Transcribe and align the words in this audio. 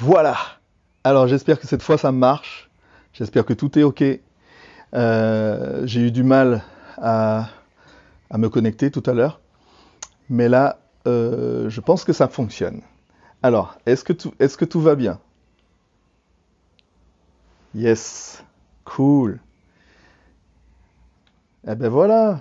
Voilà. 0.00 0.34
Alors 1.04 1.26
j'espère 1.26 1.60
que 1.60 1.66
cette 1.66 1.82
fois 1.82 1.98
ça 1.98 2.10
marche. 2.10 2.70
J'espère 3.12 3.44
que 3.44 3.52
tout 3.52 3.78
est 3.78 3.82
OK. 3.82 4.02
Euh, 4.94 5.86
j'ai 5.86 6.00
eu 6.00 6.10
du 6.10 6.22
mal 6.22 6.62
à, 6.96 7.48
me 8.34 8.48
connecter 8.48 8.90
tout 8.90 9.02
à 9.04 9.12
l'heure. 9.12 9.40
Mais 10.30 10.48
là, 10.48 10.78
euh, 11.06 11.68
je 11.68 11.80
pense 11.82 12.04
que 12.04 12.14
ça 12.14 12.28
fonctionne. 12.28 12.80
Alors, 13.42 13.76
est-ce 13.84 14.02
que, 14.02 14.14
tout, 14.14 14.32
est-ce 14.38 14.56
que 14.56 14.64
tout 14.64 14.80
va 14.80 14.94
bien? 14.94 15.20
Yes. 17.74 18.42
Cool. 18.84 19.38
Eh 21.68 21.74
ben 21.74 21.90
voilà. 21.90 22.40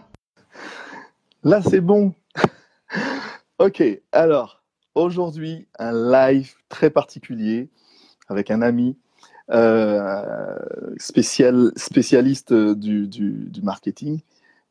Là, 1.43 1.61
c'est 1.61 1.81
bon. 1.81 2.13
ok, 3.59 3.83
alors, 4.13 4.58
aujourd'hui, 5.01 5.67
un 5.77 5.91
live 5.91 6.53
très 6.69 6.89
particulier 6.89 7.69
avec 8.27 8.51
un 8.51 8.61
ami 8.61 8.97
euh, 9.51 10.55
spécial, 10.97 11.71
spécialiste 11.75 12.53
du, 12.53 13.07
du, 13.07 13.61
marketing. 13.63 14.21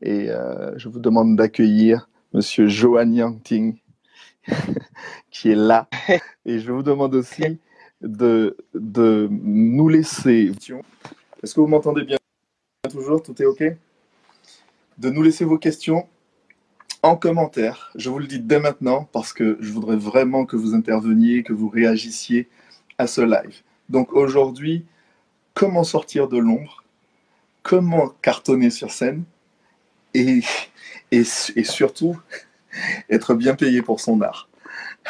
Et 0.01 0.31
euh, 0.31 0.77
je 0.79 0.89
vous 0.89 1.01
demande 1.01 1.37
d'accueillir 1.37 2.09
Monsieur 2.33 2.69
Johan 2.69 3.11
Yangting, 3.11 3.79
qui 5.31 5.51
est 5.51 5.57
là. 5.57 5.89
Et 6.45 6.61
je 6.61 6.71
vous 6.71 6.83
demande 6.83 7.15
aussi 7.15 7.59
de, 8.01 8.57
de 8.75 9.29
nous 9.31 9.89
laisser. 9.89 10.53
Est-ce 11.43 11.55
que 11.55 11.61
vous 11.61 11.67
m'entendez 11.67 12.05
bien 12.05 12.19
toujours? 12.89 13.23
Tout 13.23 13.41
est 13.43 13.47
OK? 13.47 13.65
De 14.99 15.11
nous 15.11 15.23
laisser 15.23 15.45
vos 15.45 15.59
questions 15.59 16.07
en 17.03 17.17
commentaire. 17.17 17.91
Je 17.95 18.11
vous 18.11 18.19
le 18.19 18.27
dis 18.27 18.41
dès 18.41 18.59
maintenant 18.59 19.09
parce 19.13 19.33
que 19.33 19.57
je 19.61 19.73
voudrais 19.73 19.97
vraiment 19.97 20.47
que 20.47 20.57
vous 20.57 20.75
interveniez, 20.75 21.43
que 21.43 21.53
vous 21.53 21.69
réagissiez 21.69 22.49
à 22.99 23.07
ce 23.07 23.21
live. 23.21 23.63
Donc 23.89 24.13
aujourd'hui, 24.13 24.85
comment 25.55 25.85
sortir 25.85 26.29
de 26.29 26.39
l'ombre, 26.39 26.85
comment 27.63 28.09
cartonner 28.23 28.71
sur 28.71 28.91
scène? 28.91 29.25
Et, 30.15 30.41
et, 31.11 31.25
surtout 31.25 32.19
être 33.11 33.35
bien 33.35 33.55
payé 33.55 33.83
pour 33.83 34.01
son 34.01 34.21
art. 34.21 34.49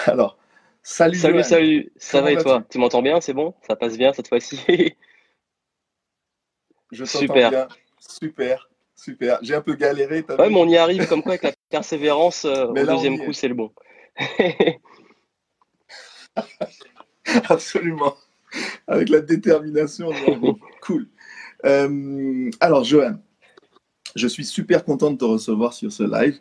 Alors, 0.07 0.37
salut. 0.83 1.19
Salut, 1.19 1.43
salut. 1.43 1.93
Ça 1.97 2.21
va 2.21 2.33
et 2.33 2.37
toi? 2.37 2.65
Tu 2.69 2.79
m'entends 2.79 3.03
bien? 3.03 3.21
C'est 3.21 3.33
bon? 3.33 3.55
Ça 3.67 3.77
passe 3.77 3.97
bien 3.97 4.13
cette 4.13 4.29
fois-ci? 4.29 4.61
Je 6.91 7.05
Super. 7.05 7.51
bien. 7.51 7.69
Super. 7.99 8.69
Super. 8.95 9.39
J'ai 9.43 9.55
un 9.55 9.61
peu 9.61 9.75
galéré. 9.75 10.25
Ouais, 10.29 10.49
mais 10.49 10.57
on 10.57 10.69
y 10.69 10.77
arrive 10.77 11.07
comme 11.07 11.23
quoi 11.23 11.33
avec 11.33 11.43
la 11.43 11.53
persévérance. 11.69 12.45
Euh, 12.45 12.67
au 12.67 12.75
deuxième 12.75 13.19
coup, 13.19 13.33
c'est 13.33 13.49
le 13.49 13.55
bon. 13.55 13.73
Absolument. 17.49 18.15
Avec 18.87 19.09
la 19.09 19.21
détermination. 19.21 20.11
cool. 20.83 21.09
Euh, 21.65 22.51
alors, 22.61 22.85
Johan, 22.85 23.19
je 24.15 24.27
suis 24.29 24.45
super 24.45 24.85
content 24.85 25.11
de 25.11 25.19
te 25.19 25.25
recevoir 25.25 25.73
sur 25.73 25.93
ce 25.93 26.05
live. 26.05 26.39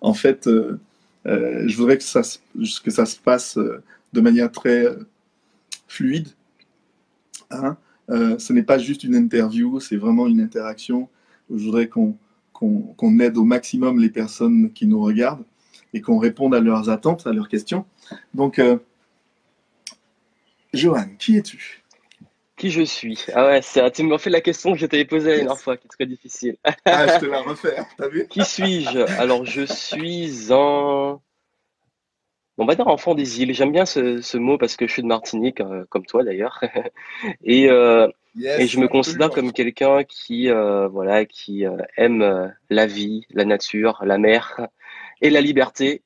En 0.00 0.14
fait, 0.14 0.46
euh, 0.46 0.78
je 1.24 1.76
voudrais 1.76 1.98
que 1.98 2.04
ça, 2.04 2.22
que 2.22 2.90
ça 2.90 3.06
se 3.06 3.18
passe 3.18 3.58
de 4.12 4.20
manière 4.20 4.52
très 4.52 4.86
fluide. 5.88 6.28
Hein 7.50 7.76
ce 8.08 8.52
n'est 8.52 8.62
pas 8.62 8.78
juste 8.78 9.04
une 9.04 9.14
interview, 9.14 9.80
c'est 9.80 9.96
vraiment 9.96 10.26
une 10.26 10.40
interaction 10.40 11.08
je 11.50 11.64
voudrais 11.64 11.88
qu'on 11.88 12.16
aide 13.20 13.36
au 13.36 13.44
maximum 13.44 13.98
les 13.98 14.10
personnes 14.10 14.72
qui 14.72 14.86
nous 14.86 15.00
regardent 15.00 15.44
et 15.94 16.00
qu'on 16.00 16.18
réponde 16.18 16.54
à 16.54 16.60
leurs 16.60 16.90
attentes, 16.90 17.26
à 17.26 17.32
leurs 17.32 17.48
questions. 17.48 17.84
Donc, 18.34 18.58
euh, 18.58 18.78
Johan, 20.74 21.06
qui 21.18 21.36
es-tu? 21.36 21.82
Qui 22.56 22.70
je 22.70 22.82
suis? 22.82 23.24
Ah 23.34 23.46
ouais, 23.46 23.90
tu 23.90 24.02
m'as 24.02 24.18
fait 24.18 24.30
la 24.30 24.40
question 24.40 24.72
que 24.72 24.78
je 24.78 24.86
t'avais 24.86 25.04
posée 25.04 25.30
la 25.30 25.36
dernière 25.36 25.58
fois, 25.58 25.76
qui 25.76 25.86
est 25.86 25.90
très 25.90 26.06
difficile. 26.06 26.56
ah, 26.84 27.06
je 27.14 27.20
te 27.20 27.26
la 27.26 27.40
refais, 27.40 27.76
t'as 27.96 28.08
vu? 28.08 28.26
Qui 28.28 28.44
suis-je? 28.44 28.98
Alors, 29.18 29.44
je 29.44 29.62
suis 29.62 30.52
un 30.52 31.20
on 32.58 32.66
va 32.66 32.74
dire 32.74 32.88
enfant 32.88 33.14
des 33.14 33.40
îles. 33.40 33.54
J'aime 33.54 33.72
bien 33.72 33.86
ce, 33.86 34.36
mot 34.36 34.58
parce 34.58 34.76
que 34.76 34.86
je 34.86 34.92
suis 34.92 35.02
de 35.02 35.06
Martinique, 35.06 35.60
euh, 35.60 35.84
comme 35.88 36.04
toi 36.04 36.24
d'ailleurs. 36.24 36.60
et, 37.44 37.70
euh, 37.70 38.08
et 38.36 38.66
je 38.66 38.78
me 38.78 38.88
considère 38.88 39.30
comme 39.30 39.52
quelqu'un 39.52 40.04
qui, 40.04 40.48
euh, 40.48 40.88
voilà, 40.88 41.24
qui 41.24 41.64
aime 41.96 42.52
la 42.70 42.86
vie, 42.86 43.26
la 43.30 43.44
nature, 43.44 44.00
la 44.04 44.18
mer 44.18 44.60
et 45.20 45.30
la 45.30 45.40
liberté. 45.40 46.02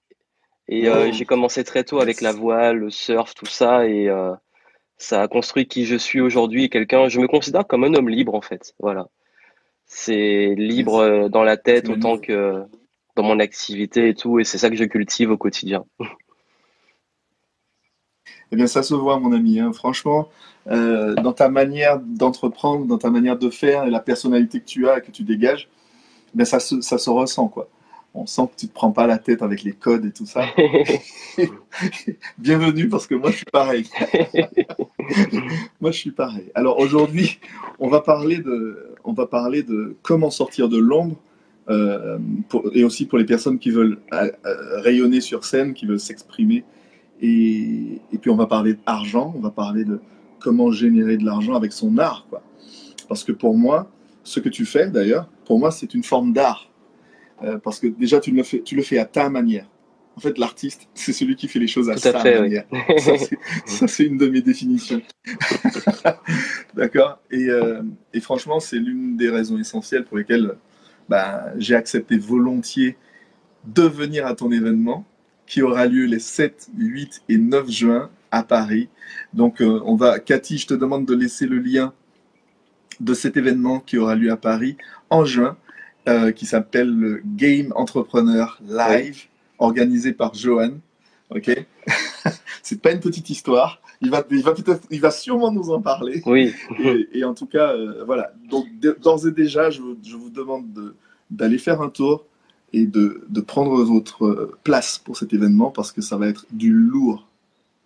Et 0.68 0.88
oh. 0.88 1.12
j'ai 1.12 1.24
commencé 1.24 1.64
très 1.64 1.84
tôt 1.84 2.00
avec 2.00 2.20
la 2.20 2.32
voile, 2.32 2.78
le 2.78 2.90
surf, 2.90 3.34
tout 3.34 3.46
ça, 3.46 3.86
et 3.86 4.08
ça 4.96 5.22
a 5.22 5.28
construit 5.28 5.66
qui 5.66 5.84
je 5.84 5.96
suis 5.96 6.20
aujourd'hui. 6.20 6.70
Quelqu'un, 6.70 7.08
je 7.08 7.20
me 7.20 7.26
considère 7.26 7.66
comme 7.66 7.84
un 7.84 7.94
homme 7.94 8.08
libre 8.08 8.34
en 8.34 8.40
fait. 8.40 8.74
Voilà, 8.78 9.08
c'est 9.86 10.54
libre 10.56 11.28
dans 11.28 11.42
la 11.42 11.56
tête 11.56 11.88
autant 11.88 12.16
que 12.16 12.64
dans 13.16 13.22
mon 13.22 13.40
activité 13.40 14.08
et 14.08 14.14
tout, 14.14 14.38
et 14.38 14.44
c'est 14.44 14.58
ça 14.58 14.70
que 14.70 14.76
je 14.76 14.84
cultive 14.84 15.30
au 15.30 15.36
quotidien. 15.36 15.84
Eh 18.52 18.56
bien, 18.56 18.66
ça 18.66 18.82
se 18.82 18.94
voit, 18.94 19.18
mon 19.18 19.32
ami. 19.32 19.58
Hein. 19.58 19.72
Franchement, 19.72 20.28
euh, 20.70 21.14
dans 21.14 21.32
ta 21.32 21.48
manière 21.48 21.98
d'entreprendre, 21.98 22.84
dans 22.84 22.98
ta 22.98 23.10
manière 23.10 23.38
de 23.38 23.48
faire 23.48 23.84
et 23.84 23.90
la 23.90 24.00
personnalité 24.00 24.60
que 24.60 24.66
tu 24.66 24.88
as 24.88 24.98
et 24.98 25.00
que 25.00 25.10
tu 25.10 25.22
dégages, 25.22 25.68
eh 26.38 26.44
ça, 26.44 26.60
se, 26.60 26.82
ça 26.82 26.98
se 26.98 27.08
ressent, 27.08 27.48
quoi. 27.48 27.68
On 28.14 28.26
sent 28.26 28.42
que 28.54 28.60
tu 28.60 28.68
te 28.68 28.74
prends 28.74 28.92
pas 28.92 29.06
la 29.06 29.16
tête 29.16 29.40
avec 29.40 29.62
les 29.62 29.72
codes 29.72 30.04
et 30.04 30.12
tout 30.12 30.26
ça. 30.26 30.44
Bienvenue 32.38 32.90
parce 32.90 33.06
que 33.06 33.14
moi 33.14 33.30
je 33.30 33.36
suis 33.36 33.46
pareil. 33.46 33.88
moi 35.80 35.92
je 35.92 35.96
suis 35.96 36.10
pareil. 36.10 36.52
Alors 36.54 36.78
aujourd'hui, 36.78 37.38
on 37.78 37.88
va 37.88 38.02
parler 38.02 38.36
de, 38.36 38.94
on 39.04 39.14
va 39.14 39.26
parler 39.26 39.62
de 39.62 39.96
comment 40.02 40.28
sortir 40.28 40.68
de 40.68 40.76
l'ombre 40.76 41.16
euh, 41.70 42.18
et 42.74 42.84
aussi 42.84 43.06
pour 43.06 43.16
les 43.16 43.24
personnes 43.24 43.58
qui 43.58 43.70
veulent 43.70 43.98
euh, 44.12 44.30
rayonner 44.82 45.22
sur 45.22 45.46
scène, 45.46 45.72
qui 45.72 45.86
veulent 45.86 45.98
s'exprimer 45.98 46.64
et, 47.22 48.00
puis 48.20 48.30
on 48.30 48.36
va 48.36 48.46
parler 48.46 48.74
d'argent, 48.74 49.32
on 49.36 49.40
va 49.40 49.50
parler 49.50 49.84
de 49.84 50.00
comment 50.40 50.72
générer 50.72 51.16
de 51.16 51.24
l'argent 51.24 51.54
avec 51.54 51.72
son 51.72 51.96
art. 51.98 52.26
Quoi. 52.28 52.42
Parce 53.08 53.22
que 53.22 53.32
pour 53.32 53.56
moi, 53.56 53.90
ce 54.24 54.40
que 54.40 54.48
tu 54.48 54.66
fais 54.66 54.90
d'ailleurs, 54.90 55.30
pour 55.44 55.58
moi 55.58 55.70
c'est 55.70 55.94
une 55.94 56.02
forme 56.02 56.32
d'art. 56.32 56.68
Euh, 57.42 57.58
parce 57.58 57.78
que 57.78 57.86
déjà 57.86 58.20
tu 58.20 58.32
le, 58.32 58.42
fais, 58.42 58.60
tu 58.60 58.74
le 58.74 58.82
fais 58.82 58.98
à 58.98 59.04
ta 59.04 59.30
manière. 59.30 59.66
En 60.16 60.20
fait, 60.20 60.36
l'artiste, 60.36 60.88
c'est 60.94 61.12
celui 61.12 61.36
qui 61.36 61.48
fait 61.48 61.58
les 61.58 61.68
choses 61.68 61.88
à 61.88 61.96
sa 61.96 62.12
manière. 62.12 62.64
Ça, 63.66 63.86
c'est 63.86 64.04
une 64.04 64.18
de 64.18 64.28
mes 64.28 64.42
définitions. 64.42 65.00
D'accord 66.74 67.20
et, 67.30 67.48
euh, 67.48 67.82
et, 68.12 68.20
franchement, 68.20 68.60
c'est 68.60 68.78
l'une 68.78 69.16
des 69.16 69.30
raisons 69.30 69.58
essentielles 69.58 70.04
pour 70.04 70.18
lesquelles 70.18 70.56
bah, 71.08 71.46
j'ai 71.56 71.74
accepté 71.74 72.18
volontiers 72.18 72.96
de 73.64 73.82
venir 73.82 74.26
à 74.26 74.34
ton 74.34 74.50
événement 74.50 75.06
qui 75.46 75.62
aura 75.62 75.86
lieu 75.86 76.06
les 76.06 76.18
7, 76.18 76.70
8 76.76 77.22
et 77.28 77.38
9 77.38 77.70
juin 77.70 78.10
à 78.30 78.42
Paris. 78.42 78.88
Donc, 79.34 79.60
euh, 79.60 79.80
on 79.84 79.96
va, 79.96 80.18
Cathy, 80.18 80.58
je 80.58 80.66
te 80.66 80.74
demande 80.74 81.06
de 81.06 81.14
laisser 81.14 81.46
le 81.46 81.58
lien 81.58 81.92
de 83.00 83.14
cet 83.14 83.36
événement 83.36 83.80
qui 83.80 83.98
aura 83.98 84.14
lieu 84.14 84.30
à 84.30 84.36
Paris 84.36 84.76
en 85.10 85.24
juin, 85.24 85.56
euh, 86.08 86.32
qui 86.32 86.46
s'appelle 86.46 86.88
le 86.88 87.22
Game 87.24 87.72
Entrepreneur 87.74 88.58
Live, 88.66 89.26
organisé 89.58 90.12
par 90.12 90.34
Johan. 90.34 90.78
Ok, 91.30 91.50
c'est 92.62 92.80
pas 92.80 92.92
une 92.92 93.00
petite 93.00 93.30
histoire. 93.30 93.80
Il 94.00 94.10
va, 94.10 94.24
il 94.30 94.42
va 94.42 94.52
peut-être, 94.52 94.86
il 94.90 95.00
va 95.00 95.10
sûrement 95.10 95.52
nous 95.52 95.70
en 95.70 95.80
parler. 95.80 96.22
Oui. 96.26 96.52
et, 97.12 97.24
en 97.24 97.34
tout 97.34 97.46
cas, 97.46 97.72
euh, 97.72 98.02
voilà. 98.04 98.32
Donc 98.50 98.66
d'ores 99.00 99.26
et 99.26 99.30
déjà, 99.30 99.70
je, 99.70 99.80
je 100.02 100.16
vous 100.16 100.28
demande 100.28 100.94
d'aller 101.30 101.58
faire 101.58 101.80
un 101.80 101.88
tour 101.88 102.26
et 102.72 102.86
de, 102.86 103.24
de, 103.28 103.40
prendre 103.40 103.82
votre 103.82 104.56
place 104.64 104.98
pour 104.98 105.16
cet 105.16 105.32
événement 105.32 105.70
parce 105.70 105.92
que 105.92 106.00
ça 106.00 106.16
va 106.16 106.28
être 106.28 106.46
du 106.50 106.72
lourd. 106.72 107.26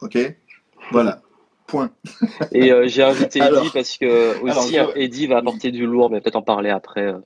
Ok? 0.00 0.18
Voilà. 0.92 1.20
Point. 1.66 1.90
Et 2.52 2.70
euh, 2.70 2.86
j'ai 2.86 3.02
invité 3.02 3.40
Eddie 3.40 3.70
parce 3.74 3.98
que 3.98 4.40
aussi 4.42 4.78
hein, 4.78 4.88
Eddie 4.94 5.26
va 5.26 5.38
apporter 5.38 5.72
du 5.72 5.84
lourd, 5.84 6.10
mais 6.10 6.20
peut-être 6.20 6.36
en 6.36 6.42
parler 6.42 6.70
après 6.70 7.08
euh, 7.08 7.18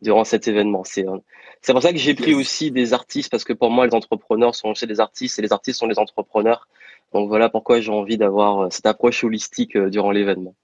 durant 0.00 0.24
cet 0.24 0.48
événement. 0.48 0.84
C'est 0.84 1.06
euh, 1.06 1.18
c'est 1.60 1.72
pour 1.72 1.82
ça 1.82 1.92
que 1.92 1.98
j'ai 1.98 2.14
pris 2.14 2.34
aussi 2.34 2.70
des 2.70 2.94
artistes 2.94 3.30
parce 3.30 3.44
que 3.44 3.52
pour 3.52 3.70
moi 3.70 3.86
les 3.86 3.94
entrepreneurs 3.94 4.54
sont 4.54 4.70
aussi 4.70 4.86
des 4.86 5.00
artistes 5.00 5.38
et 5.38 5.42
les 5.42 5.52
artistes 5.52 5.80
sont 5.80 5.86
des 5.86 5.98
entrepreneurs. 5.98 6.66
Donc 7.12 7.28
voilà 7.28 7.50
pourquoi 7.50 7.80
j'ai 7.80 7.92
envie 7.92 8.16
d'avoir 8.16 8.72
cette 8.72 8.86
approche 8.86 9.22
holistique 9.22 9.76
durant 9.76 10.10
l'événement. 10.10 10.54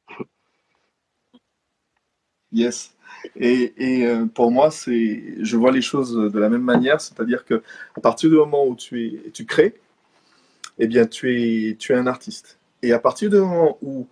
Yes. 2.53 2.95
Et, 3.37 3.73
euh, 4.05 4.27
pour 4.27 4.51
moi, 4.51 4.71
c'est, 4.71 5.23
je 5.41 5.57
vois 5.57 5.73
les 5.73 5.83
choses 5.83 6.15
de 6.15 6.39
la 6.39 6.49
même 6.49 6.63
manière, 6.63 7.01
c'est-à-dire 7.01 7.45
que 7.45 7.63
à 7.97 8.01
partir 8.01 8.31
du 8.31 8.37
moment 8.37 8.67
où 8.67 8.75
tu 8.75 9.07
es, 9.07 9.31
tu 9.31 9.47
crées, 9.47 9.75
eh 10.79 10.87
bien, 10.87 11.07
tu 11.07 11.35
es, 11.71 11.77
tu 11.77 11.93
es 11.93 11.97
un 11.97 12.07
artiste. 12.07 12.59
Et 12.83 12.93
à 12.93 12.99
partir 12.99 13.31
du 13.31 13.37
moment 13.37 13.79
où 13.83 14.07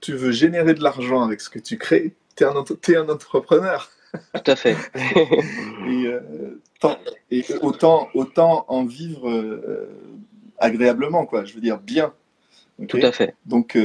tu 0.00 0.12
veux 0.14 0.30
générer 0.30 0.74
de 0.74 0.82
l'argent 0.82 1.22
avec 1.22 1.40
ce 1.40 1.50
que 1.50 1.58
tu 1.58 1.76
crées, 1.76 2.14
tu 2.36 2.44
es 2.44 2.46
un, 2.46 2.64
es 2.88 2.96
un 2.96 3.08
entrepreneur. 3.08 3.90
Tout 4.12 4.50
à 4.50 4.56
fait. 4.56 4.76
et, 4.94 6.06
euh, 6.06 6.20
et, 7.30 7.44
autant, 7.62 8.08
autant 8.14 8.64
en 8.68 8.84
vivre 8.84 9.28
euh, 9.28 9.88
agréablement, 10.58 11.26
quoi. 11.26 11.44
Je 11.44 11.54
veux 11.54 11.60
dire 11.60 11.78
bien. 11.78 12.12
Tout 12.88 12.98
à 13.02 13.12
fait. 13.12 13.34
Donc, 13.46 13.78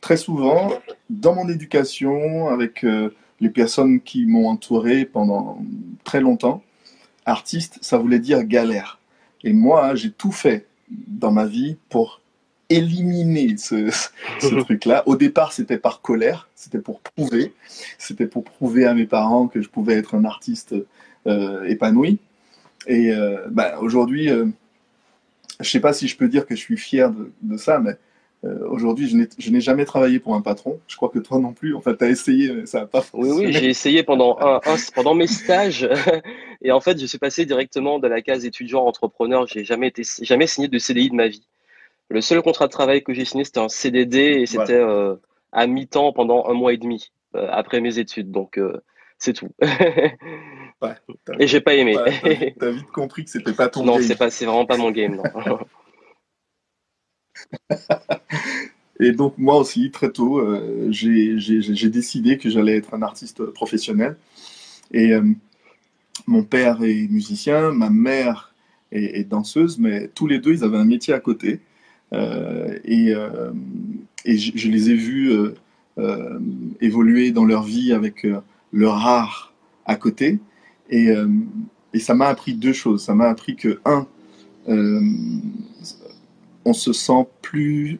très 0.00 0.16
souvent, 0.16 0.80
dans 1.10 1.34
mon 1.34 1.48
éducation, 1.48 2.48
avec 2.48 2.84
les 3.40 3.50
personnes 3.50 4.00
qui 4.00 4.26
m'ont 4.26 4.48
entouré 4.48 5.04
pendant 5.04 5.62
très 6.04 6.20
longtemps, 6.20 6.62
artiste, 7.24 7.78
ça 7.82 7.98
voulait 7.98 8.18
dire 8.18 8.44
galère. 8.44 8.98
Et 9.44 9.52
moi, 9.52 9.94
j'ai 9.94 10.10
tout 10.10 10.32
fait 10.32 10.66
dans 10.90 11.30
ma 11.30 11.46
vie 11.46 11.76
pour 11.88 12.20
éliminer 12.70 13.56
ce, 13.58 14.60
truc-là. 14.60 15.02
Au 15.06 15.16
départ, 15.16 15.52
c'était 15.52 15.78
par 15.78 16.00
colère, 16.00 16.48
c'était 16.54 16.80
pour 16.80 17.00
prouver, 17.00 17.54
c'était 17.98 18.26
pour 18.26 18.44
prouver 18.44 18.86
à 18.86 18.94
mes 18.94 19.06
parents 19.06 19.48
que 19.48 19.62
je 19.62 19.68
pouvais 19.68 19.94
être 19.94 20.14
un 20.14 20.24
artiste 20.24 20.74
euh, 21.26 21.64
épanoui. 21.64 22.18
Et 22.86 23.12
euh, 23.12 23.46
bah, 23.50 23.78
aujourd'hui, 23.80 24.30
euh, 24.30 24.46
je 25.60 25.66
ne 25.66 25.70
sais 25.70 25.80
pas 25.80 25.92
si 25.92 26.08
je 26.08 26.16
peux 26.16 26.28
dire 26.28 26.46
que 26.46 26.54
je 26.54 26.60
suis 26.60 26.76
fier 26.76 27.12
de, 27.42 27.56
ça, 27.56 27.78
mais 27.78 27.96
aujourd'hui, 28.42 29.08
je 29.38 29.50
n'ai 29.50 29.60
jamais 29.60 29.84
travaillé 29.84 30.18
pour 30.20 30.34
un 30.34 30.40
patron. 30.40 30.78
Je 30.86 30.96
crois 30.96 31.08
que 31.08 31.18
toi 31.18 31.38
non 31.38 31.52
plus. 31.52 31.74
En 31.74 31.80
fait, 31.80 31.96
tu 31.96 32.04
as 32.04 32.08
essayé, 32.08 32.52
mais 32.52 32.66
ça 32.66 32.80
n'a 32.80 32.86
pas 32.86 33.00
fonctionné. 33.00 33.38
Oui, 33.38 33.46
oui, 33.46 33.52
j'ai 33.52 33.68
essayé 33.68 34.02
pendant, 34.02 34.38
un, 34.40 34.60
pendant 34.94 35.14
mes 35.14 35.26
stages. 35.26 35.88
et 36.62 36.70
en 36.70 36.80
fait, 36.80 37.00
je 37.00 37.06
suis 37.06 37.18
passé 37.18 37.46
directement 37.46 37.98
de 37.98 38.06
la 38.06 38.22
case 38.22 38.44
étudiant 38.44 38.84
entrepreneur. 38.84 39.46
J'ai 39.46 39.64
jamais 39.64 39.88
été, 39.88 40.02
jamais 40.22 40.46
signé 40.46 40.68
de 40.68 40.78
CDI 40.78 41.10
de 41.10 41.14
ma 41.14 41.28
vie. 41.28 41.46
Le 42.10 42.20
seul 42.20 42.42
contrat 42.42 42.66
de 42.66 42.72
travail 42.72 43.02
que 43.02 43.12
j'ai 43.12 43.24
signé, 43.24 43.44
c'était 43.44 43.60
un 43.60 43.68
CDD 43.68 44.18
et 44.18 44.46
c'était 44.46 44.72
euh, 44.72 45.16
à 45.52 45.66
mi-temps 45.66 46.12
pendant 46.12 46.46
un 46.46 46.54
mois 46.54 46.72
et 46.72 46.78
demi 46.78 47.10
euh, 47.34 47.48
après 47.50 47.80
mes 47.80 47.98
études. 47.98 48.30
Donc, 48.30 48.56
euh, 48.56 48.80
c'est 49.18 49.34
tout. 49.34 49.50
ouais, 49.60 50.94
et 51.38 51.46
j'ai 51.46 51.60
pas 51.60 51.74
aimé. 51.74 51.96
T'as 52.58 52.70
vite 52.70 52.90
compris 52.92 53.24
que 53.24 53.30
c'était 53.30 53.52
pas 53.52 53.68
ton 53.68 53.84
non, 53.84 53.98
game. 53.98 54.08
Non, 54.08 54.30
c'est 54.30 54.44
vraiment 54.46 54.64
pas 54.64 54.78
mon 54.78 54.90
game. 54.90 55.16
Non. 55.16 55.58
et 59.00 59.12
donc 59.12 59.34
moi 59.38 59.56
aussi, 59.56 59.90
très 59.90 60.10
tôt, 60.10 60.42
j'ai 60.90 61.88
décidé 61.88 62.38
que 62.38 62.50
j'allais 62.50 62.76
être 62.76 62.94
un 62.94 63.02
artiste 63.02 63.44
professionnel. 63.44 64.16
Et 64.92 65.12
mon 66.26 66.42
père 66.42 66.82
est 66.82 67.08
musicien, 67.08 67.72
ma 67.72 67.90
mère 67.90 68.52
est, 68.92 69.28
danseuse, 69.28 69.78
mais 69.78 70.08
tous 70.14 70.26
les 70.26 70.38
deux, 70.38 70.52
ils 70.52 70.64
avaient 70.64 70.78
un 70.78 70.84
métier 70.84 71.14
à 71.14 71.20
côté. 71.20 71.60
Euh, 72.12 72.78
et, 72.84 73.14
euh, 73.14 73.50
je, 74.24 74.68
les 74.68 74.90
ai 74.90 74.94
vus 74.94 75.32
euh, 75.98 76.38
évoluer 76.80 77.32
dans 77.32 77.44
leur 77.44 77.62
vie 77.62 77.92
avec 77.92 78.26
leur 78.72 79.06
art 79.06 79.52
à 79.86 79.96
côté. 79.96 80.38
Et 80.90 81.12
ça 81.98 82.14
m'a 82.14 82.26
appris 82.26 82.54
deux 82.54 82.72
choses. 82.72 83.02
Ça 83.02 83.14
m'a 83.14 83.28
appris 83.28 83.56
que, 83.56 83.80
un, 83.84 84.06
on 86.68 86.72
se 86.72 86.92
sent 86.92 87.26
plus 87.42 87.98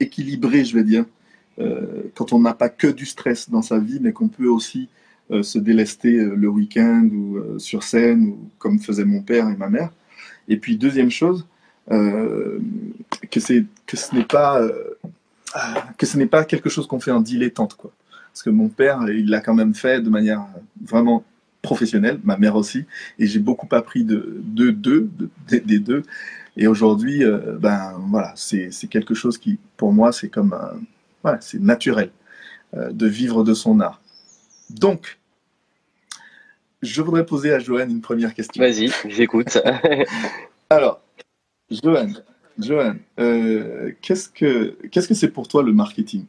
équilibré, 0.00 0.64
je 0.64 0.74
vais 0.76 0.84
dire, 0.84 1.04
quand 2.14 2.32
on 2.32 2.40
n'a 2.40 2.54
pas 2.54 2.68
que 2.68 2.86
du 2.86 3.06
stress 3.06 3.50
dans 3.50 3.62
sa 3.62 3.78
vie, 3.78 3.98
mais 4.00 4.12
qu'on 4.12 4.28
peut 4.28 4.48
aussi 4.48 4.88
se 5.30 5.58
délester 5.58 6.12
le 6.12 6.48
week-end 6.48 7.08
ou 7.12 7.58
sur 7.58 7.82
scène, 7.82 8.28
ou 8.28 8.38
comme 8.58 8.78
faisait 8.78 9.04
mon 9.04 9.22
père 9.22 9.48
et 9.48 9.56
ma 9.56 9.68
mère. 9.68 9.90
Et 10.48 10.56
puis 10.56 10.76
deuxième 10.76 11.10
chose, 11.10 11.46
euh, 11.90 12.58
que 13.30 13.40
c'est 13.40 13.64
que 13.86 13.96
ce 13.96 14.14
n'est 14.14 14.24
pas 14.24 14.60
euh, 14.60 14.94
que 15.96 16.04
ce 16.04 16.18
n'est 16.18 16.26
pas 16.26 16.44
quelque 16.44 16.68
chose 16.68 16.86
qu'on 16.86 17.00
fait 17.00 17.10
en 17.10 17.20
dilettante 17.20 17.74
quoi. 17.74 17.90
Parce 18.32 18.42
que 18.42 18.50
mon 18.50 18.68
père, 18.68 19.08
il 19.08 19.30
l'a 19.30 19.40
quand 19.40 19.54
même 19.54 19.74
fait 19.74 20.00
de 20.02 20.10
manière 20.10 20.44
vraiment 20.82 21.24
professionnelle, 21.68 22.18
ma 22.24 22.36
mère 22.38 22.56
aussi, 22.56 22.84
et 23.18 23.26
j'ai 23.26 23.38
beaucoup 23.38 23.68
appris 23.72 24.04
de 24.04 24.40
deux 24.42 24.72
de, 24.72 25.08
des 25.48 25.78
deux. 25.78 26.02
Et 26.56 26.66
aujourd'hui, 26.66 27.24
euh, 27.24 27.56
ben 27.58 27.94
voilà, 28.08 28.32
c'est 28.36 28.70
quelque 28.90 29.14
chose 29.14 29.36
qui, 29.36 29.58
pour 29.76 29.92
moi, 29.92 30.12
c'est 30.12 30.30
comme 30.30 30.56
voilà, 31.22 31.40
c'est 31.40 31.60
naturel 31.60 32.10
de 32.74 33.06
vivre 33.06 33.44
de 33.44 33.54
son 33.54 33.80
art. 33.80 34.00
Donc, 34.70 35.18
je 36.82 37.02
voudrais 37.02 37.26
poser 37.26 37.52
à 37.52 37.58
Joanne 37.58 37.90
une 37.90 38.00
première 38.00 38.34
question. 38.34 38.62
Vas-y, 38.62 38.90
j'écoute. 39.08 39.58
Alors, 40.70 41.00
Johan, 41.70 42.12
Johan 42.58 42.96
euh, 43.18 43.92
qu'est-ce 44.00 44.28
que 44.28 44.76
qu'est-ce 44.90 45.08
que 45.08 45.14
c'est 45.14 45.30
pour 45.30 45.48
toi 45.48 45.62
le 45.62 45.72
marketing? 45.72 46.24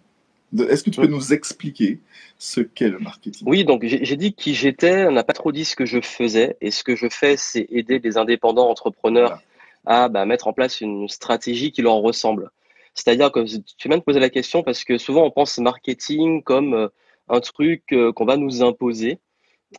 Est-ce 0.57 0.83
que 0.83 0.89
tu 0.89 0.99
peux 0.99 1.07
nous 1.07 1.33
expliquer 1.33 1.99
ce 2.37 2.61
qu'est 2.61 2.89
le 2.89 2.99
marketing? 2.99 3.47
Oui, 3.47 3.65
donc 3.65 3.85
j'ai 3.85 4.15
dit 4.15 4.33
qui 4.33 4.55
j'étais, 4.55 5.05
on 5.05 5.11
n'a 5.11 5.23
pas 5.23 5.33
trop 5.33 5.51
dit 5.51 5.65
ce 5.65 5.75
que 5.75 5.85
je 5.85 6.01
faisais, 6.01 6.57
et 6.61 6.71
ce 6.71 6.83
que 6.83 6.95
je 6.95 7.07
fais, 7.09 7.37
c'est 7.37 7.67
aider 7.69 7.99
des 7.99 8.17
indépendants 8.17 8.69
entrepreneurs 8.69 9.41
à 9.85 10.09
bah, 10.09 10.25
mettre 10.25 10.47
en 10.47 10.53
place 10.53 10.81
une 10.81 11.07
stratégie 11.07 11.71
qui 11.71 11.81
leur 11.81 11.95
ressemble. 11.95 12.51
C'est-à-dire 12.93 13.31
que 13.31 13.45
tu 13.77 13.87
viens 13.87 13.97
de 13.97 14.03
poser 14.03 14.19
la 14.19 14.29
question 14.29 14.63
parce 14.63 14.83
que 14.83 14.97
souvent 14.97 15.23
on 15.23 15.31
pense 15.31 15.57
marketing 15.59 16.43
comme 16.43 16.73
euh, 16.73 16.87
un 17.29 17.39
truc 17.39 17.83
euh, 17.93 18.11
qu'on 18.11 18.25
va 18.25 18.35
nous 18.35 18.63
imposer 18.63 19.19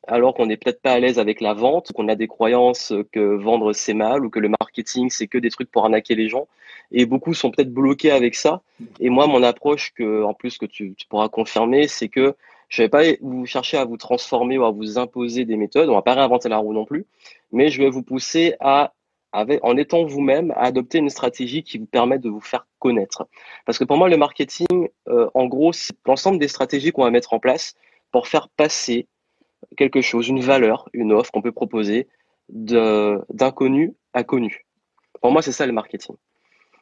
alors 0.06 0.34
qu'on 0.34 0.46
n'est 0.46 0.56
peut-être 0.56 0.82
pas 0.82 0.92
à 0.92 1.00
l'aise 1.00 1.18
avec 1.18 1.40
la 1.40 1.54
vente, 1.54 1.92
qu'on 1.92 2.08
a 2.08 2.14
des 2.14 2.28
croyances 2.28 2.92
que 3.12 3.20
vendre 3.36 3.72
c'est 3.72 3.94
mal 3.94 4.24
ou 4.24 4.30
que 4.30 4.38
le 4.38 4.48
marketing 4.48 5.10
c'est 5.10 5.26
que 5.26 5.38
des 5.38 5.50
trucs 5.50 5.70
pour 5.70 5.84
arnaquer 5.84 6.14
les 6.14 6.28
gens. 6.28 6.46
Et 6.92 7.06
beaucoup 7.06 7.34
sont 7.34 7.50
peut-être 7.50 7.72
bloqués 7.72 8.10
avec 8.10 8.34
ça. 8.34 8.62
Et 8.98 9.10
moi, 9.10 9.26
mon 9.26 9.42
approche, 9.42 9.92
que, 9.94 10.24
en 10.24 10.34
plus 10.34 10.58
que 10.58 10.66
tu, 10.66 10.94
pourras 11.08 11.28
confirmer, 11.28 11.86
c'est 11.86 12.08
que 12.08 12.34
je 12.68 12.82
ne 12.82 12.86
vais 12.86 12.88
pas 12.88 13.02
vous 13.20 13.46
chercher 13.46 13.76
à 13.76 13.84
vous 13.84 13.96
transformer 13.96 14.58
ou 14.58 14.64
à 14.64 14.70
vous 14.70 14.98
imposer 14.98 15.44
des 15.44 15.56
méthodes. 15.56 15.88
On 15.88 15.94
va 15.94 16.02
pas 16.02 16.14
réinventer 16.14 16.48
la 16.48 16.58
roue 16.58 16.72
non 16.72 16.84
plus, 16.84 17.06
mais 17.52 17.68
je 17.68 17.80
vais 17.80 17.90
vous 17.90 18.02
pousser 18.02 18.54
à, 18.60 18.92
en 19.32 19.76
étant 19.76 20.04
vous-même, 20.04 20.52
à 20.52 20.64
adopter 20.64 20.98
une 20.98 21.10
stratégie 21.10 21.62
qui 21.62 21.78
vous 21.78 21.86
permet 21.86 22.18
de 22.18 22.28
vous 22.28 22.40
faire 22.40 22.66
connaître. 22.78 23.26
Parce 23.66 23.78
que 23.78 23.84
pour 23.84 23.96
moi, 23.96 24.08
le 24.08 24.16
marketing, 24.16 24.88
euh, 25.08 25.28
en 25.34 25.46
gros, 25.46 25.72
c'est 25.72 25.94
l'ensemble 26.06 26.38
des 26.38 26.48
stratégies 26.48 26.90
qu'on 26.90 27.04
va 27.04 27.10
mettre 27.10 27.34
en 27.34 27.38
place 27.38 27.74
pour 28.10 28.26
faire 28.26 28.48
passer 28.48 29.06
quelque 29.76 30.00
chose, 30.00 30.28
une 30.28 30.40
valeur, 30.40 30.88
une 30.92 31.12
offre 31.12 31.30
qu'on 31.30 31.42
peut 31.42 31.52
proposer 31.52 32.08
d'inconnu 32.48 33.94
à 34.12 34.24
connu. 34.24 34.66
Pour 35.20 35.32
moi, 35.32 35.42
c'est 35.42 35.52
ça 35.52 35.66
le 35.66 35.72
marketing. 35.72 36.16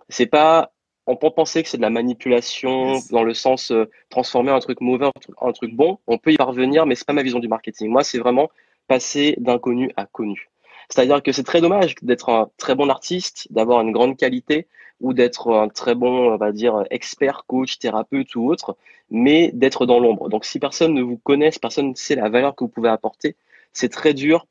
C'est 0.08 0.26
pas, 0.26 0.72
on 1.06 1.16
peut 1.16 1.30
penser 1.30 1.62
que 1.62 1.68
c'est 1.68 1.76
de 1.76 1.82
la 1.82 1.90
manipulation 1.90 3.00
dans 3.10 3.22
le 3.22 3.34
sens 3.34 3.70
euh, 3.70 3.90
transformer 4.08 4.50
un 4.50 4.60
truc 4.60 4.80
mauvais 4.80 5.06
en 5.06 5.48
un 5.48 5.52
truc 5.52 5.74
bon. 5.74 5.98
On 6.06 6.18
peut 6.18 6.32
y 6.32 6.36
parvenir, 6.36 6.86
mais 6.86 6.94
c'est 6.94 7.06
pas 7.06 7.12
ma 7.12 7.22
vision 7.22 7.40
du 7.40 7.48
marketing. 7.48 7.88
Moi, 7.88 8.04
c'est 8.04 8.18
vraiment 8.18 8.48
passer 8.86 9.34
d'inconnu 9.38 9.90
à 9.96 10.06
connu. 10.06 10.48
C'est-à-dire 10.88 11.22
que 11.22 11.32
c'est 11.32 11.44
très 11.44 11.60
dommage 11.60 11.94
d'être 12.02 12.30
un 12.30 12.50
très 12.56 12.74
bon 12.74 12.88
artiste, 12.88 13.46
d'avoir 13.50 13.80
une 13.82 13.92
grande 13.92 14.16
qualité 14.16 14.66
ou 15.00 15.12
d'être 15.12 15.52
un 15.52 15.68
très 15.68 15.94
bon, 15.94 16.32
on 16.32 16.36
va 16.36 16.52
dire, 16.52 16.84
expert, 16.90 17.44
coach, 17.46 17.78
thérapeute 17.78 18.34
ou 18.34 18.50
autre, 18.50 18.76
mais 19.10 19.50
d'être 19.52 19.86
dans 19.86 20.00
l'ombre. 20.00 20.28
Donc 20.28 20.44
si 20.44 20.58
personne 20.58 20.94
ne 20.94 21.02
vous 21.02 21.18
connaît, 21.18 21.50
personne 21.60 21.90
ne 21.90 21.94
sait 21.94 22.16
la 22.16 22.28
valeur 22.28 22.54
que 22.54 22.64
vous 22.64 22.70
pouvez 22.70 22.88
apporter, 22.88 23.36
c'est 23.72 23.90
très 23.90 24.14
dur 24.14 24.46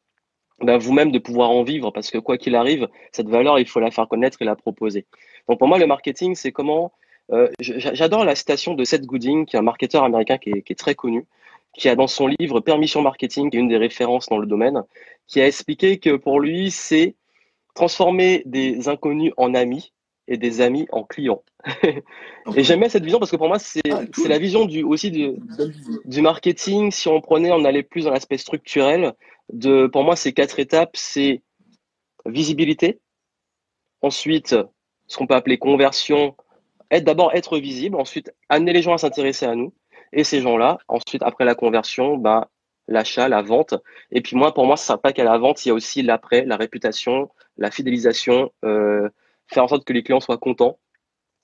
ben, 0.62 0.78
vous-même 0.78 1.12
de 1.12 1.20
pouvoir 1.20 1.52
en 1.52 1.64
vivre 1.64 1.92
parce 1.92 2.10
que 2.10 2.18
quoi 2.18 2.38
qu'il 2.38 2.56
arrive, 2.56 2.88
cette 3.12 3.30
valeur, 3.30 3.60
il 3.60 3.68
faut 3.68 3.80
la 3.80 3.92
faire 3.92 4.08
connaître 4.08 4.42
et 4.42 4.46
la 4.46 4.56
proposer. 4.56 5.06
Donc 5.48 5.60
pour 5.60 5.68
moi, 5.68 5.78
le 5.78 5.88
marketing, 5.88 6.36
c'est 6.36 6.52
comment... 6.52 6.92
Euh, 7.32 7.50
j'adore 7.60 8.24
la 8.24 8.36
citation 8.36 8.74
de 8.74 8.86
Seth 8.86 9.06
Godin, 9.06 9.44
qui 9.44 9.58
est 9.58 9.60
un 9.60 9.64
marketeur 9.64 10.04
américain 10.04 10.38
qui 10.38 10.50
est 10.50 10.80
très 10.80 10.96
connu, 10.96 11.26
qui 11.78 11.88
a 11.90 11.96
dans 11.96 12.08
son 12.08 12.28
livre 12.28 12.60
Permission 12.60 13.02
Marketing, 13.02 13.50
qui 13.50 13.58
est 13.58 13.60
une 13.60 13.70
des 13.70 13.78
références 13.78 14.28
dans 14.28 14.40
le 14.40 14.48
domaine, 14.48 14.84
qui 15.28 15.40
a 15.40 15.48
expliqué 15.48 16.00
que 16.00 16.16
pour 16.16 16.40
lui, 16.40 16.72
c'est 16.72 17.16
transformer 17.76 18.42
des 18.46 18.90
inconnus 18.90 19.32
en 19.38 19.54
amis 19.54 19.94
et 20.28 20.38
des 20.38 20.60
amis 20.62 20.88
en 20.92 21.04
clients. 21.04 21.44
et 21.84 22.64
j'aime 22.64 22.80
bien 22.80 22.90
cette 22.90 23.04
vision 23.04 23.20
parce 23.20 23.32
que 23.32 23.38
pour 23.38 23.48
moi, 23.48 23.60
c'est 23.60 23.82
ah, 23.92 24.02
la 24.28 24.40
vision 24.40 24.66
du, 24.66 24.84
aussi 24.84 25.12
du, 25.12 25.36
du 26.06 26.22
marketing. 26.22 26.92
Si 26.92 27.08
on 27.08 27.22
prenait, 27.22 27.52
on 27.52 27.64
allait 27.64 27.84
plus 27.84 28.06
dans 28.06 28.12
l'aspect 28.12 28.38
structurel. 28.38 29.14
De, 29.54 29.88
pour 29.88 30.04
moi, 30.04 30.16
ces 30.16 30.34
quatre 30.34 30.60
étapes, 30.60 30.96
c'est 30.96 31.44
visibilité. 32.26 33.00
Ensuite, 34.02 34.56
ce 35.08 35.18
qu'on 35.18 35.28
peut 35.28 35.36
appeler 35.36 35.58
conversion. 35.58 36.36
Être 36.90 37.04
d'abord 37.04 37.34
être 37.34 37.58
visible. 37.60 37.98
Ensuite, 37.98 38.34
amener 38.50 38.74
les 38.74 38.82
gens 38.82 38.94
à 38.94 38.98
s'intéresser 38.98 39.46
à 39.46 39.56
nous. 39.56 39.74
Et 40.14 40.24
ces 40.24 40.42
gens-là, 40.42 40.78
ensuite, 40.88 41.24
après 41.24 41.46
la 41.46 41.56
conversion, 41.56 42.18
bah, 42.18 42.50
l'achat, 42.88 43.28
la 43.28 43.42
vente. 43.42 43.76
Et 44.12 44.22
puis 44.22 44.36
moi, 44.36 44.54
pour 44.54 44.66
moi, 44.66 44.78
ça 44.78 44.94
ne 44.94 44.98
pas 44.98 45.14
qu'à 45.14 45.24
la 45.24 45.38
vente, 45.38 45.66
il 45.66 45.70
y 45.70 45.72
a 45.72 45.76
aussi 45.76 46.02
l'après, 46.02 46.46
la 46.46 46.58
réputation, 46.58 47.30
la 47.58 47.72
fidélisation, 47.72 48.52
euh, 48.66 49.10
faire 49.48 49.64
en 49.64 49.68
sorte 49.68 49.86
que 49.86 49.94
les 49.94 50.04
clients 50.04 50.20
soient 50.20 50.38
contents, 50.38 50.80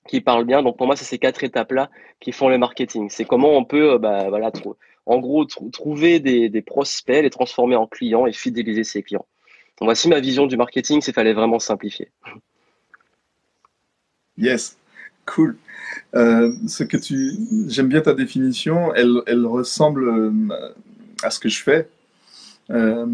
qu'ils 0.08 0.24
parlent 0.24 0.44
bien. 0.44 0.62
Donc 0.62 0.76
pour 0.76 0.86
moi, 0.86 0.96
c'est 0.96 1.04
ces 1.04 1.18
quatre 1.18 1.44
étapes-là 1.44 1.90
qui 2.20 2.32
font 2.32 2.48
le 2.48 2.58
marketing. 2.58 3.08
C'est 3.10 3.24
comment 3.24 3.56
on 3.56 3.64
peut, 3.64 3.92
euh, 3.92 3.98
bah, 3.98 4.28
voilà, 4.28 4.50
en 5.06 5.18
gros, 5.18 5.44
trouver 5.44 6.20
des, 6.20 6.62
prospects, 6.62 7.22
les 7.22 7.30
transformer 7.30 7.76
en 7.76 7.86
clients 7.86 8.26
et 8.26 8.32
fidéliser 8.32 8.84
ces 8.84 9.02
clients. 9.02 9.26
Donc 9.78 9.88
voici 9.88 10.08
ma 10.08 10.20
vision 10.20 10.46
du 10.46 10.56
marketing, 10.56 11.00
c'est 11.00 11.12
fallait 11.12 11.32
vraiment 11.32 11.58
simplifier. 11.58 12.10
Yes, 14.36 14.78
cool. 15.26 15.56
Euh, 16.14 16.52
ce 16.66 16.84
que 16.84 16.96
tu, 16.96 17.32
j'aime 17.68 17.88
bien 17.88 18.00
ta 18.00 18.14
définition. 18.14 18.94
Elle, 18.94 19.20
elle 19.26 19.46
ressemble 19.46 20.08
euh, 20.08 20.32
à 21.22 21.30
ce 21.30 21.38
que 21.38 21.48
je 21.48 21.62
fais. 21.62 21.88
Euh, 22.70 23.06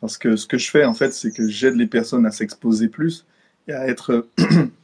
parce 0.00 0.18
que 0.18 0.36
ce 0.36 0.46
que 0.46 0.58
je 0.58 0.70
fais, 0.70 0.84
en 0.84 0.94
fait, 0.94 1.12
c'est 1.12 1.32
que 1.32 1.48
j'aide 1.48 1.76
les 1.76 1.86
personnes 1.86 2.26
à 2.26 2.30
s'exposer 2.30 2.88
plus 2.88 3.26
et 3.66 3.72
à 3.72 3.88
être, 3.88 4.26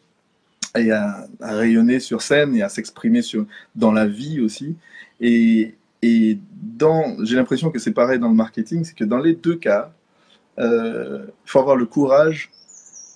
et 0.76 0.90
à, 0.90 1.26
rayonner 1.40 2.00
sur 2.00 2.22
scène 2.22 2.56
et 2.56 2.62
à 2.62 2.68
s'exprimer 2.68 3.22
sur, 3.22 3.46
dans 3.76 3.92
la 3.92 4.06
vie 4.06 4.40
aussi. 4.40 4.76
Et, 5.20 5.74
et 6.02 6.38
dans, 6.60 7.16
j'ai 7.24 7.36
l'impression 7.36 7.70
que 7.70 7.78
c'est 7.78 7.92
pareil 7.92 8.18
dans 8.18 8.28
le 8.28 8.34
marketing, 8.34 8.84
c'est 8.84 8.96
que 8.96 9.04
dans 9.04 9.18
les 9.18 9.34
deux 9.34 9.56
cas, 9.56 9.92
il 10.58 11.26
faut 11.46 11.58
avoir 11.58 11.76
le 11.76 11.86
courage 11.86 12.50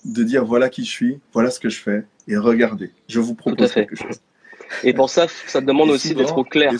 de 0.05 0.23
dire 0.23 0.45
voilà 0.45 0.69
qui 0.69 0.83
je 0.83 0.89
suis, 0.89 1.19
voilà 1.33 1.51
ce 1.51 1.59
que 1.59 1.69
je 1.69 1.79
fais, 1.79 2.05
et 2.29 2.37
regardez, 2.37 2.91
je 3.07 3.19
vous 3.19 3.35
propose 3.35 3.73
quelque 3.73 3.95
chose. 3.95 4.21
Et 4.83 4.93
pour 4.93 5.09
ça, 5.09 5.27
ça 5.27 5.61
demande 5.61 5.89
aussi 5.89 6.13
d'être 6.13 6.37
au 6.37 6.43
clair. 6.43 6.71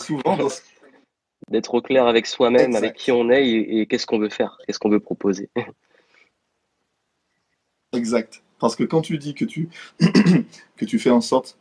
D'être 1.48 1.74
au 1.74 1.82
clair 1.82 2.06
avec 2.06 2.26
soi-même, 2.26 2.76
avec 2.76 2.94
qui 2.94 3.10
on 3.10 3.30
est 3.30 3.48
et, 3.48 3.86
qu'est-ce 3.86 4.06
qu'on 4.06 4.20
veut 4.20 4.28
faire, 4.28 4.56
qu'est-ce 4.64 4.78
qu'on 4.78 4.90
veut 4.90 5.00
proposer. 5.00 5.50
Exact. 7.92 8.44
Parce 8.60 8.76
que 8.76 8.84
quand 8.84 9.00
tu 9.00 9.18
dis 9.18 9.34
que 9.34 9.44
tu, 9.44 9.68
que 10.76 10.84
tu 10.84 11.00
fais 11.00 11.10
en 11.10 11.20
sorte 11.20 11.58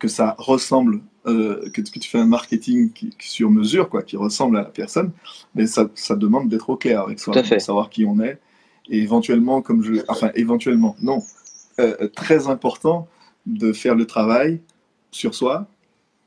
que 0.00 0.08
ça 0.08 0.34
ressemble, 0.38 1.00
euh, 1.26 1.70
que, 1.70 1.80
tu 1.80 2.10
fais 2.10 2.18
un 2.18 2.26
marketing 2.26 2.92
qui, 2.92 3.14
sur 3.20 3.50
mesure, 3.50 3.88
quoi, 3.88 4.02
qui 4.02 4.16
ressemble 4.16 4.56
à 4.56 4.62
la 4.62 4.70
personne, 4.70 5.12
mais 5.54 5.68
ça, 5.68 5.88
ça 5.94 6.16
demande 6.16 6.48
d'être 6.48 6.70
au 6.70 6.76
clair 6.76 7.02
avec 7.02 7.20
soi, 7.20 7.40
de 7.40 7.58
savoir 7.60 7.88
qui 7.88 8.04
on 8.04 8.18
est, 8.20 8.40
et 8.90 8.98
éventuellement, 8.98 9.62
comme 9.62 9.82
je, 9.82 10.02
enfin 10.08 10.30
éventuellement, 10.34 10.96
non, 11.00 11.22
euh, 11.78 12.08
très 12.08 12.48
important 12.48 13.08
de 13.46 13.72
faire 13.72 13.94
le 13.94 14.06
travail 14.06 14.60
sur 15.10 15.34
soi 15.34 15.66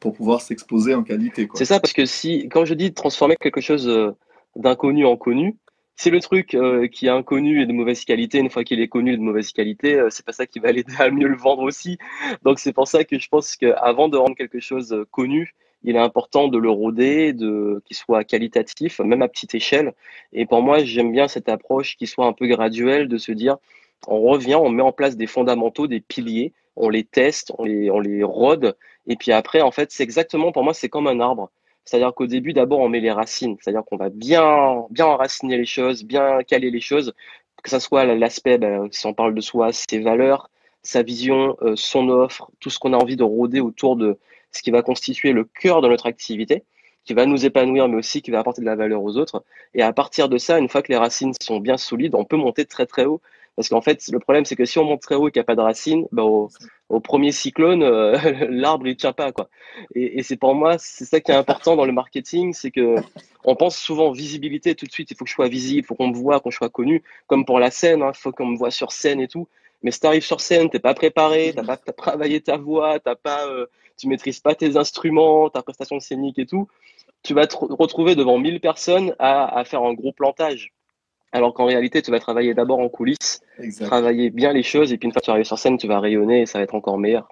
pour 0.02 0.14
pouvoir 0.14 0.42
s'exposer 0.42 0.96
en 0.96 1.04
qualité. 1.04 1.48
C'est 1.54 1.66
ça, 1.66 1.80
parce 1.80 1.94
que 1.94 2.06
si, 2.06 2.50
quand 2.50 2.66
je 2.66 2.74
dis 2.74 2.92
transformer 2.92 3.38
quelque 3.40 3.62
chose 3.62 3.88
euh, 3.88 4.12
d'inconnu 4.56 5.06
en 5.06 5.16
connu, 5.16 5.56
c'est 5.96 6.10
le 6.10 6.20
truc 6.20 6.56
euh, 6.56 6.88
qui 6.88 7.06
est 7.06 7.10
inconnu 7.10 7.62
et 7.62 7.68
de 7.68 7.74
mauvaise 7.74 8.04
qualité, 8.04 8.40
une 8.40 8.50
fois 8.50 8.64
qu'il 8.64 8.82
est 8.82 8.88
connu 8.88 9.14
et 9.14 9.18
de 9.18 9.22
mauvaise 9.22 9.52
qualité, 9.52 10.00
euh, 10.00 10.08
c'est 10.10 10.26
pas 10.26 10.32
ça 10.32 10.48
qui 10.48 10.60
va 10.60 10.72
l'aider 10.74 10.96
à 10.98 11.12
mieux 11.12 11.28
le 11.28 11.38
vendre 11.38 11.62
aussi. 11.62 12.00
Donc 12.44 12.58
c'est 12.58 12.74
pour 12.74 12.88
ça 12.88 13.04
que 13.04 13.20
je 13.20 13.30
pense 13.30 13.56
qu'avant 13.56 14.10
de 14.10 14.18
rendre 14.18 14.36
quelque 14.36 14.60
chose 14.60 15.06
connu, 15.12 15.54
il 15.84 15.96
est 15.96 16.00
important 16.00 16.48
de 16.48 16.58
le 16.58 16.70
rôder, 16.70 17.34
de 17.34 17.82
qu'il 17.86 17.96
soit 17.96 18.24
qualitatif, 18.24 19.00
même 19.00 19.22
à 19.22 19.28
petite 19.28 19.54
échelle. 19.54 19.94
Et 20.34 20.48
pour 20.48 20.64
moi, 20.64 20.84
j'aime 20.84 21.12
bien 21.12 21.28
cette 21.28 21.50
approche 21.50 21.96
qui 21.96 22.08
soit 22.08 22.26
un 22.26 22.34
peu 22.34 22.48
graduelle, 22.48 23.08
de 23.08 23.18
se 23.18 23.32
dire, 23.32 23.58
on 24.08 24.22
revient, 24.22 24.56
on 24.56 24.70
met 24.70 24.84
en 24.84 24.92
place 24.92 25.18
des 25.18 25.28
fondamentaux, 25.28 25.88
des 25.88 26.00
piliers, 26.00 26.54
on 26.76 26.90
les 26.90 27.04
teste, 27.04 27.52
on 27.58 27.66
les, 27.66 27.92
on 27.92 28.00
les 28.00 28.24
rôde, 28.24 28.76
et 29.08 29.16
puis 29.16 29.32
après, 29.32 29.62
en 29.62 29.72
fait, 29.72 29.92
c'est 29.92 30.04
exactement, 30.04 30.52
pour 30.52 30.64
moi, 30.64 30.74
c'est 30.74 30.90
comme 30.90 31.08
un 31.08 31.20
arbre. 31.20 31.52
C'est-à-dire 31.86 32.14
qu'au 32.14 32.28
début, 32.28 32.54
d'abord, 32.54 32.80
on 32.80 32.90
met 32.90 33.00
les 33.00 33.12
racines. 33.12 33.58
C'est-à-dire 33.60 33.84
qu'on 33.84 33.98
va 33.98 34.10
bien, 34.10 34.86
bien 34.92 35.06
enraciner 35.08 35.58
les 35.58 35.66
choses, 35.66 36.04
bien 36.04 36.44
caler 36.44 36.70
les 36.72 36.80
choses, 36.80 37.14
que 37.64 37.70
ce 37.70 37.80
soit 37.80 38.06
l'aspect, 38.06 38.58
ben, 38.58 38.88
si 38.92 39.06
on 39.08 39.14
parle 39.14 39.34
de 39.36 39.42
soi, 39.42 39.72
ses 39.72 40.00
valeurs, 40.00 40.50
sa 40.84 41.04
vision, 41.04 41.58
euh, 41.62 41.76
son 41.76 42.10
offre, 42.10 42.50
tout 42.60 42.70
ce 42.70 42.80
qu'on 42.80 42.94
a 42.94 42.98
envie 42.98 43.16
de 43.16 43.24
rôder 43.24 43.60
autour 43.60 43.96
de 43.96 44.18
ce 44.52 44.62
qui 44.62 44.72
va 44.72 44.82
constituer 44.82 45.32
le 45.32 45.46
cœur 45.46 45.82
de 45.82 45.88
notre 45.88 46.08
activité, 46.08 46.64
qui 47.04 47.14
va 47.14 47.26
nous 47.26 47.46
épanouir, 47.46 47.88
mais 47.88 47.98
aussi 47.98 48.22
qui 48.22 48.32
va 48.32 48.40
apporter 48.40 48.62
de 48.62 48.66
la 48.66 48.76
valeur 48.76 49.02
aux 49.04 49.18
autres. 49.18 49.44
Et 49.74 49.82
à 49.82 49.94
partir 49.94 50.30
de 50.30 50.38
ça, 50.38 50.60
une 50.60 50.70
fois 50.70 50.82
que 50.82 50.92
les 50.92 50.98
racines 50.98 51.34
sont 51.42 51.60
bien 51.60 51.78
solides, 51.78 52.16
on 52.16 52.26
peut 52.26 52.38
monter 52.38 52.66
très 52.66 52.86
très 52.86 53.06
haut 53.06 53.22
parce 53.56 53.68
qu'en 53.70 53.82
fait, 53.82 54.02
le 54.12 54.20
problème, 54.20 54.46
c'est 54.46 54.56
que 54.56 54.66
si 54.66 54.80
on 54.80 54.86
monte 54.86 55.02
très 55.02 55.16
haut 55.16 55.28
et 55.28 55.32
qu'il 55.32 55.40
n'y 55.40 55.44
a 55.44 55.46
pas 55.46 55.56
de 55.56 55.62
racines, 55.62 56.08
bah, 56.12 56.24
au, 56.24 56.50
premier 57.02 57.32
cyclone, 57.32 57.84
euh, 57.84 58.18
l'arbre, 58.50 58.88
il 58.88 58.92
ne 58.92 58.96
tient 58.96 59.14
pas. 59.14 59.32
Quoi. 59.32 59.50
Et, 59.94 60.24
c'est 60.24 60.38
pour 60.38 60.56
moi, 60.56 60.78
c'est 60.78 61.06
ça 61.06 61.20
qui 61.20 61.32
est 61.32 61.36
important 61.36 61.76
dans 61.76 61.86
le 61.86 61.92
marketing, 61.92 62.54
c'est 62.54 62.72
que 62.72 62.96
on 63.44 63.56
pense 63.56 63.78
souvent 63.78 64.12
visibilité 64.12 64.76
tout 64.76 64.86
de 64.86 64.92
suite. 64.92 65.12
Il 65.12 65.18
faut 65.18 65.26
que 65.26 65.30
je 65.30 65.36
sois 65.36 65.50
visible, 65.50 65.80
il 65.80 65.86
faut 65.86 65.96
qu'on 65.96 66.08
me 66.08 66.16
voit, 66.16 66.40
qu'on 66.40 66.52
soit 66.52 66.70
connu. 66.70 67.04
Comme 67.28 67.46
pour 67.46 67.60
la 67.60 67.72
scène, 67.72 68.00
il 68.00 68.04
hein, 68.04 68.14
faut 68.14 68.32
qu'on 68.32 68.46
me 68.46 68.58
voit 68.58 68.72
sur 68.72 68.92
scène 68.92 69.20
et 69.20 69.28
tout. 69.28 69.48
Mais 69.84 69.92
si 69.92 70.00
tu 70.00 70.08
arrives 70.08 70.24
sur 70.24 70.42
scène, 70.42 70.70
tu 70.70 70.78
n'es 70.78 70.80
pas 70.80 70.94
préparé, 70.94 71.52
tu 71.52 71.58
n'as 71.58 71.64
pas 71.64 71.78
travaillé 71.78 72.40
ta 72.40 72.58
voix, 72.58 73.00
t'as 73.00 73.16
pas, 73.16 73.48
euh, 73.48 73.66
tu 73.98 74.08
maîtrises 74.08 74.40
pas 74.40 74.56
tes 74.56 74.78
instruments, 74.78 75.50
ta 75.50 75.62
prestation 75.64 76.00
scénique 76.00 76.40
et 76.40 76.46
tout, 76.46 76.68
tu 77.24 77.34
vas 77.34 77.48
te 77.48 77.56
retrouver 77.58 78.16
devant 78.16 78.38
1000 78.38 78.60
personnes 78.62 79.16
à 79.20 79.64
faire 79.66 79.84
un 79.84 79.94
gros 79.94 80.14
plantage. 80.14 80.72
Alors 81.32 81.54
qu'en 81.54 81.66
réalité, 81.66 82.02
tu 82.02 82.12
vas 82.12 82.20
travailler 82.20 82.54
d'abord 82.54 82.80
en 82.80 82.90
coulisses, 82.90 83.42
travailler 83.80 84.30
bien 84.30 84.52
les 84.52 84.64
choses, 84.64 84.92
et 84.92 84.98
puis 84.98 85.08
une 85.08 85.14
fois 85.14 85.22
que 85.22 85.26
tu 85.26 85.32
arrives 85.32 85.46
sur 85.46 85.58
scène, 85.58 85.78
tu 85.78 85.88
vas 85.88 86.00
rayonner 86.00 86.42
et 86.42 86.46
ça 86.46 86.60
va 86.60 86.64
être 86.64 86.76
encore 86.76 86.98
meilleur. 86.98 87.30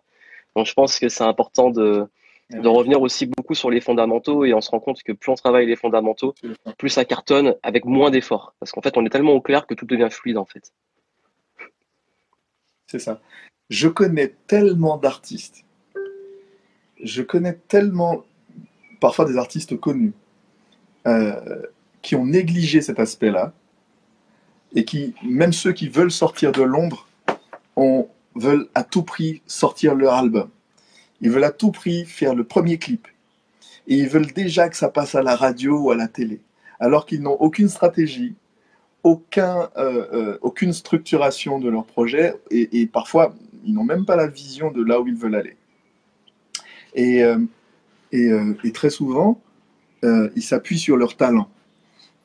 Donc 0.55 0.65
je 0.65 0.73
pense 0.73 0.99
que 0.99 1.09
c'est 1.09 1.23
important 1.23 1.69
de, 1.69 2.07
de 2.49 2.67
revenir 2.67 3.01
aussi 3.01 3.27
beaucoup 3.27 3.53
sur 3.53 3.69
les 3.69 3.81
fondamentaux 3.81 4.45
et 4.45 4.53
on 4.53 4.61
se 4.61 4.71
rend 4.71 4.79
compte 4.79 5.03
que 5.03 5.11
plus 5.11 5.31
on 5.31 5.35
travaille 5.35 5.67
les 5.67 5.75
fondamentaux, 5.75 6.33
plus 6.77 6.89
ça 6.89 7.05
cartonne 7.05 7.55
avec 7.61 7.85
moins 7.85 8.09
d'efforts. 8.09 8.53
Parce 8.59 8.71
qu'en 8.71 8.81
fait, 8.81 8.97
on 8.97 9.05
est 9.05 9.09
tellement 9.09 9.33
au 9.33 9.41
clair 9.41 9.67
que 9.67 9.73
tout 9.73 9.85
devient 9.85 10.09
fluide 10.09 10.37
en 10.37 10.45
fait. 10.45 10.73
C'est 12.87 12.99
ça. 12.99 13.19
Je 13.69 13.87
connais 13.87 14.33
tellement 14.47 14.97
d'artistes. 14.97 15.63
Je 17.03 17.21
connais 17.21 17.53
tellement, 17.67 18.23
parfois 18.99 19.25
des 19.25 19.37
artistes 19.37 19.79
connus, 19.79 20.13
euh, 21.05 21.61
qui 22.01 22.15
ont 22.15 22.25
négligé 22.25 22.81
cet 22.81 22.99
aspect-là 22.99 23.53
et 24.75 24.85
qui, 24.85 25.13
même 25.23 25.53
ceux 25.53 25.73
qui 25.73 25.89
veulent 25.89 26.11
sortir 26.11 26.51
de 26.51 26.61
l'ombre, 26.61 27.07
veulent 28.35 28.67
à 28.75 28.83
tout 28.83 29.03
prix 29.03 29.41
sortir 29.47 29.95
leur 29.95 30.13
album. 30.13 30.49
Ils 31.21 31.29
veulent 31.29 31.43
à 31.43 31.51
tout 31.51 31.71
prix 31.71 32.05
faire 32.05 32.35
le 32.35 32.43
premier 32.43 32.77
clip. 32.77 33.07
Et 33.87 33.95
ils 33.95 34.07
veulent 34.07 34.31
déjà 34.31 34.69
que 34.69 34.77
ça 34.77 34.89
passe 34.89 35.15
à 35.15 35.23
la 35.23 35.35
radio 35.35 35.79
ou 35.79 35.91
à 35.91 35.95
la 35.95 36.07
télé. 36.07 36.41
Alors 36.79 37.05
qu'ils 37.05 37.21
n'ont 37.21 37.37
aucune 37.39 37.69
stratégie, 37.69 38.35
aucun, 39.03 39.69
euh, 39.77 40.07
euh, 40.13 40.37
aucune 40.41 40.73
structuration 40.73 41.59
de 41.59 41.69
leur 41.69 41.85
projet. 41.85 42.35
Et, 42.51 42.85
parfois, 42.85 43.35
ils 43.65 43.73
n'ont 43.73 43.83
même 43.83 44.05
pas 44.05 44.15
la 44.15 44.27
vision 44.27 44.71
de 44.71 44.83
là 44.83 45.01
où 45.01 45.07
ils 45.07 45.15
veulent 45.15 45.35
aller. 45.35 45.57
Et, 46.93 47.23
euh, 47.23 47.39
et, 48.11 48.29
et 48.63 48.71
très 48.71 48.89
souvent, 48.89 49.41
ils 50.03 50.43
s'appuient 50.43 50.79
sur 50.79 50.95
leur 50.95 51.17
talent. 51.17 51.49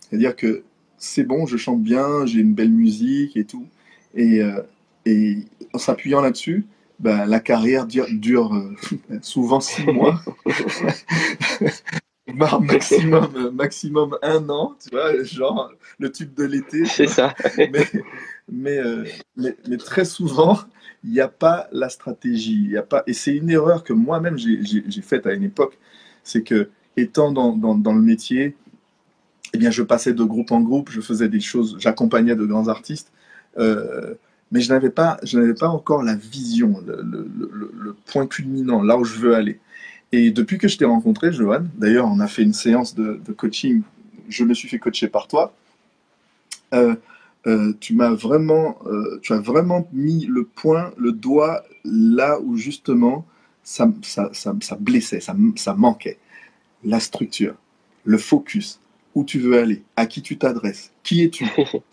C'est-à-dire 0.00 0.36
que 0.36 0.62
c'est 1.04 1.24
bon, 1.24 1.46
je 1.46 1.56
chante 1.56 1.82
bien, 1.82 2.24
j'ai 2.24 2.40
une 2.40 2.54
belle 2.54 2.72
musique 2.72 3.36
et 3.36 3.44
tout. 3.44 3.66
Et, 4.14 4.40
euh, 4.40 4.62
et 5.04 5.38
en 5.72 5.78
s'appuyant 5.78 6.22
là-dessus, 6.22 6.66
ben, 6.98 7.26
la 7.26 7.40
carrière 7.40 7.86
dure, 7.86 8.54
euh, 8.54 8.74
souvent 9.22 9.60
six 9.60 9.84
mois. 9.84 10.20
maximum, 12.62 13.50
maximum 13.52 14.16
un 14.22 14.48
an, 14.48 14.74
tu 14.82 14.90
vois, 14.90 15.22
genre 15.22 15.70
le 15.98 16.10
tube 16.10 16.34
de 16.34 16.44
l'été. 16.44 16.86
C'est 16.86 17.06
ça. 17.06 17.34
mais, 18.50 18.78
euh, 18.78 19.04
mais, 19.36 19.54
mais, 19.68 19.76
très 19.76 20.06
souvent, 20.06 20.58
il 21.04 21.10
n'y 21.10 21.20
a 21.20 21.28
pas 21.28 21.68
la 21.70 21.90
stratégie. 21.90 22.68
Y 22.68 22.78
a 22.78 22.82
pas... 22.82 23.02
Et 23.06 23.12
c'est 23.12 23.36
une 23.36 23.50
erreur 23.50 23.84
que 23.84 23.92
moi-même 23.92 24.38
j'ai 24.38 25.02
faite 25.02 25.26
à 25.26 25.34
une 25.34 25.44
époque. 25.44 25.78
C'est 26.22 26.42
que, 26.42 26.70
étant 26.96 27.30
dans, 27.30 27.54
dans, 27.54 27.74
dans 27.74 27.92
le 27.92 28.00
métier, 28.00 28.56
eh 29.54 29.58
bien, 29.58 29.70
je 29.70 29.84
passais 29.84 30.12
de 30.12 30.24
groupe 30.24 30.50
en 30.50 30.60
groupe, 30.60 30.90
je 30.90 31.00
faisais 31.00 31.28
des 31.28 31.38
choses, 31.38 31.76
j'accompagnais 31.78 32.34
de 32.34 32.44
grands 32.44 32.66
artistes, 32.66 33.12
euh, 33.56 34.14
mais 34.50 34.60
je 34.60 34.68
n'avais 34.68 34.90
pas, 34.90 35.16
je 35.22 35.38
n'avais 35.38 35.54
pas 35.54 35.68
encore 35.68 36.02
la 36.02 36.16
vision, 36.16 36.82
le, 36.84 37.94
point 38.06 38.26
culminant, 38.26 38.82
là 38.82 38.98
où 38.98 39.04
je 39.04 39.16
veux 39.16 39.36
aller. 39.36 39.60
Et 40.10 40.32
depuis 40.32 40.58
que 40.58 40.66
je 40.66 40.76
t'ai 40.76 40.84
rencontré, 40.84 41.32
Johan, 41.32 41.64
d'ailleurs, 41.76 42.06
on 42.06 42.18
a 42.18 42.26
fait 42.26 42.42
une 42.42 42.52
séance 42.52 42.96
de, 42.96 43.20
coaching, 43.36 43.82
je 44.28 44.42
me 44.42 44.54
suis 44.54 44.68
fait 44.68 44.80
coacher 44.80 45.06
par 45.06 45.28
toi. 45.28 45.54
Euh, 46.72 46.96
euh, 47.46 47.72
tu 47.78 47.94
m'as 47.94 48.10
vraiment, 48.12 48.78
tu 49.22 49.34
as 49.34 49.40
vraiment 49.40 49.88
mis 49.92 50.26
le 50.26 50.44
point, 50.44 50.92
le 50.98 51.12
doigt 51.12 51.62
là 51.84 52.40
où 52.40 52.56
justement 52.56 53.24
ça, 53.62 53.88
ça, 54.02 54.30
ça, 54.32 54.52
ça 54.60 54.76
blessait, 54.80 55.20
ça, 55.20 55.36
ça 55.56 55.74
manquait. 55.74 56.18
La 56.82 56.98
structure, 56.98 57.54
le 58.04 58.18
focus, 58.18 58.80
où 59.14 59.24
tu 59.24 59.38
veux 59.38 59.58
aller, 59.58 59.82
à 59.96 60.06
qui 60.06 60.22
tu 60.22 60.38
t'adresses, 60.38 60.92
qui 61.02 61.22
es-tu, 61.22 61.46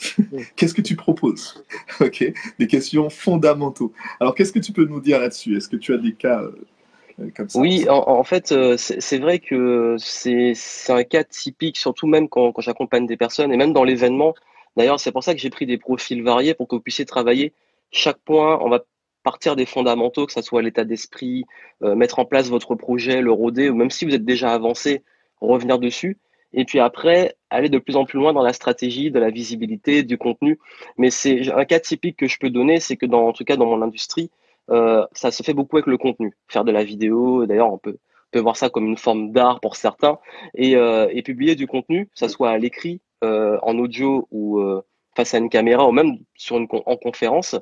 qu'est-ce 0.55 0.73
que 0.73 0.81
tu 0.81 0.95
proposes, 0.95 1.63
ok, 2.01 2.33
des 2.59 2.67
questions 2.67 3.09
fondamentaux. 3.09 3.93
Alors 4.19 4.35
qu'est-ce 4.35 4.51
que 4.51 4.59
tu 4.59 4.71
peux 4.71 4.85
nous 4.85 5.01
dire 5.01 5.19
là-dessus? 5.19 5.55
Est-ce 5.55 5.69
que 5.69 5.77
tu 5.77 5.93
as 5.93 5.97
des 5.97 6.13
cas 6.13 6.41
euh, 6.41 7.29
comme 7.35 7.49
ça 7.49 7.59
Oui, 7.59 7.85
en, 7.89 8.23
fait, 8.23 8.51
euh, 8.51 8.75
c'est 8.77 9.19
vrai 9.19 9.39
que 9.39 9.95
c'est 9.99 10.53
un 10.89 11.03
cas 11.03 11.23
typique, 11.23 11.77
surtout 11.77 12.07
même 12.07 12.27
quand, 12.27 12.51
quand 12.51 12.61
j'accompagne 12.61 13.05
des 13.05 13.17
personnes 13.17 13.53
et 13.53 13.57
même 13.57 13.73
dans 13.73 13.83
l'événement. 13.83 14.33
D'ailleurs, 14.77 14.99
c'est 14.99 15.11
pour 15.11 15.23
ça 15.23 15.33
que 15.33 15.39
j'ai 15.39 15.49
pris 15.49 15.65
des 15.65 15.77
profils 15.77 16.23
variés 16.23 16.53
pour 16.53 16.67
que 16.67 16.75
vous 16.75 16.81
puissiez 16.81 17.05
travailler 17.05 17.53
chaque 17.91 18.19
point. 18.19 18.57
On 18.61 18.69
va 18.69 18.83
partir 19.23 19.55
des 19.55 19.65
fondamentaux, 19.65 20.25
que 20.25 20.33
ce 20.33 20.41
soit 20.41 20.61
l'état 20.61 20.85
d'esprit, 20.85 21.45
euh, 21.83 21.95
mettre 21.95 22.19
en 22.19 22.25
place 22.25 22.49
votre 22.49 22.75
projet, 22.75 23.21
le 23.21 23.31
rôder, 23.31 23.69
ou 23.69 23.75
même 23.75 23.91
si 23.91 24.05
vous 24.05 24.15
êtes 24.15 24.25
déjà 24.25 24.53
avancé, 24.53 25.03
revenir 25.41 25.77
dessus. 25.77 26.17
Et 26.53 26.65
puis 26.65 26.79
après, 26.79 27.35
aller 27.49 27.69
de 27.69 27.79
plus 27.79 27.95
en 27.95 28.05
plus 28.05 28.19
loin 28.19 28.33
dans 28.33 28.43
la 28.43 28.53
stratégie, 28.53 29.11
de 29.11 29.19
la 29.19 29.29
visibilité, 29.29 30.03
du 30.03 30.17
contenu. 30.17 30.59
Mais 30.97 31.09
c'est 31.09 31.51
un 31.51 31.65
cas 31.65 31.79
typique 31.79 32.17
que 32.17 32.27
je 32.27 32.37
peux 32.39 32.49
donner, 32.49 32.79
c'est 32.79 32.97
que 32.97 33.05
dans, 33.05 33.27
en 33.27 33.33
tout 33.33 33.43
cas 33.43 33.57
dans 33.57 33.65
mon 33.65 33.81
industrie, 33.81 34.31
euh, 34.69 35.05
ça 35.13 35.31
se 35.31 35.43
fait 35.43 35.53
beaucoup 35.53 35.77
avec 35.77 35.87
le 35.87 35.97
contenu. 35.97 36.33
Faire 36.47 36.63
de 36.63 36.71
la 36.71 36.83
vidéo, 36.83 37.45
d'ailleurs, 37.45 37.71
on 37.71 37.77
peut, 37.77 37.97
peut 38.31 38.39
voir 38.39 38.57
ça 38.57 38.69
comme 38.69 38.85
une 38.87 38.97
forme 38.97 39.31
d'art 39.31 39.59
pour 39.59 39.75
certains, 39.75 40.19
et, 40.55 40.75
euh, 40.75 41.07
et, 41.11 41.21
publier 41.23 41.55
du 41.55 41.67
contenu, 41.67 42.07
que 42.07 42.17
ça 42.17 42.29
soit 42.29 42.49
à 42.51 42.57
l'écrit, 42.57 43.01
euh, 43.23 43.57
en 43.61 43.77
audio 43.77 44.27
ou 44.31 44.59
euh, 44.59 44.81
face 45.15 45.33
à 45.33 45.37
une 45.37 45.49
caméra, 45.49 45.87
ou 45.87 45.91
même 45.91 46.17
sur 46.35 46.57
une, 46.57 46.67
en 46.71 46.97
conférence. 46.97 47.55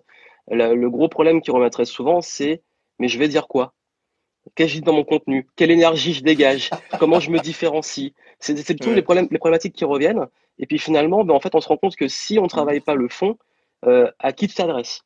Le, 0.50 0.74
le 0.76 0.90
gros 0.90 1.10
problème 1.10 1.42
qui 1.42 1.52
remettrait 1.52 1.86
souvent, 1.86 2.22
c'est 2.22 2.64
mais 3.00 3.08
je 3.08 3.18
vais 3.18 3.28
dire 3.28 3.48
quoi? 3.48 3.74
Qu'est-ce 4.56 4.74
que 4.74 4.78
dis 4.80 4.82
dans 4.84 4.94
mon 4.94 5.04
contenu? 5.04 5.48
Quelle 5.56 5.72
énergie 5.72 6.14
je 6.14 6.24
dégage? 6.24 6.70
Comment 7.00 7.20
je 7.20 7.30
me 7.30 7.40
différencie? 7.40 8.14
C'est 8.40 8.76
tous 8.76 8.94
les, 8.94 9.02
problèmes, 9.02 9.28
les 9.32 9.38
problématiques 9.38 9.76
qui 9.76 9.86
reviennent. 9.86 10.28
Et 10.58 10.66
puis 10.66 10.80
finalement, 10.80 11.24
ben, 11.24 11.34
en 11.34 11.40
fait, 11.40 11.56
on 11.56 11.62
se 11.62 11.68
rend 11.68 11.78
compte 11.78 11.96
que 11.96 12.08
si 12.08 12.40
on 12.40 12.44
ne 12.44 12.50
travaille 12.50 12.80
pas 12.80 12.96
le 12.96 13.08
fond, 13.08 13.38
euh, 13.86 14.12
à 14.20 14.34
qui 14.34 14.48
tu 14.48 14.56
t'adresses? 14.56 15.04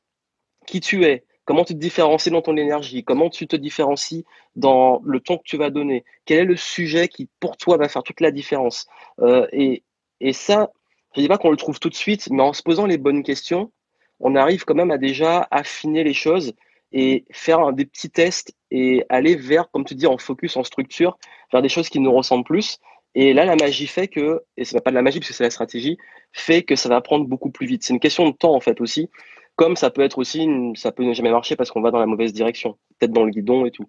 Qui 0.66 0.80
tu 0.80 1.04
es? 1.06 1.24
Comment 1.46 1.66
tu 1.66 1.74
te 1.74 1.80
différencies 1.80 2.32
dans 2.32 2.42
ton 2.42 2.56
énergie? 2.56 3.04
Comment 3.04 3.30
tu 3.30 3.48
te 3.48 3.56
différencies 3.56 4.24
dans 4.56 5.02
le 5.04 5.20
ton 5.20 5.38
que 5.38 5.44
tu 5.44 5.58
vas 5.58 5.70
donner? 5.70 6.06
Quel 6.26 6.40
est 6.40 6.46
le 6.46 6.56
sujet 6.56 7.08
qui, 7.08 7.30
pour 7.40 7.58
toi, 7.58 7.78
va 7.78 7.90
faire 7.90 8.04
toute 8.04 8.22
la 8.22 8.32
différence? 8.32 8.88
Euh, 9.20 9.46
et, 9.52 9.84
et 10.22 10.34
ça, 10.34 10.72
je 11.14 11.20
ne 11.20 11.26
dis 11.26 11.28
pas 11.28 11.38
qu'on 11.38 11.52
le 11.52 11.58
trouve 11.58 11.80
tout 11.80 11.90
de 11.90 11.96
suite, 11.96 12.30
mais 12.32 12.42
en 12.42 12.54
se 12.54 12.64
posant 12.64 12.86
les 12.86 12.98
bonnes 12.98 13.24
questions, 13.24 13.72
on 14.20 14.36
arrive 14.36 14.64
quand 14.64 14.76
même 14.76 14.92
à 14.92 14.98
déjà 14.98 15.48
affiner 15.52 16.04
les 16.04 16.14
choses 16.14 16.54
et 16.94 17.26
faire 17.32 17.74
des 17.74 17.86
petits 17.86 18.10
tests 18.10 18.56
et 18.72 19.04
aller 19.10 19.36
vers, 19.36 19.70
comme 19.72 19.84
tu 19.84 19.96
dis, 19.96 20.08
en 20.08 20.18
focus, 20.18 20.56
en 20.56 20.64
structure, 20.64 21.18
vers 21.52 21.62
des 21.62 21.70
choses 21.70 21.90
qui 21.90 22.00
nous 22.00 22.14
ressemblent 22.14 22.46
plus. 22.46 22.80
Et 23.16 23.34
là, 23.34 23.46
la 23.46 23.56
magie 23.56 23.88
fait 23.88 24.08
que, 24.08 24.42
et 24.58 24.64
ce 24.64 24.76
n'est 24.76 24.82
pas 24.82 24.92
de 24.92 24.96
la 24.96 25.02
magie 25.02 25.20
parce 25.20 25.30
que 25.30 25.36
c'est 25.36 25.44
la 25.44 25.50
stratégie, 25.50 25.98
fait 26.32 26.64
que 26.64 26.76
ça 26.76 26.90
va 26.90 27.02
prendre 27.02 27.26
beaucoup 27.26 27.52
plus 27.52 27.68
vite. 27.68 27.84
C'est 27.84 27.94
une 27.94 28.00
question 28.00 28.28
de 28.30 28.36
temps 28.36 28.56
en 28.56 28.60
fait 28.60 28.80
aussi, 28.80 29.10
comme 29.56 29.76
ça 29.76 29.90
peut 29.90 30.02
être 30.02 30.18
aussi, 30.18 30.48
ça 30.76 30.92
peut 30.92 31.04
ne 31.04 31.14
jamais 31.14 31.32
marcher 31.32 31.56
parce 31.56 31.72
qu'on 31.72 31.82
va 31.82 31.92
dans 31.92 32.00
la 32.00 32.06
mauvaise 32.06 32.34
direction, 32.34 32.78
peut-être 32.98 33.12
dans 33.12 33.24
le 33.24 33.32
guidon 33.32 33.66
et 33.66 33.72
tout. 33.72 33.86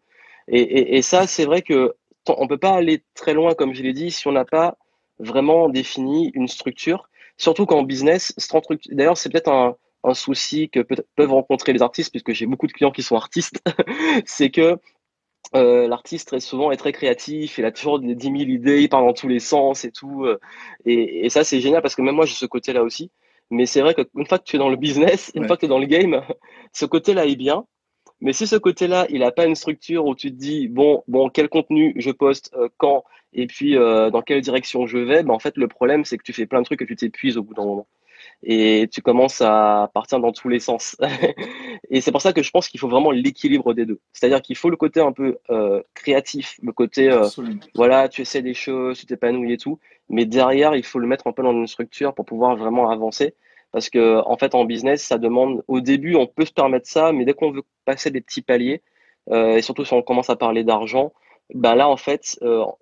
Et, 0.48 0.96
et, 0.96 1.00
ça, 1.02 1.26
c'est 1.26 1.46
vrai 1.46 1.62
que 1.62 1.94
on 2.28 2.46
peut 2.46 2.58
pas 2.58 2.74
aller 2.74 3.02
très 3.14 3.32
loin, 3.32 3.54
comme 3.54 3.74
je 3.74 3.82
l'ai 3.82 3.94
dit, 3.94 4.10
si 4.10 4.28
on 4.28 4.32
n'a 4.32 4.44
pas 4.44 4.76
vraiment 5.18 5.70
défini 5.70 6.30
une 6.34 6.48
structure. 6.48 7.08
Surtout 7.38 7.64
qu'en 7.64 7.82
business, 7.82 8.34
d'ailleurs, 8.90 9.16
c'est 9.16 9.30
peut-être 9.30 9.50
un, 9.50 9.76
un 10.04 10.14
souci 10.14 10.68
que 10.68 10.80
peuvent 10.80 11.32
rencontrer 11.32 11.72
les 11.72 11.82
artistes, 11.82 12.10
puisque 12.10 12.32
j'ai 12.32 12.46
beaucoup 12.46 12.66
de 12.66 12.72
clients 12.72 12.92
qui 12.92 13.02
sont 13.02 13.16
artistes, 13.16 13.62
c'est 14.26 14.50
que 14.50 14.78
euh, 15.54 15.86
l'artiste 15.86 16.28
très 16.28 16.40
souvent 16.40 16.70
est 16.72 16.76
très 16.76 16.92
créatif, 16.92 17.58
il 17.58 17.64
a 17.64 17.72
toujours 17.72 18.00
des 18.00 18.14
10 18.14 18.24
000 18.24 18.36
idées, 18.38 18.82
il 18.82 18.88
parle 18.88 19.06
dans 19.06 19.12
tous 19.12 19.28
les 19.28 19.40
sens 19.40 19.84
et 19.84 19.92
tout. 19.92 20.24
Euh, 20.24 20.40
et, 20.84 21.28
ça, 21.28 21.44
c'est 21.44 21.60
génial 21.60 21.82
parce 21.82 21.94
que 21.94 22.02
même 22.02 22.14
moi, 22.16 22.26
j'ai 22.26 22.34
ce 22.34 22.46
côté-là 22.46 22.82
aussi. 22.82 23.10
Mais 23.50 23.66
c'est 23.66 23.82
vrai 23.82 23.94
qu'une 23.94 24.26
fois 24.26 24.38
que 24.38 24.44
tu 24.44 24.56
es 24.56 24.58
dans 24.58 24.70
le 24.70 24.76
business, 24.76 25.30
une 25.34 25.46
fois 25.46 25.56
que 25.56 25.60
tu 25.60 25.66
es 25.66 25.68
dans 25.68 25.78
le 25.78 25.86
game, 25.86 26.22
ce 26.72 26.86
côté-là 26.86 27.26
est 27.26 27.36
bien. 27.36 27.64
Mais 28.20 28.32
si 28.32 28.46
ce 28.46 28.56
côté-là, 28.56 29.06
il 29.10 29.20
n'a 29.20 29.32
pas 29.32 29.46
une 29.46 29.54
structure 29.54 30.06
où 30.06 30.14
tu 30.14 30.30
te 30.30 30.36
dis, 30.36 30.68
bon, 30.68 31.04
bon, 31.08 31.28
quel 31.28 31.48
contenu 31.48 31.94
je 31.96 32.10
poste, 32.10 32.52
euh, 32.56 32.68
quand, 32.78 33.04
et 33.32 33.46
puis 33.46 33.74
dans 33.74 34.22
quelle 34.22 34.40
direction 34.40 34.86
je 34.86 34.98
vais, 34.98 35.22
ben, 35.24 35.34
en 35.34 35.38
fait, 35.38 35.56
le 35.56 35.68
problème, 35.68 36.04
c'est 36.04 36.16
que 36.16 36.22
tu 36.22 36.32
fais 36.32 36.46
plein 36.46 36.60
de 36.60 36.64
trucs 36.64 36.82
et 36.82 36.86
tu 36.86 36.96
t'épuises 36.96 37.36
au 37.36 37.42
bout 37.42 37.54
d'un 37.54 37.64
moment 37.64 37.86
et 38.46 38.88
tu 38.92 39.00
commences 39.00 39.40
à 39.40 39.90
partir 39.94 40.20
dans 40.20 40.32
tous 40.32 40.48
les 40.48 40.60
sens. 40.60 40.96
et 41.90 42.00
c'est 42.00 42.12
pour 42.12 42.20
ça 42.20 42.32
que 42.32 42.42
je 42.42 42.50
pense 42.50 42.68
qu'il 42.68 42.78
faut 42.78 42.88
vraiment 42.88 43.10
l'équilibre 43.10 43.72
des 43.72 43.86
deux. 43.86 44.00
C'est-à-dire 44.12 44.42
qu'il 44.42 44.56
faut 44.56 44.70
le 44.70 44.76
côté 44.76 45.00
un 45.00 45.12
peu 45.12 45.38
euh, 45.50 45.82
créatif, 45.94 46.58
le 46.62 46.72
côté 46.72 47.10
euh, 47.10 47.26
voilà, 47.74 48.08
tu 48.08 48.22
essaies 48.22 48.42
des 48.42 48.54
choses, 48.54 48.98
tu 48.98 49.06
t'épanouis 49.06 49.54
et 49.54 49.56
tout, 49.56 49.78
mais 50.08 50.26
derrière, 50.26 50.76
il 50.76 50.84
faut 50.84 50.98
le 50.98 51.06
mettre 51.06 51.26
un 51.26 51.32
peu 51.32 51.42
dans 51.42 51.52
une 51.52 51.66
structure 51.66 52.14
pour 52.14 52.26
pouvoir 52.26 52.56
vraiment 52.56 52.90
avancer. 52.90 53.34
Parce 53.72 53.90
que 53.90 54.22
en 54.26 54.36
fait, 54.36 54.54
en 54.54 54.64
business, 54.64 55.02
ça 55.02 55.18
demande 55.18 55.64
au 55.66 55.80
début, 55.80 56.14
on 56.14 56.26
peut 56.26 56.44
se 56.44 56.52
permettre 56.52 56.88
ça, 56.88 57.12
mais 57.12 57.24
dès 57.24 57.34
qu'on 57.34 57.50
veut 57.50 57.64
passer 57.84 58.10
des 58.10 58.20
petits 58.20 58.42
paliers, 58.42 58.82
euh, 59.30 59.56
et 59.56 59.62
surtout 59.62 59.84
si 59.84 59.94
on 59.94 60.02
commence 60.02 60.30
à 60.30 60.36
parler 60.36 60.64
d'argent, 60.64 61.12
ben 61.52 61.74
là, 61.74 61.88
en 61.88 61.96
fait, 61.96 62.38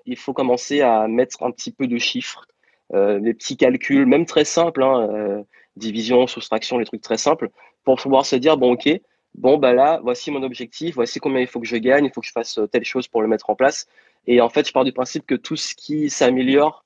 il 0.07 0.17
faut 0.17 0.33
commencer 0.33 0.83
à 0.83 1.09
mettre 1.09 1.43
un 1.43 1.51
petit 1.51 1.73
peu 1.73 1.87
de 1.87 1.99
chiffres 1.99 2.47
euh, 2.47 2.62
des 2.93 3.35
petits 3.35 3.57
calculs, 3.57 4.07
même 4.07 4.27
très 4.27 4.45
simples, 4.45 4.83
hein, 4.83 5.09
euh, 5.11 5.43
division, 5.77 6.27
soustraction, 6.27 6.79
les 6.79 6.85
trucs 6.85 7.01
très 7.01 7.17
simples, 7.17 7.51
pour 7.85 7.97
pouvoir 7.97 8.27
se 8.27 8.37
dire, 8.37 8.57
bon, 8.57 8.73
ok, 8.73 8.89
bon, 9.35 9.59
bah 9.59 9.73
là, 9.73 10.01
voici 10.03 10.31
mon 10.31 10.43
objectif, 10.43 10.95
voici 10.95 11.19
combien 11.19 11.41
il 11.41 11.47
faut 11.47 11.61
que 11.61 11.67
je 11.67 11.77
gagne, 11.77 12.05
il 12.05 12.13
faut 12.13 12.21
que 12.21 12.27
je 12.27 12.33
fasse 12.33 12.59
euh, 12.59 12.67
telle 12.67 12.85
chose 12.85 13.09
pour 13.09 13.23
le 13.23 13.29
mettre 13.29 13.51
en 13.51 13.55
place. 13.55 13.87
Et 14.27 14.41
en 14.41 14.49
fait, 14.49 14.67
je 14.67 14.73
pars 14.73 14.85
du 14.85 14.93
principe 14.93 15.27
que 15.27 15.35
tout 15.35 15.57
ce 15.57 15.75
qui 15.75 16.11
s'améliore, 16.11 16.85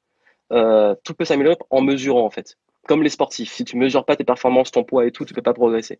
tout 0.49 1.15
peut 1.15 1.25
s'améliorer 1.25 1.59
en 1.71 1.83
mesurant, 1.83 2.25
en 2.25 2.31
fait. 2.31 2.57
Comme 2.87 3.03
les 3.03 3.11
sportifs. 3.11 3.53
Si 3.53 3.65
tu 3.65 3.77
mesures 3.77 4.05
pas 4.05 4.17
tes 4.17 4.25
performances, 4.25 4.71
ton 4.71 4.85
poids 4.85 5.05
et 5.07 5.11
tout, 5.11 5.25
tu 5.25 5.35
peux 5.35 5.43
pas 5.43 5.53
progresser. 5.53 5.99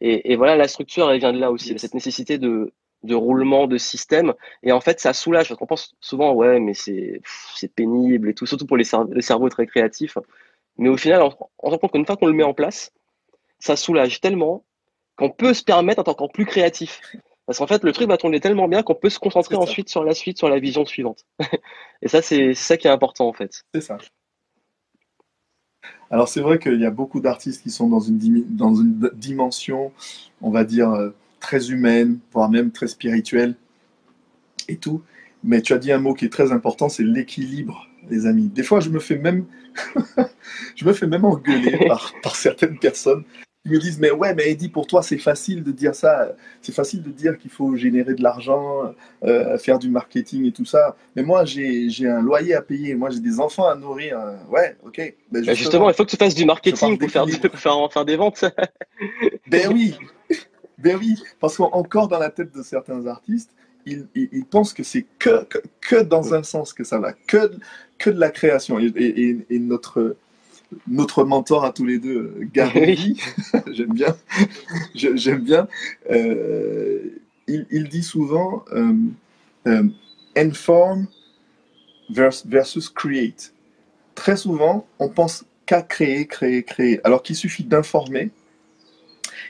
Et, 0.00 0.32
et 0.32 0.36
voilà, 0.36 0.56
la 0.56 0.68
structure, 0.68 1.10
elle 1.10 1.18
vient 1.18 1.32
de 1.32 1.40
là 1.40 1.50
aussi, 1.50 1.78
cette 1.78 1.92
nécessité 1.92 2.38
de, 2.38 2.72
de 3.04 3.14
roulement 3.14 3.66
de 3.66 3.76
système. 3.78 4.34
Et 4.62 4.72
en 4.72 4.80
fait, 4.80 5.00
ça 5.00 5.12
soulage 5.12 5.48
parce 5.48 5.58
qu'on 5.58 5.66
pense 5.66 5.94
souvent, 6.00 6.32
ouais, 6.32 6.58
mais 6.60 6.74
c'est, 6.74 7.20
c'est 7.54 7.72
pénible 7.72 8.28
et 8.28 8.34
tout, 8.34 8.46
surtout 8.46 8.66
pour 8.66 8.76
les, 8.76 8.84
cerveaux 8.84 9.48
très 9.48 9.66
créatifs. 9.66 10.18
Mais 10.78 10.88
au 10.88 10.96
final, 10.96 11.22
on, 11.22 11.32
on 11.60 11.68
se 11.68 11.72
rend 11.72 11.78
compte 11.78 11.92
qu'une 11.92 12.06
fois 12.06 12.16
qu'on 12.16 12.26
le 12.26 12.32
met 12.32 12.42
en 12.42 12.54
place, 12.54 12.92
ça 13.58 13.76
soulage 13.76 14.20
tellement 14.20 14.64
qu'on 15.16 15.30
peut 15.30 15.54
se 15.54 15.62
permettre 15.62 16.02
d'être 16.02 16.08
encore 16.08 16.32
plus 16.32 16.46
créatif. 16.46 17.00
Parce 17.46 17.58
qu'en 17.58 17.66
fait, 17.66 17.84
le 17.84 17.92
truc 17.92 18.08
va 18.08 18.16
tourner 18.16 18.40
tellement 18.40 18.68
bien 18.68 18.82
qu'on 18.82 18.94
peut 18.94 19.10
se 19.10 19.18
concentrer 19.18 19.56
ensuite 19.56 19.88
sur 19.88 20.02
la 20.02 20.14
suite, 20.14 20.38
sur 20.38 20.48
la 20.48 20.58
vision 20.58 20.84
suivante. 20.84 21.26
et 22.02 22.08
ça, 22.08 22.22
c'est 22.22 22.54
ça 22.54 22.76
qui 22.76 22.86
est 22.86 22.90
important, 22.90 23.28
en 23.28 23.32
fait. 23.32 23.64
C'est 23.74 23.82
ça. 23.82 23.98
Alors, 26.10 26.28
c'est 26.28 26.40
vrai 26.40 26.58
qu'il 26.58 26.80
y 26.80 26.86
a 26.86 26.90
beaucoup 26.90 27.20
d'artistes 27.20 27.62
qui 27.62 27.70
sont 27.70 27.88
dans 27.88 28.00
une, 28.00 28.44
dans 28.56 28.74
une 28.74 29.10
dimension, 29.14 29.92
on 30.40 30.50
va 30.50 30.64
dire, 30.64 30.90
euh, 30.90 31.10
très 31.44 31.70
humaine, 31.70 32.18
voire 32.32 32.50
même 32.50 32.70
très 32.70 32.88
spirituelle 32.88 33.54
et 34.68 34.76
tout. 34.76 35.02
Mais 35.42 35.60
tu 35.60 35.74
as 35.74 35.78
dit 35.78 35.92
un 35.92 35.98
mot 35.98 36.14
qui 36.14 36.24
est 36.24 36.32
très 36.32 36.52
important, 36.52 36.88
c'est 36.88 37.02
l'équilibre, 37.02 37.86
les 38.08 38.24
amis. 38.24 38.48
Des 38.48 38.62
fois, 38.62 38.80
je 38.80 38.88
me 38.88 38.98
fais 38.98 39.18
même, 39.18 39.44
je 40.74 40.86
me 40.86 40.94
fais 40.94 41.06
même 41.06 41.26
engueuler 41.26 41.78
par, 41.88 42.14
par 42.22 42.34
certaines 42.34 42.78
personnes 42.78 43.24
qui 43.62 43.70
me 43.70 43.78
disent 43.78 43.98
mais 43.98 44.10
ouais 44.10 44.34
mais 44.34 44.50
Eddie 44.50 44.68
pour 44.68 44.86
toi 44.86 45.02
c'est 45.02 45.16
facile 45.16 45.62
de 45.62 45.72
dire 45.72 45.94
ça. 45.94 46.32
C'est 46.60 46.74
facile 46.74 47.02
de 47.02 47.10
dire 47.10 47.38
qu'il 47.38 47.50
faut 47.50 47.76
générer 47.76 48.12
de 48.12 48.22
l'argent 48.22 48.94
euh, 49.24 49.56
faire 49.56 49.78
du 49.78 49.88
marketing 49.88 50.44
et 50.44 50.52
tout 50.52 50.66
ça. 50.66 50.96
Mais 51.16 51.22
moi 51.22 51.46
j'ai 51.46 51.88
un 52.06 52.20
loyer 52.20 52.54
à 52.54 52.60
payer. 52.60 52.94
Moi 52.94 53.08
j'ai 53.08 53.20
des 53.20 53.40
enfants 53.40 53.66
à 53.66 53.74
nourrir. 53.74 54.20
Ouais 54.50 54.76
ok. 54.84 55.14
Ben 55.32 55.42
justement, 55.54 55.88
il 55.88 55.94
faut 55.94 56.04
que 56.04 56.10
tu 56.10 56.18
fasses 56.18 56.34
du 56.34 56.44
marketing 56.44 56.98
pour 56.98 57.10
faire, 57.10 57.24
pour 57.24 57.58
faire, 57.58 57.92
faire 57.92 58.04
des 58.04 58.16
ventes. 58.16 58.44
Ben 59.46 59.70
oui 59.72 59.94
ben 60.84 60.98
oui, 60.98 61.16
parce 61.40 61.56
qu'encore 61.56 62.08
dans 62.08 62.18
la 62.18 62.28
tête 62.28 62.54
de 62.54 62.62
certains 62.62 63.06
artistes, 63.06 63.50
ils, 63.86 64.44
pensent 64.44 64.74
que 64.74 64.82
c'est 64.82 65.06
que, 65.18 65.46
que, 65.80 66.02
dans 66.02 66.34
un 66.34 66.42
sens 66.42 66.74
que 66.74 66.84
ça 66.84 66.98
va, 66.98 67.14
que, 67.14 67.52
que 67.98 68.10
de 68.10 68.20
la 68.20 68.30
création. 68.30 68.78
Et, 68.78 69.44
notre, 69.50 70.16
notre 70.86 71.24
mentor 71.24 71.64
à 71.64 71.72
tous 71.72 71.86
les 71.86 71.98
deux, 71.98 72.34
Gary, 72.52 73.18
j'aime 73.72 73.94
bien, 73.94 74.14
j'aime 74.94 75.40
bien, 75.40 75.68
euh, 76.10 77.18
il, 77.46 77.88
dit 77.88 78.02
souvent 78.02 78.64
euh, 78.72 78.92
euh, 79.66 79.84
inform 80.36 81.06
versus 82.10 82.90
create. 82.90 83.54
Très 84.14 84.36
souvent, 84.36 84.86
on 84.98 85.08
pense 85.08 85.46
qu'à 85.64 85.80
créer, 85.80 86.26
créer, 86.26 86.62
créer, 86.62 87.00
alors 87.04 87.22
qu'il 87.22 87.36
suffit 87.36 87.64
d'informer 87.64 88.30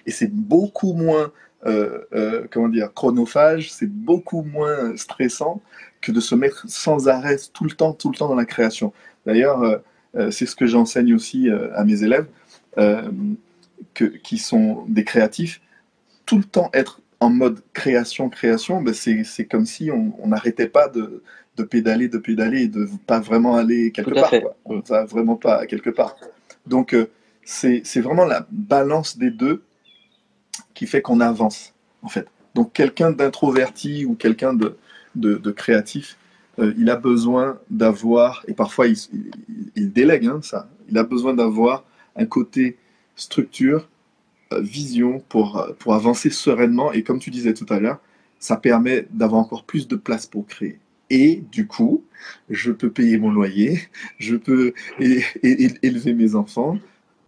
et 0.07 0.11
c'est 0.11 0.33
beaucoup 0.33 0.93
moins, 0.93 1.33
euh, 1.67 2.01
euh, 2.15 2.47
comment 2.51 2.69
dire, 2.69 2.93
chronophage, 2.93 3.73
c'est 3.73 3.91
beaucoup 3.91 4.43
moins 4.43 4.97
stressant 4.97 5.63
que 6.01 6.13
de 6.13 6.21
se 6.21 6.35
mettre 6.35 6.65
sans 6.69 7.09
arrêt 7.09 7.37
tout 7.53 7.65
le 7.65 7.71
temps, 7.71 7.93
tout 7.93 8.11
le 8.11 8.17
temps 8.17 8.29
dans 8.29 8.35
la 8.35 8.45
création. 8.45 8.93
D'ailleurs, 9.27 9.63
euh, 9.63 10.31
c'est 10.31 10.47
ce 10.47 10.55
que 10.55 10.67
j'enseigne 10.67 11.15
aussi 11.15 11.49
à 11.75 11.85
mes 11.85 12.03
élèves, 12.05 12.27
que, 12.77 14.05
qui 14.05 14.39
sont 14.39 14.85
des 14.89 15.05
créatifs. 15.05 15.61
Tout 16.27 16.39
le 16.39 16.45
temps 16.45 16.71
être 16.73 17.01
en 17.21 17.31
mode 17.31 17.61
création, 17.73 18.29
création, 18.29 18.83
ben 18.83 18.95
c'est 18.95 19.45
comme 19.47 19.67
si 19.67 19.91
on 19.91 20.27
n'arrêtait 20.27 20.69
pas 20.69 20.89
de, 20.89 21.23
de, 21.57 21.63
pédaler, 21.65 22.09
de 22.09 22.19
pédaler 22.19 22.63
et 22.63 22.69
de 22.69 22.89
pas 23.07 23.19
vraiment 23.19 23.57
aller 23.57 23.91
quelque 23.91 24.15
part. 24.15 24.31
Quoi. 24.31 24.57
On 24.67 24.81
va 24.81 25.05
vraiment 25.05 25.37
pas 25.37 25.67
quelque 25.67 25.91
part. 25.91 26.17
Donc, 26.67 26.95
c'est 27.45 28.01
vraiment 28.01 28.25
la 28.25 28.47
balance 28.51 29.19
des 29.19 29.31
deux 29.31 29.65
qui 30.75 30.87
fait 30.87 31.03
qu'on 31.03 31.21
avance, 31.21 31.73
en 32.03 32.09
fait. 32.09 32.29
Donc 32.55 32.73
quelqu'un 32.73 33.11
d'introverti 33.11 34.05
ou 34.05 34.15
quelqu'un 34.15 34.55
de, 34.55 34.77
de, 35.17 35.51
créatif, 35.51 36.17
euh, 36.59 36.73
il 36.79 36.89
a 36.91 36.97
besoin 36.97 37.59
d'avoir, 37.71 38.45
et 38.47 38.55
parfois 38.55 38.87
il, 38.87 39.93
délègue 39.93 40.27
hein, 40.27 40.41
ça, 40.43 40.69
il 40.89 40.99
a 40.99 41.05
besoin 41.05 41.35
d'avoir 41.35 41.85
un 42.17 42.27
côté 42.27 42.77
structure, 43.17 43.89
euh, 44.53 44.61
vision 44.61 45.21
pour, 45.29 45.59
euh, 45.59 45.73
pour 45.79 45.95
avancer 45.95 46.31
sereinement. 46.31 46.93
Et 46.93 47.03
comme 47.03 47.19
tu 47.19 47.31
disais 47.31 47.55
tout 47.55 47.67
à 47.71 47.81
l'heure, 47.81 47.99
ça 48.39 48.57
permet 48.57 49.07
d'avoir 49.11 49.41
encore 49.41 49.65
plus 49.65 49.89
de 49.89 49.97
place 49.97 50.27
pour 50.27 50.47
créer. 50.47 50.79
Et 51.11 51.43
du 51.53 51.67
coup, 51.67 52.05
je 52.51 52.73
peux 52.73 52.91
payer 52.91 53.19
mon 53.19 53.31
loyer, 53.31 53.81
je 54.19 54.37
peux 54.37 54.73
élever 54.99 56.15
mes 56.15 56.35
enfants, 56.35 56.79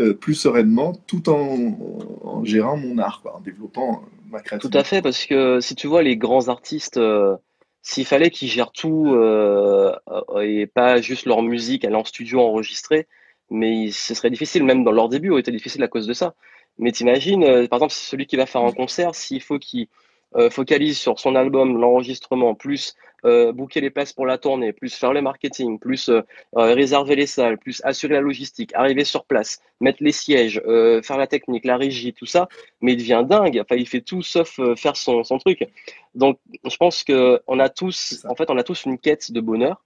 euh, 0.00 0.12
plus 0.14 0.34
sereinement 0.34 0.92
tout 1.06 1.28
en, 1.28 2.44
gérant 2.44 2.76
mon 2.76 2.98
art, 2.98 3.22
en 3.32 3.40
développant 3.40 4.02
ma 4.30 4.40
créativité. 4.40 4.70
Tout 4.70 4.78
à 4.78 4.84
fait, 4.84 5.02
parce 5.02 5.24
que 5.24 5.60
si 5.60 5.74
tu 5.74 5.86
vois 5.86 6.02
les 6.02 6.16
grands 6.16 6.48
artistes, 6.48 6.98
euh, 6.98 7.36
s'il 7.82 8.04
fallait 8.04 8.30
qu'ils 8.30 8.48
gèrent 8.48 8.72
tout 8.72 9.14
euh, 9.14 9.94
et 10.42 10.66
pas 10.66 11.00
juste 11.00 11.26
leur 11.26 11.42
musique, 11.42 11.84
aller 11.84 11.94
en 11.94 12.04
studio 12.04 12.40
enregistrer, 12.40 13.06
mais 13.48 13.90
ce 13.90 14.14
serait 14.14 14.30
difficile, 14.30 14.64
même 14.64 14.84
dans 14.84 14.92
leur 14.92 15.08
début, 15.08 15.30
aurait 15.30 15.40
été 15.40 15.52
difficile 15.52 15.82
à 15.82 15.88
cause 15.88 16.06
de 16.06 16.12
ça. 16.12 16.34
Mais 16.78 16.92
t'imagines, 16.92 17.68
par 17.68 17.78
exemple, 17.78 17.94
celui 17.94 18.26
qui 18.26 18.36
va 18.36 18.44
faire 18.44 18.62
un 18.62 18.72
concert, 18.72 19.14
s'il 19.14 19.40
faut 19.40 19.58
qu'il 19.58 19.88
euh, 20.36 20.50
focalise 20.50 20.98
sur 20.98 21.18
son 21.18 21.34
album, 21.34 21.80
l'enregistrement, 21.80 22.54
plus 22.54 22.94
euh, 23.24 23.52
booker 23.52 23.80
les 23.80 23.90
places 23.90 24.12
pour 24.12 24.26
la 24.26 24.36
tournée, 24.38 24.72
plus 24.72 24.94
faire 24.94 25.12
le 25.12 25.22
marketing, 25.22 25.78
plus 25.78 26.10
euh, 26.10 26.22
réserver 26.52 27.16
les 27.16 27.26
salles, 27.26 27.58
plus 27.58 27.80
assurer 27.84 28.14
la 28.14 28.20
logistique, 28.20 28.72
arriver 28.74 29.04
sur 29.04 29.24
place, 29.24 29.60
mettre 29.80 30.02
les 30.02 30.12
sièges, 30.12 30.60
faire 31.02 31.16
la 31.16 31.26
technique, 31.26 31.64
la 31.64 31.76
régie, 31.76 32.12
tout 32.12 32.26
ça, 32.26 32.48
mais 32.80 32.92
il 32.92 32.98
devient 32.98 33.24
dingue. 33.26 33.60
Enfin, 33.60 33.76
il 33.76 33.88
fait 33.88 34.02
tout 34.02 34.22
sauf 34.22 34.60
faire 34.76 34.96
son, 34.96 35.24
son 35.24 35.38
truc. 35.38 35.66
Donc, 36.14 36.38
je 36.64 36.76
pense 36.76 37.04
que 37.04 37.40
on 37.46 37.58
a 37.58 37.68
tous, 37.68 38.24
en 38.28 38.34
fait, 38.34 38.50
on 38.50 38.58
a 38.58 38.62
tous 38.62 38.84
une 38.84 38.98
quête 38.98 39.32
de 39.32 39.40
bonheur. 39.40 39.82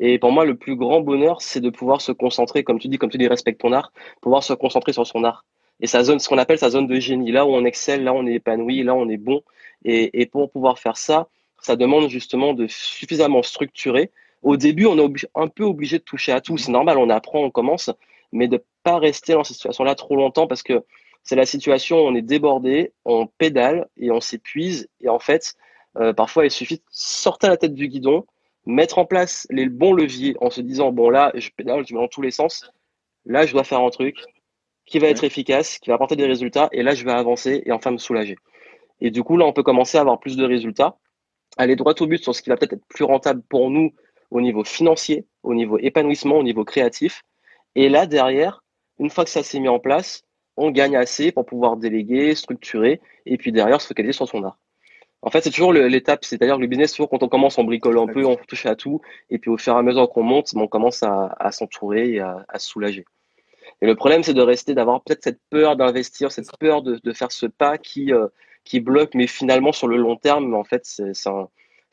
Et 0.00 0.18
pour 0.18 0.32
moi, 0.32 0.44
le 0.44 0.56
plus 0.56 0.76
grand 0.76 1.00
bonheur, 1.00 1.40
c'est 1.40 1.60
de 1.60 1.70
pouvoir 1.70 2.00
se 2.00 2.12
concentrer, 2.12 2.64
comme 2.64 2.80
tu 2.80 2.88
dis, 2.88 2.98
comme 2.98 3.10
tu 3.10 3.18
dis, 3.18 3.28
respecte 3.28 3.60
ton 3.60 3.72
art, 3.72 3.92
pouvoir 4.20 4.42
se 4.42 4.52
concentrer 4.52 4.92
sur 4.92 5.06
son 5.06 5.22
art. 5.24 5.44
Et 5.80 5.86
sa 5.86 6.02
zone, 6.04 6.18
ce 6.18 6.28
qu'on 6.28 6.38
appelle 6.38 6.58
sa 6.58 6.70
zone 6.70 6.86
de 6.86 6.98
génie, 7.00 7.32
là 7.32 7.46
où 7.46 7.50
on 7.50 7.64
excelle, 7.64 8.04
là 8.04 8.12
où 8.12 8.16
on 8.16 8.26
est 8.26 8.34
épanoui, 8.34 8.82
là 8.82 8.94
où 8.94 8.98
on 8.98 9.08
est 9.08 9.16
bon. 9.16 9.42
Et, 9.84 10.20
et 10.20 10.26
pour 10.26 10.50
pouvoir 10.50 10.78
faire 10.78 10.96
ça, 10.96 11.28
ça 11.60 11.76
demande 11.76 12.08
justement 12.08 12.52
de 12.52 12.66
suffisamment 12.68 13.42
structurer. 13.42 14.10
Au 14.42 14.56
début, 14.56 14.86
on 14.86 14.98
est 14.98 15.26
un 15.34 15.48
peu 15.48 15.64
obligé 15.64 15.98
de 15.98 16.04
toucher 16.04 16.32
à 16.32 16.40
tout. 16.40 16.58
C'est 16.58 16.70
normal, 16.70 16.98
on 16.98 17.08
apprend, 17.10 17.40
on 17.40 17.50
commence, 17.50 17.90
mais 18.32 18.48
de 18.48 18.62
pas 18.82 18.98
rester 18.98 19.32
dans 19.32 19.44
cette 19.44 19.56
situation-là 19.56 19.94
trop 19.94 20.16
longtemps 20.16 20.46
parce 20.46 20.62
que 20.62 20.84
c'est 21.22 21.36
la 21.36 21.46
situation 21.46 22.00
où 22.00 22.06
on 22.06 22.14
est 22.14 22.22
débordé, 22.22 22.92
on 23.06 23.26
pédale 23.26 23.88
et 23.96 24.10
on 24.10 24.20
s'épuise. 24.20 24.88
Et 25.00 25.08
en 25.08 25.18
fait, 25.18 25.54
euh, 25.96 26.12
parfois, 26.12 26.44
il 26.44 26.50
suffit 26.50 26.76
de 26.76 26.82
sortir 26.90 27.48
la 27.48 27.56
tête 27.56 27.72
du 27.72 27.88
guidon, 27.88 28.26
mettre 28.66 28.98
en 28.98 29.06
place 29.06 29.46
les 29.50 29.68
bons 29.70 29.94
leviers 29.94 30.36
en 30.42 30.50
se 30.50 30.60
disant 30.60 30.92
bon 30.92 31.08
là, 31.08 31.32
je 31.34 31.48
pédale, 31.56 31.86
je 31.86 31.94
vais 31.94 32.00
dans 32.00 32.08
tous 32.08 32.22
les 32.22 32.30
sens. 32.30 32.70
Là, 33.24 33.46
je 33.46 33.52
dois 33.52 33.64
faire 33.64 33.80
un 33.80 33.90
truc 33.90 34.16
qui 34.86 34.98
va 34.98 35.08
être 35.08 35.24
efficace, 35.24 35.78
qui 35.78 35.90
va 35.90 35.94
apporter 35.94 36.16
des 36.16 36.26
résultats. 36.26 36.68
Et 36.72 36.82
là, 36.82 36.94
je 36.94 37.04
vais 37.04 37.12
avancer 37.12 37.62
et 37.64 37.72
enfin 37.72 37.90
me 37.90 37.98
soulager. 37.98 38.36
Et 39.00 39.10
du 39.10 39.22
coup, 39.22 39.36
là, 39.36 39.44
on 39.46 39.52
peut 39.52 39.62
commencer 39.62 39.98
à 39.98 40.02
avoir 40.02 40.20
plus 40.20 40.36
de 40.36 40.44
résultats, 40.44 40.96
aller 41.56 41.76
droit 41.76 41.94
au 42.00 42.06
but 42.06 42.22
sur 42.22 42.34
ce 42.34 42.42
qui 42.42 42.50
va 42.50 42.56
peut-être 42.56 42.74
être 42.74 42.86
plus 42.88 43.04
rentable 43.04 43.42
pour 43.48 43.70
nous 43.70 43.92
au 44.30 44.40
niveau 44.40 44.64
financier, 44.64 45.26
au 45.42 45.54
niveau 45.54 45.78
épanouissement, 45.78 46.36
au 46.38 46.42
niveau 46.42 46.64
créatif. 46.64 47.22
Et 47.74 47.88
là, 47.88 48.06
derrière, 48.06 48.62
une 48.98 49.10
fois 49.10 49.24
que 49.24 49.30
ça 49.30 49.42
s'est 49.42 49.60
mis 49.60 49.68
en 49.68 49.78
place, 49.78 50.22
on 50.56 50.70
gagne 50.70 50.96
assez 50.96 51.32
pour 51.32 51.46
pouvoir 51.46 51.76
déléguer, 51.76 52.34
structurer, 52.34 53.00
et 53.26 53.36
puis 53.36 53.52
derrière 53.52 53.80
se 53.80 53.88
focaliser 53.88 54.12
sur 54.12 54.28
son 54.28 54.44
art. 54.44 54.58
En 55.22 55.30
fait, 55.30 55.40
c'est 55.40 55.50
toujours 55.50 55.72
l'étape, 55.72 56.24
c'est-à-dire 56.24 56.58
le 56.58 56.66
business, 56.66 56.92
toujours 56.92 57.08
quand 57.08 57.22
on 57.22 57.28
commence, 57.28 57.56
on 57.56 57.64
bricole 57.64 57.98
un 57.98 58.06
peu, 58.06 58.26
on 58.26 58.36
touche 58.36 58.66
à 58.66 58.76
tout, 58.76 59.00
et 59.30 59.38
puis 59.38 59.50
au 59.50 59.56
fur 59.56 59.74
et 59.74 59.78
à 59.78 59.82
mesure 59.82 60.08
qu'on 60.10 60.22
monte, 60.22 60.50
on 60.54 60.68
commence 60.68 61.02
à, 61.02 61.50
s'entourer 61.50 62.10
et 62.10 62.20
à, 62.20 62.44
se 62.58 62.68
soulager. 62.68 63.06
Et 63.80 63.86
le 63.86 63.94
problème, 63.94 64.22
c'est 64.22 64.34
de 64.34 64.42
rester, 64.42 64.74
d'avoir 64.74 65.02
peut-être 65.02 65.22
cette 65.22 65.40
peur 65.50 65.76
d'investir, 65.76 66.32
cette 66.32 66.50
peur 66.58 66.82
de, 66.82 67.12
faire 67.12 67.32
ce 67.32 67.46
pas 67.46 67.78
qui, 67.78 68.12
euh, 68.12 68.28
qui 68.64 68.80
bloque, 68.80 69.14
mais 69.14 69.26
finalement 69.26 69.72
sur 69.72 69.88
le 69.88 69.96
long 69.96 70.16
terme, 70.16 70.54
en 70.54 70.64
fait, 70.64 70.82
c'est 70.84 71.28
un, 71.28 71.48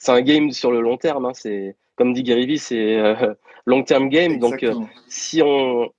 un, 0.07 0.21
game 0.21 0.51
sur 0.51 0.71
le 0.71 0.81
long 0.81 0.97
terme. 0.97 1.25
Hein. 1.25 1.33
c'est 1.33 1.75
comme 1.95 2.13
dit 2.13 2.23
Gary 2.23 2.57
c'est 2.57 2.97
euh, 2.97 3.33
long 3.65 3.83
term 3.83 4.09
game. 4.09 4.39
Donc, 4.39 4.63
euh, 4.63 4.73
si 5.07 5.41
on 5.43 5.91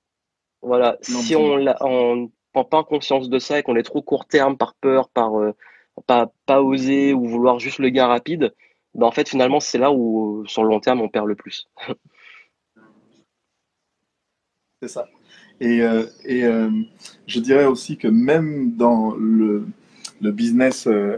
voilà, 0.63 0.97
si 1.03 1.35
on, 1.35 1.67
on 1.81 2.31
prend 2.53 2.65
pas 2.65 2.85
conscience 2.85 3.29
de 3.29 3.39
ça 3.39 3.59
et 3.59 3.63
qu'on 3.63 3.77
est 3.77 3.83
trop 3.83 4.01
court 4.03 4.27
terme 4.27 4.57
par 4.57 4.75
peur, 4.75 5.09
par 5.09 5.33
pas, 6.07 6.33
pas 6.47 6.63
oser 6.63 7.13
ou 7.13 7.27
vouloir 7.27 7.59
juste 7.59 7.79
le 7.79 7.91
gain 7.91 8.07
rapide, 8.07 8.55
ben 8.95 9.07
en 9.07 9.11
fait 9.11 9.29
finalement 9.29 9.61
c'est 9.61 9.79
là 9.79 9.93
où 9.93 10.45
sur 10.47 10.63
le 10.63 10.69
long 10.69 10.81
terme 10.81 11.01
on 11.01 11.09
perd 11.09 11.27
le 11.27 11.35
plus. 11.35 11.69
c'est 14.83 14.89
ça. 14.89 15.09
Et, 15.63 15.81
et 16.25 16.45
je 17.27 17.41
dirais 17.41 17.65
aussi 17.65 17.97
que 17.97 18.09
même 18.09 18.73
dans 18.77 19.15
le, 19.15 19.65
le 20.21 20.31
business, 20.31 20.87
euh, 20.87 21.17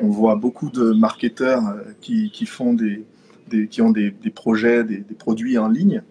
on 0.00 0.08
voit 0.08 0.36
beaucoup 0.36 0.70
de 0.70 0.92
marketeurs 0.92 1.66
euh, 1.68 1.82
qui, 2.00 2.30
qui 2.30 2.46
font 2.46 2.72
des, 2.72 3.04
qui 3.70 3.82
ont 3.82 3.90
des, 3.90 4.10
des 4.10 4.30
projets, 4.30 4.84
des, 4.84 4.98
des, 4.98 5.14
produits 5.14 5.58
en 5.58 5.68
ligne. 5.68 6.02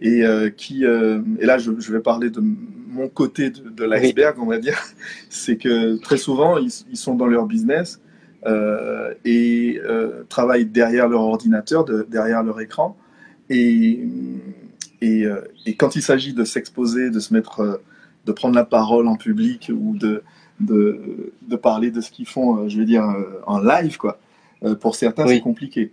Et, 0.00 0.24
euh, 0.24 0.50
qui, 0.50 0.84
et 0.84 1.46
là, 1.46 1.56
je, 1.58 1.72
je, 1.78 1.92
vais 1.92 2.00
parler 2.00 2.28
de 2.28 2.42
mon 2.88 3.08
côté 3.08 3.50
de, 3.50 3.70
de 3.70 3.84
l'iceberg, 3.84 4.36
on 4.38 4.46
va 4.46 4.58
dire. 4.58 4.78
C'est 5.30 5.56
que 5.56 5.96
très 5.96 6.16
souvent, 6.16 6.58
ils, 6.58 6.70
ils, 6.90 6.96
sont 6.96 7.14
dans 7.14 7.26
leur 7.26 7.46
business 7.46 8.00
euh, 8.44 9.14
et 9.24 9.80
euh, 9.84 10.24
travaillent 10.28 10.66
derrière 10.66 11.08
leur 11.08 11.22
ordinateur, 11.22 11.84
de, 11.84 12.06
derrière 12.10 12.42
leur 12.42 12.60
écran. 12.60 12.96
Et, 13.48 14.00
et, 15.04 15.26
et 15.66 15.76
quand 15.76 15.96
il 15.96 16.02
s'agit 16.02 16.34
de 16.34 16.44
s'exposer, 16.44 17.10
de 17.10 17.20
se 17.20 17.32
mettre, 17.32 17.80
de 18.24 18.32
prendre 18.32 18.54
la 18.54 18.64
parole 18.64 19.08
en 19.08 19.16
public 19.16 19.70
ou 19.74 19.96
de, 19.96 20.22
de, 20.60 21.32
de 21.42 21.56
parler 21.56 21.90
de 21.90 22.00
ce 22.00 22.10
qu'ils 22.10 22.26
font, 22.26 22.58
euh, 22.58 22.68
je 22.68 22.78
veux 22.78 22.84
dire, 22.84 23.04
euh, 23.04 23.40
en 23.46 23.58
live, 23.58 23.96
quoi. 23.96 24.18
Euh, 24.62 24.74
pour 24.74 24.94
certains, 24.94 25.26
c'est 25.26 25.40
compliqué. 25.40 25.92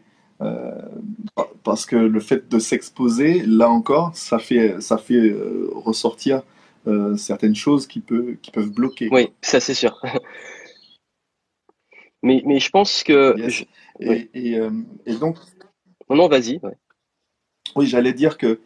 parce 1.64 1.86
que 1.86 1.96
le 1.96 2.20
fait 2.20 2.50
de 2.50 2.60
s'exposer, 2.60 3.44
là 3.46 3.70
encore, 3.70 4.16
ça 4.16 4.40
fait, 4.40 4.82
ça 4.82 4.98
fait 4.98 5.36
ressortir 5.76 6.42
certaines 7.16 7.56
choses 7.56 7.86
qui, 7.86 8.00
peut, 8.00 8.38
qui 8.42 8.50
peuvent 8.50 8.72
bloquer. 8.72 9.08
Oui, 9.12 9.30
ça 9.42 9.60
c'est 9.60 9.76
sûr. 9.76 10.02
mais, 12.24 12.42
mais 12.46 12.60
je 12.60 12.70
pense 12.72 13.04
que... 13.04 13.36
Et, 14.00 14.30
et, 14.34 14.60
et, 15.06 15.16
donc... 15.16 15.38
Non, 16.10 16.16
non, 16.16 16.28
vas-y. 16.28 16.60
Oui, 17.76 17.86
j'allais 17.86 18.14
dire 18.14 18.40
que... 18.40 18.60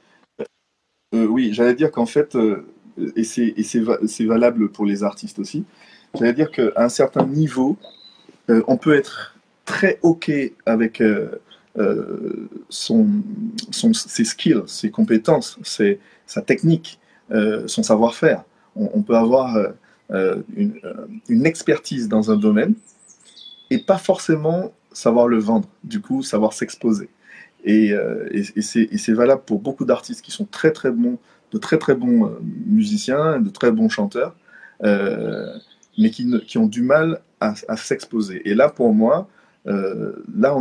oui, 1.30 1.54
j'allais 1.54 1.76
dire 1.76 1.92
qu'en 1.92 2.06
fait, 2.06 2.38
et 3.16 3.24
c'est 3.24 4.26
valable 4.26 4.70
pour 4.70 4.86
les 4.86 5.04
artistes 5.04 5.40
aussi, 5.40 5.64
j'allais 6.14 6.34
dire 6.34 6.52
qu'à 6.52 6.72
un 6.76 6.90
certain 6.90 7.26
niveau, 7.26 7.78
euh, 8.50 8.64
on 8.68 8.78
peut 8.78 8.96
être 8.96 9.36
très 9.66 10.00
OK 10.04 10.32
avec 10.66 11.02
euh, 11.02 11.42
euh, 11.78 12.48
son, 12.70 13.08
son, 13.72 13.94
ses 13.94 14.24
skills, 14.24 14.64
ses 14.68 14.92
compétences, 14.92 15.60
sa 16.26 16.42
technique, 16.42 17.00
son 17.30 17.84
savoir-faire. 17.84 18.44
On, 18.76 19.02
peut 19.02 19.16
avoir 19.16 19.58
une, 20.56 21.46
expertise 21.46 22.08
dans 22.08 22.30
un 22.30 22.36
domaine 22.36 22.76
et 23.70 23.80
pas 23.80 23.98
forcément 23.98 24.74
savoir 24.92 25.28
le 25.28 25.40
vendre, 25.40 25.68
du 25.84 26.02
coup, 26.02 26.22
savoir 26.22 26.54
s'exposer. 26.54 27.10
Et, 27.66 27.94
et, 28.32 28.62
c'est 28.62 29.14
valable 29.14 29.42
pour 29.46 29.60
beaucoup 29.60 29.86
d'artistes 29.86 30.22
qui 30.22 30.32
sont 30.32 30.46
très 30.46 30.72
très 30.72 30.92
bons 30.92 31.18
de 31.56 31.58
très 31.58 31.78
très 31.78 31.96
bons 31.96 32.26
euh, 32.26 32.40
musiciens, 32.68 33.40
de 33.40 33.50
très 33.50 33.72
bons 33.72 33.90
chanteurs, 33.90 34.36
euh, 34.84 35.58
mais 35.98 36.10
qui, 36.10 36.58
ont 36.58 36.68
du 36.68 36.82
mal 36.82 37.22
à, 37.40 37.78
s'exposer. 37.78 38.42
Et 38.50 38.56
là, 38.56 38.70
pour 38.70 38.94
moi, 38.94 39.30
euh, 39.68 40.14
là, 40.38 40.56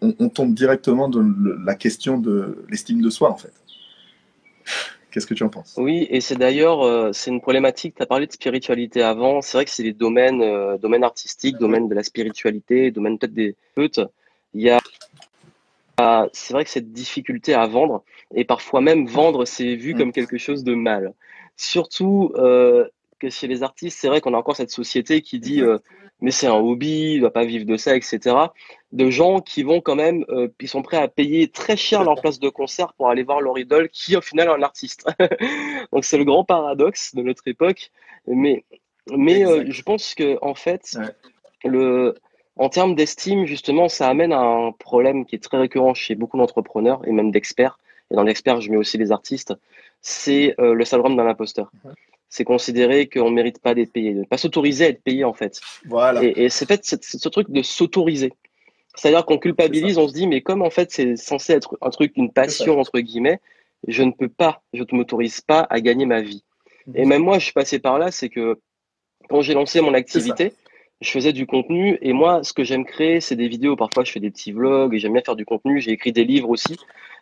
on, 0.00 0.28
tombe 0.30 0.54
directement 0.54 1.08
dans 1.08 1.22
la 1.64 1.74
question 1.74 2.18
de 2.18 2.64
l'estime 2.70 3.02
de 3.02 3.10
soi, 3.10 3.30
en 3.30 3.36
fait. 3.36 3.52
Qu'est-ce 5.10 5.26
que 5.26 5.34
tu 5.34 5.42
en 5.42 5.48
penses? 5.48 5.74
Oui, 5.76 6.06
et 6.08 6.20
c'est 6.20 6.36
d'ailleurs 6.36 7.12
c'est 7.12 7.32
une 7.32 7.40
problématique. 7.40 7.96
Tu 7.96 8.02
as 8.02 8.06
parlé 8.06 8.28
de 8.28 8.32
spiritualité 8.32 9.02
avant. 9.02 9.42
C'est 9.42 9.56
vrai 9.56 9.64
que 9.64 9.72
c'est 9.72 9.82
des 9.82 9.92
domaines, 9.92 10.40
domaines 10.78 11.02
artistiques, 11.02 11.58
domaines 11.58 11.88
de 11.88 11.94
la 11.96 12.04
spiritualité, 12.04 12.92
domaines 12.92 13.18
peut-être 13.18 13.34
des 13.34 13.56
peutes. 13.74 14.00
Il 14.54 14.62
y 14.62 14.70
a 14.70 14.78
c'est 16.32 16.52
vrai 16.52 16.64
que 16.64 16.70
cette 16.70 16.92
difficulté 16.92 17.54
à 17.54 17.66
vendre, 17.66 18.04
et 18.34 18.44
parfois 18.44 18.80
même 18.80 19.06
vendre, 19.06 19.44
c'est 19.44 19.74
vu 19.74 19.94
comme 19.94 20.12
quelque 20.12 20.38
chose 20.38 20.64
de 20.64 20.74
mal. 20.74 21.14
Surtout 21.56 22.32
euh, 22.36 22.86
que 23.18 23.28
chez 23.28 23.46
les 23.46 23.62
artistes, 23.62 23.98
c'est 24.00 24.08
vrai 24.08 24.20
qu'on 24.20 24.34
a 24.34 24.38
encore 24.38 24.56
cette 24.56 24.70
société 24.70 25.20
qui 25.20 25.40
dit 25.40 25.62
euh, 25.62 25.78
mais 26.20 26.30
c'est 26.30 26.46
un 26.46 26.54
hobby, 26.54 27.14
il 27.14 27.20
doit 27.20 27.32
pas 27.32 27.44
vivre 27.44 27.64
de 27.64 27.76
ça, 27.76 27.96
etc. 27.96 28.36
De 28.92 29.10
gens 29.10 29.40
qui 29.40 29.62
vont 29.62 29.80
quand 29.80 29.96
même, 29.96 30.24
euh, 30.28 30.48
ils 30.60 30.68
sont 30.68 30.82
prêts 30.82 30.98
à 30.98 31.08
payer 31.08 31.48
très 31.48 31.76
cher 31.76 32.04
leur 32.04 32.20
place 32.20 32.38
de 32.38 32.48
concert 32.48 32.92
pour 32.94 33.08
aller 33.08 33.22
voir 33.22 33.40
leur 33.40 33.58
idole, 33.58 33.88
qui 33.88 34.16
au 34.16 34.20
final 34.20 34.48
est 34.48 34.52
un 34.52 34.62
artiste. 34.62 35.06
Donc 35.92 36.04
c'est 36.04 36.18
le 36.18 36.24
grand 36.24 36.44
paradoxe 36.44 37.14
de 37.14 37.22
notre 37.22 37.46
époque. 37.46 37.90
Mais, 38.26 38.64
mais 39.16 39.70
je 39.70 39.82
pense 39.82 40.14
que 40.14 40.38
en 40.42 40.54
fait, 40.54 40.98
le 41.64 42.14
en 42.60 42.68
termes 42.68 42.94
d'estime, 42.94 43.46
justement, 43.46 43.88
ça 43.88 44.06
amène 44.06 44.34
à 44.34 44.40
un 44.42 44.72
problème 44.72 45.24
qui 45.24 45.34
est 45.34 45.38
très 45.38 45.56
récurrent 45.56 45.94
chez 45.94 46.14
beaucoup 46.14 46.36
d'entrepreneurs 46.36 47.00
et 47.06 47.10
même 47.10 47.30
d'experts. 47.30 47.78
Et 48.10 48.14
dans 48.16 48.22
l'expert, 48.22 48.60
je 48.60 48.70
mets 48.70 48.76
aussi 48.76 48.98
les 48.98 49.12
artistes. 49.12 49.54
C'est 50.02 50.54
euh, 50.60 50.74
le 50.74 50.84
syndrome 50.84 51.16
d'un 51.16 51.26
imposteur. 51.26 51.70
Mhm. 51.84 51.94
C'est 52.28 52.44
considérer 52.44 53.08
qu'on 53.08 53.30
ne 53.30 53.34
mérite 53.34 53.60
pas 53.62 53.74
d'être 53.74 53.92
payé, 53.92 54.12
de 54.12 54.20
ne 54.20 54.24
pas 54.24 54.36
s'autoriser 54.36 54.84
à 54.84 54.88
être 54.88 55.02
payé 55.02 55.24
en 55.24 55.32
fait. 55.32 55.58
Voilà. 55.86 56.22
Et, 56.22 56.50
c'est 56.50 56.66
fait 56.66 56.84
ce 56.84 57.28
truc 57.30 57.50
de 57.50 57.62
s'autoriser. 57.62 58.34
C'est-à-dire 58.94 59.24
qu'on 59.24 59.38
culpabilise, 59.38 59.96
on 59.96 60.06
se 60.06 60.12
dit, 60.12 60.26
mais 60.26 60.42
comme 60.42 60.60
en 60.60 60.70
fait 60.70 60.92
c'est 60.92 61.16
censé 61.16 61.54
être 61.54 61.78
un 61.80 61.90
truc, 61.90 62.12
une 62.16 62.30
passion 62.30 62.78
entre 62.78 63.00
guillemets, 63.00 63.40
je 63.88 64.02
ne 64.02 64.12
peux 64.12 64.28
pas, 64.28 64.62
je 64.74 64.82
ne 64.82 64.96
m'autorise 64.98 65.40
pas 65.40 65.66
à 65.70 65.80
gagner 65.80 66.04
ma 66.04 66.20
vie. 66.20 66.44
Mhm. 66.86 66.96
Et 66.96 67.04
même 67.06 67.22
moi, 67.22 67.38
je 67.38 67.44
suis 67.44 67.54
passé 67.54 67.78
par 67.78 67.98
là, 67.98 68.10
c'est 68.10 68.28
que 68.28 68.60
quand 69.30 69.40
j'ai 69.40 69.54
lancé 69.54 69.80
mon 69.80 69.94
activité, 69.94 70.52
je 71.00 71.10
faisais 71.10 71.32
du 71.32 71.46
contenu 71.46 71.98
et 72.02 72.12
moi, 72.12 72.44
ce 72.44 72.52
que 72.52 72.62
j'aime 72.62 72.84
créer, 72.84 73.20
c'est 73.20 73.36
des 73.36 73.48
vidéos. 73.48 73.74
Parfois, 73.76 74.04
je 74.04 74.12
fais 74.12 74.20
des 74.20 74.30
petits 74.30 74.52
vlogs 74.52 74.94
et 74.94 74.98
j'aime 74.98 75.12
bien 75.14 75.22
faire 75.22 75.36
du 75.36 75.46
contenu. 75.46 75.80
J'ai 75.80 75.92
écrit 75.92 76.12
des 76.12 76.24
livres 76.24 76.50
aussi. 76.50 76.76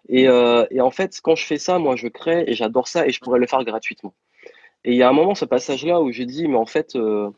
Et, 0.08 0.28
euh, 0.28 0.66
et, 0.70 0.80
en 0.80 0.90
fait, 0.90 1.20
quand 1.22 1.36
je 1.36 1.44
fais 1.44 1.58
ça, 1.58 1.78
moi, 1.78 1.94
je 1.96 2.08
crée 2.08 2.44
et 2.46 2.54
j'adore 2.54 2.88
ça 2.88 3.06
et 3.06 3.10
je 3.10 3.20
pourrais 3.20 3.38
le 3.38 3.46
faire 3.46 3.62
gratuitement. 3.64 4.14
Et 4.84 4.92
il 4.92 4.96
y 4.96 5.02
a 5.02 5.08
un 5.08 5.12
moment, 5.12 5.34
ce 5.34 5.44
passage-là 5.44 6.00
où 6.00 6.10
j'ai 6.12 6.26
dit, 6.26 6.48
mais 6.48 6.56
en 6.56 6.66
fait, 6.66 6.96
euh, 6.96 7.30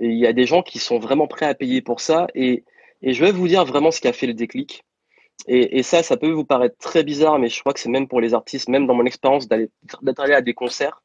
il 0.00 0.18
y 0.18 0.26
a 0.26 0.32
des 0.32 0.46
gens 0.46 0.62
qui 0.62 0.78
sont 0.78 0.98
vraiment 0.98 1.26
prêts 1.26 1.46
à 1.46 1.54
payer 1.54 1.80
pour 1.82 2.00
ça. 2.00 2.26
Et, 2.34 2.64
je 3.02 3.24
vais 3.24 3.30
vous 3.32 3.48
dire 3.48 3.64
vraiment 3.64 3.90
ce 3.90 4.00
qui 4.00 4.08
a 4.08 4.12
fait 4.12 4.26
le 4.26 4.34
déclic. 4.34 4.84
Et, 5.46 5.78
et, 5.78 5.82
ça, 5.82 6.02
ça 6.02 6.16
peut 6.16 6.30
vous 6.30 6.44
paraître 6.44 6.76
très 6.78 7.04
bizarre, 7.04 7.38
mais 7.38 7.48
je 7.48 7.60
crois 7.60 7.72
que 7.72 7.80
c'est 7.80 7.90
même 7.90 8.08
pour 8.08 8.20
les 8.20 8.34
artistes, 8.34 8.68
même 8.68 8.86
dans 8.86 8.94
mon 8.94 9.06
expérience 9.06 9.48
d'être 9.48 10.20
allé 10.20 10.34
à 10.34 10.42
des 10.42 10.54
concerts, 10.54 11.02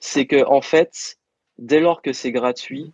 c'est 0.00 0.26
que 0.26 0.44
en 0.46 0.60
fait, 0.60 1.18
dès 1.58 1.80
lors 1.80 2.02
que 2.02 2.12
c'est 2.12 2.32
gratuit, 2.32 2.92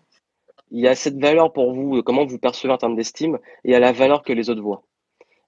il 0.73 0.81
y 0.81 0.89
a 0.89 0.95
cette 0.95 1.19
valeur 1.19 1.53
pour 1.53 1.73
vous, 1.73 2.03
comment 2.03 2.25
vous 2.25 2.39
percevez 2.39 2.73
en 2.73 2.79
termes 2.79 2.97
d'estime, 2.97 3.37
et 3.65 3.69
il 3.69 3.73
y 3.73 3.75
a 3.75 3.79
la 3.79 3.93
valeur 3.93 4.23
que 4.23 4.33
les 4.33 4.51
autres 4.51 4.63
voient. 4.63 4.83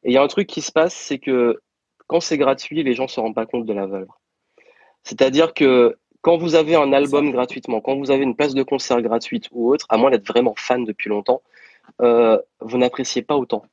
Et 0.05 0.11
il 0.11 0.13
y 0.13 0.19
a 0.19 0.23
un 0.23 0.29
truc 0.29 0.47
qui 0.47 0.61
se 0.61 0.71
passe, 0.71 0.95
c'est 0.95 1.19
que 1.19 1.61
quand 2.07 2.21
c'est 2.21 2.37
gratuit, 2.37 2.83
les 2.83 2.95
gens 2.95 3.05
ne 3.05 3.09
se 3.09 3.19
rendent 3.21 3.35
pas 3.35 3.47
compte 3.47 3.65
de 3.65 3.73
la 3.73 3.87
valeur. 3.87 4.21
C'est-à-dire 5.03 5.55
que 5.55 5.97
quand 6.21 6.37
vous 6.37 6.55
avez 6.55 6.75
un 6.75 6.93
album 6.93 7.31
gratuitement, 7.33 7.81
quand 7.81 7.97
vous 7.97 8.11
avez 8.11 8.23
une 8.23 8.37
place 8.37 8.55
de 8.55 8.63
concert 8.63 9.01
gratuite 9.01 9.49
ou 9.51 9.73
autre, 9.73 9.87
à 9.89 9.97
moins 9.97 10.11
d'être 10.11 10.27
vraiment 10.27 10.55
fan 10.57 10.85
depuis 10.85 11.09
longtemps, 11.09 11.43
euh, 12.03 12.39
vous 12.61 12.77
n'appréciez 12.77 13.23
pas 13.23 13.37
autant. 13.37 13.65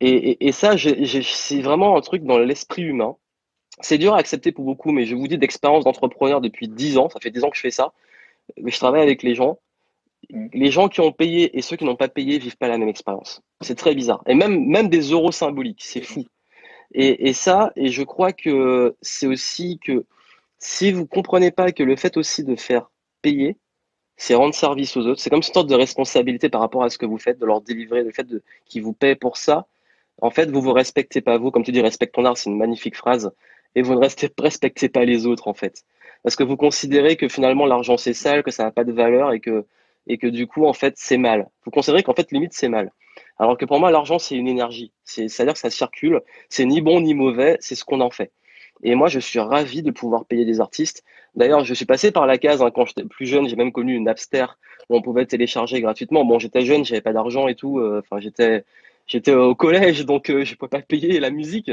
Et, 0.00 0.46
et, 0.46 0.52
ça, 0.52 0.76
c'est 0.76 1.60
vraiment 1.60 1.96
un 1.96 2.00
truc 2.00 2.22
dans 2.22 2.38
l'esprit 2.38 2.82
humain. 2.82 3.16
C'est 3.80 3.98
dur 3.98 4.14
à 4.14 4.18
accepter 4.18 4.52
pour 4.52 4.64
beaucoup, 4.64 4.92
mais 4.92 5.04
je 5.04 5.16
vous 5.16 5.26
dis 5.26 5.38
d'expérience 5.38 5.84
d'entrepreneur 5.84 6.40
depuis 6.40 6.68
10 6.68 6.98
ans, 6.98 7.08
ça 7.08 7.18
fait 7.20 7.30
10 7.30 7.42
ans 7.44 7.50
que 7.50 7.56
je 7.56 7.62
fais 7.62 7.72
ça, 7.72 7.92
mais 8.56 8.70
je 8.70 8.78
travaille 8.78 9.02
avec 9.02 9.24
les 9.24 9.34
gens. 9.34 9.58
Les 10.30 10.70
gens 10.70 10.88
qui 10.88 11.00
ont 11.00 11.12
payé 11.12 11.56
et 11.56 11.62
ceux 11.62 11.76
qui 11.76 11.84
n'ont 11.84 11.96
pas 11.96 12.08
payé 12.08 12.38
vivent 12.38 12.56
pas 12.56 12.68
la 12.68 12.78
même 12.78 12.88
expérience. 12.88 13.42
C'est 13.60 13.76
très 13.76 13.94
bizarre. 13.94 14.22
Et 14.26 14.34
même, 14.34 14.66
même 14.66 14.88
des 14.88 15.10
euros 15.10 15.32
symboliques, 15.32 15.82
c'est 15.84 16.02
fou. 16.02 16.24
Et, 16.92 17.28
et, 17.28 17.32
ça, 17.32 17.72
et 17.76 17.88
je 17.88 18.02
crois 18.02 18.32
que 18.32 18.96
c'est 19.02 19.26
aussi 19.26 19.78
que 19.78 20.04
si 20.58 20.92
vous 20.92 21.06
comprenez 21.06 21.50
pas 21.50 21.72
que 21.72 21.82
le 21.82 21.96
fait 21.96 22.16
aussi 22.16 22.44
de 22.44 22.56
faire 22.56 22.90
payer, 23.22 23.56
c'est 24.16 24.34
rendre 24.34 24.54
service 24.54 24.96
aux 24.96 25.06
autres, 25.06 25.20
c'est 25.20 25.30
comme 25.30 25.38
une 25.38 25.42
sorte 25.42 25.68
de 25.68 25.74
responsabilité 25.74 26.48
par 26.48 26.60
rapport 26.60 26.82
à 26.82 26.90
ce 26.90 26.98
que 26.98 27.06
vous 27.06 27.18
faites, 27.18 27.38
de 27.38 27.46
leur 27.46 27.60
délivrer, 27.60 28.02
le 28.02 28.10
fait 28.10 28.26
qu'ils 28.66 28.82
vous 28.82 28.92
paient 28.92 29.14
pour 29.14 29.36
ça. 29.36 29.66
En 30.20 30.30
fait, 30.30 30.50
vous 30.50 30.60
vous 30.60 30.72
respectez 30.72 31.20
pas 31.20 31.38
vous, 31.38 31.52
comme 31.52 31.62
tu 31.62 31.70
dis, 31.70 31.80
respecte 31.80 32.14
ton 32.14 32.24
art, 32.24 32.36
c'est 32.36 32.50
une 32.50 32.58
magnifique 32.58 32.96
phrase, 32.96 33.30
et 33.76 33.82
vous 33.82 33.94
ne 33.94 34.00
respectez 34.40 34.88
pas 34.88 35.04
les 35.04 35.26
autres 35.26 35.46
en 35.46 35.54
fait, 35.54 35.84
parce 36.24 36.34
que 36.34 36.42
vous 36.42 36.56
considérez 36.56 37.16
que 37.16 37.28
finalement 37.28 37.66
l'argent 37.66 37.96
c'est 37.96 38.14
sale, 38.14 38.42
que 38.42 38.50
ça 38.50 38.64
n'a 38.64 38.72
pas 38.72 38.84
de 38.84 38.92
valeur 38.92 39.32
et 39.32 39.40
que 39.40 39.64
et 40.08 40.18
que 40.18 40.26
du 40.26 40.46
coup 40.46 40.66
en 40.66 40.72
fait 40.72 40.94
c'est 40.96 41.18
mal. 41.18 41.48
Vous 41.64 41.70
considérez 41.70 42.02
qu'en 42.02 42.14
fait 42.14 42.32
limite 42.32 42.52
c'est 42.52 42.68
mal. 42.68 42.90
Alors 43.38 43.56
que 43.56 43.64
pour 43.64 43.78
moi, 43.78 43.90
l'argent, 43.90 44.18
c'est 44.18 44.36
une 44.36 44.48
énergie. 44.48 44.92
C'est-à-dire 45.04 45.54
que 45.54 45.58
ça 45.58 45.70
circule. 45.70 46.22
C'est 46.48 46.64
ni 46.64 46.80
bon 46.80 47.00
ni 47.00 47.14
mauvais. 47.14 47.56
C'est 47.60 47.74
ce 47.74 47.84
qu'on 47.84 48.00
en 48.00 48.10
fait. 48.10 48.32
Et 48.82 48.94
moi, 48.94 49.08
je 49.08 49.18
suis 49.18 49.40
ravi 49.40 49.82
de 49.82 49.90
pouvoir 49.90 50.24
payer 50.24 50.44
des 50.44 50.60
artistes. 50.60 51.04
D'ailleurs, 51.34 51.64
je 51.64 51.74
suis 51.74 51.84
passé 51.84 52.10
par 52.10 52.26
la 52.26 52.38
case 52.38 52.62
hein, 52.62 52.70
quand 52.72 52.86
j'étais 52.86 53.04
plus 53.04 53.26
jeune. 53.26 53.48
J'ai 53.48 53.56
même 53.56 53.72
connu 53.72 53.94
une 53.94 54.04
Napster 54.04 54.46
où 54.88 54.96
on 54.96 55.02
pouvait 55.02 55.26
télécharger 55.26 55.80
gratuitement. 55.80 56.24
Bon, 56.24 56.38
j'étais 56.38 56.62
jeune, 56.62 56.84
j'avais 56.84 57.00
pas 57.00 57.12
d'argent 57.12 57.48
et 57.48 57.54
tout. 57.54 57.78
Euh, 57.78 58.02
enfin, 58.04 58.20
j'étais 58.20 58.64
j'étais 59.06 59.34
au 59.34 59.54
collège, 59.54 60.04
donc 60.04 60.30
euh, 60.30 60.44
je 60.44 60.54
pouvais 60.54 60.68
pas 60.68 60.82
payer 60.82 61.18
la 61.18 61.30
musique. 61.30 61.70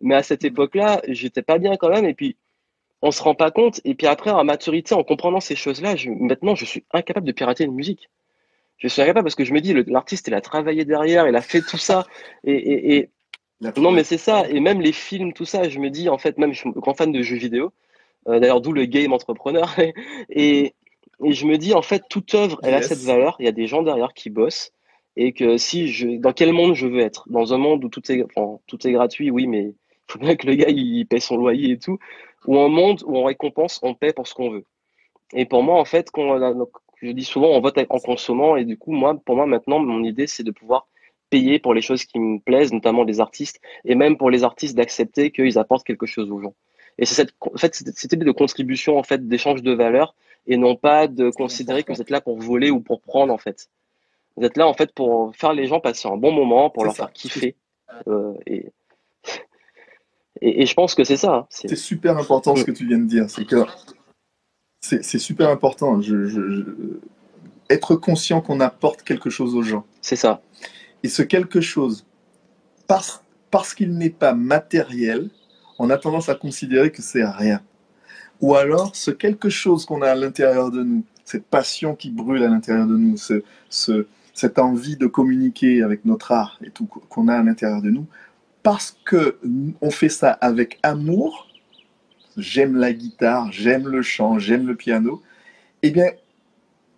Mais 0.00 0.14
à 0.14 0.22
cette 0.22 0.44
époque-là, 0.44 1.00
j'étais 1.08 1.42
pas 1.42 1.58
bien 1.58 1.76
quand 1.76 1.90
même. 1.90 2.06
Et 2.06 2.14
puis, 2.14 2.36
on 3.04 3.12
se 3.12 3.22
rend 3.22 3.34
pas 3.34 3.52
compte. 3.52 3.80
Et 3.84 3.94
puis 3.94 4.08
après, 4.08 4.30
en 4.30 4.42
maturité, 4.44 4.94
en 4.94 5.04
comprenant 5.04 5.40
ces 5.40 5.54
choses-là, 5.54 5.94
maintenant, 6.18 6.56
je 6.56 6.64
suis 6.64 6.84
incapable 6.92 7.26
de 7.26 7.32
pirater 7.32 7.64
une 7.64 7.74
musique 7.74 8.08
je 8.78 8.88
suis 8.88 9.02
incapable 9.02 9.24
parce 9.24 9.34
que 9.34 9.44
je 9.44 9.52
me 9.52 9.60
dis, 9.60 9.72
l'artiste, 9.86 10.28
il 10.28 10.34
a 10.34 10.40
travaillé 10.40 10.84
derrière, 10.84 11.26
il 11.26 11.36
a 11.36 11.40
fait 11.40 11.62
tout 11.62 11.78
ça. 11.78 12.06
Et, 12.44 12.96
et, 12.96 13.10
non, 13.78 13.92
mais 13.92 14.04
c'est 14.04 14.18
ça. 14.18 14.48
Et 14.50 14.60
même 14.60 14.80
les 14.80 14.92
films, 14.92 15.32
tout 15.32 15.44
ça, 15.44 15.68
je 15.68 15.78
me 15.78 15.90
dis, 15.90 16.08
en 16.08 16.18
fait, 16.18 16.38
même 16.38 16.52
je 16.52 16.58
suis 16.60 16.70
grand 16.72 16.94
fan 16.94 17.12
de 17.12 17.22
jeux 17.22 17.36
vidéo. 17.36 17.72
Euh, 18.28 18.40
d'ailleurs, 18.40 18.60
d'où 18.60 18.72
le 18.72 18.84
game 18.84 19.12
entrepreneur. 19.12 19.74
et, 20.30 20.74
et 21.22 21.32
je 21.32 21.46
me 21.46 21.56
dis, 21.56 21.72
en 21.72 21.82
fait, 21.82 22.02
toute 22.10 22.34
œuvre, 22.34 22.58
elle 22.62 22.74
a 22.74 22.82
cette 22.82 23.00
valeur. 23.00 23.36
Il 23.38 23.46
y 23.46 23.48
a 23.48 23.52
des 23.52 23.66
gens 23.66 23.82
derrière 23.82 24.12
qui 24.12 24.30
bossent. 24.30 24.72
Et 25.16 25.32
que 25.32 25.56
si 25.56 25.88
je, 25.88 26.18
dans 26.18 26.32
quel 26.32 26.52
monde 26.52 26.74
je 26.74 26.86
veux 26.86 27.00
être? 27.00 27.28
Dans 27.30 27.54
un 27.54 27.58
monde 27.58 27.84
où 27.84 27.88
tout 27.88 28.10
est, 28.10 28.24
enfin, 28.24 28.58
tout 28.66 28.84
est 28.86 28.92
gratuit, 28.92 29.30
oui, 29.30 29.46
mais 29.46 29.62
il 29.62 29.74
faut 30.08 30.18
bien 30.18 30.34
que 30.34 30.46
le 30.46 30.56
gars, 30.56 30.68
il 30.68 31.06
paie 31.06 31.20
son 31.20 31.36
loyer 31.36 31.72
et 31.72 31.78
tout. 31.78 31.98
Ou 32.46 32.58
un 32.58 32.68
monde 32.68 33.02
où 33.06 33.16
on 33.16 33.24
récompense, 33.24 33.80
on 33.82 33.94
paie 33.94 34.12
pour 34.12 34.26
ce 34.26 34.34
qu'on 34.34 34.50
veut. 34.50 34.64
Et 35.32 35.46
pour 35.46 35.62
moi, 35.62 35.78
en 35.78 35.84
fait, 35.84 36.10
quand, 36.10 36.38
je 37.02 37.10
dis 37.10 37.24
souvent, 37.24 37.48
on 37.48 37.60
vote 37.60 37.78
en 37.88 37.98
consommant. 37.98 38.56
Et 38.56 38.64
du 38.64 38.76
coup, 38.76 38.92
moi, 38.92 39.14
pour 39.24 39.36
moi, 39.36 39.46
maintenant, 39.46 39.78
mon 39.78 40.02
idée, 40.02 40.26
c'est 40.26 40.42
de 40.42 40.50
pouvoir 40.50 40.86
payer 41.30 41.58
pour 41.58 41.74
les 41.74 41.80
choses 41.80 42.04
qui 42.04 42.18
me 42.18 42.38
plaisent, 42.38 42.72
notamment 42.72 43.02
les 43.02 43.20
artistes, 43.20 43.60
et 43.84 43.94
même 43.94 44.16
pour 44.16 44.30
les 44.30 44.44
artistes 44.44 44.76
d'accepter 44.76 45.30
qu'ils 45.30 45.58
apportent 45.58 45.84
quelque 45.84 46.06
chose 46.06 46.30
aux 46.30 46.40
gens. 46.40 46.54
Et 46.98 47.06
c'est 47.06 47.14
cette, 47.14 47.34
en 47.40 47.58
fait, 47.58 47.74
cette 47.74 48.12
idée 48.12 48.24
de 48.24 48.30
contribution, 48.30 48.98
en 48.98 49.02
fait, 49.02 49.26
d'échange 49.26 49.62
de 49.62 49.72
valeur, 49.72 50.14
et 50.46 50.56
non 50.56 50.76
pas 50.76 51.08
de 51.08 51.30
considérer 51.30 51.82
que 51.82 51.92
vous 51.92 52.00
êtes 52.00 52.10
là 52.10 52.20
pour 52.20 52.38
voler 52.38 52.70
ou 52.70 52.80
pour 52.80 53.00
prendre, 53.00 53.32
en 53.32 53.38
fait. 53.38 53.68
Vous 54.36 54.44
êtes 54.44 54.56
là, 54.56 54.68
en 54.68 54.74
fait, 54.74 54.92
pour 54.92 55.34
faire 55.34 55.54
les 55.54 55.66
gens 55.66 55.80
passer 55.80 56.08
un 56.08 56.16
bon 56.16 56.32
moment, 56.32 56.70
pour 56.70 56.84
leur 56.84 56.94
faire 56.94 57.12
kiffer. 57.12 57.56
Euh, 58.06 58.34
et, 58.46 58.66
et, 60.40 60.66
je 60.66 60.74
pense 60.74 60.94
que 60.94 61.04
c'est 61.04 61.16
ça. 61.16 61.34
Hein. 61.34 61.46
C'est 61.48 61.76
super 61.76 62.18
important 62.18 62.56
ce 62.56 62.64
que 62.64 62.72
tu 62.72 62.86
viens 62.86 62.98
de 62.98 63.06
dire. 63.06 63.30
C'est 63.30 63.44
que 63.44 63.64
c'est 64.80 65.18
super 65.18 65.48
important. 65.48 66.00
Je, 66.00 66.64
être 67.70 67.96
conscient 67.96 68.40
qu'on 68.40 68.60
apporte 68.60 69.02
quelque 69.02 69.30
chose 69.30 69.54
aux 69.54 69.62
gens. 69.62 69.84
C'est 70.02 70.16
ça. 70.16 70.42
Et 71.02 71.08
ce 71.08 71.22
quelque 71.22 71.60
chose, 71.60 72.04
parce, 72.86 73.22
parce 73.50 73.74
qu'il 73.74 73.94
n'est 73.94 74.10
pas 74.10 74.34
matériel, 74.34 75.30
on 75.78 75.90
a 75.90 75.96
tendance 75.96 76.28
à 76.28 76.34
considérer 76.34 76.90
que 76.90 77.02
c'est 77.02 77.24
rien. 77.24 77.62
Ou 78.40 78.54
alors, 78.54 78.94
ce 78.94 79.10
quelque 79.10 79.48
chose 79.48 79.86
qu'on 79.86 80.02
a 80.02 80.10
à 80.10 80.14
l'intérieur 80.14 80.70
de 80.70 80.82
nous, 80.82 81.04
cette 81.24 81.46
passion 81.46 81.94
qui 81.94 82.10
brûle 82.10 82.42
à 82.42 82.48
l'intérieur 82.48 82.86
de 82.86 82.96
nous, 82.96 83.16
ce, 83.16 83.42
ce, 83.70 84.06
cette 84.34 84.58
envie 84.58 84.96
de 84.96 85.06
communiquer 85.06 85.82
avec 85.82 86.04
notre 86.04 86.32
art 86.32 86.58
et 86.62 86.70
tout 86.70 86.86
qu'on 86.86 87.28
a 87.28 87.36
à 87.36 87.42
l'intérieur 87.42 87.80
de 87.80 87.90
nous, 87.90 88.06
parce 88.64 88.98
que 89.04 89.38
on 89.80 89.90
fait 89.90 90.08
ça 90.08 90.32
avec 90.32 90.80
amour, 90.82 91.48
j'aime 92.36 92.76
la 92.76 92.92
guitare, 92.92 93.52
j'aime 93.52 93.86
le 93.86 94.02
chant, 94.02 94.38
j'aime 94.40 94.66
le 94.66 94.74
piano, 94.74 95.22
eh 95.82 95.90
bien, 95.90 96.10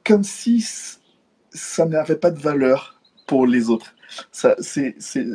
comme 0.05 0.23
si 0.23 0.65
ça 1.51 1.85
n'avait 1.85 2.17
pas 2.17 2.31
de 2.31 2.39
valeur 2.39 3.01
pour 3.27 3.47
les 3.47 3.69
autres. 3.69 3.95
Ça, 4.31 4.55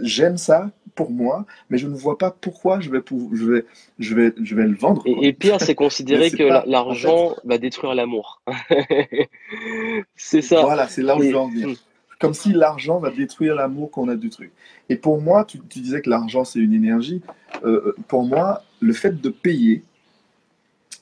j'aime 0.03 0.37
ça 0.37 0.71
pour 0.95 1.11
moi, 1.11 1.45
mais 1.69 1.77
je 1.77 1.87
ne 1.87 1.95
vois 1.95 2.17
pas 2.17 2.31
pourquoi 2.31 2.79
je 2.79 2.89
vais, 2.89 3.01
je 3.33 3.51
vais, 3.51 3.65
je 3.99 4.15
vais, 4.15 4.33
je 4.41 4.55
vais 4.55 4.63
le 4.63 4.75
vendre. 4.75 5.03
Et, 5.05 5.33
pire, 5.33 5.59
c'est 5.59 5.75
considérer 5.75 6.31
que 6.31 6.69
l'argent 6.69 7.35
va 7.43 7.57
détruire 7.57 7.93
l'amour. 7.93 8.41
c'est 10.15 10.41
ça. 10.41 10.61
Voilà, 10.61 10.87
c'est 10.87 11.01
là 11.01 11.17
où 11.17 11.23
je 11.23 11.27
veux 11.27 11.37
en 11.37 11.49
venir. 11.49 11.77
Comme 12.21 12.33
si 12.33 12.53
l'argent 12.53 12.99
va 12.99 13.09
détruire 13.09 13.55
l'amour 13.55 13.89
qu'on 13.91 14.07
a 14.07 14.15
du 14.15 14.29
truc. 14.29 14.51
Et 14.89 14.95
pour 14.95 15.19
moi, 15.21 15.43
tu, 15.43 15.57
disais 15.57 16.01
que 16.01 16.09
l'argent, 16.09 16.45
c'est 16.45 16.59
une 16.59 16.73
énergie. 16.73 17.21
Euh, 17.63 17.95
pour 18.07 18.23
moi, 18.23 18.63
le 18.79 18.93
fait 18.93 19.19
de 19.19 19.29
payer, 19.29 19.83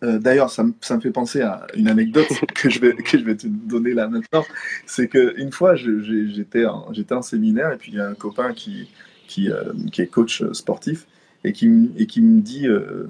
euh, 0.02 0.18
d'ailleurs, 0.18 0.50
ça, 0.50 0.64
me 0.64 1.00
fait 1.02 1.12
penser 1.12 1.42
à 1.42 1.68
une 1.76 1.88
anecdote 1.88 2.28
que 2.56 2.70
je 2.70 2.80
vais, 2.80 2.96
que 2.96 3.18
je 3.18 3.24
vais 3.24 3.36
te 3.36 3.48
donner 3.48 3.94
là 3.94 4.08
maintenant. 4.08 4.46
C'est 4.86 5.08
qu'une 5.08 5.52
fois, 5.52 5.76
j'étais 5.76 6.66
en, 6.66 6.92
en 7.12 7.22
séminaire 7.22 7.74
et 7.74 7.78
puis 7.78 7.92
il 7.92 7.98
y 7.98 8.02
a 8.02 8.08
un 8.08 8.14
copain 8.14 8.54
qui, 8.54 8.90
qui, 9.28 9.52
euh, 9.52 9.74
qui 9.92 10.02
est 10.02 10.08
coach 10.08 10.44
sportif 10.54 11.06
et 11.44 11.52
qui, 11.52 11.92
et 11.98 12.08
qui 12.08 12.22
me 12.22 12.42
dit, 12.42 12.68
euh, 12.68 13.10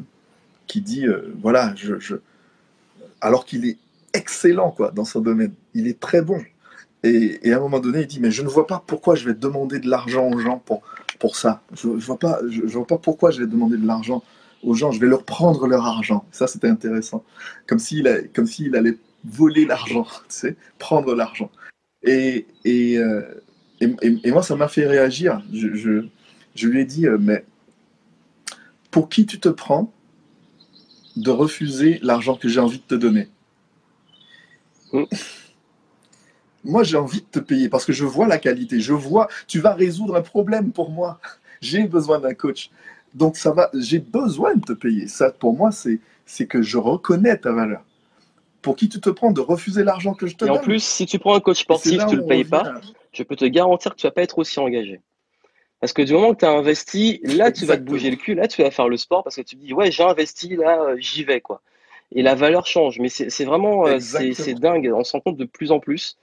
qui 0.67 0.81
dit 0.81 1.05
voilà, 1.41 1.73
je, 1.75 2.15
alors 3.21 3.45
qu'il 3.45 3.65
est 3.65 3.77
excellent 4.13 4.71
quoi, 4.71 4.91
dans 4.91 5.05
son 5.05 5.21
domaine, 5.21 5.53
il 5.73 5.87
est 5.87 5.99
très 5.99 6.21
bon. 6.21 6.41
Et, 7.03 7.39
et, 7.47 7.53
à 7.53 7.57
un 7.57 7.59
moment 7.61 7.79
donné, 7.79 8.01
il 8.01 8.07
dit 8.07 8.19
Mais 8.19 8.31
je 8.31 8.41
ne 8.41 8.47
vois 8.47 8.67
pas 8.67 8.83
pourquoi 8.85 9.15
je 9.15 9.25
vais 9.25 9.33
demander 9.33 9.79
de 9.79 9.89
l'argent 9.89 10.29
aux 10.29 10.39
gens 10.39 10.59
pour, 10.59 10.81
pour 11.17 11.35
ça. 11.35 11.61
Je 11.73 11.87
ne 11.87 11.95
vois, 11.95 12.19
pas, 12.19 12.39
je 12.49 12.61
vois 12.61 12.87
pas 12.87 12.97
pourquoi 12.97 13.31
je 13.31 13.39
vais 13.39 13.47
demander 13.47 13.77
de 13.77 13.87
l'argent 13.87 14.23
aux 14.63 14.73
gens, 14.73 14.91
je 14.91 14.99
vais 14.99 15.07
leur 15.07 15.23
prendre 15.23 15.67
leur 15.67 15.85
argent. 15.85 16.25
Ça, 16.31 16.47
c'était 16.47 16.67
intéressant. 16.67 17.23
Comme 17.67 17.79
s'il 17.79 18.29
comme 18.33 18.45
s'il 18.45 18.75
allait 18.75 18.97
voler 19.23 19.65
l'argent, 19.65 20.03
tu 20.29 20.35
sais, 20.35 20.55
prendre 20.77 21.15
l'argent. 21.15 21.49
Et, 22.03 22.45
et, 22.63 22.97
euh, 22.97 23.21
et, 23.81 24.31
moi, 24.31 24.43
ça 24.43 24.55
m'a 24.55 24.67
fait 24.67 24.87
réagir. 24.87 25.41
Je, 25.53 25.73
je, 25.73 26.05
je, 26.55 26.67
lui 26.67 26.81
ai 26.81 26.85
dit, 26.85 27.07
euh, 27.07 27.17
mais 27.19 27.45
pour 28.91 29.09
qui 29.09 29.25
tu 29.25 29.39
te 29.39 29.49
prends 29.49 29.91
de 31.17 31.31
refuser 31.31 31.99
l'argent 32.01 32.35
que 32.35 32.47
j'ai 32.47 32.59
envie 32.59 32.79
de 32.79 32.83
te 32.83 32.95
donner? 32.95 33.27
Mm. 34.93 35.03
Moi, 36.63 36.83
j'ai 36.83 36.97
envie 36.97 37.21
de 37.21 37.25
te 37.25 37.39
payer 37.39 37.69
parce 37.69 37.85
que 37.85 37.93
je 37.93 38.05
vois 38.05 38.27
la 38.27 38.37
qualité. 38.37 38.79
Je 38.79 38.93
vois, 38.93 39.27
tu 39.47 39.59
vas 39.59 39.73
résoudre 39.73 40.15
un 40.15 40.21
problème 40.21 40.71
pour 40.71 40.91
moi. 40.91 41.19
J'ai 41.61 41.83
besoin 41.83 42.19
d'un 42.19 42.33
coach. 42.33 42.69
Donc 43.13 43.35
ça 43.35 43.51
va, 43.51 43.69
j'ai 43.73 43.99
besoin 43.99 44.55
de 44.55 44.61
te 44.61 44.71
payer. 44.71 45.07
Ça, 45.07 45.29
pour 45.29 45.53
moi, 45.53 45.71
c'est 45.71 45.99
c'est 46.25 46.45
que 46.45 46.61
je 46.61 46.77
reconnais 46.77 47.35
ta 47.37 47.51
valeur. 47.51 47.81
Pour 48.61 48.75
qui 48.75 48.87
tu 48.87 49.01
te 49.01 49.09
prends 49.09 49.31
de 49.31 49.41
refuser 49.41 49.83
l'argent 49.83 50.13
que 50.13 50.27
je 50.27 50.35
te 50.35 50.45
donne 50.45 50.55
Et 50.55 50.57
en 50.57 50.61
plus, 50.61 50.83
si 50.83 51.05
tu 51.05 51.17
prends 51.17 51.33
un 51.33 51.39
coach 51.39 51.61
sportif, 51.61 52.05
tu 52.07 52.15
ne 52.15 52.21
le 52.21 52.25
payes 52.25 52.43
pas, 52.43 52.75
je 53.11 53.23
peux 53.23 53.35
te 53.35 53.45
garantir 53.45 53.91
que 53.91 53.99
tu 53.99 54.05
vas 54.05 54.11
pas 54.11 54.21
être 54.21 54.37
aussi 54.37 54.59
engagé. 54.59 55.01
Parce 55.79 55.91
que 55.93 56.01
du 56.01 56.13
moment 56.13 56.33
que 56.33 56.39
tu 56.39 56.45
as 56.45 56.51
investi, 56.51 57.19
là, 57.23 57.51
tu 57.51 57.65
vas 57.65 57.77
te 57.77 57.81
bouger 57.81 58.11
le 58.11 58.17
cul, 58.17 58.35
là, 58.35 58.47
tu 58.47 58.61
vas 58.61 58.69
faire 58.69 58.89
le 58.89 58.97
sport 58.97 59.23
parce 59.23 59.37
que 59.37 59.41
tu 59.41 59.55
te 59.55 59.61
dis, 59.61 59.73
ouais, 59.73 59.91
j'ai 59.91 60.03
investi, 60.03 60.55
là, 60.55 60.95
j'y 60.97 61.23
vais, 61.23 61.41
quoi. 61.41 61.61
Et 62.11 62.21
la 62.21 62.35
valeur 62.35 62.67
change. 62.67 62.99
Mais 62.99 63.09
c'est 63.09 63.45
vraiment, 63.45 63.87
euh, 63.87 63.99
c'est 63.99 64.53
dingue. 64.53 64.91
On 64.93 65.03
se 65.03 65.13
rend 65.13 65.21
compte 65.21 65.37
de 65.37 65.45
plus 65.45 65.71
en 65.71 65.79
plus. 65.79 66.17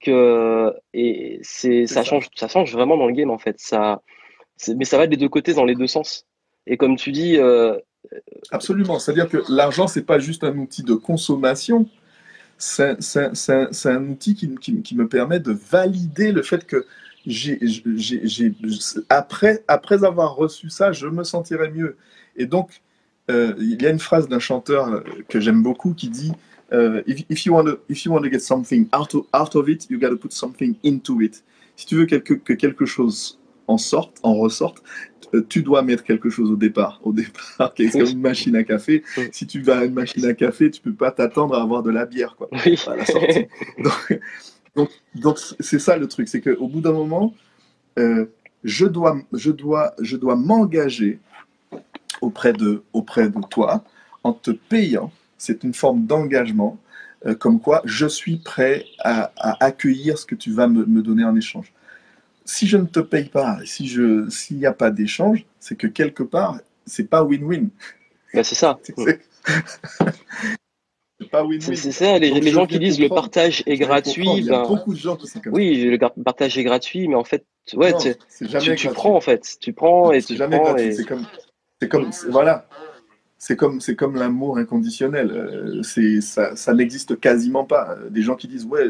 Que 0.00 0.72
et 0.92 1.40
c'est 1.42 1.86
ça, 1.86 2.04
change 2.04 2.28
ça 2.34 2.48
change 2.48 2.72
vraiment 2.72 2.96
dans 2.96 3.06
le 3.06 3.14
game 3.14 3.30
en 3.30 3.38
fait. 3.38 3.56
Ça 3.58 4.02
mais 4.74 4.84
ça 4.84 4.98
va 4.98 5.06
des 5.06 5.16
deux 5.16 5.28
côtés 5.28 5.54
dans 5.54 5.64
les 5.64 5.74
deux 5.74 5.86
sens. 5.86 6.26
Et 6.66 6.76
comme 6.76 6.96
tu 6.96 7.12
dis, 7.12 7.36
euh, 7.38 7.76
absolument. 8.50 8.98
C'est-à-dire 8.98 9.28
que 9.28 9.38
l'argent 9.48 9.86
c'est 9.86 10.04
pas 10.04 10.18
juste 10.18 10.44
un 10.44 10.56
outil 10.58 10.82
de 10.82 10.94
consommation. 10.94 11.88
C'est 12.58 12.96
un 13.84 14.08
outil 14.08 14.34
qui, 14.34 14.82
qui, 14.82 14.94
me 14.96 15.06
permet 15.08 15.40
de 15.40 15.52
valider 15.52 16.32
le 16.32 16.42
fait 16.42 16.66
que 16.66 16.86
j'ai, 17.26 17.58
après, 19.10 19.62
après 19.68 20.04
avoir 20.04 20.36
reçu 20.36 20.70
ça, 20.70 20.92
je 20.92 21.06
me 21.06 21.22
sentirais 21.22 21.70
mieux. 21.70 21.98
Et 22.36 22.46
donc, 22.46 22.80
euh, 23.30 23.54
il 23.58 23.82
y 23.82 23.86
a 23.86 23.90
une 23.90 23.98
phrase 23.98 24.28
d'un 24.28 24.38
chanteur 24.38 25.02
que 25.28 25.38
j'aime 25.38 25.62
beaucoup 25.62 25.92
qui 25.92 26.08
dit 26.08 26.32
uh, 26.72 27.02
if, 27.06 27.24
if, 27.28 27.46
you 27.46 27.52
want 27.52 27.66
to, 27.66 27.78
if 27.88 28.04
you 28.04 28.12
want 28.12 28.24
to 28.24 28.30
get 28.30 28.42
something 28.42 28.88
out 28.92 29.14
of, 29.14 29.26
out 29.32 29.54
of 29.54 29.68
it, 29.68 29.86
you 29.90 29.98
got 29.98 30.10
to 30.10 30.16
put 30.16 30.32
something 30.32 30.76
into 30.82 31.20
it. 31.20 31.42
Si 31.76 31.86
tu 31.86 31.96
veux 31.96 32.06
quelque, 32.06 32.34
que 32.34 32.54
quelque 32.54 32.86
chose 32.86 33.38
en 33.68 33.78
sorte, 33.78 34.18
en 34.22 34.34
ressorte, 34.34 34.82
tu 35.48 35.62
dois 35.62 35.82
mettre 35.82 36.04
quelque 36.04 36.30
chose 36.30 36.50
au 36.50 36.56
départ. 36.56 37.00
Au 37.02 37.12
départ, 37.12 37.72
c'est 37.76 37.90
comme 37.90 38.08
une 38.08 38.20
machine 38.20 38.56
à 38.56 38.64
café. 38.64 39.02
Si 39.32 39.46
tu 39.46 39.60
vas 39.60 39.78
à 39.78 39.84
une 39.84 39.94
machine 39.94 40.24
à 40.24 40.34
café, 40.34 40.70
tu 40.70 40.80
peux 40.80 40.92
pas 40.92 41.10
t'attendre 41.10 41.54
à 41.54 41.62
avoir 41.62 41.82
de 41.82 41.90
la 41.90 42.06
bière, 42.06 42.36
quoi. 42.36 42.48
À 42.52 42.96
la 42.96 43.04
sortie. 43.04 43.46
Donc, 44.76 44.90
donc, 45.14 45.38
c'est 45.58 45.78
ça 45.78 45.96
le 45.96 46.06
truc, 46.06 46.28
c'est 46.28 46.42
qu'au 46.42 46.68
bout 46.68 46.82
d'un 46.82 46.92
moment, 46.92 47.34
euh, 47.98 48.26
je 48.62 48.84
dois, 48.84 49.18
je 49.32 49.50
dois, 49.50 49.94
je 49.98 50.18
dois 50.18 50.36
m'engager 50.36 51.18
auprès 52.20 52.52
de, 52.52 52.82
auprès 52.92 53.30
de 53.30 53.40
toi 53.48 53.84
en 54.22 54.34
te 54.34 54.50
payant. 54.50 55.10
C'est 55.38 55.64
une 55.64 55.74
forme 55.74 56.06
d'engagement, 56.06 56.78
euh, 57.26 57.34
comme 57.34 57.60
quoi 57.60 57.82
je 57.84 58.06
suis 58.06 58.36
prêt 58.36 58.84
à, 59.00 59.32
accueillir 59.64 60.18
ce 60.18 60.26
que 60.26 60.34
tu 60.34 60.52
vas 60.52 60.68
me, 60.68 60.84
me, 60.86 61.02
donner 61.02 61.24
en 61.24 61.36
échange. 61.36 61.72
Si 62.44 62.66
je 62.66 62.76
ne 62.76 62.86
te 62.86 63.00
paye 63.00 63.28
pas, 63.28 63.58
si 63.64 63.88
je, 63.88 64.28
s'il 64.30 64.58
n'y 64.58 64.66
a 64.66 64.72
pas 64.72 64.90
d'échange, 64.90 65.44
c'est 65.58 65.76
que 65.76 65.86
quelque 65.86 66.22
part, 66.22 66.58
c'est 66.86 67.08
pas 67.08 67.24
win-win. 67.24 67.68
Ben, 68.32 68.44
c'est 68.44 68.54
ça. 68.54 68.78
C'est 71.60 71.92
ça, 71.92 72.18
les, 72.18 72.50
gens 72.50 72.66
qui 72.66 72.78
disent 72.78 73.00
le 73.00 73.08
partage 73.08 73.62
est 73.66 73.78
gratuit. 73.78 74.28
Il 74.36 74.44
y 74.44 74.50
a 74.50 74.62
ben, 74.62 74.68
beaucoup 74.68 74.92
de 74.92 74.98
gens 74.98 75.16
qui 75.16 75.28
comme 75.40 75.54
Oui, 75.54 75.82
le 75.82 75.98
partage 76.22 76.58
est 76.58 76.64
gratuit, 76.64 77.08
mais 77.08 77.14
en 77.14 77.24
fait, 77.24 77.44
ouais, 77.74 77.94
tu, 77.96 78.88
prends 78.90 79.16
en 79.16 79.20
fait, 79.20 79.56
tu 79.58 79.72
prends 79.72 80.12
et 80.12 80.22
tu 80.22 80.36
jamais 80.36 80.58
prends. 80.58 80.76
C'est 80.76 81.06
comme, 81.06 81.26
c'est 81.80 81.88
comme, 81.88 82.10
voilà, 82.28 82.68
c'est 83.46 83.54
comme, 83.54 83.80
c'est 83.80 83.94
comme 83.94 84.16
l'amour 84.16 84.58
inconditionnel. 84.58 85.30
Euh, 85.30 85.80
c'est 85.84 86.20
ça, 86.20 86.56
ça 86.56 86.74
n'existe 86.74 87.20
quasiment 87.20 87.62
pas. 87.62 87.96
Des 88.10 88.22
gens 88.22 88.34
qui 88.34 88.48
disent 88.48 88.64
ouais, 88.64 88.88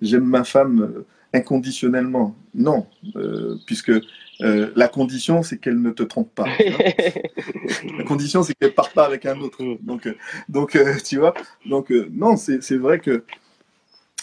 j'aime 0.00 0.22
ma 0.22 0.44
femme 0.44 0.80
euh, 0.80 1.06
inconditionnellement. 1.34 2.36
Non, 2.54 2.86
euh, 3.16 3.56
puisque 3.66 3.90
euh, 3.90 4.70
la 4.76 4.86
condition, 4.86 5.42
c'est 5.42 5.58
qu'elle 5.58 5.82
ne 5.82 5.90
te 5.90 6.04
trompe 6.04 6.32
pas. 6.36 6.44
la 7.98 8.04
condition, 8.04 8.44
c'est 8.44 8.54
qu'elle 8.54 8.68
ne 8.68 8.74
parte 8.74 8.94
pas 8.94 9.06
avec 9.06 9.26
un 9.26 9.40
autre. 9.40 9.60
Mm. 9.60 9.78
Donc, 9.82 10.06
euh, 10.06 10.14
donc 10.48 10.78
tu 11.04 11.18
vois, 11.18 11.34
donc 11.64 11.90
non, 12.12 12.36
c'est 12.36 12.76
vrai 12.76 13.00
que 13.00 13.24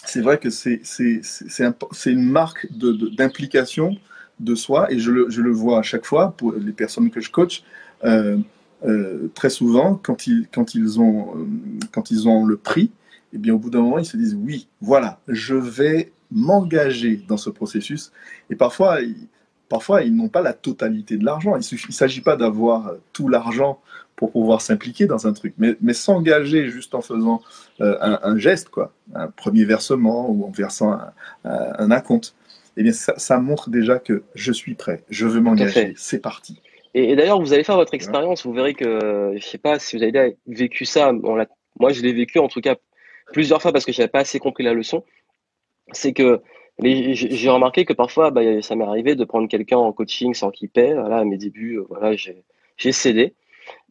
c'est 0.06 0.22
vrai 0.22 0.38
que 0.38 0.48
c'est 0.48 2.10
une 2.10 2.24
marque 2.24 2.66
d'implication 2.72 3.98
de, 4.40 4.54
soi, 4.54 4.90
et 4.90 4.98
je 4.98 5.10
le, 5.10 5.28
je 5.28 5.42
le, 5.42 5.50
vois 5.50 5.80
à 5.80 5.82
chaque 5.82 6.06
fois 6.06 6.34
pour 6.38 6.54
les 6.54 6.72
personnes 6.72 7.10
que 7.10 7.20
je 7.20 7.30
coach. 7.30 7.62
Très 9.34 9.50
souvent, 9.50 9.94
quand 9.94 10.26
ils, 10.26 10.46
quand, 10.52 10.74
ils 10.74 11.00
ont, 11.00 11.46
quand 11.92 12.10
ils 12.10 12.28
ont 12.28 12.44
le 12.44 12.56
prix, 12.56 12.90
eh 13.32 13.38
bien, 13.38 13.54
au 13.54 13.58
bout 13.58 13.70
d'un 13.70 13.80
moment, 13.80 13.98
ils 13.98 14.04
se 14.04 14.16
disent 14.16 14.36
oui, 14.38 14.68
voilà, 14.80 15.20
je 15.28 15.54
vais 15.54 16.12
m'engager 16.30 17.16
dans 17.28 17.36
ce 17.36 17.50
processus. 17.50 18.12
Et 18.50 18.56
parfois, 18.56 19.00
ils, 19.00 19.28
parfois, 19.68 20.02
ils 20.02 20.14
n'ont 20.14 20.28
pas 20.28 20.42
la 20.42 20.52
totalité 20.52 21.16
de 21.16 21.24
l'argent. 21.24 21.56
Il 21.56 21.76
ne 21.88 21.92
s'agit 21.92 22.20
pas 22.20 22.36
d'avoir 22.36 22.94
tout 23.12 23.28
l'argent 23.28 23.80
pour 24.16 24.30
pouvoir 24.30 24.60
s'impliquer 24.60 25.06
dans 25.06 25.26
un 25.26 25.32
truc, 25.32 25.54
mais, 25.58 25.76
mais 25.80 25.92
s'engager 25.92 26.70
juste 26.70 26.94
en 26.94 27.00
faisant 27.00 27.42
euh, 27.80 27.96
un, 28.00 28.38
geste, 28.38 28.68
quoi, 28.68 28.92
un 29.14 29.26
premier 29.28 29.64
versement 29.64 30.30
ou 30.30 30.44
en 30.44 30.50
versant 30.50 30.92
un, 30.92 31.12
un, 31.44 31.90
acompte. 31.90 32.36
Eh 32.76 32.82
bien, 32.82 32.92
ça, 32.92 33.38
montre 33.38 33.70
déjà 33.70 33.98
que 33.98 34.22
je 34.34 34.52
suis 34.52 34.74
prêt, 34.74 35.02
je 35.10 35.26
veux 35.26 35.40
m'engager, 35.40 35.94
c'est 35.96 36.20
parti. 36.20 36.60
Et, 36.94 37.16
d'ailleurs, 37.16 37.40
vous 37.40 37.52
allez 37.52 37.64
faire 37.64 37.76
votre 37.76 37.94
expérience, 37.94 38.46
vous 38.46 38.52
verrez 38.52 38.74
que, 38.74 39.34
je 39.36 39.44
sais 39.44 39.58
pas 39.58 39.78
si 39.78 39.96
vous 39.96 40.02
avez 40.02 40.36
vécu 40.46 40.84
ça, 40.84 41.12
moi 41.12 41.92
je 41.92 42.02
l'ai 42.02 42.12
vécu 42.12 42.38
en 42.38 42.48
tout 42.48 42.60
cas 42.60 42.76
plusieurs 43.32 43.60
fois 43.60 43.72
parce 43.72 43.84
que 43.84 43.92
j'avais 43.92 44.08
pas 44.08 44.20
assez 44.20 44.38
compris 44.38 44.62
la 44.62 44.74
leçon 44.74 45.02
c'est 45.92 46.12
que 46.12 46.40
j'ai 46.82 47.48
remarqué 47.50 47.84
que 47.84 47.92
parfois, 47.92 48.30
bah, 48.30 48.62
ça 48.62 48.74
m'est 48.74 48.84
arrivé 48.84 49.14
de 49.14 49.24
prendre 49.24 49.48
quelqu'un 49.48 49.78
en 49.78 49.92
coaching 49.92 50.34
sans 50.34 50.50
qu'il 50.50 50.68
paie. 50.68 50.92
Voilà, 50.94 51.18
à 51.18 51.24
mes 51.24 51.36
débuts, 51.36 51.78
euh, 51.78 51.86
voilà, 51.88 52.16
j'ai 52.16 52.92
cédé. 52.92 53.34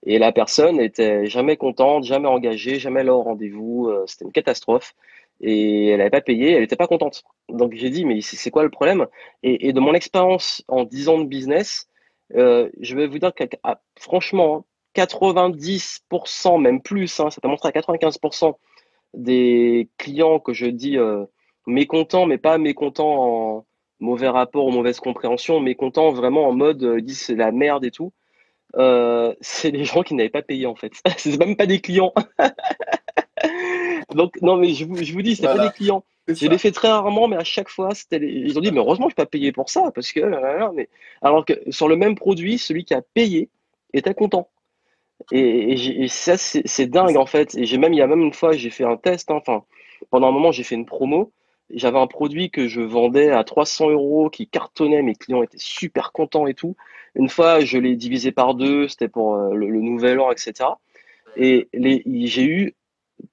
Et 0.05 0.19
la 0.19 0.31
personne 0.33 0.79
était 0.81 1.25
jamais 1.27 1.55
contente, 1.55 2.03
jamais 2.03 2.27
engagée, 2.27 2.79
jamais 2.79 3.03
là 3.03 3.13
au 3.13 3.23
rendez-vous. 3.23 3.87
Euh, 3.87 4.03
c'était 4.05 4.25
une 4.25 4.33
catastrophe. 4.33 4.95
Et 5.39 5.87
elle 5.89 5.97
n'avait 5.99 6.09
pas 6.09 6.21
payé, 6.21 6.51
elle 6.51 6.61
n'était 6.61 6.75
pas 6.75 6.87
contente. 6.87 7.23
Donc 7.49 7.73
j'ai 7.73 7.89
dit, 7.89 8.05
mais 8.05 8.21
c'est 8.21 8.51
quoi 8.51 8.63
le 8.63 8.69
problème? 8.69 9.07
Et, 9.43 9.73
de 9.73 9.79
mon 9.79 9.93
expérience 9.93 10.63
en 10.67 10.83
10 10.83 11.09
ans 11.09 11.19
de 11.19 11.25
business, 11.25 11.89
euh, 12.35 12.69
je 12.79 12.95
vais 12.95 13.07
vous 13.07 13.19
dire 13.19 13.33
que 13.33 13.43
ah, 13.63 13.81
franchement, 13.99 14.65
90%, 14.95 16.61
même 16.61 16.81
plus, 16.81 17.19
hein, 17.19 17.29
ça 17.29 17.41
t'a 17.41 17.47
montré 17.47 17.69
à 17.69 17.71
95% 17.71 18.55
des 19.13 19.89
clients 19.97 20.39
que 20.39 20.53
je 20.53 20.67
dis 20.67 20.97
mécontent, 21.65 22.25
mais 22.25 22.37
pas 22.37 22.57
mécontent 22.57 23.57
en 23.57 23.65
mauvais 23.99 24.27
rapport 24.27 24.65
ou 24.65 24.71
mauvaise 24.71 24.99
compréhension, 24.99 25.59
mécontent 25.59 26.11
vraiment 26.11 26.47
en 26.47 26.53
mode 26.53 26.83
euh, 26.83 26.99
ils 26.99 27.05
disent 27.05 27.21
c'est 27.21 27.35
la 27.35 27.51
merde 27.51 27.85
et 27.85 27.91
tout. 27.91 28.13
Euh, 28.75 29.33
c'est 29.39 29.71
des 29.71 29.85
gens 29.85 30.03
qui 30.03 30.15
n'avaient 30.15 30.29
pas 30.29 30.41
payé 30.41 30.65
en 30.65 30.75
fait. 30.75 30.93
c'est 31.17 31.37
même 31.37 31.55
pas 31.55 31.65
des 31.65 31.79
clients. 31.79 32.13
Donc 34.13 34.41
non 34.41 34.57
mais 34.57 34.73
je 34.73 34.85
vous, 34.85 34.97
je 34.97 35.13
vous 35.13 35.21
dis, 35.21 35.35
c'est 35.35 35.43
pas 35.43 35.57
des 35.57 35.73
clients. 35.73 36.03
Je 36.27 36.47
l'ai 36.47 36.57
fait 36.57 36.71
très 36.71 36.87
rarement, 36.87 37.27
mais 37.27 37.35
à 37.35 37.43
chaque 37.43 37.69
fois, 37.69 37.89
ils 38.11 38.57
ont 38.57 38.61
dit 38.61 38.71
mais 38.71 38.79
heureusement 38.79 39.09
je 39.09 39.15
pas 39.15 39.25
payé 39.25 39.51
pour 39.51 39.69
ça 39.69 39.91
parce 39.93 40.11
que 40.11 40.21
mais 40.73 40.89
alors 41.21 41.45
que 41.45 41.53
sur 41.69 41.87
le 41.87 41.95
même 41.97 42.15
produit, 42.15 42.57
celui 42.57 42.85
qui 42.85 42.93
a 42.93 43.01
payé 43.01 43.49
était 43.93 44.13
content. 44.13 44.49
Et, 45.31 46.07
ça 46.07 46.37
c'est 46.37 46.85
dingue 46.87 47.17
en 47.17 47.25
fait. 47.25 47.55
Et 47.55 47.65
j'ai 47.65 47.77
même 47.77 47.93
il 47.93 47.97
y 47.97 48.01
a 48.01 48.07
même 48.07 48.21
une 48.21 48.33
fois 48.33 48.53
j'ai 48.53 48.69
fait 48.69 48.85
un 48.85 48.97
test. 48.97 49.31
Hein. 49.31 49.35
Enfin 49.35 49.63
pendant 50.09 50.27
un 50.27 50.31
moment 50.31 50.51
j'ai 50.51 50.63
fait 50.63 50.75
une 50.75 50.85
promo 50.85 51.31
j'avais 51.73 51.97
un 51.97 52.07
produit 52.07 52.49
que 52.49 52.67
je 52.67 52.81
vendais 52.81 53.31
à 53.31 53.43
300 53.43 53.89
euros 53.89 54.29
qui 54.29 54.47
cartonnait, 54.47 55.01
mes 55.01 55.15
clients 55.15 55.43
étaient 55.43 55.57
super 55.57 56.11
contents 56.11 56.47
et 56.47 56.53
tout. 56.53 56.75
Une 57.15 57.29
fois, 57.29 57.61
je 57.61 57.77
l'ai 57.77 57.95
divisé 57.95 58.31
par 58.31 58.55
deux, 58.55 58.87
c'était 58.87 59.07
pour 59.07 59.35
euh, 59.35 59.53
le, 59.53 59.67
nouvel 59.81 60.19
an, 60.19 60.31
etc. 60.31 60.69
Et 61.35 61.69
j'ai 61.73 62.45
eu 62.45 62.75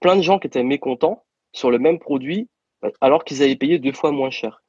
plein 0.00 0.16
de 0.16 0.22
gens 0.22 0.38
qui 0.38 0.46
étaient 0.46 0.62
mécontents 0.62 1.24
sur 1.52 1.70
le 1.70 1.78
même 1.78 1.98
produit 1.98 2.48
alors 3.00 3.24
qu'ils 3.24 3.42
avaient 3.42 3.56
payé 3.56 3.78
deux 3.78 3.92
fois 3.92 4.12
moins 4.12 4.30
cher. 4.30 4.62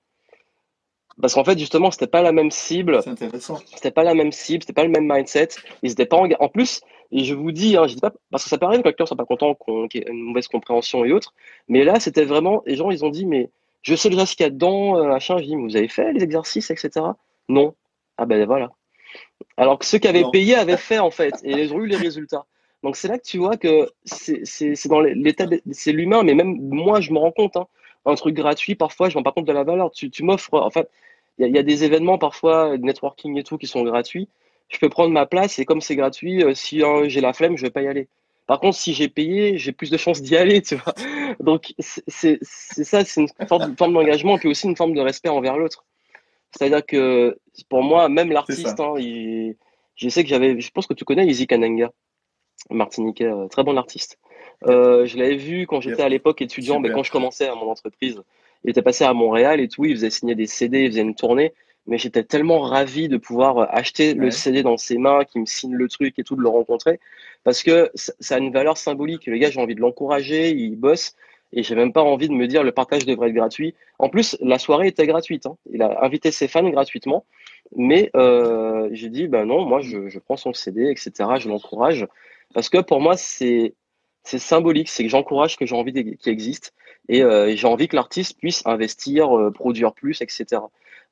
Parce 1.21 1.33
qu'en 1.33 1.43
fait, 1.43 1.59
justement, 1.59 1.91
c'était 1.91 2.07
pas 2.07 2.21
la 2.21 2.31
même 2.31 2.51
cible. 2.51 3.01
C'est 3.03 3.09
intéressant. 3.09 3.59
C'était 3.65 3.91
pas 3.91 4.03
la 4.03 4.13
même 4.13 4.31
cible, 4.31 4.63
c'était 4.63 4.73
pas 4.73 4.83
le 4.83 4.89
même 4.89 5.11
mindset. 5.11 5.49
Ils 5.83 5.91
étaient 5.91 6.05
pas 6.05 6.17
en, 6.17 6.29
en 6.39 6.49
plus, 6.49 6.81
et 7.11 7.23
je 7.25 7.33
vous 7.33 7.51
dis, 7.51 7.75
hein, 7.75 7.87
je 7.87 7.95
dis 7.95 7.99
pas, 7.99 8.13
parce 8.31 8.43
que 8.43 8.49
ça 8.49 8.57
peut 8.57 8.65
arriver 8.65 8.83
que 8.83 8.87
les 8.87 8.93
clients 8.93 9.05
soient 9.05 9.17
pas 9.17 9.25
contents, 9.25 9.55
qu'il 9.89 10.01
y 10.01 10.03
ait 10.03 10.09
une 10.09 10.21
mauvaise 10.21 10.47
compréhension 10.47 11.03
et 11.03 11.11
autres. 11.11 11.33
Mais 11.67 11.83
là, 11.83 11.99
c'était 11.99 12.23
vraiment, 12.23 12.63
les 12.65 12.75
gens, 12.75 12.89
ils 12.89 13.03
ont 13.03 13.09
dit, 13.09 13.25
mais 13.25 13.49
je 13.81 13.95
sais 13.95 14.09
déjà 14.09 14.25
ce 14.25 14.35
qu'il 14.35 14.45
y 14.45 14.47
a 14.47 14.49
dedans, 14.49 14.97
euh, 14.97 15.07
machin. 15.07 15.37
Je 15.37 15.43
dis, 15.43 15.55
mais 15.55 15.63
vous 15.63 15.75
avez 15.75 15.89
fait 15.89 16.13
les 16.13 16.23
exercices, 16.23 16.71
etc. 16.71 17.05
Non. 17.49 17.75
Ah 18.17 18.25
ben 18.25 18.45
voilà. 18.45 18.69
Alors 19.57 19.79
que 19.79 19.85
ceux 19.85 19.97
qui 19.97 20.07
avaient 20.07 20.23
payé 20.31 20.55
avaient 20.55 20.77
fait, 20.77 20.99
en 20.99 21.11
fait, 21.11 21.33
et 21.43 21.51
ils 21.51 21.73
ont 21.73 21.79
eu 21.79 21.87
les 21.87 21.97
résultats. 21.97 22.45
Donc 22.83 22.95
c'est 22.95 23.07
là 23.07 23.17
que 23.17 23.23
tu 23.23 23.37
vois 23.37 23.57
que 23.57 23.89
c'est 24.05 24.87
dans 24.87 25.01
l'état, 25.01 25.45
c'est 25.71 25.91
l'humain, 25.91 26.23
mais 26.23 26.33
même 26.33 26.57
moi, 26.61 27.01
je 27.01 27.11
me 27.11 27.19
rends 27.19 27.31
compte. 27.31 27.57
Hein, 27.57 27.67
un 28.05 28.15
truc 28.15 28.35
gratuit, 28.35 28.75
parfois, 28.75 29.09
je 29.09 29.15
me 29.15 29.19
rends 29.19 29.23
pas 29.23 29.31
compte 29.31 29.45
de 29.45 29.53
la 29.53 29.63
valeur. 29.63 29.91
Tu, 29.91 30.09
tu 30.09 30.23
m'offres, 30.23 30.53
en 30.53 30.69
fait, 30.69 30.89
il 31.37 31.47
y, 31.47 31.57
a 31.57 31.63
des 31.63 31.83
événements 31.83 32.17
parfois, 32.17 32.77
networking 32.77 33.37
et 33.37 33.43
tout, 33.43 33.57
qui 33.57 33.67
sont 33.67 33.83
gratuits 33.83 34.27
je 34.71 34.79
peux 34.79 34.89
prendre 34.89 35.11
ma 35.11 35.25
place 35.25 35.59
et 35.59 35.65
comme 35.65 35.81
c'est 35.81 35.95
gratuit, 35.95 36.43
euh, 36.43 36.53
si 36.55 36.83
hein, 36.83 37.03
j'ai 37.07 37.21
la 37.21 37.33
flemme, 37.33 37.57
je 37.57 37.63
vais 37.63 37.69
pas 37.69 37.81
y 37.81 37.87
aller. 37.87 38.07
Par 38.47 38.59
contre, 38.59 38.77
si 38.77 38.93
j'ai 38.93 39.07
payé, 39.07 39.57
j'ai 39.57 39.71
plus 39.71 39.91
de 39.91 39.97
chances 39.97 40.21
d'y 40.21 40.35
aller, 40.35 40.61
tu 40.63 40.75
vois. 40.75 40.93
Donc, 41.39 41.73
c'est 41.79 42.39
ça, 42.41 43.05
c'est 43.05 43.21
une 43.21 43.47
forme, 43.47 43.75
d'engagement 43.75 44.37
et 44.37 44.39
puis 44.39 44.49
aussi 44.49 44.67
une 44.67 44.75
forme 44.75 44.93
de 44.93 45.01
respect 45.01 45.29
envers 45.29 45.57
l'autre. 45.57 45.85
C'est-à-dire 46.51 46.85
que 46.85 47.37
pour 47.69 47.83
moi, 47.83 48.09
même 48.09 48.31
l'artiste, 48.31 48.79
hein, 48.79 48.95
je 48.97 50.09
sais 50.09 50.23
que 50.23 50.29
j'avais, 50.29 50.59
je 50.59 50.71
pense 50.71 50.87
que 50.87 50.93
tu 50.93 51.05
connais 51.05 51.27
Izzy 51.27 51.47
Kananga, 51.47 51.91
martiniquais, 52.69 53.25
euh, 53.25 53.47
très 53.47 53.63
bon 53.63 53.77
artiste. 53.77 54.17
Euh, 54.67 55.05
je 55.05 55.17
l'avais 55.17 55.37
vu 55.37 55.65
quand 55.67 55.81
j'étais 55.81 56.03
à 56.03 56.09
l'époque 56.09 56.41
étudiant, 56.41 56.79
mais 56.79 56.91
quand 56.91 57.03
je 57.03 57.11
commençais 57.11 57.47
à 57.47 57.55
mon 57.55 57.69
entreprise. 57.69 58.21
Il 58.63 58.69
était 58.69 58.83
passé 58.83 59.03
à 59.03 59.13
Montréal 59.13 59.59
et 59.59 59.67
tout, 59.67 59.85
il 59.85 59.95
faisait 59.95 60.11
signer 60.11 60.35
des 60.35 60.45
CD, 60.45 60.81
il 60.81 60.91
faisait 60.91 61.01
une 61.01 61.15
tournée 61.15 61.53
mais 61.87 61.97
j'étais 61.97 62.23
tellement 62.23 62.61
ravi 62.61 63.09
de 63.09 63.17
pouvoir 63.17 63.57
euh, 63.57 63.65
acheter 63.69 64.13
le 64.13 64.31
CD 64.31 64.63
dans 64.63 64.77
ses 64.77 64.97
mains, 64.97 65.25
qu'il 65.25 65.41
me 65.41 65.45
signe 65.45 65.73
le 65.73 65.87
truc 65.87 66.17
et 66.19 66.23
tout, 66.23 66.35
de 66.35 66.41
le 66.41 66.49
rencontrer, 66.49 66.99
parce 67.43 67.63
que 67.63 67.91
ça 67.95 68.35
a 68.35 68.37
une 68.37 68.51
valeur 68.51 68.77
symbolique. 68.77 69.25
Le 69.25 69.37
gars, 69.37 69.49
j'ai 69.49 69.59
envie 69.59 69.75
de 69.75 69.81
l'encourager, 69.81 70.51
il 70.51 70.75
bosse, 70.75 71.15
Et 71.53 71.63
j'ai 71.63 71.75
même 71.75 71.91
pas 71.91 72.03
envie 72.03 72.29
de 72.29 72.33
me 72.33 72.47
dire 72.47 72.63
le 72.63 72.71
partage 72.71 73.05
devrait 73.05 73.29
être 73.29 73.35
gratuit. 73.35 73.75
En 73.99 74.09
plus, 74.09 74.37
la 74.41 74.59
soirée 74.59 74.87
était 74.87 75.07
gratuite. 75.07 75.45
Hein. 75.45 75.57
Il 75.71 75.81
a 75.81 76.03
invité 76.03 76.31
ses 76.31 76.47
fans 76.47 76.69
gratuitement. 76.69 77.25
Mais 77.75 78.09
euh, 78.15 78.89
j'ai 78.91 79.09
dit, 79.09 79.27
ben 79.27 79.45
non, 79.45 79.65
moi, 79.65 79.81
je, 79.81 80.07
je 80.07 80.19
prends 80.19 80.37
son 80.37 80.53
CD, 80.53 80.89
etc. 80.91 81.11
Je 81.39 81.49
l'encourage. 81.49 82.07
Parce 82.53 82.69
que 82.69 82.79
pour 82.79 83.01
moi, 83.01 83.17
c'est 83.17 83.73
c'est 84.23 84.39
symbolique. 84.39 84.89
C'est 84.89 85.03
que 85.03 85.09
j'encourage 85.09 85.57
que 85.57 85.65
j'ai 85.65 85.75
envie 85.75 85.93
qu'il 85.93 86.31
existe. 86.31 86.73
Et 87.09 87.23
euh, 87.23 87.55
j'ai 87.55 87.67
envie 87.67 87.87
que 87.87 87.95
l'artiste 87.95 88.37
puisse 88.37 88.65
investir, 88.65 89.35
euh, 89.37 89.51
produire 89.51 89.93
plus, 89.93 90.21
etc. 90.21 90.61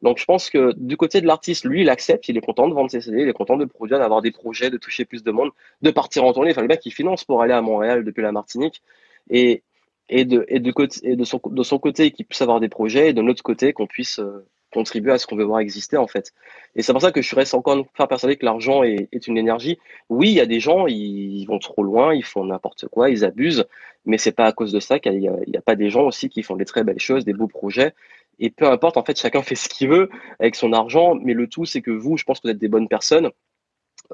Donc 0.01 0.17
je 0.17 0.25
pense 0.25 0.49
que 0.49 0.73
du 0.77 0.95
côté 0.97 1.19
de 1.19 1.27
l'artiste, 1.27 1.65
lui, 1.65 1.81
il 1.81 1.89
accepte, 1.89 2.29
il 2.29 2.37
est 2.37 2.41
content 2.41 2.67
de 2.69 2.73
vendre 2.73 2.89
ses 2.89 3.01
CD, 3.01 3.23
il 3.23 3.27
est 3.27 3.33
content 3.33 3.57
de 3.57 3.65
produire, 3.65 3.99
d'avoir 3.99 4.21
des 4.21 4.31
projets, 4.31 4.69
de 4.69 4.77
toucher 4.77 5.03
plus 5.03 5.23
de 5.23 5.31
monde, 5.31 5.49
de 5.81 5.91
partir 5.91 6.23
en 6.23 6.31
tournée. 6.31 6.51
Enfin, 6.51 6.61
le 6.61 6.67
mec, 6.67 6.85
il 6.85 6.91
finance 6.91 7.25
pour 7.25 7.41
aller 7.41 7.53
à 7.53 7.61
Montréal 7.61 8.05
depuis 8.05 8.21
la 8.21 8.31
Martinique. 8.31 8.81
Et, 9.29 9.63
et, 10.07 10.25
de, 10.25 10.45
et, 10.47 10.59
de, 10.59 10.73
et 11.03 11.15
de, 11.15 11.23
son, 11.25 11.41
de 11.45 11.63
son 11.63 11.79
côté, 11.79 12.11
qu'il 12.11 12.25
puisse 12.25 12.41
avoir 12.41 12.59
des 12.59 12.69
projets, 12.69 13.09
et 13.09 13.13
de 13.13 13.21
notre 13.21 13.43
côté, 13.43 13.73
qu'on 13.73 13.87
puisse 13.87 14.19
euh, 14.19 14.45
contribuer 14.71 15.11
à 15.11 15.17
ce 15.17 15.27
qu'on 15.27 15.35
veut 15.35 15.43
voir 15.43 15.59
exister, 15.59 15.97
en 15.97 16.07
fait. 16.07 16.33
Et 16.75 16.81
c'est 16.81 16.91
pour 16.93 17.01
ça 17.01 17.11
que 17.11 17.21
je 17.21 17.35
reste 17.35 17.53
encore 17.53 17.77
une 17.77 17.85
fois 17.93 18.07
persuadé 18.07 18.37
que 18.37 18.45
l'argent 18.45 18.83
est, 18.83 19.27
une 19.27 19.37
énergie. 19.37 19.79
Oui, 20.09 20.29
il 20.29 20.35
y 20.35 20.41
a 20.41 20.45
des 20.45 20.59
gens, 20.59 20.87
ils, 20.87 21.45
vont 21.45 21.59
trop 21.59 21.83
loin, 21.83 22.13
ils 22.13 22.23
font 22.23 22.45
n'importe 22.45 22.87
quoi, 22.87 23.09
ils 23.09 23.25
abusent, 23.25 23.65
mais 24.05 24.17
c'est 24.17 24.31
pas 24.31 24.45
à 24.45 24.51
cause 24.51 24.71
de 24.71 24.79
ça 24.79 24.99
qu'il 24.99 25.17
n'y 25.19 25.27
a, 25.27 25.61
pas 25.61 25.75
des 25.75 25.89
gens 25.89 26.05
aussi 26.05 26.29
qui 26.29 26.43
font 26.43 26.55
des 26.55 26.65
très 26.65 26.83
belles 26.83 26.99
choses, 26.99 27.25
des 27.25 27.33
beaux 27.33 27.47
projets 27.47 27.93
et 28.39 28.49
peu 28.49 28.65
importe, 28.65 28.97
en 28.97 29.03
fait, 29.03 29.19
chacun 29.19 29.41
fait 29.43 29.55
ce 29.55 29.69
qu'il 29.69 29.89
veut 29.89 30.09
avec 30.39 30.55
son 30.55 30.73
argent, 30.73 31.15
mais 31.15 31.33
le 31.33 31.47
tout, 31.47 31.65
c'est 31.65 31.81
que 31.81 31.91
vous, 31.91 32.17
je 32.17 32.23
pense 32.23 32.39
que 32.39 32.47
vous 32.47 32.51
êtes 32.51 32.57
des 32.57 32.67
bonnes 32.67 32.87
personnes. 32.87 33.31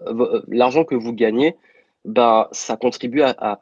Euh, 0.08 0.20
euh, 0.20 0.42
l'argent 0.48 0.84
que 0.84 0.96
vous 0.96 1.14
gagnez, 1.14 1.56
ben, 2.04 2.48
ça 2.52 2.78
contribue 2.78 3.22
à, 3.22 3.62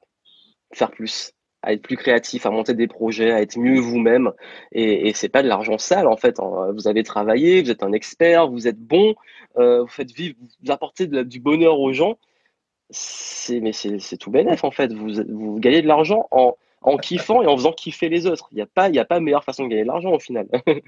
faire 0.73 0.91
plus, 0.91 1.33
à 1.63 1.73
être 1.73 1.81
plus 1.81 1.95
créatif, 1.95 2.45
à 2.45 2.51
monter 2.51 2.73
des 2.73 2.87
projets, 2.87 3.31
à 3.31 3.41
être 3.41 3.57
mieux 3.57 3.79
vous-même. 3.79 4.31
Et, 4.73 5.07
et 5.07 5.13
c'est 5.13 5.29
pas 5.29 5.41
de 5.41 5.47
l'argent 5.47 5.77
sale, 5.77 6.07
en 6.07 6.17
fait. 6.17 6.39
Vous 6.73 6.87
avez 6.87 7.03
travaillé, 7.03 7.63
vous 7.63 7.71
êtes 7.71 7.83
un 7.83 7.93
expert, 7.93 8.49
vous 8.49 8.67
êtes 8.67 8.79
bon, 8.79 9.15
euh, 9.57 9.81
vous 9.81 9.87
faites 9.87 10.11
vivre, 10.11 10.35
vous 10.63 10.71
apportez 10.71 11.07
du 11.07 11.39
bonheur 11.39 11.79
aux 11.79 11.93
gens. 11.93 12.17
C'est, 12.89 13.61
mais 13.61 13.71
c'est, 13.71 14.17
tout 14.17 14.29
bénef, 14.29 14.63
en 14.63 14.71
fait. 14.71 14.93
Vous, 14.93 15.09
vous 15.29 15.59
gagnez 15.59 15.81
de 15.81 15.87
l'argent 15.87 16.27
en, 16.31 16.57
en 16.81 16.97
kiffant 16.97 17.41
et 17.41 17.47
en 17.47 17.55
faisant 17.55 17.71
kiffer 17.71 18.09
les 18.09 18.27
autres. 18.27 18.49
Il 18.51 18.55
n'y 18.55 18.61
a 18.61 18.67
pas, 18.67 18.89
il 18.89 18.99
a 18.99 19.05
pas 19.05 19.21
meilleure 19.21 19.45
façon 19.45 19.63
de 19.63 19.69
gagner 19.69 19.83
de 19.83 19.87
l'argent 19.87 20.11
au 20.11 20.19
final. 20.19 20.47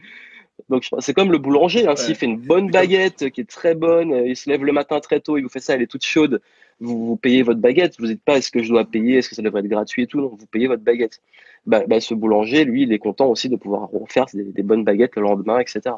Donc 0.70 0.88
c'est 1.00 1.14
comme 1.14 1.32
le 1.32 1.38
boulanger, 1.38 1.88
hein. 1.88 1.96
s'il 1.96 2.16
fait 2.16 2.26
une 2.26 2.40
bonne 2.40 2.72
baguette 2.72 3.30
qui 3.30 3.42
est 3.42 3.50
très 3.50 3.76
bonne, 3.76 4.14
euh, 4.14 4.28
il 4.28 4.36
se 4.36 4.50
lève 4.50 4.64
le 4.64 4.72
matin 4.72 5.00
très 5.00 5.20
tôt, 5.20 5.38
il 5.38 5.44
vous 5.44 5.50
fait 5.50 5.60
ça, 5.60 5.76
elle 5.76 5.82
est 5.82 5.88
toute 5.88 6.06
chaude, 6.06 6.42
vous, 6.80 7.06
vous 7.06 7.18
payez 7.18 7.44
votre 7.44 7.60
baguette, 7.60 7.96
vous 8.00 8.08
n'êtes 8.08 8.22
pas 8.22 8.38
est-ce 8.38 8.52
que 8.52 8.64
je 8.64 8.70
dois 8.70 8.86
payer, 8.86 9.18
est-ce 9.18 9.30
que 9.30 9.36
ça 9.36 9.42
devrait 9.42 9.62
être 9.62 9.68
gratuit 9.68 10.04
et 10.04 10.08
tout, 10.08 10.20
non, 10.20 10.28
vous 10.28 10.46
payez 10.48 10.68
votre 10.68 10.84
baguette. 10.84 11.22
Bah, 11.66 11.84
bah, 11.88 12.00
ce 12.00 12.14
boulanger, 12.14 12.64
lui, 12.64 12.84
il 12.84 12.94
est 12.94 13.00
content 13.00 13.28
aussi 13.28 13.50
de 13.50 13.56
pouvoir 13.58 13.90
refaire 13.90 14.26
des, 14.34 14.44
des 14.44 14.64
bonnes 14.64 14.84
baguettes 14.84 15.16
le 15.16 15.24
lendemain, 15.24 15.60
etc. 15.60 15.96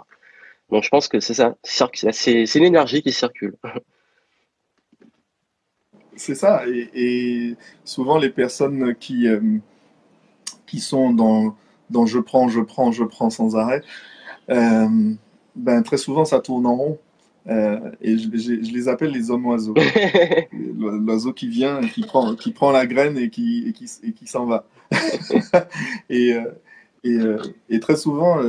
Donc 0.70 0.84
je 0.84 0.90
pense 0.90 1.08
que 1.08 1.20
c'est 1.20 1.34
ça, 1.34 1.56
c'est 1.64 2.56
une 2.56 2.64
énergie 2.64 3.02
qui 3.02 3.12
circule. 3.12 3.56
C'est 6.20 6.34
ça, 6.34 6.64
et, 6.68 7.56
souvent 7.86 8.18
les 8.18 8.32
personnes 8.32 8.96
qui, 8.96 9.28
euh, 9.28 9.60
qui 10.66 10.80
sont 10.80 11.14
dans, 11.14 11.56
dans 11.92 12.08
je 12.08 12.18
prends, 12.18 12.50
je 12.50 12.60
prends, 12.60 12.92
je 12.92 13.04
prends 13.04 13.30
sans 13.30 13.56
arrêt, 13.56 13.84
euh, 13.84 14.17
ben, 14.48 15.84
très 15.84 15.98
souvent 15.98 16.26
ça 16.26 16.40
tourne 16.40 16.66
en 16.66 16.76
rond. 16.76 17.00
Euh, 17.48 17.80
et 18.02 18.18
je, 18.18 18.28
je, 18.36 18.74
les 18.74 18.90
appelle 18.90 19.12
les 19.12 19.32
hommes 19.32 19.46
oiseaux. 19.46 19.74
L'oiseau 20.78 21.32
qui 21.32 21.48
vient, 21.48 21.80
qui 21.82 22.02
prend, 22.02 22.36
qui 22.36 22.52
prend 22.52 22.72
la 22.72 22.86
graine 22.86 23.18
et 23.18 23.30
qui, 23.30 23.66
et 23.68 23.74
qui, 23.74 23.90
et 24.04 24.12
qui 24.12 24.28
s'en 24.28 24.46
va. 24.46 24.66
et, 26.10 26.34
euh, 26.34 26.52
et, 27.06 27.18
et, 27.70 27.80
très 27.80 27.96
souvent, 27.96 28.42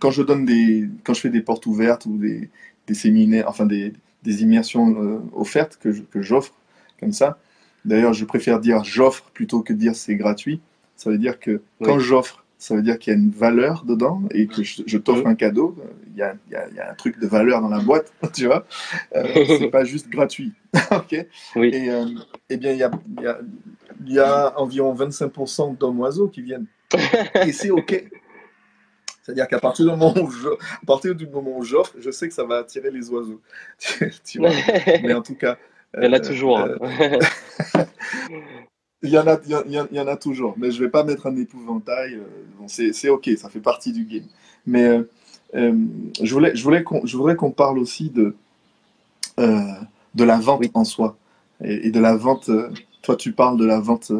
quand 0.00 0.10
je 0.10 0.22
donne 0.22 0.44
des, 0.44 0.86
quand 1.02 1.14
je 1.14 1.20
fais 1.20 1.30
des 1.30 1.40
portes 1.40 1.64
ouvertes 1.64 2.04
ou 2.04 2.18
des, 2.18 2.50
des 2.86 2.94
séminaires, 2.94 3.46
enfin 3.48 3.64
des, 3.64 3.94
des 4.22 4.42
immersions 4.42 5.22
offertes 5.34 5.78
que 5.80 6.20
j'offre 6.20 6.52
comme 7.00 7.12
ça, 7.12 7.38
D'ailleurs, 7.84 8.12
je 8.12 8.24
préfère 8.24 8.60
dire 8.60 8.84
j'offre 8.84 9.24
plutôt 9.32 9.62
que 9.62 9.72
dire 9.72 9.94
c'est 9.94 10.16
gratuit. 10.16 10.60
Ça 10.96 11.10
veut 11.10 11.18
dire 11.18 11.38
que 11.38 11.62
quand 11.82 11.98
j'offre, 11.98 12.44
ça 12.58 12.74
veut 12.74 12.82
dire 12.82 12.98
qu'il 12.98 13.12
y 13.12 13.16
a 13.16 13.18
une 13.18 13.30
valeur 13.30 13.84
dedans 13.84 14.22
et 14.32 14.48
que 14.48 14.62
je, 14.64 14.98
t'offre 14.98 15.26
un 15.26 15.36
cadeau. 15.36 15.76
Il 16.12 16.18
y, 16.18 16.22
a, 16.22 16.34
il, 16.48 16.52
y 16.52 16.80
a, 16.80 16.90
un 16.90 16.94
truc 16.94 17.18
de 17.20 17.26
valeur 17.26 17.60
dans 17.62 17.68
la 17.68 17.78
boîte, 17.78 18.12
tu 18.34 18.46
vois. 18.46 18.66
Euh, 19.14 19.44
c'est 19.46 19.70
pas 19.70 19.84
juste 19.84 20.08
gratuit. 20.08 20.52
ok. 20.90 21.26
Oui. 21.54 21.70
Et 21.72 21.88
euh, 21.88 22.06
eh 22.50 22.56
bien, 22.56 22.72
il 22.72 22.78
y 22.78 22.82
a, 22.82 22.90
il 24.04 24.12
y 24.12 24.18
a, 24.18 24.58
environ 24.58 24.92
25% 24.92 25.78
d'hommes 25.78 26.00
oiseaux 26.00 26.28
qui 26.28 26.42
viennent. 26.42 26.66
et 27.46 27.52
c'est 27.52 27.70
ok. 27.70 28.04
C'est-à-dire 29.22 29.46
qu'à 29.46 29.60
partir 29.60 29.84
du 29.84 29.90
moment 29.92 30.14
où 30.18 30.30
je, 30.30 30.48
à 30.48 30.86
partir 30.86 31.14
du 31.14 31.28
moment 31.28 31.58
où 31.58 31.62
j'offre, 31.62 31.94
je 32.00 32.10
sais 32.10 32.28
que 32.28 32.34
ça 32.34 32.44
va 32.44 32.58
attirer 32.58 32.90
les 32.90 33.08
oiseaux. 33.10 33.40
tu 34.24 34.38
vois. 34.38 34.50
Mais 35.02 35.14
en 35.14 35.22
tout 35.22 35.36
cas, 35.36 35.58
il 35.96 36.04
y 36.04 36.08
en 36.08 36.12
a 36.12 36.20
toujours. 36.20 36.58
Hein. 36.58 36.76
Euh, 36.80 37.84
il, 39.02 39.10
y 39.10 39.18
en 39.18 39.26
a, 39.26 39.38
il, 39.46 39.72
y 39.92 40.00
en 40.00 40.06
a, 40.06 40.16
toujours, 40.16 40.54
mais 40.56 40.70
je 40.70 40.82
vais 40.82 40.90
pas 40.90 41.04
mettre 41.04 41.26
un 41.26 41.36
épouvantail. 41.36 42.14
Euh, 42.14 42.90
c'est 42.92 43.08
ok, 43.08 43.30
ça 43.36 43.48
fait 43.48 43.60
partie 43.60 43.92
du 43.92 44.04
game. 44.04 44.26
Mais 44.66 45.00
euh, 45.54 45.72
je 46.22 46.32
voulais, 46.32 46.54
je 46.54 46.62
voulais 46.62 46.82
qu'on, 46.82 47.04
je 47.06 47.16
voudrais 47.16 47.36
qu'on 47.36 47.50
parle 47.50 47.78
aussi 47.78 48.10
de, 48.10 48.34
de 49.38 50.24
la 50.24 50.38
vente 50.38 50.64
en 50.74 50.84
soi 50.84 51.16
et, 51.62 51.90
de 51.90 52.00
la 52.00 52.16
vente. 52.16 52.50
toi, 53.02 53.16
tu 53.16 53.32
parles 53.32 53.56
de 53.58 53.64
la 53.64 53.80
vente, 53.80 54.12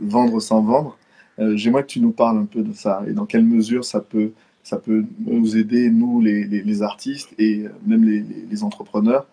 vendre 0.00 0.40
sans 0.40 0.62
vendre. 0.62 0.98
J'aimerais 1.38 1.82
que 1.82 1.88
tu 1.88 2.00
nous 2.00 2.12
parles 2.12 2.38
un 2.38 2.44
peu 2.44 2.62
de 2.62 2.72
ça 2.72 3.02
et 3.06 3.12
dans 3.12 3.26
quelle 3.26 3.44
mesure 3.44 3.84
ça 3.84 4.00
peut, 4.00 4.32
ça 4.62 4.78
peut 4.78 5.04
nous 5.20 5.56
aider, 5.56 5.90
nous, 5.90 6.20
les, 6.20 6.44
les, 6.44 6.82
artistes 6.82 7.30
et 7.38 7.64
même 7.86 8.04
les, 8.04 8.24
les 8.50 8.64
entrepreneurs, 8.64 9.26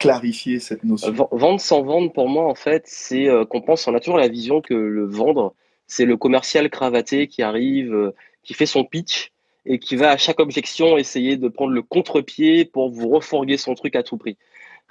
clarifier 0.00 0.58
cette 0.58 0.82
notion 0.82 1.12
Vendre 1.30 1.60
sans 1.60 1.82
vendre, 1.82 2.12
pour 2.12 2.28
moi, 2.28 2.46
en 2.46 2.56
fait, 2.56 2.82
c'est 2.86 3.28
euh, 3.28 3.44
qu'on 3.44 3.60
pense, 3.60 3.86
on 3.86 3.94
a 3.94 4.00
toujours 4.00 4.18
la 4.18 4.28
vision 4.28 4.60
que 4.60 4.74
le 4.74 5.04
vendre, 5.04 5.54
c'est 5.86 6.06
le 6.06 6.16
commercial 6.16 6.68
cravaté 6.70 7.28
qui 7.28 7.42
arrive, 7.42 7.94
euh, 7.94 8.14
qui 8.42 8.54
fait 8.54 8.66
son 8.66 8.84
pitch 8.84 9.30
et 9.66 9.78
qui 9.78 9.94
va 9.94 10.10
à 10.10 10.16
chaque 10.16 10.40
objection 10.40 10.96
essayer 10.96 11.36
de 11.36 11.48
prendre 11.48 11.72
le 11.72 11.82
contre-pied 11.82 12.64
pour 12.64 12.90
vous 12.90 13.10
refourguer 13.10 13.58
son 13.58 13.74
truc 13.74 13.94
à 13.94 14.02
tout 14.02 14.16
prix. 14.16 14.38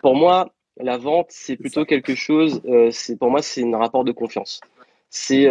Pour 0.01 0.15
moi, 0.15 0.53
la 0.77 0.97
vente, 0.97 1.27
c'est 1.29 1.57
plutôt 1.57 1.85
quelque 1.85 2.13
chose, 2.13 2.61
euh, 2.65 2.89
c'est 2.91 3.17
pour 3.17 3.31
moi, 3.31 3.41
c'est 3.41 3.63
un 3.63 3.77
rapport 3.77 4.05
de 4.05 4.11
confiance. 4.11 4.61
C'est 5.09 5.47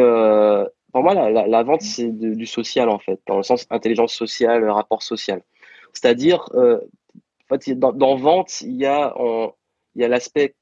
pour 0.93 1.03
moi, 1.03 1.15
la, 1.15 1.49
la, 1.49 1.63
vente, 1.65 1.83
c'est 1.83 2.13
du 2.17 2.47
social, 2.47 2.89
en 2.89 3.01
fait, 3.01 3.21
dans 3.27 3.37
le 3.39 3.43
sens 3.43 3.67
intelligence 3.71 4.15
sociale, 4.15 4.71
rapport 4.71 5.03
social. 5.03 5.43
C'est-à-dire, 5.93 6.49
en 7.51 7.59
fait, 7.59 7.73
dans, 7.79 8.17
vente, 8.17 8.61
il 8.61 8.77
y 8.77 8.87
a, 8.87 9.15
l'aspect 9.95 10.55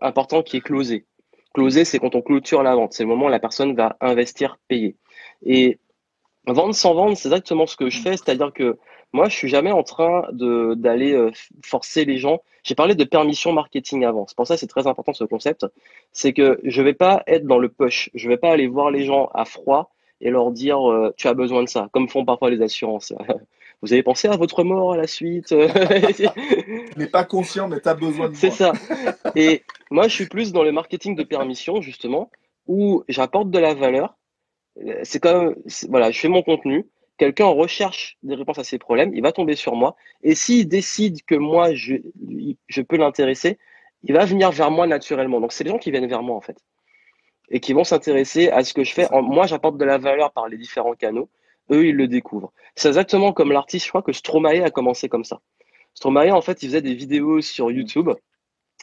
important 0.00 0.42
qui 0.42 0.56
est 0.56 0.60
closé. 0.60 1.06
Closé, 1.54 1.84
c'est 1.84 1.98
quand 1.98 2.14
on 2.14 2.22
clôture 2.22 2.62
la 2.62 2.74
vente. 2.74 2.92
C'est 2.92 3.02
le 3.02 3.08
moment 3.08 3.26
où 3.26 3.30
la 3.30 3.40
personne 3.40 3.74
va 3.74 3.96
investir, 4.00 4.58
payer. 4.68 4.96
Et 5.44 5.78
vendre 6.46 6.74
sans 6.74 6.94
vendre, 6.94 7.16
c'est 7.16 7.28
exactement 7.28 7.66
ce 7.66 7.76
que 7.76 7.90
je 7.90 8.00
fais. 8.00 8.16
C'est-à-dire 8.16 8.52
que 8.52 8.78
moi, 9.12 9.28
je 9.28 9.36
suis 9.36 9.48
jamais 9.48 9.72
en 9.72 9.82
train 9.82 10.26
d'aller 10.32 11.12
euh, 11.12 11.30
forcer 11.62 12.06
les 12.06 12.16
gens. 12.16 12.40
J'ai 12.64 12.74
parlé 12.74 12.94
de 12.94 13.04
permission 13.04 13.52
marketing 13.52 14.04
avant. 14.04 14.26
C'est 14.26 14.36
pour 14.36 14.46
ça 14.46 14.54
que 14.54 14.60
c'est 14.60 14.66
très 14.66 14.86
important 14.86 15.12
ce 15.12 15.24
concept. 15.24 15.66
C'est 16.12 16.32
que 16.32 16.58
je 16.64 16.82
vais 16.82 16.94
pas 16.94 17.22
être 17.26 17.46
dans 17.46 17.58
le 17.58 17.68
push. 17.68 18.10
Je 18.14 18.28
vais 18.28 18.38
pas 18.38 18.50
aller 18.50 18.66
voir 18.66 18.90
les 18.90 19.04
gens 19.04 19.28
à 19.34 19.44
froid 19.44 19.92
et 20.22 20.30
leur 20.30 20.50
dire 20.50 20.90
euh, 20.90 21.12
tu 21.18 21.28
as 21.28 21.34
besoin 21.34 21.62
de 21.62 21.68
ça, 21.68 21.88
comme 21.92 22.08
font 22.08 22.24
parfois 22.24 22.50
les 22.50 22.62
assurances. 22.62 23.12
vous 23.82 23.92
avez 23.92 24.02
pensé 24.04 24.28
à 24.28 24.36
votre 24.36 24.62
mort 24.62 24.92
à 24.92 24.96
la 24.96 25.08
suite 25.08 25.52
Mais 26.96 27.08
pas 27.08 27.24
conscient, 27.24 27.68
mais 27.68 27.80
tu 27.80 27.88
as 27.88 27.94
besoin 27.94 28.28
de 28.28 28.36
C'est 28.36 28.50
ça. 28.50 28.72
Et 29.34 29.64
moi, 29.90 30.06
je 30.06 30.14
suis 30.14 30.26
plus 30.26 30.52
dans 30.52 30.62
le 30.62 30.70
marketing 30.70 31.16
de 31.16 31.24
permission, 31.24 31.80
justement, 31.80 32.30
où 32.66 33.02
j'apporte 33.08 33.50
de 33.50 33.58
la 33.58 33.74
valeur. 33.74 34.16
C'est 35.02 35.20
comme, 35.20 35.56
voilà, 35.88 36.12
je 36.12 36.20
fais 36.20 36.28
mon 36.28 36.42
contenu. 36.42 36.86
Quelqu'un 37.18 37.46
recherche 37.46 38.16
des 38.22 38.36
réponses 38.36 38.58
à 38.58 38.64
ses 38.64 38.78
problèmes, 38.78 39.12
il 39.14 39.22
va 39.22 39.32
tomber 39.32 39.56
sur 39.56 39.74
moi. 39.74 39.96
Et 40.22 40.34
s'il 40.34 40.68
décide 40.68 41.22
que 41.24 41.34
moi, 41.34 41.74
je, 41.74 41.96
je 42.68 42.82
peux 42.82 42.96
l'intéresser, 42.96 43.58
il 44.04 44.14
va 44.14 44.24
venir 44.24 44.52
vers 44.52 44.70
moi 44.70 44.86
naturellement. 44.86 45.40
Donc, 45.40 45.52
c'est 45.52 45.64
les 45.64 45.70
gens 45.70 45.78
qui 45.78 45.90
viennent 45.90 46.06
vers 46.06 46.22
moi, 46.22 46.36
en 46.36 46.40
fait. 46.40 46.56
Et 47.50 47.58
qui 47.58 47.72
vont 47.72 47.84
s'intéresser 47.84 48.48
à 48.48 48.62
ce 48.62 48.72
que 48.74 48.84
je 48.84 48.94
fais. 48.94 49.08
Moi, 49.10 49.46
j'apporte 49.46 49.76
de 49.76 49.84
la 49.84 49.98
valeur 49.98 50.32
par 50.32 50.48
les 50.48 50.56
différents 50.56 50.94
canaux 50.94 51.28
eux, 51.72 51.86
ils 51.86 51.96
le 51.96 52.08
découvrent. 52.08 52.52
C'est 52.76 52.88
exactement 52.88 53.32
comme 53.32 53.52
l'artiste, 53.52 53.86
je 53.86 53.90
crois 53.90 54.02
que 54.02 54.12
Stromae 54.12 54.62
a 54.62 54.70
commencé 54.70 55.08
comme 55.08 55.24
ça. 55.24 55.40
Stromae, 55.94 56.32
en 56.32 56.40
fait, 56.40 56.62
il 56.62 56.66
faisait 56.66 56.82
des 56.82 56.94
vidéos 56.94 57.40
sur 57.40 57.70
YouTube 57.70 58.10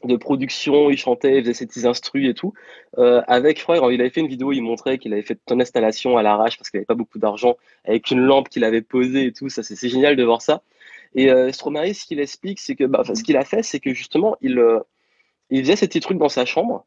de 0.05 0.15
production, 0.15 0.89
il 0.89 0.97
chantait, 0.97 1.37
il 1.37 1.41
faisait 1.41 1.53
ses 1.53 1.67
petits 1.67 1.85
instrus 1.85 2.29
et 2.29 2.33
tout. 2.33 2.53
Euh, 2.97 3.21
avec, 3.27 3.57
je 3.57 3.63
crois, 3.63 3.77
il 3.91 3.99
avait 3.99 4.09
fait 4.09 4.21
une 4.21 4.27
vidéo, 4.27 4.51
il 4.51 4.61
montrait 4.61 4.97
qu'il 4.97 5.11
avait 5.13 5.23
fait 5.23 5.37
ton 5.45 5.59
installation 5.59 6.17
à 6.17 6.23
l'arrache 6.23 6.57
parce 6.57 6.69
qu'il 6.69 6.77
avait 6.77 6.85
pas 6.85 6.95
beaucoup 6.95 7.19
d'argent, 7.19 7.57
avec 7.83 8.09
une 8.11 8.21
lampe 8.21 8.49
qu'il 8.49 8.63
avait 8.63 8.81
posée 8.81 9.25
et 9.25 9.33
tout. 9.33 9.49
Ça, 9.49 9.63
c'est 9.63 9.89
génial 9.89 10.15
de 10.15 10.23
voir 10.23 10.41
ça. 10.41 10.61
Et 11.15 11.31
euh, 11.31 11.51
Stromae, 11.51 11.93
ce 11.93 12.05
qu'il 12.05 12.19
explique, 12.19 12.59
c'est 12.59 12.75
que, 12.75 12.85
bah, 12.85 13.03
ce 13.13 13.23
qu'il 13.23 13.37
a 13.37 13.43
fait, 13.43 13.63
c'est 13.63 13.79
que 13.79 13.93
justement, 13.93 14.37
il, 14.41 14.59
euh, 14.59 14.79
il 15.49 15.61
faisait 15.61 15.75
ces 15.75 15.87
petits 15.87 15.99
trucs 15.99 16.17
dans 16.17 16.29
sa 16.29 16.45
chambre 16.45 16.85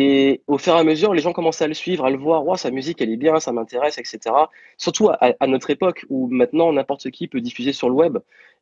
Et 0.00 0.42
au 0.46 0.58
fur 0.58 0.76
et 0.76 0.78
à 0.78 0.84
mesure, 0.84 1.12
les 1.12 1.20
gens 1.20 1.32
commencent 1.32 1.60
à 1.60 1.66
le 1.66 1.74
suivre, 1.74 2.04
à 2.04 2.10
le 2.10 2.18
voir. 2.18 2.56
Sa 2.56 2.70
musique, 2.70 3.00
elle 3.00 3.10
est 3.10 3.16
bien, 3.16 3.40
ça 3.40 3.50
m'intéresse, 3.50 3.98
etc. 3.98 4.32
Surtout 4.76 5.10
à, 5.10 5.46
notre 5.48 5.70
époque 5.70 6.06
où 6.08 6.28
maintenant 6.28 6.72
n'importe 6.72 7.10
qui 7.10 7.26
peut 7.26 7.40
diffuser 7.40 7.72
sur 7.72 7.88
le 7.88 7.96
web. 7.96 8.18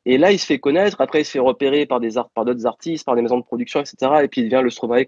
Et 0.06 0.16
là, 0.16 0.32
il 0.32 0.38
se 0.38 0.46
fait 0.46 0.58
connaître. 0.58 0.98
Après, 1.02 1.20
il 1.20 1.24
se 1.26 1.32
fait 1.32 1.38
repérer 1.38 1.84
par 1.84 2.00
des 2.00 2.12
par 2.34 2.46
d'autres 2.46 2.64
artistes, 2.64 3.04
par 3.04 3.16
des 3.16 3.20
maisons 3.20 3.36
de 3.36 3.44
production, 3.44 3.80
etc. 3.80 4.12
Et 4.22 4.28
puis 4.28 4.40
il 4.40 4.44
devient 4.48 4.62
le 4.62 4.70
Stromae, 4.70 5.04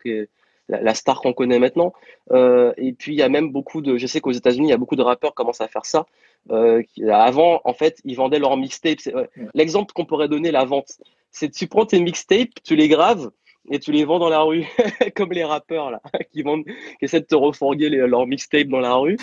la, 0.68 0.82
la 0.82 0.94
star 0.94 1.22
qu'on 1.22 1.32
connaît 1.32 1.58
maintenant. 1.58 1.94
Euh, 2.30 2.74
et 2.76 2.92
puis 2.92 3.14
il 3.14 3.18
y 3.18 3.22
a 3.22 3.30
même 3.30 3.50
beaucoup 3.50 3.80
de, 3.80 3.96
je 3.96 4.06
sais 4.06 4.20
qu'aux 4.20 4.32
États-Unis, 4.32 4.66
il 4.66 4.70
y 4.70 4.74
a 4.74 4.76
beaucoup 4.76 4.96
de 4.96 5.02
rappeurs 5.02 5.30
qui 5.30 5.36
commencent 5.36 5.62
à 5.62 5.68
faire 5.68 5.86
ça. 5.86 6.04
Euh, 6.50 6.82
avant, 7.10 7.62
en 7.64 7.72
fait, 7.72 8.02
ils 8.04 8.16
vendaient 8.16 8.38
leurs 8.38 8.58
mixtapes. 8.58 9.08
L'exemple 9.54 9.94
qu'on 9.94 10.04
pourrait 10.04 10.28
donner, 10.28 10.50
la 10.50 10.66
vente, 10.66 10.98
c'est 11.30 11.48
tu 11.48 11.68
prends 11.68 11.86
tes 11.86 12.00
mixtapes, 12.00 12.50
tu 12.64 12.76
les 12.76 12.88
graves 12.88 13.30
et 13.70 13.78
tu 13.78 13.92
les 13.92 14.04
vends 14.04 14.18
dans 14.18 14.28
la 14.28 14.40
rue, 14.40 14.64
comme 15.16 15.32
les 15.32 15.44
rappeurs 15.44 15.90
là, 15.90 16.00
qui 16.32 16.42
vendent, 16.42 16.64
qui 16.64 17.04
essaient 17.04 17.20
de 17.20 17.26
te 17.26 17.34
refourguer 17.34 17.88
leurs 17.88 18.26
mixtapes 18.26 18.68
dans 18.68 18.80
la 18.80 18.94
rue. 18.94 19.16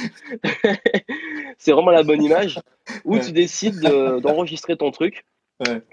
c'est 1.58 1.72
vraiment 1.72 1.92
la 1.92 2.04
bonne 2.04 2.24
image. 2.24 2.60
Ou 3.04 3.18
tu 3.20 3.32
décides 3.32 3.80
d'enregistrer 3.80 4.78
ton 4.78 4.92
truc. 4.92 5.26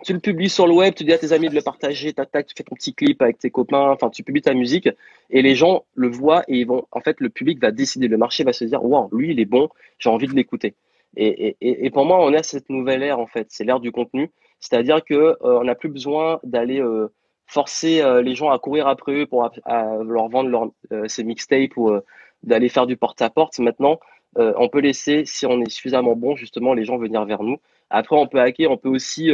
Tu 0.04 0.12
le 0.12 0.18
publies 0.18 0.48
sur 0.48 0.66
le 0.66 0.72
web, 0.72 0.92
tu 0.94 1.04
dis 1.04 1.12
à 1.12 1.18
tes 1.18 1.32
amis 1.32 1.48
de 1.48 1.54
le 1.54 1.62
partager, 1.62 2.12
tac, 2.12 2.46
tu 2.46 2.54
fais 2.56 2.64
ton 2.64 2.74
petit 2.74 2.94
clip 2.94 3.22
avec 3.22 3.38
tes 3.38 3.50
copains, 3.50 3.90
enfin 3.90 4.10
tu 4.10 4.24
publies 4.24 4.42
ta 4.42 4.54
musique 4.54 4.88
et 5.30 5.40
les 5.40 5.54
gens 5.54 5.84
le 5.94 6.08
voient 6.08 6.42
et 6.48 6.58
ils 6.58 6.66
vont, 6.66 6.86
en 6.90 7.00
fait, 7.00 7.20
le 7.20 7.30
public 7.30 7.60
va 7.60 7.70
décider, 7.70 8.08
le 8.08 8.16
marché 8.16 8.42
va 8.42 8.52
se 8.52 8.64
dire, 8.64 8.84
wow, 8.84 9.08
lui 9.12 9.30
il 9.30 9.38
est 9.38 9.44
bon, 9.44 9.68
j'ai 10.00 10.10
envie 10.10 10.26
de 10.26 10.34
l'écouter. 10.34 10.74
Et, 11.16 11.56
et, 11.60 11.86
et, 11.86 11.90
pour 11.90 12.06
moi, 12.06 12.18
on 12.24 12.32
est 12.32 12.38
à 12.38 12.42
cette 12.42 12.70
nouvelle 12.70 13.02
ère 13.02 13.20
en 13.20 13.26
fait, 13.26 13.46
c'est 13.50 13.64
l'ère 13.64 13.80
du 13.80 13.92
contenu, 13.92 14.30
c'est-à-dire 14.58 15.04
que 15.04 15.14
euh, 15.14 15.36
on 15.42 15.64
n'a 15.64 15.74
plus 15.74 15.90
besoin 15.90 16.40
d'aller 16.42 16.80
euh, 16.80 17.12
forcer 17.52 18.00
euh, 18.00 18.22
les 18.22 18.34
gens 18.34 18.50
à 18.50 18.58
courir 18.58 18.88
après 18.88 19.12
eux 19.12 19.26
pour 19.26 19.48
leur 19.66 20.28
vendre 20.28 20.48
leur, 20.48 20.68
euh, 20.92 21.06
ces 21.06 21.22
mixtapes 21.22 21.76
ou 21.76 21.90
euh, 21.90 22.00
d'aller 22.42 22.68
faire 22.68 22.86
du 22.86 22.96
porte-à-porte. 22.96 23.58
Maintenant, 23.58 24.00
on 24.36 24.68
peut 24.70 24.80
laisser, 24.80 25.26
si 25.26 25.44
on 25.44 25.60
est 25.60 25.68
suffisamment 25.68 26.16
bon, 26.16 26.36
justement, 26.36 26.72
les 26.72 26.86
gens 26.86 26.96
venir 26.96 27.22
vers 27.26 27.42
nous. 27.42 27.58
Après, 27.90 28.16
on 28.16 28.26
peut 28.26 28.40
hacker, 28.40 28.70
on 28.70 28.78
peut 28.78 28.88
aussi, 28.88 29.30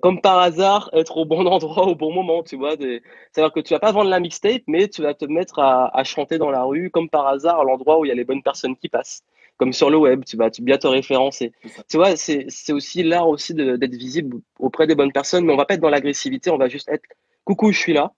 comme 0.00 0.22
par 0.22 0.38
hasard, 0.38 0.88
être 0.94 1.18
au 1.18 1.26
bon 1.26 1.46
endroit 1.46 1.86
au 1.86 1.94
bon 1.94 2.10
moment, 2.10 2.42
tu 2.42 2.56
vois. 2.56 2.72
C'est-à-dire 2.78 3.52
que 3.52 3.60
tu 3.60 3.74
vas 3.74 3.80
pas 3.80 3.92
vendre 3.92 4.08
la 4.08 4.20
mixtape, 4.20 4.62
mais 4.66 4.88
tu 4.88 5.02
vas 5.02 5.12
te 5.12 5.26
mettre 5.26 5.58
à, 5.58 5.94
à 5.96 6.02
chanter 6.02 6.38
dans 6.38 6.50
la 6.50 6.64
rue, 6.64 6.90
comme 6.90 7.10
par 7.10 7.26
hasard, 7.26 7.60
à 7.60 7.64
l'endroit 7.64 7.98
où 7.98 8.06
il 8.06 8.08
y 8.08 8.12
a 8.12 8.14
les 8.14 8.24
bonnes 8.24 8.42
personnes 8.42 8.74
qui 8.74 8.88
passent 8.88 9.22
comme 9.56 9.72
sur 9.72 9.90
le 9.90 9.96
web, 9.96 10.24
tu 10.24 10.36
vas 10.36 10.50
bien 10.60 10.78
te 10.78 10.86
référencer. 10.86 11.52
Tu 11.88 11.96
vois, 11.96 12.16
c'est 12.16 12.72
aussi 12.72 13.02
l'art 13.02 13.28
aussi 13.28 13.54
d'être 13.54 13.94
visible 13.94 14.38
auprès 14.58 14.86
des 14.86 14.94
bonnes 14.94 15.12
personnes, 15.12 15.44
mais 15.44 15.52
on 15.52 15.56
va 15.56 15.64
pas 15.64 15.74
être 15.74 15.80
dans 15.80 15.90
l'agressivité, 15.90 16.50
on 16.50 16.58
va 16.58 16.68
juste 16.68 16.88
être 16.88 17.04
coucou, 17.44 17.72
je 17.72 17.78
suis 17.78 17.92
là, 17.92 18.12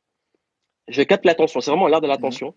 je 0.88 1.02
capte 1.02 1.24
l'attention, 1.24 1.60
c'est 1.60 1.70
vraiment 1.70 1.88
l'art 1.88 2.00
de 2.00 2.06
l'attention. 2.06 2.54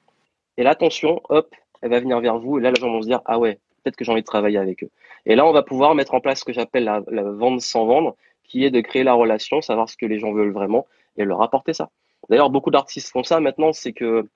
Et 0.58 0.64
l'attention, 0.64 1.22
hop, 1.30 1.54
elle 1.82 1.90
va 1.90 2.00
venir 2.00 2.20
vers 2.20 2.38
vous, 2.40 2.60
et 2.60 2.62
là, 2.62 2.72
les 2.72 2.80
gens 2.80 2.92
vont 2.92 3.02
se 3.02 3.08
dire, 3.08 3.22
ah 3.26 3.40
ouais, 3.40 3.60
peut-être 3.84 3.96
que 3.96 4.06
j'ai 4.06 4.12
envie 4.12 4.22
de 4.22 4.26
travailler 4.26 4.58
avec 4.58 4.84
eux. 4.84 4.90
Et 5.26 5.36
là, 5.36 5.46
on 5.46 5.52
va 5.52 5.64
pouvoir 5.64 5.96
mettre 5.96 6.14
en 6.14 6.22
place 6.22 6.40
ce 6.40 6.46
que 6.46 6.54
j'appelle 6.54 6.84
la, 6.84 7.02
la 7.08 7.24
vente 7.24 7.62
sans 7.62 7.86
vendre, 7.86 8.16
qui 8.44 8.66
est 8.66 8.72
de 8.72 8.82
créer 8.82 9.04
la 9.04 9.14
relation, 9.14 9.62
savoir 9.62 9.90
ce 9.90 9.98
que 9.98 10.06
les 10.06 10.20
gens 10.20 10.34
veulent 10.34 10.52
vraiment, 10.52 10.88
et 11.18 11.26
leur 11.26 11.42
apporter 11.42 11.74
ça. 11.74 11.90
D'ailleurs, 12.30 12.50
beaucoup 12.50 12.72
d'artistes 12.72 13.12
font 13.12 13.24
ça 13.24 13.40
maintenant, 13.40 13.74
c'est 13.74 13.94
que 13.94 14.28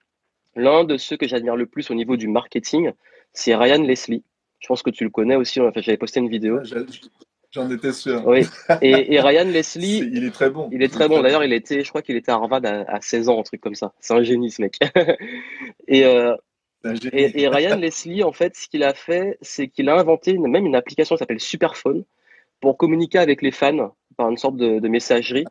l'un 0.55 0.83
de 0.83 0.97
ceux 0.97 1.17
que 1.17 1.27
j'admire 1.27 1.55
le 1.55 1.65
plus 1.65 1.91
au 1.91 1.93
niveau 1.93 2.15
du 2.15 2.27
marketing, 2.27 2.91
c'est 3.33 3.55
Ryan 3.55 3.81
Leslie. 3.81 4.23
Je 4.63 4.67
pense 4.69 4.81
que 4.81 4.89
tu 4.89 5.03
le 5.03 5.09
connais 5.09 5.35
aussi. 5.35 5.59
J'avais 5.75 5.97
posté 5.97 6.21
une 6.21 6.29
vidéo. 6.29 6.61
J'en 7.51 7.69
étais 7.69 7.91
sûr. 7.91 8.25
Oui. 8.25 8.47
Et, 8.81 9.19
Ryan 9.19 9.43
Leslie. 9.45 10.09
il 10.11 10.23
est 10.23 10.31
très 10.31 10.49
bon. 10.49 10.69
Il 10.71 10.81
est 10.81 10.91
très 10.91 11.09
bon. 11.09 11.21
D'ailleurs, 11.21 11.43
il 11.43 11.51
était, 11.53 11.83
je 11.83 11.89
crois 11.89 12.01
qu'il 12.01 12.15
était 12.15 12.31
à 12.31 12.35
Harvard 12.35 12.61
à, 12.63 13.01
16 13.01 13.29
ans, 13.29 13.39
un 13.39 13.43
truc 13.43 13.61
comme 13.61 13.75
ça. 13.75 13.93
C'est 13.99 14.13
un 14.13 14.23
génie, 14.23 14.49
ce 14.51 14.61
mec. 14.61 14.79
Euh, 15.91 16.35
et, 17.13 17.43
et, 17.43 17.47
Ryan 17.47 17.77
Leslie, 17.77 18.23
en 18.23 18.33
fait, 18.33 18.57
ce 18.57 18.67
qu'il 18.67 18.83
a 18.83 18.93
fait, 18.93 19.37
c'est 19.41 19.67
qu'il 19.67 19.87
a 19.87 19.95
inventé 19.97 20.31
une, 20.31 20.47
même 20.47 20.65
une 20.65 20.75
application 20.75 21.15
qui 21.15 21.19
s'appelle 21.19 21.39
Superphone 21.39 22.03
pour 22.59 22.77
communiquer 22.77 23.19
avec 23.19 23.41
les 23.41 23.51
fans 23.51 23.93
par 24.17 24.29
une 24.29 24.37
sorte 24.37 24.57
de, 24.57 24.87
messagerie. 24.87 25.45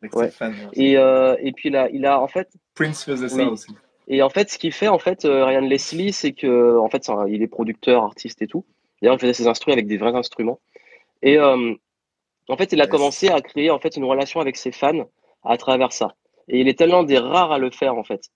et, 0.75 0.99
euh, 0.99 1.37
et 1.41 1.53
puis 1.53 1.71
là, 1.71 1.89
il 1.93 2.05
a 2.05 2.21
en 2.21 2.29
fait. 2.29 2.49
Prince 2.75 3.05
faisait 3.05 3.29
ça 3.29 3.45
aussi. 3.45 3.73
Et 4.09 4.23
en 4.23 4.29
fait, 4.29 4.51
ce 4.51 4.59
qu'il 4.59 4.73
fait, 4.73 4.89
en 4.89 4.99
fait, 4.99 5.25
euh, 5.25 5.45
Ryan 5.45 5.61
Leslie, 5.61 6.13
c'est 6.13 6.33
que, 6.33 6.77
en 6.79 6.89
fait, 6.89 7.09
il 7.29 7.43
est 7.43 7.47
producteur, 7.47 8.03
artiste 8.03 8.43
et 8.43 8.47
tout. 8.47 8.65
D'ailleurs, 9.03 9.17
il 9.17 9.21
faisait 9.21 9.35
ses 9.35 9.49
instruments 9.49 9.75
avec 9.75 9.89
des 9.89 9.97
vrais 9.97 10.15
instruments. 10.15 10.61
Et 11.23 11.37
euh, 11.37 11.75
en 12.49 12.57
fait, 12.57 12.73
il 12.73 12.81
a 12.81 12.87
commencé 12.87 13.29
à 13.29 13.41
créer 13.41 13.71
en 13.71 13.81
fait 13.81 13.97
une 13.97 14.05
relation 14.05 14.41
avec 14.41 14.57
ses 14.57 14.71
fans 14.71 15.09
à 15.43 15.57
travers 15.57 15.93
ça. 15.93 16.15
Et 16.49 16.61
il 16.61 16.69
est 16.69 16.79
tellement 16.79 17.03
des 17.03 17.19
rares 17.19 17.53
à 17.53 17.59
le 17.59 17.71
faire 17.71 17.97
en 17.97 18.05
fait, 18.05 18.29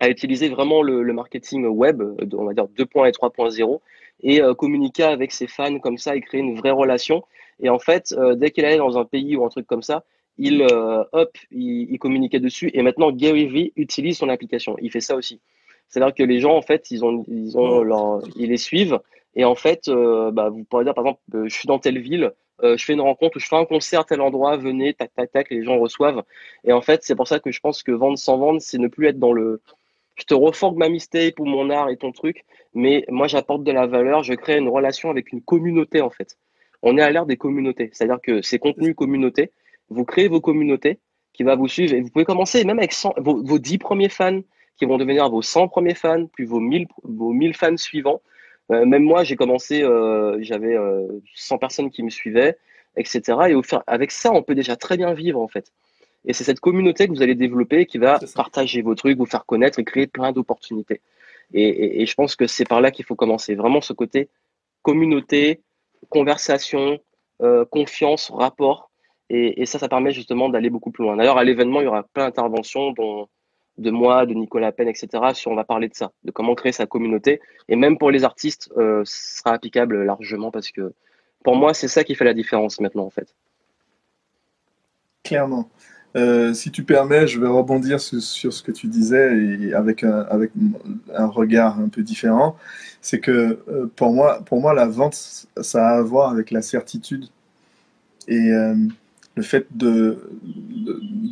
à 0.00 0.10
utiliser 0.10 0.50
vraiment 0.50 0.82
le, 0.82 1.02
marketing 1.12 1.66
web, 1.66 2.02
on 2.32 2.44
va 2.44 2.52
dire 2.52 2.66
2.0 2.66 3.08
et 3.08 3.12
3.0, 3.12 3.80
et 4.22 4.42
euh, 4.42 4.54
communiquer 4.54 5.04
avec 5.04 5.32
ses 5.32 5.46
fans 5.46 5.78
comme 5.78 5.98
ça 5.98 6.14
et 6.16 6.20
créer 6.20 6.40
une 6.40 6.56
vraie 6.56 6.70
relation. 6.70 7.24
Et 7.60 7.70
en 7.70 7.78
fait, 7.78 8.12
euh, 8.12 8.34
dès 8.34 8.50
qu'il 8.50 8.64
allait 8.64 8.76
dans 8.76 8.98
un 8.98 9.04
pays 9.04 9.36
ou 9.36 9.44
un 9.44 9.48
truc 9.48 9.66
comme 9.66 9.82
ça, 9.82 10.04
il 10.36 10.66
hop, 11.12 11.38
il, 11.52 11.92
il, 11.92 11.98
communiquait 12.00 12.40
dessus. 12.40 12.68
Et 12.74 12.82
maintenant, 12.82 13.12
Gary 13.12 13.46
Vee 13.46 13.72
utilise 13.76 14.18
son 14.18 14.28
application. 14.28 14.76
Il 14.82 14.90
fait 14.90 15.00
ça 15.00 15.14
aussi. 15.14 15.40
C'est-à-dire 15.88 16.12
que 16.12 16.24
les 16.24 16.40
gens, 16.40 16.56
en 16.56 16.62
fait, 16.62 16.90
ils 16.90 17.04
ont, 17.04 17.24
ils 17.28 17.56
ont 17.56 17.82
leur, 17.82 18.20
ils 18.34 18.50
les 18.50 18.56
suivent 18.56 18.98
et 19.36 19.44
en 19.44 19.54
fait, 19.54 19.88
euh, 19.88 20.30
bah, 20.30 20.48
vous 20.48 20.64
pourrez 20.64 20.84
dire 20.84 20.94
par 20.94 21.04
exemple, 21.04 21.20
euh, 21.34 21.48
je 21.48 21.54
suis 21.54 21.66
dans 21.66 21.78
telle 21.78 21.98
ville, 21.98 22.32
euh, 22.62 22.76
je 22.76 22.84
fais 22.84 22.92
une 22.92 23.00
rencontre 23.00 23.36
ou 23.36 23.40
je 23.40 23.46
fais 23.46 23.56
un 23.56 23.64
concert 23.64 24.00
à 24.00 24.04
tel 24.04 24.20
endroit, 24.20 24.56
venez, 24.56 24.94
tac, 24.94 25.12
tac, 25.14 25.32
tac, 25.32 25.50
les 25.50 25.64
gens 25.64 25.78
reçoivent. 25.78 26.22
Et 26.64 26.72
en 26.72 26.80
fait, 26.80 27.02
c'est 27.02 27.14
pour 27.16 27.26
ça 27.28 27.40
que 27.40 27.50
je 27.50 27.60
pense 27.60 27.82
que 27.82 27.92
vendre 27.92 28.18
sans 28.18 28.38
vendre, 28.38 28.60
c'est 28.60 28.78
ne 28.78 28.88
plus 28.88 29.06
être 29.08 29.18
dans 29.18 29.32
le 29.32 29.60
je 30.16 30.24
te 30.24 30.34
reforgue 30.34 30.76
ma 30.76 30.88
mistake 30.88 31.40
ou 31.40 31.44
mon 31.44 31.70
art 31.70 31.90
et 31.90 31.96
ton 31.96 32.12
truc, 32.12 32.44
mais 32.72 33.04
moi 33.08 33.26
j'apporte 33.26 33.64
de 33.64 33.72
la 33.72 33.86
valeur, 33.86 34.22
je 34.22 34.34
crée 34.34 34.58
une 34.58 34.68
relation 34.68 35.10
avec 35.10 35.32
une 35.32 35.42
communauté 35.42 36.00
en 36.00 36.10
fait. 36.10 36.38
On 36.82 36.96
est 36.98 37.02
à 37.02 37.10
l'ère 37.10 37.26
des 37.26 37.36
communautés, 37.36 37.90
c'est-à-dire 37.92 38.20
que 38.22 38.40
ces 38.40 38.60
contenus 38.60 38.94
communautés, 38.94 39.50
vous 39.88 40.04
créez 40.04 40.28
vos 40.28 40.40
communautés 40.40 41.00
qui 41.32 41.42
va 41.42 41.56
vous 41.56 41.66
suivre 41.66 41.94
et 41.94 42.00
vous 42.00 42.10
pouvez 42.10 42.24
commencer 42.24 42.64
même 42.64 42.78
avec 42.78 42.94
vos, 43.16 43.42
vos 43.42 43.58
10 43.58 43.78
premiers 43.78 44.08
fans 44.08 44.40
qui 44.76 44.84
vont 44.84 44.98
devenir 44.98 45.28
vos 45.28 45.42
100 45.42 45.68
premiers 45.68 45.94
fans, 45.94 46.26
puis 46.32 46.44
vos 46.44 46.60
1000, 46.60 46.86
vos 47.02 47.32
1000 47.32 47.54
fans 47.54 47.76
suivants. 47.76 48.22
Euh, 48.72 48.84
même 48.86 49.02
moi, 49.02 49.24
j'ai 49.24 49.36
commencé, 49.36 49.82
euh, 49.82 50.38
j'avais 50.40 50.76
100 51.34 51.54
euh, 51.54 51.58
personnes 51.58 51.90
qui 51.90 52.02
me 52.02 52.10
suivaient, 52.10 52.56
etc. 52.96 53.22
Et 53.48 53.54
au 53.54 53.62
avec 53.86 54.10
ça, 54.10 54.32
on 54.32 54.42
peut 54.42 54.54
déjà 54.54 54.76
très 54.76 54.96
bien 54.96 55.12
vivre 55.12 55.40
en 55.40 55.48
fait. 55.48 55.72
Et 56.26 56.32
c'est 56.32 56.44
cette 56.44 56.60
communauté 56.60 57.06
que 57.06 57.12
vous 57.12 57.22
allez 57.22 57.34
développer 57.34 57.84
qui 57.86 57.98
va 57.98 58.18
partager 58.34 58.80
vos 58.82 58.94
trucs, 58.94 59.18
vous 59.18 59.26
faire 59.26 59.44
connaître 59.44 59.78
et 59.78 59.84
créer 59.84 60.06
plein 60.06 60.32
d'opportunités. 60.32 61.02
Et, 61.52 62.02
et, 62.02 62.06
je 62.06 62.14
pense 62.14 62.36
que 62.36 62.46
c'est 62.46 62.64
par 62.64 62.80
là 62.80 62.90
qu'il 62.90 63.04
faut 63.04 63.14
commencer. 63.14 63.54
Vraiment 63.54 63.82
ce 63.82 63.92
côté 63.92 64.28
communauté, 64.82 65.60
conversation, 66.08 66.98
euh, 67.42 67.64
confiance, 67.66 68.30
rapport. 68.30 68.90
Et, 69.30 69.62
et, 69.62 69.66
ça, 69.66 69.78
ça 69.78 69.88
permet 69.88 70.12
justement 70.12 70.48
d'aller 70.48 70.70
beaucoup 70.70 70.90
plus 70.90 71.04
loin. 71.04 71.16
D'ailleurs, 71.16 71.38
à 71.38 71.44
l'événement, 71.44 71.80
il 71.80 71.84
y 71.84 71.86
aura 71.88 72.04
plein 72.04 72.26
d'interventions 72.26 72.92
dont 72.92 73.28
de 73.78 73.90
moi, 73.90 74.26
de 74.26 74.34
Nicolas 74.34 74.72
Penn, 74.72 74.88
etc. 74.88 75.08
Sur 75.32 75.50
on 75.50 75.56
va 75.56 75.64
parler 75.64 75.88
de 75.88 75.94
ça, 75.94 76.12
de 76.24 76.30
comment 76.30 76.54
créer 76.54 76.72
sa 76.72 76.86
communauté. 76.86 77.40
Et 77.68 77.76
même 77.76 77.98
pour 77.98 78.10
les 78.10 78.24
artistes, 78.24 78.70
euh, 78.76 79.02
ce 79.04 79.38
sera 79.38 79.54
applicable 79.54 80.04
largement 80.04 80.50
parce 80.50 80.70
que 80.70 80.92
pour 81.42 81.56
moi, 81.56 81.74
c'est 81.74 81.88
ça 81.88 82.04
qui 82.04 82.14
fait 82.14 82.24
la 82.24 82.34
différence 82.34 82.80
maintenant, 82.80 83.04
en 83.04 83.10
fait. 83.10 83.34
Clairement. 85.24 85.68
Euh, 86.16 86.54
si 86.54 86.70
tu 86.70 86.84
permets, 86.84 87.26
je 87.26 87.40
vais 87.40 87.48
rebondir 87.48 88.00
sur, 88.00 88.52
ce 88.52 88.62
que 88.62 88.70
tu 88.70 88.86
disais 88.86 89.74
avec 89.74 90.04
un, 90.04 90.24
regard 91.26 91.80
un 91.80 91.88
peu 91.88 92.02
différent. 92.02 92.56
C'est 93.00 93.18
que 93.18 93.58
euh, 93.68 93.90
pour, 93.96 94.12
moi, 94.12 94.74
la 94.74 94.86
vente, 94.86 95.48
ça 95.60 95.88
a 95.88 95.98
à 95.98 96.02
voir 96.02 96.30
avec 96.30 96.50
la 96.50 96.62
certitude 96.62 97.26
et 98.28 98.50
le 99.34 99.42
fait 99.42 99.66
de 99.72 100.16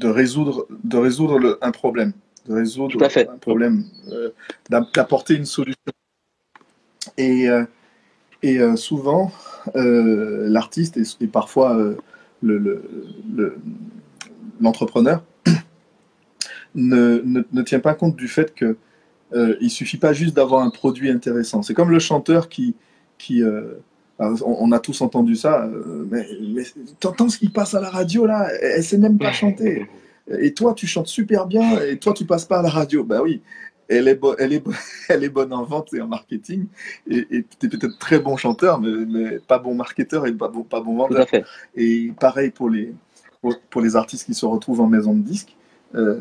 résoudre 0.02 0.66
un 1.62 1.70
problème 1.70 2.12
de 2.46 2.54
résoudre 2.54 2.98
un 3.02 3.38
problème, 3.38 3.84
euh, 4.10 4.30
d'apporter 4.68 5.34
une 5.34 5.46
solution. 5.46 5.78
Et, 7.16 7.48
euh, 7.48 7.64
et 8.42 8.58
euh, 8.58 8.76
souvent, 8.76 9.32
l'artiste 9.74 10.98
et, 11.20 11.26
parfois 11.26 11.78
l'entrepreneur 14.60 15.22
le, 16.74 17.22
ne, 17.24 17.42
ne, 17.52 17.62
tient 17.62 17.78
pas 17.78 17.94
compte 17.94 18.16
du 18.16 18.26
fait 18.28 18.54
que 18.54 18.76
il 19.60 19.70
suffit 19.70 19.96
pas 19.96 20.12
juste 20.12 20.34
d'avoir 20.34 20.62
un 20.62 20.70
produit 20.70 21.10
intéressant. 21.10 21.62
C'est 21.62 21.74
comme 21.74 21.90
le 21.90 22.00
chanteur 22.00 22.48
qui, 22.48 22.74
qui 23.18 23.42
on, 24.18 24.72
a 24.72 24.78
tous 24.78 25.00
entendu 25.00 25.36
ça, 25.36 25.70
mais, 26.10 26.26
mais 26.42 26.64
t'entends 27.00 27.28
ce 27.28 27.38
qui 27.38 27.48
passe 27.48 27.74
à 27.74 27.80
la 27.80 27.88
radio 27.88 28.26
là, 28.26 28.48
elle 28.60 28.82
sait 28.82 28.98
même 28.98 29.18
pas 29.18 29.32
chanter 29.32 29.86
et 30.28 30.54
toi, 30.54 30.74
tu 30.74 30.86
chantes 30.86 31.08
super 31.08 31.46
bien, 31.46 31.80
et 31.80 31.98
toi, 31.98 32.12
tu 32.12 32.24
passes 32.24 32.44
pas 32.44 32.60
à 32.60 32.62
la 32.62 32.70
radio. 32.70 33.04
Ben 33.04 33.20
oui, 33.22 33.42
elle 33.88 34.08
est, 34.08 34.20
elle 34.38 34.52
est, 34.52 34.64
elle 35.08 35.24
est 35.24 35.28
bonne 35.28 35.52
en 35.52 35.64
vente 35.64 35.92
et 35.94 36.00
en 36.00 36.08
marketing, 36.08 36.66
et 37.08 37.44
tu 37.58 37.66
es 37.66 37.68
peut-être 37.68 37.98
très 37.98 38.18
bon 38.18 38.36
chanteur, 38.36 38.80
mais, 38.80 39.38
pas 39.38 39.58
bon 39.58 39.74
marketeur 39.74 40.26
et 40.26 40.32
pas 40.32 40.48
bon, 40.48 40.62
pas 40.62 40.80
bon 40.80 40.96
vendeur. 40.96 41.26
Et 41.74 42.12
pareil 42.18 42.50
pour 42.50 42.70
les, 42.70 42.94
pour, 43.70 43.80
les 43.80 43.96
artistes 43.96 44.26
qui 44.26 44.34
se 44.34 44.46
retrouvent 44.46 44.80
en 44.80 44.86
maison 44.86 45.14
de 45.14 45.22
disques. 45.22 45.56
Euh, 45.94 46.20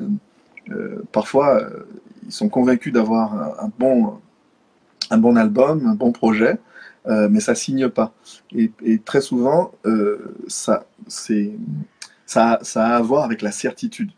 parfois, 1.12 1.62
ils 2.26 2.32
sont 2.32 2.50
convaincus 2.50 2.94
d'avoir 2.94 3.64
un, 3.64 3.72
bon, 3.80 4.20
un 5.10 5.18
bon 5.18 5.36
album, 5.36 5.86
un 5.88 5.96
bon 5.96 6.12
projet, 6.12 6.58
mais 7.08 7.40
ça 7.40 7.56
signe 7.56 7.90
pas. 7.90 8.14
Et, 8.56 9.00
très 9.04 9.22
souvent, 9.22 9.72
ça, 10.48 10.86
c'est, 11.08 11.52
ça, 12.32 12.60
a 12.76 12.96
à 12.96 13.02
voir 13.02 13.26
avec 13.26 13.42
la 13.42 13.52
certitude. 13.52 14.12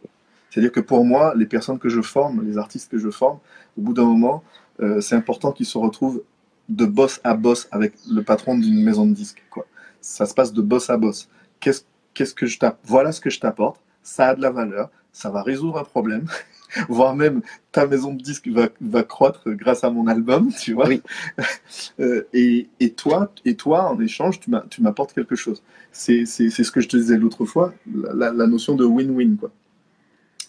C'est-à-dire 0.49 0.71
que 0.71 0.79
pour 0.79 1.03
moi, 1.03 1.33
les 1.35 1.47
personnes 1.47 1.79
que 1.79 1.89
je 1.89 2.01
forme, 2.01 2.45
les 2.45 2.57
artistes 2.59 2.91
que 2.91 2.99
je 2.99 3.09
forme, 3.09 3.39
au 3.77 3.81
bout 3.81 3.93
d'un 3.93 4.05
moment, 4.05 4.43
euh, 4.81 5.01
c'est 5.01 5.15
important 5.15 5.51
qu'ils 5.51 5.65
se 5.65 5.79
retrouvent 5.79 6.21
de 6.69 6.85
boss 6.85 7.19
à 7.23 7.33
boss 7.33 7.67
avec 7.71 7.93
le 8.09 8.21
patron 8.21 8.57
d'une 8.57 8.83
maison 8.83 9.07
de 9.07 9.13
disques. 9.13 9.43
Quoi. 9.49 9.65
Ça 9.99 10.27
se 10.27 10.33
passe 10.35 10.53
de 10.53 10.61
boss 10.61 10.91
à 10.91 10.97
boss. 10.97 11.27
Qu'est-ce, 11.59 11.83
qu'est-ce 12.13 12.35
que 12.35 12.45
je 12.45 12.59
t'apporte 12.59 12.81
Voilà 12.85 13.11
ce 13.11 13.19
que 13.19 13.31
je 13.31 13.39
t'apporte. 13.39 13.81
Ça 14.03 14.29
a 14.29 14.35
de 14.35 14.41
la 14.41 14.51
valeur. 14.51 14.89
Ça 15.11 15.31
va 15.31 15.41
résoudre 15.41 15.79
un 15.79 15.83
problème. 15.83 16.27
voire 16.89 17.15
même 17.15 17.41
ta 17.71 17.87
maison 17.87 18.13
de 18.13 18.21
disques 18.21 18.47
va, 18.47 18.69
va 18.81 19.03
croître 19.03 19.49
grâce 19.51 19.83
à 19.83 19.89
mon 19.89 20.07
album, 20.07 20.51
tu 20.53 20.73
vois. 20.73 20.87
Oui. 20.87 21.01
Euh, 21.99 22.23
et, 22.33 22.67
et, 22.79 22.91
toi, 22.91 23.31
et 23.45 23.55
toi, 23.55 23.91
en 23.91 23.99
échange, 23.99 24.39
tu, 24.39 24.49
m'apportes 24.81 25.13
quelque 25.13 25.35
chose. 25.35 25.61
C'est, 25.91 26.25
ce 26.25 26.71
que 26.71 26.81
je 26.81 26.87
te 26.87 26.97
disais 26.97 27.17
l'autre 27.17 27.45
fois, 27.45 27.73
la, 27.93 28.31
la 28.31 28.47
notion 28.47 28.75
de 28.75 28.85
win-win, 28.85 29.37
quoi. 29.37 29.51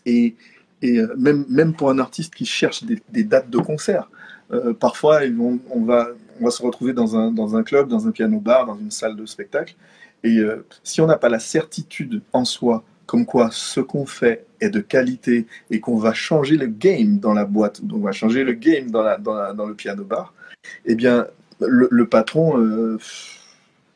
Et, 0.07 0.35
euh, 0.85 1.15
même, 1.17 1.45
même 1.49 1.75
pour 1.75 1.91
un 1.91 1.99
artiste 1.99 2.35
qui 2.35 2.45
cherche 2.45 2.85
des, 2.85 3.25
dates 3.25 3.49
de 3.49 3.59
concert, 3.59 4.11
euh, 4.53 4.75
parfois 4.75 5.21
on, 5.71 5.85
va, 5.85 6.09
on 6.41 6.45
va 6.45 6.51
se 6.51 6.63
retrouver 6.63 6.93
dans 6.93 7.17
un, 7.17 7.31
dans 7.31 7.57
un 7.57 7.63
club, 7.63 7.89
dans 7.89 8.07
un 8.07 8.11
piano-bar, 8.11 8.67
dans 8.67 8.77
une 8.77 8.91
salle 8.91 9.17
de 9.17 9.25
spectacle. 9.25 9.77
Et 10.23 10.39
euh, 10.39 10.65
si 10.83 11.01
on 11.01 11.07
n'a 11.07 11.17
pas 11.17 11.29
la 11.29 11.39
certitude 11.39 12.23
en 12.33 12.45
soi, 12.45 12.85
comme 13.07 13.27
quoi 13.27 13.51
ce 13.53 13.81
qu'on 13.81 14.07
fait 14.07 14.47
est 14.61 14.71
de 14.71 14.81
qualité 14.81 15.47
et 15.71 15.81
qu'on 15.81 15.97
va 15.97 16.13
changer 16.15 16.57
le 16.57 16.67
game 16.67 17.19
dans 17.19 17.35
la 17.35 17.45
boîte, 17.45 17.85
donc 17.85 17.99
on 17.99 18.05
va 18.05 18.13
changer 18.13 18.45
le 18.45 18.53
game 18.53 18.91
dans, 18.91 19.03
la, 19.03 19.19
dans, 19.19 19.55
dans 19.55 19.67
le 19.67 19.75
piano-bar, 19.75 20.33
eh 20.87 20.95
bien, 20.95 21.27
le, 21.61 21.89
le 21.91 22.07
patron 22.09 22.99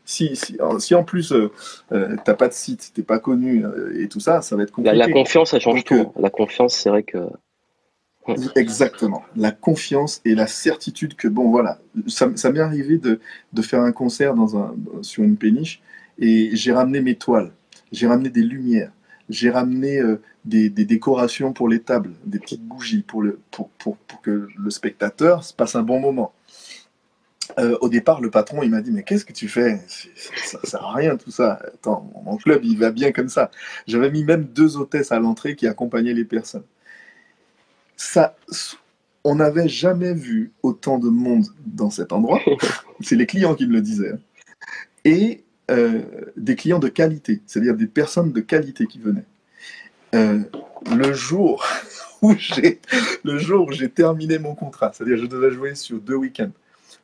si, 0.08 0.34
si, 0.78 0.94
en 0.94 1.04
plus 1.04 1.32
euh, 1.32 1.52
euh, 1.92 2.16
t'as 2.24 2.32
pas 2.32 2.48
de 2.48 2.54
site, 2.54 2.92
t'es 2.94 3.02
pas 3.02 3.18
connu 3.18 3.62
euh, 3.62 4.02
et 4.02 4.08
tout 4.08 4.20
ça, 4.20 4.40
ça 4.40 4.56
va 4.56 4.62
être 4.62 4.72
compliqué. 4.72 4.96
La, 4.96 5.12
confiance, 5.12 5.50
ça 5.50 5.60
change 5.60 5.84
tout. 5.84 6.12
La 6.18 6.30
confiance, 6.30 6.74
c'est 6.74 6.88
vrai 6.88 7.02
que. 7.02 7.18
Exactement. 8.56 9.22
La 9.36 9.50
confiance 9.50 10.22
et 10.24 10.34
la 10.34 10.46
certitude 10.46 11.14
que, 11.14 11.28
bon, 11.28 11.50
voilà, 11.50 11.78
ça, 12.06 12.26
m'est 12.26 12.58
arrivé 12.58 12.96
de, 12.96 13.20
faire 13.60 13.82
un 13.82 13.92
concert 13.92 14.34
dans 14.34 14.56
un, 14.56 14.74
sur 15.02 15.24
une 15.24 15.36
péniche 15.36 15.82
et 16.18 16.56
j'ai 16.56 16.72
ramené 16.72 17.02
mes 17.02 17.16
toiles, 17.16 17.52
j'ai 17.92 18.06
ramené 18.06 18.30
des 18.30 18.42
lumières, 18.42 18.92
j'ai 19.28 19.50
ramené 19.50 20.00
des, 20.44 20.70
décorations 20.70 21.52
pour 21.52 21.68
les 21.68 21.80
tables, 21.80 22.12
des 22.24 22.38
petites 22.38 22.62
bougies 22.62 23.02
pour, 23.02 23.22
le, 23.22 23.38
pour, 23.50 23.68
pour, 23.70 23.96
pour 23.96 24.22
que 24.22 24.48
le 24.56 24.70
spectateur 24.70 25.44
se 25.44 25.52
passe 25.52 25.74
un 25.74 25.82
bon 25.82 26.00
moment. 26.00 26.32
Euh, 27.58 27.78
au 27.80 27.88
départ, 27.88 28.20
le 28.20 28.30
patron, 28.30 28.62
il 28.62 28.70
m'a 28.70 28.82
dit, 28.82 28.90
mais 28.90 29.02
qu'est-ce 29.02 29.24
que 29.24 29.32
tu 29.32 29.48
fais? 29.48 29.80
Ça, 30.44 30.58
sert 30.64 30.82
à 30.82 30.94
rien 30.94 31.16
tout 31.16 31.30
ça. 31.30 31.58
Attends, 31.64 32.10
mon 32.24 32.36
club, 32.36 32.64
il 32.64 32.78
va 32.78 32.90
bien 32.90 33.10
comme 33.10 33.28
ça. 33.28 33.50
J'avais 33.86 34.10
mis 34.10 34.24
même 34.24 34.44
deux 34.44 34.76
hôtesses 34.76 35.12
à 35.12 35.18
l'entrée 35.18 35.56
qui 35.56 35.66
accompagnaient 35.66 36.14
les 36.14 36.24
personnes. 36.24 36.64
Ça, 37.96 38.36
on 39.24 39.36
n'avait 39.36 39.68
jamais 39.68 40.12
vu 40.12 40.52
autant 40.62 40.98
de 40.98 41.08
monde 41.08 41.46
dans 41.66 41.90
cet 41.90 42.12
endroit. 42.12 42.40
C'est 43.00 43.16
les 43.16 43.26
clients 43.26 43.54
qui 43.54 43.66
me 43.66 43.72
le 43.72 43.80
disaient. 43.80 44.14
Et 45.04 45.44
euh, 45.70 46.02
des 46.36 46.56
clients 46.56 46.78
de 46.78 46.88
qualité, 46.88 47.42
c'est-à-dire 47.46 47.74
des 47.74 47.86
personnes 47.86 48.32
de 48.32 48.40
qualité 48.40 48.86
qui 48.86 48.98
venaient. 48.98 49.26
Euh, 50.14 50.40
le 50.96 51.12
jour 51.12 51.64
où 52.22 52.34
j'ai 52.38 52.80
le 53.24 53.38
jour 53.38 53.68
où 53.68 53.72
j'ai 53.72 53.88
terminé 53.88 54.38
mon 54.38 54.54
contrat, 54.54 54.92
c'est-à-dire 54.92 55.18
je 55.18 55.26
devais 55.26 55.50
jouer 55.50 55.74
sur 55.74 55.98
deux 55.98 56.14
week-ends 56.14 56.52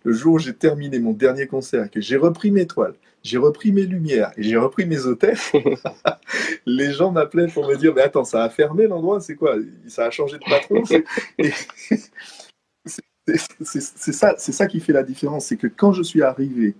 le 0.04 0.12
jour 0.12 0.34
où 0.34 0.38
j'ai 0.38 0.54
terminé 0.54 0.98
mon 0.98 1.12
dernier 1.12 1.46
concert, 1.46 1.90
que 1.90 2.00
j'ai 2.00 2.16
repris 2.16 2.50
mes 2.50 2.66
toiles, 2.66 2.94
j'ai 3.22 3.38
repris 3.38 3.72
mes 3.72 3.86
lumières 3.86 4.32
et 4.36 4.42
j'ai 4.42 4.56
repris 4.56 4.84
mes 4.86 5.06
hôtels, 5.06 5.38
les 6.66 6.92
gens 6.92 7.10
m'appelaient 7.10 7.48
pour 7.48 7.66
me 7.66 7.74
dire 7.74 7.92
Mais 7.94 8.02
attends, 8.02 8.24
ça 8.24 8.44
a 8.44 8.50
fermé 8.50 8.86
l'endroit, 8.86 9.20
c'est 9.20 9.34
quoi? 9.34 9.56
Ça 9.88 10.06
a 10.06 10.10
changé 10.10 10.38
de 10.38 10.44
patron 10.44 10.84
C'est 13.26 14.12
ça, 14.12 14.34
ça 14.36 14.66
qui 14.66 14.80
fait 14.80 14.92
la 14.92 15.02
différence. 15.02 15.46
C'est 15.46 15.56
que 15.56 15.66
quand 15.66 15.92
je 15.92 16.02
suis 16.02 16.22
arrivé 16.22 16.74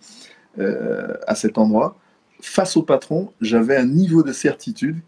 euh, 0.59 1.15
à 1.27 1.35
cet 1.35 1.59
endroit, 1.59 1.97
face 2.41 2.77
au 2.77 2.83
patron, 2.83 3.33
j'avais 3.41 3.77
un 3.77 3.87
niveau 3.87 4.23
de 4.23 4.33
certitude 4.33 5.01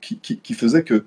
qui, 0.00 0.18
qui 0.18 0.54
faisait 0.54 0.84
que 0.84 1.04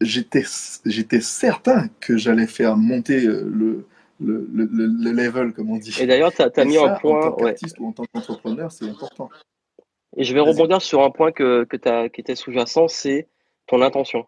j'étais 0.00 1.20
certain 1.20 1.88
que 2.00 2.16
j'allais 2.16 2.46
faire 2.46 2.76
monter 2.76 3.26
euh, 3.26 3.42
le, 3.52 3.86
le, 4.20 4.48
le, 4.52 5.12
level, 5.12 5.52
comme 5.52 5.70
on 5.70 5.76
dit. 5.76 5.94
Et 6.00 6.06
d'ailleurs, 6.06 6.32
tu 6.32 6.42
as, 6.42 6.64
mis 6.64 6.78
un 6.78 6.94
point. 6.94 7.26
En 7.26 7.30
tant 7.32 7.36
qu'artiste 7.36 7.78
ou 7.78 7.88
en 7.88 7.92
tant 7.92 8.04
qu'entrepreneur, 8.12 8.70
c'est 8.70 8.88
important. 8.88 9.30
Et 10.16 10.24
je 10.24 10.34
vais 10.34 10.40
rebondir 10.40 10.82
sur 10.82 11.02
un 11.02 11.10
point 11.10 11.32
que, 11.32 11.64
que 11.64 11.88
as, 11.88 12.08
qui 12.08 12.20
était 12.20 12.34
sous-jacent, 12.34 12.88
c'est 12.88 13.28
ton 13.66 13.80
intention. 13.82 14.26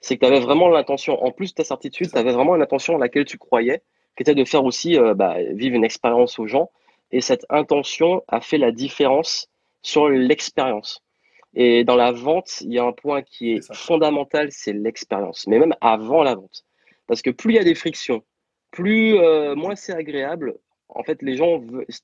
C'est 0.00 0.16
que 0.16 0.20
tu 0.20 0.26
avais 0.26 0.40
vraiment 0.40 0.68
l'intention, 0.68 1.22
en 1.22 1.30
plus 1.30 1.50
de 1.50 1.54
ta 1.54 1.64
certitude, 1.64 2.10
tu 2.10 2.18
avais 2.18 2.32
vraiment 2.32 2.56
une 2.56 2.62
intention 2.62 2.96
à 2.96 2.98
laquelle 2.98 3.24
tu 3.24 3.38
croyais, 3.38 3.82
qui 4.16 4.22
était 4.22 4.34
de 4.34 4.44
faire 4.44 4.64
aussi 4.64 4.98
euh, 4.98 5.14
bah, 5.14 5.36
vivre 5.52 5.76
une 5.76 5.84
expérience 5.84 6.38
aux 6.38 6.46
gens. 6.46 6.70
Et 7.12 7.20
cette 7.20 7.44
intention 7.50 8.22
a 8.28 8.40
fait 8.40 8.58
la 8.58 8.72
différence 8.72 9.48
sur 9.82 10.08
l'expérience. 10.08 11.02
Et 11.54 11.84
dans 11.84 11.96
la 11.96 12.12
vente, 12.12 12.62
il 12.62 12.72
y 12.72 12.78
a 12.78 12.84
un 12.84 12.92
point 12.92 13.22
qui 13.22 13.52
est 13.52 13.74
fondamental, 13.74 14.48
c'est 14.50 14.72
l'expérience, 14.72 15.46
mais 15.46 15.58
même 15.58 15.74
avant 15.80 16.22
la 16.22 16.34
vente. 16.34 16.64
Parce 17.06 17.20
que 17.20 17.30
plus 17.30 17.52
il 17.52 17.56
y 17.56 17.60
a 17.60 17.64
des 17.64 17.74
frictions, 17.74 18.22
plus 18.70 19.18
euh, 19.18 19.54
moins 19.54 19.76
c'est 19.76 19.92
agréable, 19.92 20.56
en 20.88 21.02
fait, 21.02 21.20
les 21.22 21.36
gens, 21.36 21.60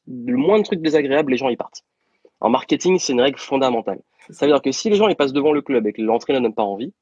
le 0.06 0.36
moins 0.36 0.58
de 0.58 0.64
trucs 0.64 0.80
désagréables, 0.80 1.30
les 1.30 1.38
gens 1.38 1.48
y 1.48 1.56
partent. 1.56 1.82
En 2.40 2.50
marketing, 2.50 2.98
c'est 2.98 3.12
une 3.12 3.20
règle 3.20 3.38
fondamentale. 3.38 4.00
Ça 4.30 4.46
veut 4.46 4.52
dire 4.52 4.62
que 4.62 4.72
si 4.72 4.90
les 4.90 4.96
gens 4.96 5.08
ils 5.08 5.16
passent 5.16 5.32
devant 5.32 5.52
le 5.52 5.62
club 5.62 5.86
et 5.86 5.92
que 5.92 6.02
l'entrée 6.02 6.34
ne 6.34 6.40
donne 6.40 6.54
pas 6.54 6.62
envie, 6.62 6.92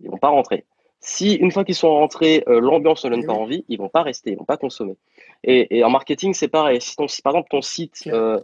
ils 0.00 0.10
vont 0.10 0.18
pas 0.18 0.28
rentrer. 0.28 0.64
Si 1.00 1.34
une 1.34 1.50
fois 1.50 1.64
qu'ils 1.64 1.74
sont 1.74 1.90
rentrés, 1.90 2.44
euh, 2.48 2.60
l'ambiance 2.60 3.04
ne 3.04 3.10
donne 3.10 3.26
pas 3.26 3.32
envie, 3.32 3.64
ils 3.68 3.78
vont 3.78 3.88
pas 3.88 4.02
rester, 4.02 4.30
ils 4.30 4.38
vont 4.38 4.44
pas 4.44 4.56
consommer. 4.56 4.96
Et, 5.46 5.84
en 5.84 5.90
marketing, 5.90 6.32
c'est 6.34 6.48
pareil. 6.48 6.80
Si, 6.80 6.96
ton, 6.96 7.06
par 7.22 7.32
exemple 7.32 7.48
ton 7.50 7.60
site 7.60 8.04
euh, 8.06 8.40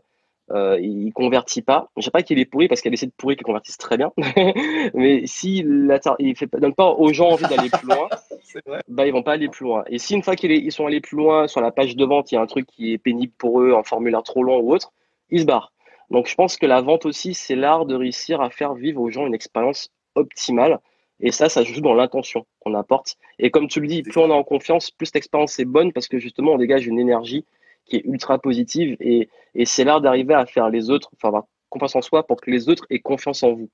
euh, 0.52 0.78
il 0.80 1.12
convertit 1.12 1.62
pas. 1.62 1.90
Je 1.96 2.02
sais 2.02 2.10
pas 2.10 2.22
qu'il 2.22 2.38
est 2.38 2.44
pourri 2.44 2.66
parce 2.66 2.80
qu'il 2.80 2.88
y 2.88 2.92
a 2.92 2.94
des 2.94 2.96
sites 2.96 3.14
pourris 3.16 3.36
qui 3.36 3.44
convertissent 3.44 3.78
très 3.78 3.96
bien. 3.96 4.12
mais 4.94 5.26
si 5.26 5.58
il 5.58 6.36
fait, 6.36 6.50
donne 6.58 6.74
pas 6.74 6.90
aux 6.90 7.12
gens 7.12 7.30
envie 7.30 7.46
d'aller 7.46 7.70
plus 7.70 7.86
loin, 7.86 8.08
bah 8.88 9.06
ils 9.06 9.12
vont 9.12 9.22
pas 9.22 9.32
aller 9.32 9.48
plus 9.48 9.64
loin. 9.64 9.84
Et 9.88 9.98
si 9.98 10.14
une 10.14 10.22
fois 10.22 10.34
qu'ils 10.34 10.50
ils 10.50 10.72
sont 10.72 10.86
allés 10.86 11.00
plus 11.00 11.16
loin 11.16 11.46
sur 11.46 11.60
la 11.60 11.70
page 11.70 11.94
de 11.94 12.04
vente, 12.04 12.32
il 12.32 12.34
y 12.34 12.38
a 12.38 12.40
un 12.40 12.46
truc 12.46 12.66
qui 12.66 12.92
est 12.92 12.98
pénible 12.98 13.32
pour 13.38 13.60
eux, 13.60 13.74
un 13.74 13.84
formulaire 13.84 14.24
trop 14.24 14.42
long 14.42 14.58
ou 14.58 14.74
autre, 14.74 14.92
ils 15.30 15.40
se 15.40 15.46
barrent. 15.46 15.72
Donc 16.10 16.26
je 16.26 16.34
pense 16.34 16.56
que 16.56 16.66
la 16.66 16.80
vente 16.80 17.06
aussi, 17.06 17.34
c'est 17.34 17.54
l'art 17.54 17.86
de 17.86 17.94
réussir 17.94 18.40
à 18.40 18.50
faire 18.50 18.74
vivre 18.74 19.00
aux 19.00 19.10
gens 19.10 19.26
une 19.26 19.34
expérience 19.34 19.90
optimale. 20.16 20.80
Et 21.20 21.32
ça, 21.32 21.48
ça 21.48 21.62
joue 21.62 21.80
dans 21.80 21.94
l'intention 21.94 22.46
qu'on 22.60 22.74
apporte. 22.74 23.16
Et 23.38 23.50
comme 23.50 23.68
tu 23.68 23.80
le 23.80 23.86
dis, 23.86 24.02
plus 24.02 24.18
on 24.18 24.28
est 24.28 24.32
en 24.32 24.44
confiance, 24.44 24.90
plus 24.90 25.12
l'expérience 25.14 25.58
est 25.58 25.64
bonne 25.64 25.92
parce 25.92 26.08
que 26.08 26.18
justement, 26.18 26.52
on 26.52 26.58
dégage 26.58 26.86
une 26.86 26.98
énergie 26.98 27.44
qui 27.84 27.96
est 27.96 28.02
ultra 28.04 28.38
positive 28.38 28.96
et, 29.00 29.28
et 29.54 29.64
c'est 29.66 29.84
l'art 29.84 30.00
d'arriver 30.00 30.34
à 30.34 30.46
faire 30.46 30.70
les 30.70 30.90
autres, 30.90 31.10
enfin 31.16 31.28
avoir 31.28 31.44
confiance 31.68 31.96
en 31.96 32.02
soi 32.02 32.26
pour 32.26 32.40
que 32.40 32.50
les 32.50 32.68
autres 32.68 32.86
aient 32.90 33.00
confiance 33.00 33.42
en 33.42 33.52
vous. 33.52 33.68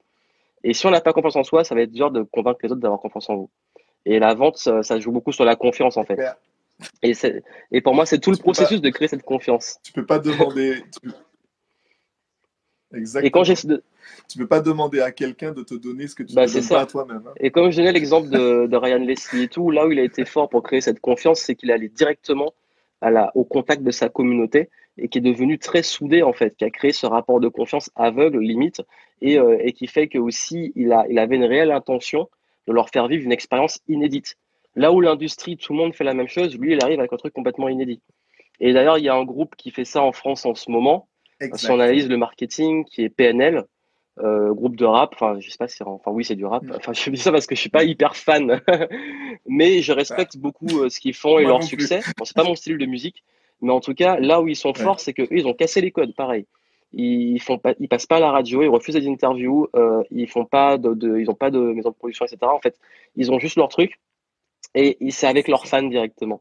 Et 0.65 0.75
si 0.75 0.87
on 0.87 0.91
n'a 0.91 1.01
pas 1.01 1.13
confiance 1.13 1.37
en 1.37 1.45
soi, 1.45 1.65
ça 1.65 1.75
va 1.75 1.83
être 1.83 1.93
dur 1.93 2.11
de 2.11 2.23
convaincre 2.23 2.61
les 2.63 2.73
autres 2.73 2.81
d'avoir 2.81 3.01
confiance 3.01 3.31
en 3.31 3.37
vous. 3.37 3.51
Et 4.05 4.19
la 4.19 4.35
vente, 4.35 4.57
ça, 4.57 4.99
joue 4.99 5.13
beaucoup 5.13 5.33
sur 5.33 5.45
la 5.45 5.57
confiance 5.57 5.97
en 5.97 6.05
fait. 6.05 6.19
Et, 7.03 7.13
et 7.73 7.81
pour 7.81 7.95
moi, 7.95 8.07
c'est 8.07 8.19
tout 8.19 8.31
le 8.31 8.37
processus 8.37 8.81
de 8.81 8.91
créer 8.91 9.09
cette 9.09 9.23
confiance. 9.23 9.79
Tu 9.83 9.93
peux 9.93 10.07
pas 10.07 10.19
demander. 10.19 10.83
Exactement. 12.97 13.27
Et 13.27 13.31
quand 13.31 13.67
de... 13.67 13.83
Tu 14.29 14.39
peux 14.39 14.47
pas 14.47 14.61
demander 14.61 15.01
à 15.01 15.13
quelqu'un 15.13 15.53
de 15.53 15.63
te 15.63 15.75
donner 15.75 16.07
ce 16.09 16.15
que 16.15 16.23
tu 16.23 16.35
bah, 16.35 16.47
ne 16.47 16.53
donnes 16.53 16.69
pas 16.69 16.81
à 16.81 16.87
toi-même. 16.87 17.23
Hein. 17.27 17.33
Et 17.39 17.51
comme 17.51 17.71
je 17.71 17.77
donnais 17.77 17.93
l'exemple 17.93 18.29
de, 18.29 18.67
de 18.67 18.77
Ryan 18.77 18.99
Leslie 18.99 19.45
et 19.45 19.49
tout, 19.49 19.71
là 19.71 19.87
où 19.87 19.93
il 19.93 19.99
a 19.99 20.03
été 20.03 20.25
fort 20.25 20.49
pour 20.49 20.63
créer 20.63 20.81
cette 20.81 21.01
confiance, 21.01 21.41
c'est 21.41 21.55
qu'il 21.55 21.71
allait 21.71 21.89
directement 21.89 22.53
au 23.35 23.45
contact 23.45 23.83
de 23.83 23.91
sa 23.91 24.09
communauté 24.09 24.69
et 24.99 25.09
qui 25.09 25.19
est 25.19 25.21
devenu 25.23 25.59
très 25.59 25.83
soudé 25.83 26.23
en 26.23 26.33
fait, 26.33 26.57
qui 26.57 26.65
a 26.65 26.71
créé 26.71 26.93
ce 26.93 27.07
rapport 27.07 27.41
de 27.41 27.49
confiance 27.49 27.91
aveugle 27.95 28.41
limite 28.41 28.83
et, 29.21 29.39
euh, 29.39 29.59
et 29.61 29.73
qui 29.73 29.87
fait 29.87 30.09
que 30.09 30.19
aussi 30.19 30.73
il, 30.75 30.93
a, 30.93 31.05
il 31.09 31.19
avait 31.19 31.37
une 31.37 31.45
réelle 31.45 31.71
intention 31.71 32.29
de 32.67 32.73
leur 32.73 32.89
faire 32.89 33.07
vivre 33.07 33.25
une 33.25 33.33
expérience 33.33 33.81
inédite. 33.89 34.37
Là 34.75 34.93
où 34.93 35.01
l'industrie, 35.01 35.57
tout 35.57 35.73
le 35.73 35.79
monde 35.79 35.95
fait 35.95 36.05
la 36.05 36.15
même 36.15 36.29
chose, 36.29 36.59
lui 36.59 36.73
il 36.73 36.83
arrive 36.83 36.99
avec 36.99 37.13
un 37.13 37.17
truc 37.17 37.35
complètement 37.35 37.69
inédit. 37.69 38.01
Et 38.61 38.73
d'ailleurs, 38.73 38.99
il 38.99 39.05
y 39.05 39.09
a 39.09 39.15
un 39.15 39.25
groupe 39.25 39.55
qui 39.57 39.71
fait 39.71 39.85
ça 39.85 40.03
en 40.03 40.13
France 40.13 40.47
en 40.47 40.55
ce 40.55 40.71
moment. 40.71 41.09
Si 41.55 41.71
on 41.71 41.81
analyse 41.81 42.09
le 42.09 42.17
marketing, 42.17 42.85
qui 42.85 43.03
est 43.03 43.09
PNL, 43.09 43.65
euh, 44.19 44.55
groupe 44.55 44.77
de 44.77 44.85
rap. 44.87 45.11
Enfin, 45.15 45.39
je 45.41 45.51
sais 45.51 45.59
pas 45.59 45.69
si, 45.69 45.83
enfin 45.83 46.11
oui, 46.11 46.25
c'est 46.25 46.37
du 46.37 46.47
rap. 46.47 46.65
Enfin, 46.75 46.93
je 46.95 47.11
dis 47.11 47.21
ça 47.21 47.33
parce 47.33 47.47
que 47.47 47.55
je 47.55 47.61
suis 47.61 47.71
pas 47.71 47.85
hyper 47.85 48.17
fan, 48.17 48.63
mais 49.47 49.83
je 49.83 49.93
respecte 49.93 50.39
beaucoup 50.39 50.81
euh, 50.81 50.89
ce 50.89 51.01
qu'ils 51.01 51.15
font 51.15 51.39
et 51.39 51.45
leur 51.45 51.63
succès. 51.63 52.01
Bon, 52.17 52.25
c'est 52.25 52.37
pas 52.37 52.45
mon 52.45 52.55
style 52.55 52.79
de 52.79 52.87
musique, 52.87 53.25
mais 53.61 53.73
en 53.73 53.81
tout 53.81 53.95
cas, 53.95 54.19
là 54.19 54.41
où 54.41 54.49
ils 54.49 54.57
sont 54.57 54.73
forts, 54.73 55.01
c'est 55.01 55.13
que 55.13 55.23
ils 55.31 55.47
ont 55.47 55.53
cassé 55.53 55.83
les 55.83 55.91
codes. 55.91 56.15
Pareil, 56.15 56.47
ils 56.95 57.39
font 57.41 57.59
pas, 57.59 57.75
ils 57.79 57.89
passent 57.89 58.07
pas 58.07 58.17
à 58.17 58.21
la 58.21 58.31
radio, 58.31 58.63
ils 58.63 58.69
refusent 58.69 58.95
des 58.95 59.07
interviews, 59.07 59.69
euh, 59.77 60.03
ils 60.11 60.29
font 60.29 60.47
pas 60.47 60.79
de, 60.79 61.19
ils 61.19 61.29
ont 61.29 61.35
pas 61.35 61.51
de 61.51 61.59
maison 61.59 61.91
de 61.91 61.95
production, 61.95 62.25
etc. 62.25 62.39
En 62.45 62.61
fait, 62.61 62.79
ils 63.17 63.31
ont 63.31 63.39
juste 63.39 63.57
leur 63.57 63.69
truc 63.69 64.01
et 64.75 64.97
c'est 65.11 65.27
avec 65.27 65.47
leurs 65.49 65.67
fans 65.67 65.83
directement. 65.83 66.41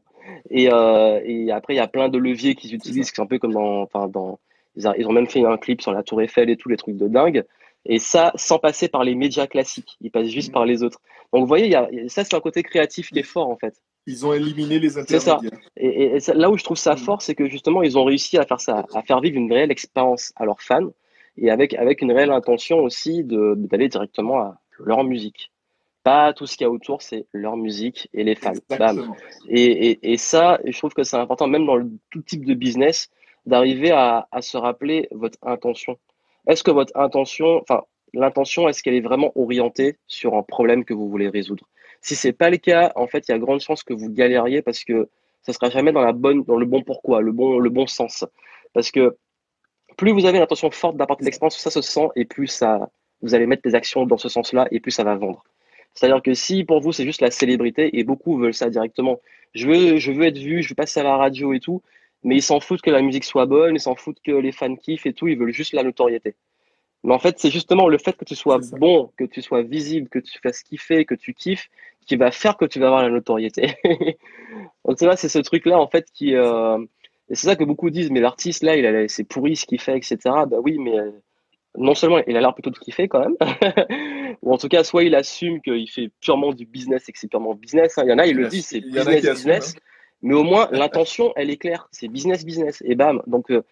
Et, 0.50 0.64
et 0.64 1.52
après, 1.52 1.74
il 1.74 1.76
y 1.76 1.80
a 1.80 1.86
plein 1.86 2.08
de 2.08 2.18
leviers 2.18 2.54
qu'ils 2.54 2.74
utilisent, 2.74 3.10
qui 3.10 3.16
sont 3.16 3.22
un 3.22 3.26
peu 3.26 3.38
comme 3.38 3.52
dans, 3.52 3.82
enfin, 3.82 4.08
dans, 4.08 4.38
ils 4.76 5.06
ont 5.06 5.12
même 5.12 5.26
fait 5.26 5.44
un 5.44 5.56
clip 5.56 5.82
sur 5.82 5.92
la 5.92 6.02
Tour 6.02 6.22
Eiffel 6.22 6.50
et 6.50 6.56
tous 6.56 6.68
les 6.68 6.76
trucs 6.76 6.96
de 6.96 7.08
dingue. 7.08 7.44
Et 7.88 7.98
ça, 7.98 8.32
sans 8.34 8.58
passer 8.58 8.88
par 8.88 9.04
les 9.04 9.14
médias 9.14 9.46
classiques. 9.46 9.96
Ils 10.00 10.10
passent 10.10 10.28
juste 10.28 10.50
mm. 10.50 10.52
par 10.52 10.64
les 10.64 10.82
autres. 10.82 11.00
Donc, 11.32 11.42
vous 11.42 11.46
voyez, 11.46 11.68
y 11.68 11.74
a, 11.74 11.88
ça, 12.08 12.24
c'est 12.24 12.34
un 12.34 12.40
côté 12.40 12.62
créatif 12.62 13.10
qui 13.10 13.20
est 13.20 13.24
fort, 13.24 13.48
en 13.48 13.56
fait. 13.56 13.74
Ils 14.06 14.26
ont 14.26 14.32
éliminé 14.32 14.78
les 14.78 14.98
intermédiaires. 14.98 15.40
C'est 15.40 16.20
ça. 16.20 16.34
Et, 16.34 16.38
là 16.38 16.50
où 16.50 16.58
je 16.58 16.64
trouve 16.64 16.76
ça 16.76 16.94
mm. 16.94 16.98
fort, 16.98 17.22
c'est 17.22 17.34
que 17.34 17.48
justement, 17.48 17.82
ils 17.82 17.96
ont 17.96 18.04
réussi 18.04 18.38
à 18.38 18.44
faire 18.44 18.60
ça, 18.60 18.84
à 18.92 19.02
faire 19.02 19.20
vivre 19.20 19.36
une 19.36 19.52
réelle 19.52 19.70
expérience 19.70 20.32
à 20.36 20.44
leurs 20.44 20.60
fans 20.60 20.90
et 21.38 21.50
avec, 21.50 21.74
avec 21.74 22.02
une 22.02 22.12
réelle 22.12 22.32
intention 22.32 22.80
aussi 22.80 23.22
d'aller 23.24 23.88
directement 23.88 24.40
à 24.40 24.60
leur 24.78 25.04
musique. 25.04 25.52
Pas 26.02 26.32
tout 26.32 26.46
ce 26.46 26.56
qu'il 26.56 26.64
y 26.64 26.68
a 26.68 26.70
autour, 26.70 27.02
c'est 27.02 27.26
leur 27.32 27.56
musique 27.56 28.08
et 28.14 28.24
les 28.24 28.36
fans. 28.36 28.52
Et, 29.48 29.90
et, 29.90 30.12
et, 30.12 30.16
ça, 30.16 30.60
je 30.64 30.76
trouve 30.78 30.92
que 30.92 31.02
c'est 31.02 31.16
important, 31.16 31.46
même 31.48 31.66
dans 31.66 31.76
le, 31.76 31.90
tout 32.10 32.22
type 32.22 32.44
de 32.44 32.54
business, 32.54 33.10
d'arriver 33.46 33.90
à, 33.90 34.28
à 34.30 34.42
se 34.42 34.56
rappeler 34.56 35.08
votre 35.10 35.38
intention. 35.42 35.98
Est-ce 36.46 36.62
que 36.62 36.70
votre 36.70 36.96
intention, 36.96 37.60
enfin, 37.62 37.82
l'intention, 38.12 38.68
est-ce 38.68 38.82
qu'elle 38.82 38.94
est 38.94 39.00
vraiment 39.00 39.32
orientée 39.34 39.96
sur 40.06 40.34
un 40.34 40.42
problème 40.42 40.84
que 40.84 40.94
vous 40.94 41.08
voulez 41.08 41.28
résoudre? 41.28 41.66
Si 42.02 42.14
c'est 42.14 42.32
pas 42.32 42.50
le 42.50 42.58
cas, 42.58 42.92
en 42.94 43.06
fait, 43.06 43.28
il 43.28 43.32
y 43.32 43.34
a 43.34 43.38
grande 43.38 43.60
chance 43.60 43.82
que 43.82 43.94
vous 43.94 44.10
galériez 44.10 44.62
parce 44.62 44.84
que 44.84 45.08
ça 45.42 45.52
sera 45.52 45.70
jamais 45.70 45.92
dans 45.92 46.02
la 46.02 46.12
bonne, 46.12 46.42
dans 46.44 46.56
le 46.56 46.66
bon 46.66 46.82
pourquoi, 46.82 47.20
le 47.20 47.32
bon, 47.32 47.58
le 47.58 47.70
bon 47.70 47.86
sens. 47.86 48.24
Parce 48.72 48.90
que 48.90 49.16
plus 49.96 50.12
vous 50.12 50.26
avez 50.26 50.38
l'intention 50.38 50.70
forte 50.70 50.96
d'apporter 50.96 51.22
de 51.22 51.26
l'expérience, 51.26 51.56
ça 51.56 51.70
se 51.70 51.80
sent, 51.80 52.08
et 52.16 52.24
plus 52.24 52.48
ça, 52.48 52.90
vous 53.22 53.34
allez 53.34 53.46
mettre 53.46 53.62
des 53.62 53.74
actions 53.74 54.04
dans 54.06 54.18
ce 54.18 54.28
sens-là, 54.28 54.66
et 54.70 54.80
plus 54.80 54.90
ça 54.90 55.04
va 55.04 55.14
vendre. 55.14 55.44
C'est-à-dire 55.94 56.22
que 56.22 56.34
si 56.34 56.64
pour 56.64 56.80
vous 56.80 56.92
c'est 56.92 57.04
juste 57.04 57.22
la 57.22 57.30
célébrité, 57.30 57.98
et 57.98 58.04
beaucoup 58.04 58.36
veulent 58.36 58.54
ça 58.54 58.68
directement, 58.68 59.20
je 59.54 59.66
veux, 59.66 59.96
je 59.96 60.12
veux 60.12 60.26
être 60.26 60.38
vu, 60.38 60.62
je 60.62 60.68
veux 60.68 60.74
passer 60.74 61.00
à 61.00 61.04
la 61.04 61.16
radio 61.16 61.54
et 61.54 61.60
tout, 61.60 61.80
mais 62.24 62.36
ils 62.36 62.42
s'en 62.42 62.60
foutent 62.60 62.82
que 62.82 62.90
la 62.90 63.02
musique 63.02 63.24
soit 63.24 63.46
bonne, 63.46 63.74
ils 63.76 63.80
s'en 63.80 63.94
foutent 63.94 64.20
que 64.24 64.32
les 64.32 64.52
fans 64.52 64.74
kiffent 64.76 65.06
et 65.06 65.12
tout, 65.12 65.28
ils 65.28 65.38
veulent 65.38 65.52
juste 65.52 65.72
la 65.72 65.82
notoriété. 65.82 66.34
Mais 67.04 67.14
en 67.14 67.18
fait, 67.18 67.38
c'est 67.38 67.50
justement 67.50 67.88
le 67.88 67.98
fait 67.98 68.16
que 68.16 68.24
tu 68.24 68.34
sois 68.34 68.58
bon, 68.72 69.12
que 69.16 69.24
tu 69.24 69.40
sois 69.40 69.62
visible, 69.62 70.08
que 70.08 70.18
tu 70.18 70.38
fasses 70.42 70.62
kiffer, 70.62 71.04
que 71.04 71.14
tu 71.14 71.34
kiffes, 71.34 71.68
qui 72.06 72.16
va 72.16 72.30
faire 72.30 72.56
que 72.56 72.64
tu 72.64 72.80
vas 72.80 72.86
avoir 72.86 73.02
la 73.02 73.10
notoriété. 73.10 73.74
Donc 74.84 74.98
c'est 74.98 75.16
c'est 75.16 75.28
ce 75.28 75.38
truc-là 75.38 75.78
en 75.78 75.88
fait 75.88 76.06
qui, 76.12 76.34
euh... 76.34 76.78
c'est 77.28 77.46
ça 77.46 77.56
que 77.56 77.64
beaucoup 77.64 77.90
disent, 77.90 78.10
mais 78.10 78.20
l'artiste 78.20 78.62
là, 78.62 78.76
il 78.76 78.86
a, 78.86 79.08
c'est 79.08 79.24
pourri 79.24 79.56
ce 79.56 79.66
qu'il 79.66 79.80
fait, 79.80 79.96
etc. 79.96 80.18
Bah 80.24 80.58
oui, 80.62 80.78
mais 80.78 80.98
euh, 80.98 81.10
non 81.76 81.94
seulement 81.94 82.18
il 82.26 82.36
a 82.36 82.40
l'air 82.40 82.54
plutôt 82.54 82.70
de 82.70 82.78
kiffer 82.78 83.08
quand 83.08 83.20
même, 83.20 83.36
ou 84.42 84.52
en 84.52 84.58
tout 84.58 84.68
cas 84.68 84.82
soit 84.84 85.04
il 85.04 85.14
assume 85.14 85.60
qu'il 85.60 85.88
fait 85.90 86.10
purement 86.20 86.52
du 86.52 86.66
business 86.66 87.08
et 87.08 87.12
que 87.12 87.18
c'est 87.18 87.28
purement 87.28 87.54
business. 87.54 87.98
Hein. 87.98 88.02
Il 88.04 88.10
y 88.10 88.12
en 88.12 88.18
a, 88.18 88.26
ils 88.26 88.36
le 88.36 88.48
disent, 88.48 88.66
c'est 88.66 88.80
business 88.80 89.22
business. 89.24 89.74
Hein. 89.76 89.80
Mais 90.22 90.34
au 90.34 90.42
moins, 90.42 90.68
l'intention, 90.72 91.32
elle 91.36 91.50
est 91.50 91.56
claire. 91.56 91.88
C'est 91.92 92.08
business, 92.08 92.44
business. 92.44 92.82
Et 92.84 92.94
bam. 92.94 93.22
Donc, 93.26 93.50
euh, 93.50 93.62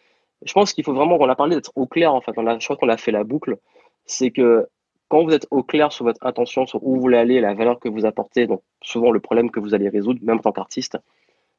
je 0.45 0.53
pense 0.53 0.73
qu'il 0.73 0.85
faut 0.85 0.95
vraiment, 0.95 1.17
on 1.19 1.29
a 1.29 1.37
parlé 1.37 1.57
d'être 1.57 1.73
au 1.75 1.87
clair, 1.87 2.15
en 2.15 2.21
fait. 2.21 2.33
On 2.37 2.47
a, 2.47 2.59
je 2.59 2.65
crois 2.65 2.77
qu'on 2.77 2.89
a 2.89 2.97
fait 2.97 3.13
la 3.13 3.25
boucle. 3.25 3.59
C'est 4.07 4.31
que 4.31 4.69
quand 5.09 5.25
vous 5.25 5.33
êtes 5.33 5.47
au 5.51 5.63
clair 5.63 5.93
sur 5.93 6.05
votre 6.05 6.25
intention, 6.27 6.67
sur 6.67 6.85
où 6.85 6.95
vous 6.95 7.01
voulez 7.01 7.19
aller, 7.19 7.41
la 7.41 7.55
valeur 7.55 7.79
que 7.81 7.89
vous 7.89 8.05
apportez, 8.05 8.47
donc 8.47 8.63
souvent 8.83 9.11
le 9.11 9.21
problème 9.21 9.51
que 9.51 9.61
vous 9.61 9.75
allez 9.75 9.89
résoudre, 9.89 10.21
même 10.23 10.39
en 10.39 10.41
tant 10.41 10.53
qu'artiste, 10.53 10.99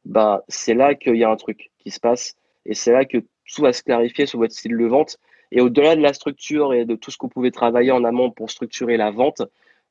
bah, 0.03 0.43
c'est 0.47 0.73
là 0.73 0.93
qu'il 0.95 1.15
y 1.15 1.23
a 1.23 1.29
un 1.29 1.35
truc 1.35 1.71
qui 1.79 1.91
se 1.91 1.99
passe. 1.99 2.35
Et 2.65 2.73
c'est 2.73 2.91
là 2.91 3.05
que 3.05 3.17
tout 3.17 3.61
va 3.61 3.73
se 3.73 3.83
clarifier 3.83 4.25
sur 4.25 4.39
votre 4.39 4.53
style 4.53 4.77
de 4.77 4.85
vente. 4.85 5.17
Et 5.51 5.61
au-delà 5.61 5.95
de 5.95 6.01
la 6.01 6.13
structure 6.13 6.73
et 6.73 6.85
de 6.85 6.95
tout 6.95 7.11
ce 7.11 7.17
que 7.17 7.25
vous 7.25 7.29
pouvez 7.29 7.51
travailler 7.51 7.91
en 7.91 8.03
amont 8.03 8.31
pour 8.31 8.49
structurer 8.51 8.97
la 8.97 9.11
vente, 9.11 9.41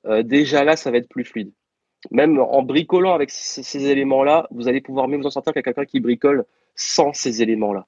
euh, 0.07 0.23
déjà 0.23 0.65
là, 0.65 0.77
ça 0.77 0.91
va 0.91 0.99
être 0.99 1.09
plus 1.09 1.25
fluide 1.25 1.53
même 2.11 2.39
en 2.39 2.63
bricolant 2.63 3.15
avec 3.15 3.31
ces, 3.31 3.87
éléments-là, 3.87 4.47
vous 4.51 4.69
allez 4.69 4.81
pouvoir 4.81 5.09
mieux 5.09 5.17
vous 5.17 5.27
en 5.27 5.31
sortir 5.31 5.53
qu'à 5.53 5.63
quelqu'un 5.63 5.85
qui 5.85 6.01
bricole 6.01 6.45
sans 6.75 7.13
ces 7.13 7.43
éléments-là. 7.43 7.87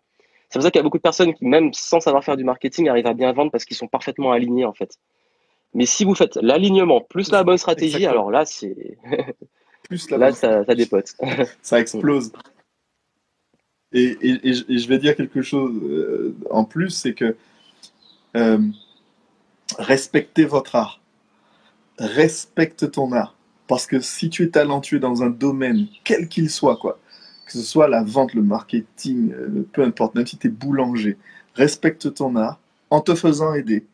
C'est 0.49 0.59
pour 0.59 0.63
ça 0.63 0.71
qu'il 0.71 0.79
y 0.79 0.81
a 0.81 0.85
beaucoup 0.85 0.99
de 0.99 1.03
personnes 1.03 1.35
qui, 1.35 1.45
même 1.45 1.73
sans 1.73 2.01
savoir 2.01 2.25
faire 2.25 2.37
du 2.37 2.45
marketing, 2.45 2.89
arrivent 2.89 3.07
à 3.07 3.15
bien 3.15 3.33
vendre 3.33 3.51
parce 3.51 3.65
qu'ils 3.65 3.77
sont 3.77 3.89
parfaitement 3.89 4.33
alignés, 4.33 4.65
en 4.65 4.73
fait. 4.73 4.99
Mais 5.75 5.87
si 5.87 6.05
vous 6.05 6.15
faites 6.15 6.37
l'alignement 6.37 7.01
plus 7.01 7.31
la 7.31 7.45
bonne 7.45 7.59
stratégie, 7.59 8.07
alors 8.07 8.31
là, 8.31 8.45
c'est. 8.45 8.97
plus 9.89 10.11
là, 10.11 10.33
ça, 10.33 10.65
ça 10.65 10.75
dépote. 10.75 11.15
ça 11.63 11.81
explose. 11.81 12.33
Et, 13.93 14.17
et, 14.21 14.53
je 14.53 14.89
vais 14.89 14.99
dire 14.99 15.17
quelque 15.17 15.43
chose 15.43 15.73
euh, 15.85 16.37
en 16.51 16.65
plus, 16.65 16.91
c'est 16.91 17.15
que 17.15 17.37
euh, 18.37 18.59
respectez 19.79 20.45
votre 20.45 20.75
art. 20.75 21.01
Respecte 21.99 22.91
ton 22.91 23.13
art. 23.13 23.36
Parce 23.67 23.87
que 23.87 24.01
si 24.01 24.31
tu 24.31 24.45
es 24.45 24.49
talentueux 24.49 24.99
dans 24.99 25.23
un 25.23 25.31
domaine, 25.31 25.87
quel 26.05 26.29
qu'il 26.29 26.51
soit, 26.51 26.79
que 27.47 27.53
ce 27.53 27.63
soit 27.63 27.89
la 27.89 28.03
vente, 28.03 28.35
le 28.35 28.43
marketing, 28.43 29.33
euh, 29.33 29.67
peu 29.73 29.83
importe, 29.83 30.15
même 30.15 30.27
si 30.27 30.37
tu 30.37 30.47
es 30.47 30.51
boulanger, 30.51 31.17
respecte 31.55 32.15
ton 32.15 32.37
art 32.37 32.61
en 32.91 33.01
te 33.01 33.15
faisant 33.15 33.55
aider 33.55 33.85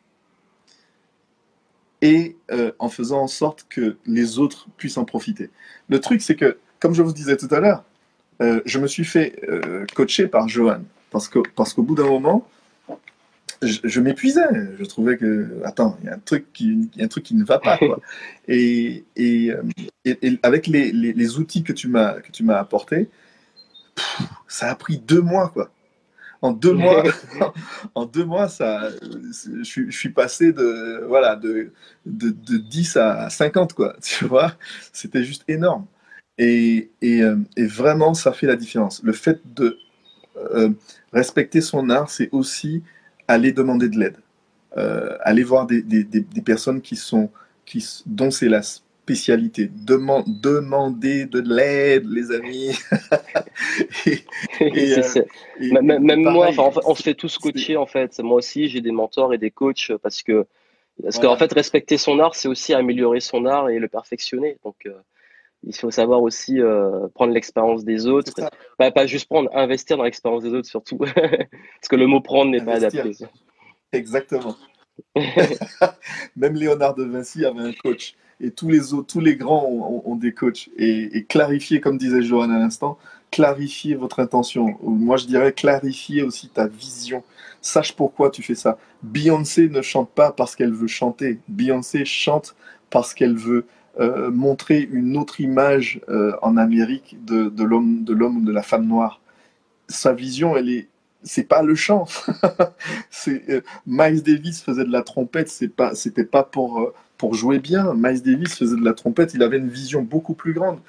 et 2.01 2.35
euh, 2.51 2.71
en 2.79 2.89
faisant 2.89 3.21
en 3.21 3.27
sorte 3.27 3.65
que 3.69 3.97
les 4.05 4.37
autres 4.37 4.67
puissent 4.77 4.97
en 4.97 5.05
profiter. 5.05 5.49
Le 5.89 5.99
truc, 5.99 6.21
c'est 6.21 6.35
que, 6.35 6.57
comme 6.79 6.93
je 6.93 7.01
vous 7.01 7.13
disais 7.13 7.37
tout 7.37 7.47
à 7.51 7.59
l'heure, 7.59 7.83
euh, 8.41 8.61
je 8.65 8.79
me 8.79 8.87
suis 8.87 9.05
fait 9.05 9.39
coacher 9.95 10.27
par 10.27 10.47
Johan. 10.47 10.81
Parce 11.11 11.29
qu'au 11.29 11.83
bout 11.83 11.95
d'un 11.95 12.07
moment, 12.07 12.47
je, 13.65 13.99
m'épuisais. 13.99 14.75
Je 14.77 14.83
trouvais 14.85 15.17
que, 15.17 15.61
attends, 15.63 15.97
il 16.01 16.07
y 16.07 16.09
a 16.09 16.15
un 16.15 16.19
truc 16.19 16.51
qui, 16.53 16.89
un 16.99 17.07
truc 17.07 17.23
qui 17.23 17.35
ne 17.35 17.43
va 17.43 17.59
pas, 17.59 17.77
quoi. 17.77 17.99
Et, 18.47 19.05
et, 19.15 19.51
euh, 19.51 20.35
avec 20.43 20.67
les, 20.67 20.91
les, 20.91 21.37
outils 21.37 21.63
que 21.63 21.71
tu 21.71 21.87
m'as, 21.87 22.19
que 22.19 22.29
tu 22.29 22.43
m'as 22.43 22.57
apportés, 22.59 23.09
ça 24.49 24.69
a 24.69 24.75
pris 24.75 24.97
deux 24.97 25.21
mois, 25.21 25.47
quoi. 25.47 25.71
En 26.41 26.51
deux 26.51 26.73
mois, 26.73 27.03
en 27.95 28.05
deux 28.05 28.25
mois, 28.25 28.49
ça, 28.49 28.89
je, 29.41 29.89
suis 29.89 30.09
passé 30.09 30.51
de, 30.51 31.05
voilà, 31.07 31.37
de, 31.37 31.71
de, 32.05 32.31
de 32.31 32.57
10 32.57 32.97
à 32.97 33.29
50, 33.29 33.71
quoi. 33.71 33.95
Tu 34.01 34.25
vois, 34.25 34.53
c'était 34.91 35.23
juste 35.23 35.45
énorme. 35.47 35.85
Et, 36.37 36.91
et, 37.01 37.21
euh, 37.21 37.37
et, 37.55 37.65
vraiment, 37.65 38.13
ça 38.13 38.33
fait 38.33 38.47
la 38.47 38.57
différence. 38.57 39.01
Le 39.03 39.13
fait 39.13 39.39
de 39.55 39.77
euh, 40.35 40.71
respecter 41.13 41.61
son 41.61 41.89
art, 41.89 42.09
c'est 42.09 42.29
aussi 42.31 42.83
aller 43.33 43.51
demander 43.51 43.89
de 43.89 43.99
l'aide. 43.99 44.17
Euh, 44.77 45.17
aller 45.21 45.43
voir 45.43 45.67
des, 45.67 45.81
des, 45.81 46.03
des, 46.03 46.41
personnes 46.41 46.81
qui 46.81 46.95
sont, 46.95 47.29
qui, 47.65 47.85
dont 48.05 48.31
c'est 48.31 48.49
la 48.49 48.63
spécialité. 48.63 49.69
Demand, 49.71 50.23
demander 50.25 51.25
de 51.25 51.39
l'aide, 51.39 52.05
les 52.09 52.31
amis. 52.31 52.71
Euh, 54.61 55.81
même, 55.81 56.23
moi, 56.23 56.49
on 56.85 56.95
se 56.95 57.03
fait 57.03 57.13
tous 57.13 57.37
coacher 57.37 57.77
en 57.77 57.85
fait. 57.85 58.19
Moi 58.19 58.37
aussi, 58.37 58.67
j'ai 58.69 58.81
des 58.81 58.91
mentors 58.91 59.33
et 59.33 59.37
des 59.37 59.51
coachs 59.51 59.91
parce 60.01 60.23
que 60.23 60.45
parce 61.01 61.19
qu'en 61.19 61.35
fait, 61.35 61.51
respecter 61.53 61.97
son 61.97 62.19
art, 62.19 62.35
c'est 62.35 62.47
aussi 62.47 62.73
améliorer 62.73 63.19
son 63.19 63.45
art 63.45 63.69
et 63.69 63.79
le 63.79 63.87
perfectionner. 63.87 64.57
Donc, 64.63 64.75
euh, 64.85 64.93
il 65.65 65.75
faut 65.75 65.91
savoir 65.91 66.21
aussi 66.21 66.59
euh, 66.59 67.07
prendre 67.13 67.33
l'expérience 67.33 67.83
des 67.83 68.07
autres. 68.07 68.33
Pas, 68.77 68.91
pas, 68.91 69.05
juste 69.05 69.27
prendre, 69.27 69.49
investir 69.55 69.97
dans 69.97 70.03
l'expérience 70.03 70.43
des 70.43 70.53
autres 70.53 70.67
surtout. 70.67 70.97
Parce 71.15 71.87
que 71.89 71.95
le 71.95 72.07
mot 72.07 72.21
prendre 72.21 72.51
n'est 72.51 72.63
pas 72.63 72.75
adapté. 72.75 73.11
Exactement. 73.91 74.55
Même 76.35 76.55
Léonard 76.55 76.95
de 76.95 77.03
Vinci 77.03 77.45
avait 77.45 77.61
un 77.61 77.73
coach. 77.73 78.15
Et 78.39 78.51
tous 78.51 78.67
les 78.67 78.93
autres, 78.93 79.13
tous 79.13 79.21
les 79.21 79.37
grands 79.37 79.65
ont, 80.05 80.15
des 80.15 80.33
coachs. 80.33 80.69
Et, 80.77 81.23
clarifier, 81.29 81.79
comme 81.79 81.97
disait 81.97 82.21
Johan 82.21 82.49
à 82.49 82.59
l'instant, 82.59 82.97
clarifier 83.31 83.95
votre 83.95 84.19
intention. 84.19 84.77
Moi, 84.81 85.17
je 85.17 85.27
dirais 85.27 85.53
clarifier 85.53 86.23
aussi 86.23 86.49
ta 86.49 86.67
vision. 86.67 87.23
Sache 87.61 87.93
pourquoi 87.93 88.31
tu 88.31 88.43
fais 88.43 88.55
ça. 88.55 88.77
Beyoncé 89.01 89.69
ne 89.69 89.81
chante 89.81 90.09
pas 90.09 90.31
parce 90.31 90.55
qu'elle 90.55 90.73
veut 90.73 90.87
chanter. 90.87 91.39
Beyoncé 91.47 92.03
chante 92.03 92.55
parce 92.89 93.13
qu'elle 93.13 93.37
veut 93.37 93.65
euh, 93.99 94.31
montrer 94.31 94.87
une 94.91 95.17
autre 95.17 95.39
image 95.39 96.01
euh, 96.09 96.33
en 96.41 96.57
Amérique 96.57 97.15
de, 97.25 97.49
de 97.49 97.63
l'homme, 97.63 98.03
de 98.03 98.13
l'homme 98.13 98.37
ou 98.37 98.41
de 98.41 98.51
la 98.51 98.63
femme 98.63 98.87
noire. 98.87 99.21
Sa 99.87 100.13
vision, 100.13 100.57
elle 100.57 100.69
est, 100.69 100.87
c'est 101.21 101.47
pas 101.47 101.61
le 101.61 101.75
chant. 101.75 102.07
c'est 103.11 103.43
euh, 103.49 103.61
Miles 103.85 104.23
Davis 104.23 104.63
faisait 104.63 104.83
de 104.83 104.91
la 104.91 105.03
trompette, 105.03 105.47
c'est 105.49 105.67
pas, 105.67 105.93
c'était 105.93 106.25
pas 106.25 106.41
pour 106.41 106.91
pour 107.19 107.35
jouer 107.35 107.59
bien. 107.59 107.93
Miles 107.93 108.23
Davis 108.23 108.55
faisait 108.55 108.75
de 108.75 108.83
la 108.83 108.93
trompette, 108.93 109.35
il 109.35 109.43
avait 109.43 109.59
une 109.59 109.69
vision 109.69 110.01
beaucoup 110.01 110.33
plus 110.33 110.53
grande. 110.53 110.79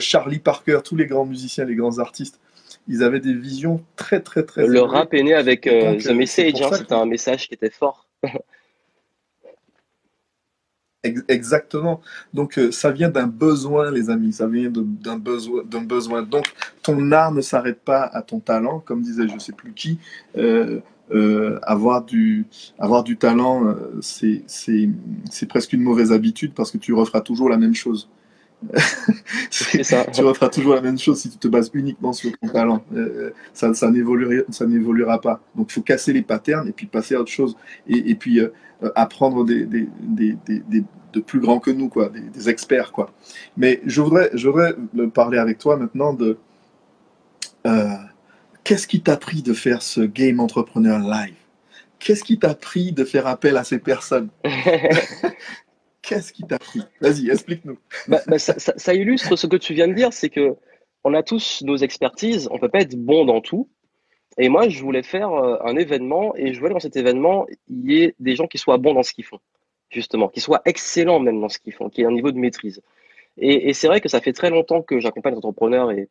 Charlie 0.00 0.40
Parker, 0.40 0.80
tous 0.84 0.96
les 0.96 1.06
grands 1.06 1.24
musiciens, 1.24 1.64
les 1.64 1.76
grands 1.76 2.00
artistes, 2.00 2.40
ils 2.88 3.04
avaient 3.04 3.20
des 3.20 3.34
visions 3.34 3.82
très 3.94 4.20
très 4.20 4.42
très. 4.42 4.66
Le 4.66 4.82
rap 4.82 5.14
est 5.14 5.22
né 5.22 5.32
avec 5.32 5.62
The 5.62 6.10
Message, 6.10 6.60
hein, 6.60 6.70
c'était 6.72 6.94
un 6.94 7.06
message 7.06 7.46
qui 7.46 7.54
était 7.54 7.70
fort. 7.70 8.08
Exactement. 11.04 12.00
Donc 12.34 12.58
euh, 12.58 12.72
ça 12.72 12.90
vient 12.90 13.08
d'un 13.08 13.28
besoin, 13.28 13.92
les 13.92 14.10
amis. 14.10 14.32
Ça 14.32 14.48
vient 14.48 14.68
d'un 14.70 15.16
besoin, 15.16 15.62
d'un 15.64 15.82
besoin. 15.82 16.22
Donc 16.22 16.46
ton 16.82 17.12
art 17.12 17.30
ne 17.32 17.40
s'arrête 17.40 17.80
pas 17.80 18.02
à 18.02 18.22
ton 18.22 18.40
talent, 18.40 18.80
comme 18.80 19.02
disait 19.02 19.28
je 19.28 19.38
sais 19.38 19.52
plus 19.52 19.72
qui. 19.72 19.98
Euh, 20.36 20.80
euh, 21.10 21.58
avoir 21.62 22.04
du 22.04 22.46
avoir 22.78 23.04
du 23.04 23.16
talent, 23.16 23.76
c'est 24.00 24.42
c'est 24.46 25.46
presque 25.48 25.72
une 25.72 25.82
mauvaise 25.82 26.12
habitude 26.12 26.52
parce 26.54 26.72
que 26.72 26.78
tu 26.78 26.92
referas 26.92 27.20
toujours 27.20 27.48
la 27.48 27.58
même 27.58 27.74
chose. 27.74 28.08
Ça. 29.50 30.04
tu 30.12 30.22
referas 30.22 30.48
toujours 30.48 30.74
la 30.74 30.80
même 30.80 30.98
chose 30.98 31.20
si 31.20 31.30
tu 31.30 31.38
te 31.38 31.48
bases 31.48 31.70
uniquement 31.74 32.12
sur 32.12 32.30
ton 32.38 32.48
talent. 32.48 32.82
Euh, 32.94 33.30
ça 33.52 33.72
ça 33.74 33.90
n'évoluera 33.90 35.20
pas. 35.20 35.40
Donc 35.54 35.70
il 35.70 35.74
faut 35.74 35.82
casser 35.82 36.12
les 36.12 36.22
patterns 36.22 36.68
et 36.68 36.72
puis 36.72 36.86
passer 36.86 37.14
à 37.14 37.20
autre 37.20 37.30
chose 37.30 37.56
et, 37.88 38.10
et 38.10 38.14
puis 38.14 38.40
apprendre 38.94 39.44
des, 39.44 39.64
des, 39.64 39.88
des, 40.00 40.36
des, 40.46 40.84
de 41.12 41.20
plus 41.20 41.40
grands 41.40 41.58
que 41.58 41.70
nous 41.70 41.88
quoi, 41.88 42.10
des, 42.34 42.48
experts 42.48 42.92
quoi. 42.92 43.12
Mais 43.56 43.80
je 43.86 44.00
voudrais 44.00 44.30
je 44.34 44.48
voudrais 44.48 44.74
parler 45.12 45.38
avec 45.38 45.58
toi 45.58 45.76
maintenant 45.76 46.12
de 46.12 46.38
Qu'est-ce 48.68 48.86
qui 48.86 49.00
t'a 49.00 49.16
pris 49.16 49.40
de 49.40 49.54
faire 49.54 49.80
ce 49.80 50.02
Game 50.02 50.40
Entrepreneur 50.40 50.98
Live? 50.98 51.36
Qu'est-ce 51.98 52.22
qui 52.22 52.38
t'a 52.38 52.54
pris 52.54 52.92
de 52.92 53.02
faire 53.04 53.26
appel 53.26 53.56
à 53.56 53.64
ces 53.64 53.78
personnes? 53.78 54.28
Qu'est-ce 56.08 56.32
qui 56.32 56.42
t'a 56.42 56.58
pris? 56.58 56.80
Vas-y, 57.00 57.30
explique-nous. 57.30 57.78
Bah, 58.08 58.20
bah, 58.26 58.38
ça, 58.38 58.94
illustre 58.94 59.36
ce 59.36 59.46
que 59.46 59.56
tu 59.56 59.74
viens 59.74 59.88
de 59.88 59.92
dire, 59.92 60.12
c'est 60.12 60.30
que 60.30 60.56
on 61.04 61.14
a 61.14 61.22
tous 61.22 61.62
nos 61.62 61.76
expertises, 61.76 62.48
on 62.50 62.58
peut 62.58 62.68
pas 62.68 62.80
être 62.80 62.96
bon 62.96 63.24
dans 63.24 63.40
tout. 63.40 63.68
Et 64.38 64.48
moi, 64.48 64.68
je 64.68 64.82
voulais 64.82 65.02
faire 65.02 65.32
euh, 65.32 65.56
un 65.64 65.76
événement 65.76 66.34
et 66.36 66.52
je 66.52 66.60
voulais 66.60 66.72
dans 66.72 66.80
cet 66.80 66.96
événement, 66.96 67.46
il 67.68 67.90
y 67.90 68.02
ait 68.02 68.14
des 68.18 68.36
gens 68.36 68.46
qui 68.46 68.58
soient 68.58 68.78
bons 68.78 68.94
dans 68.94 69.02
ce 69.02 69.12
qu'ils 69.12 69.24
font, 69.24 69.40
justement, 69.90 70.28
qui 70.28 70.40
soient 70.40 70.62
excellents 70.64 71.20
même 71.20 71.40
dans 71.40 71.48
ce 71.48 71.58
qu'ils 71.58 71.72
font, 71.72 71.88
qui 71.88 72.02
aient 72.02 72.06
un 72.06 72.12
niveau 72.12 72.30
de 72.30 72.38
maîtrise. 72.38 72.80
Et, 73.36 73.68
et 73.68 73.72
c'est 73.72 73.86
vrai 73.86 74.00
que 74.00 74.08
ça 74.08 74.20
fait 74.20 74.32
très 74.32 74.50
longtemps 74.50 74.82
que 74.82 75.00
j'accompagne 75.00 75.34
les 75.34 75.38
entrepreneurs 75.38 75.90
et 75.90 76.08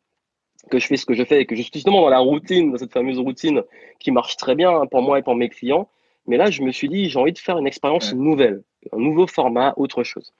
que 0.70 0.78
je 0.78 0.86
fais 0.86 0.96
ce 0.96 1.06
que 1.06 1.14
je 1.14 1.24
fais 1.24 1.40
et 1.40 1.46
que 1.46 1.56
je 1.56 1.62
suis 1.62 1.70
justement 1.72 2.02
dans 2.02 2.08
la 2.08 2.18
routine, 2.18 2.72
dans 2.72 2.78
cette 2.78 2.92
fameuse 2.92 3.18
routine 3.18 3.62
qui 3.98 4.10
marche 4.10 4.36
très 4.36 4.54
bien 4.54 4.86
pour 4.86 5.02
moi 5.02 5.18
et 5.18 5.22
pour 5.22 5.34
mes 5.34 5.48
clients. 5.48 5.88
Mais 6.26 6.36
là, 6.36 6.50
je 6.50 6.62
me 6.62 6.72
suis 6.72 6.88
dit, 6.88 7.08
j'ai 7.08 7.18
envie 7.18 7.32
de 7.32 7.38
faire 7.38 7.58
une 7.58 7.66
expérience 7.66 8.12
nouvelle, 8.12 8.62
un 8.92 8.98
nouveau 8.98 9.26
format, 9.26 9.74
autre 9.76 10.02
chose. 10.02 10.32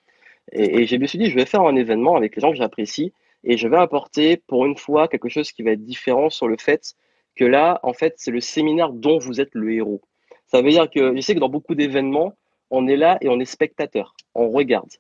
Et, 0.53 0.87
je 0.87 0.97
me 0.97 1.07
suis 1.07 1.19
dit, 1.19 1.31
je 1.31 1.35
vais 1.35 1.47
faire 1.47 1.63
un 1.63 1.77
événement 1.77 2.17
avec 2.17 2.35
les 2.37 2.41
gens 2.41 2.51
que 2.51 2.57
j'apprécie 2.57 3.13
et 3.45 3.57
je 3.57 3.69
vais 3.69 3.77
apporter 3.77 4.39
pour 4.47 4.67
une 4.67 4.77
fois 4.77 5.09
quelque 5.09 5.29
chose 5.29 5.53
qui 5.53 5.63
va 5.63 5.73
être 5.73 5.85
différent 5.85 6.31
sur 6.31 6.49
le 6.49 6.57
fait 6.59 6.95
que 7.37 7.45
là, 7.45 7.79
en 7.83 7.93
fait, 7.93 8.15
c'est 8.17 8.31
le 8.31 8.41
séminaire 8.41 8.93
dont 8.93 9.19
vous 9.19 9.41
êtes 9.41 9.55
le 9.55 9.73
héros. 9.73 10.01
Ça 10.47 10.63
veut 10.63 10.71
dire 10.71 10.91
que 10.91 11.15
je 11.15 11.21
sais 11.21 11.35
que 11.35 11.41
dans 11.41 11.49
beaucoup 11.49 11.75
d'événements, 11.75 12.35
on 12.71 12.89
est 12.89 12.97
là 12.97 13.19
et 13.21 13.29
on 13.29 13.39
est 13.39 13.45
spectateur, 13.45 14.15
on 14.35 14.49
regarde. 14.51 14.91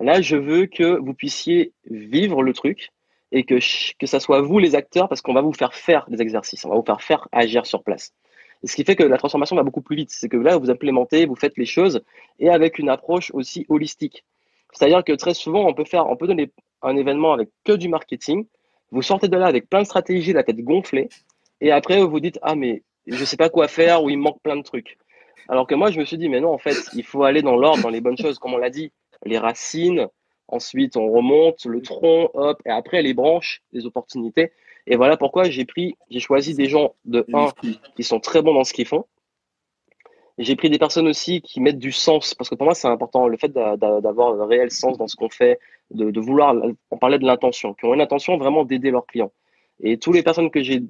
Là, 0.00 0.20
je 0.20 0.36
veux 0.36 0.66
que 0.66 0.98
vous 0.98 1.14
puissiez 1.14 1.72
vivre 1.86 2.42
le 2.42 2.52
truc, 2.52 2.90
et 3.32 3.44
que, 3.44 3.58
que 3.98 4.06
ça 4.06 4.20
soit 4.20 4.40
vous 4.40 4.58
les 4.58 4.74
acteurs 4.74 5.08
parce 5.08 5.22
qu'on 5.22 5.34
va 5.34 5.42
vous 5.42 5.52
faire 5.52 5.74
faire 5.74 6.06
des 6.08 6.20
exercices, 6.20 6.64
on 6.64 6.70
va 6.70 6.76
vous 6.76 6.84
faire 6.84 7.00
faire 7.00 7.28
agir 7.32 7.66
sur 7.66 7.82
place. 7.82 8.12
Ce 8.64 8.74
qui 8.74 8.84
fait 8.84 8.96
que 8.96 9.02
la 9.02 9.16
transformation 9.16 9.56
va 9.56 9.62
beaucoup 9.62 9.80
plus 9.80 9.96
vite. 9.96 10.10
C'est 10.10 10.28
que 10.28 10.36
là, 10.36 10.58
vous 10.58 10.70
implémentez, 10.70 11.26
vous 11.26 11.34
faites 11.34 11.56
les 11.56 11.66
choses 11.66 12.02
et 12.38 12.50
avec 12.50 12.78
une 12.78 12.88
approche 12.88 13.30
aussi 13.32 13.66
holistique. 13.68 14.24
C'est-à-dire 14.72 15.02
que 15.02 15.12
très 15.12 15.34
souvent, 15.34 15.66
on 15.66 15.74
peut 15.74 15.84
faire, 15.84 16.08
on 16.08 16.16
peut 16.16 16.26
donner 16.26 16.50
un 16.82 16.96
événement 16.96 17.32
avec 17.32 17.48
que 17.64 17.72
du 17.72 17.88
marketing. 17.88 18.46
Vous 18.90 19.02
sortez 19.02 19.28
de 19.28 19.36
là 19.36 19.46
avec 19.46 19.68
plein 19.68 19.80
de 19.80 19.86
stratégies, 19.86 20.32
la 20.32 20.44
tête 20.44 20.60
gonflée. 20.60 21.08
Et 21.60 21.72
après, 21.72 22.00
vous 22.00 22.10
vous 22.10 22.20
dites, 22.20 22.38
ah, 22.42 22.54
mais 22.54 22.82
je 23.06 23.24
sais 23.24 23.36
pas 23.36 23.48
quoi 23.48 23.68
faire 23.68 24.02
ou 24.02 24.10
il 24.10 24.18
manque 24.18 24.40
plein 24.42 24.56
de 24.56 24.62
trucs. 24.62 24.98
Alors 25.48 25.66
que 25.66 25.74
moi, 25.74 25.90
je 25.90 25.98
me 25.98 26.04
suis 26.04 26.18
dit, 26.18 26.28
mais 26.28 26.40
non, 26.40 26.52
en 26.52 26.58
fait, 26.58 26.76
il 26.94 27.04
faut 27.04 27.24
aller 27.24 27.42
dans 27.42 27.56
l'ordre, 27.56 27.82
dans 27.82 27.88
les 27.88 28.00
bonnes 28.00 28.18
choses, 28.18 28.38
comme 28.38 28.54
on 28.54 28.58
l'a 28.58 28.70
dit. 28.70 28.92
Les 29.24 29.38
racines, 29.38 30.08
Ensuite, 30.50 30.96
on 30.96 31.08
remonte 31.08 31.64
le 31.64 31.80
tronc, 31.80 32.30
hop, 32.34 32.60
et 32.66 32.70
après 32.70 33.02
les 33.02 33.14
branches, 33.14 33.62
les 33.72 33.86
opportunités. 33.86 34.50
Et 34.86 34.96
voilà 34.96 35.16
pourquoi 35.16 35.44
j'ai 35.44 35.64
pris, 35.64 35.96
j'ai 36.10 36.20
choisi 36.20 36.54
des 36.54 36.68
gens 36.68 36.94
de 37.04 37.24
1 37.32 37.48
qui 37.96 38.02
sont 38.02 38.20
très 38.20 38.42
bons 38.42 38.54
dans 38.54 38.64
ce 38.64 38.72
qu'ils 38.72 38.86
font. 38.86 39.04
J'ai 40.38 40.56
pris 40.56 40.70
des 40.70 40.78
personnes 40.78 41.06
aussi 41.06 41.42
qui 41.42 41.60
mettent 41.60 41.78
du 41.78 41.92
sens, 41.92 42.34
parce 42.34 42.48
que 42.48 42.54
pour 42.54 42.64
moi, 42.64 42.74
c'est 42.74 42.88
important, 42.88 43.28
le 43.28 43.36
fait 43.36 43.52
d'avoir 43.52 44.40
un 44.40 44.46
réel 44.46 44.70
sens 44.70 44.96
dans 44.96 45.06
ce 45.06 45.14
qu'on 45.14 45.28
fait, 45.28 45.58
de, 45.90 46.18
vouloir, 46.18 46.56
on 46.90 46.96
parlait 46.96 47.18
de 47.18 47.26
l'intention, 47.26 47.74
qui 47.74 47.84
ont 47.84 47.92
une 47.92 48.00
intention 48.00 48.38
vraiment 48.38 48.64
d'aider 48.64 48.90
leurs 48.90 49.06
clients. 49.06 49.32
Et 49.82 49.98
toutes 49.98 50.14
les 50.14 50.22
personnes 50.22 50.50
que 50.50 50.62
j'ai 50.62 50.82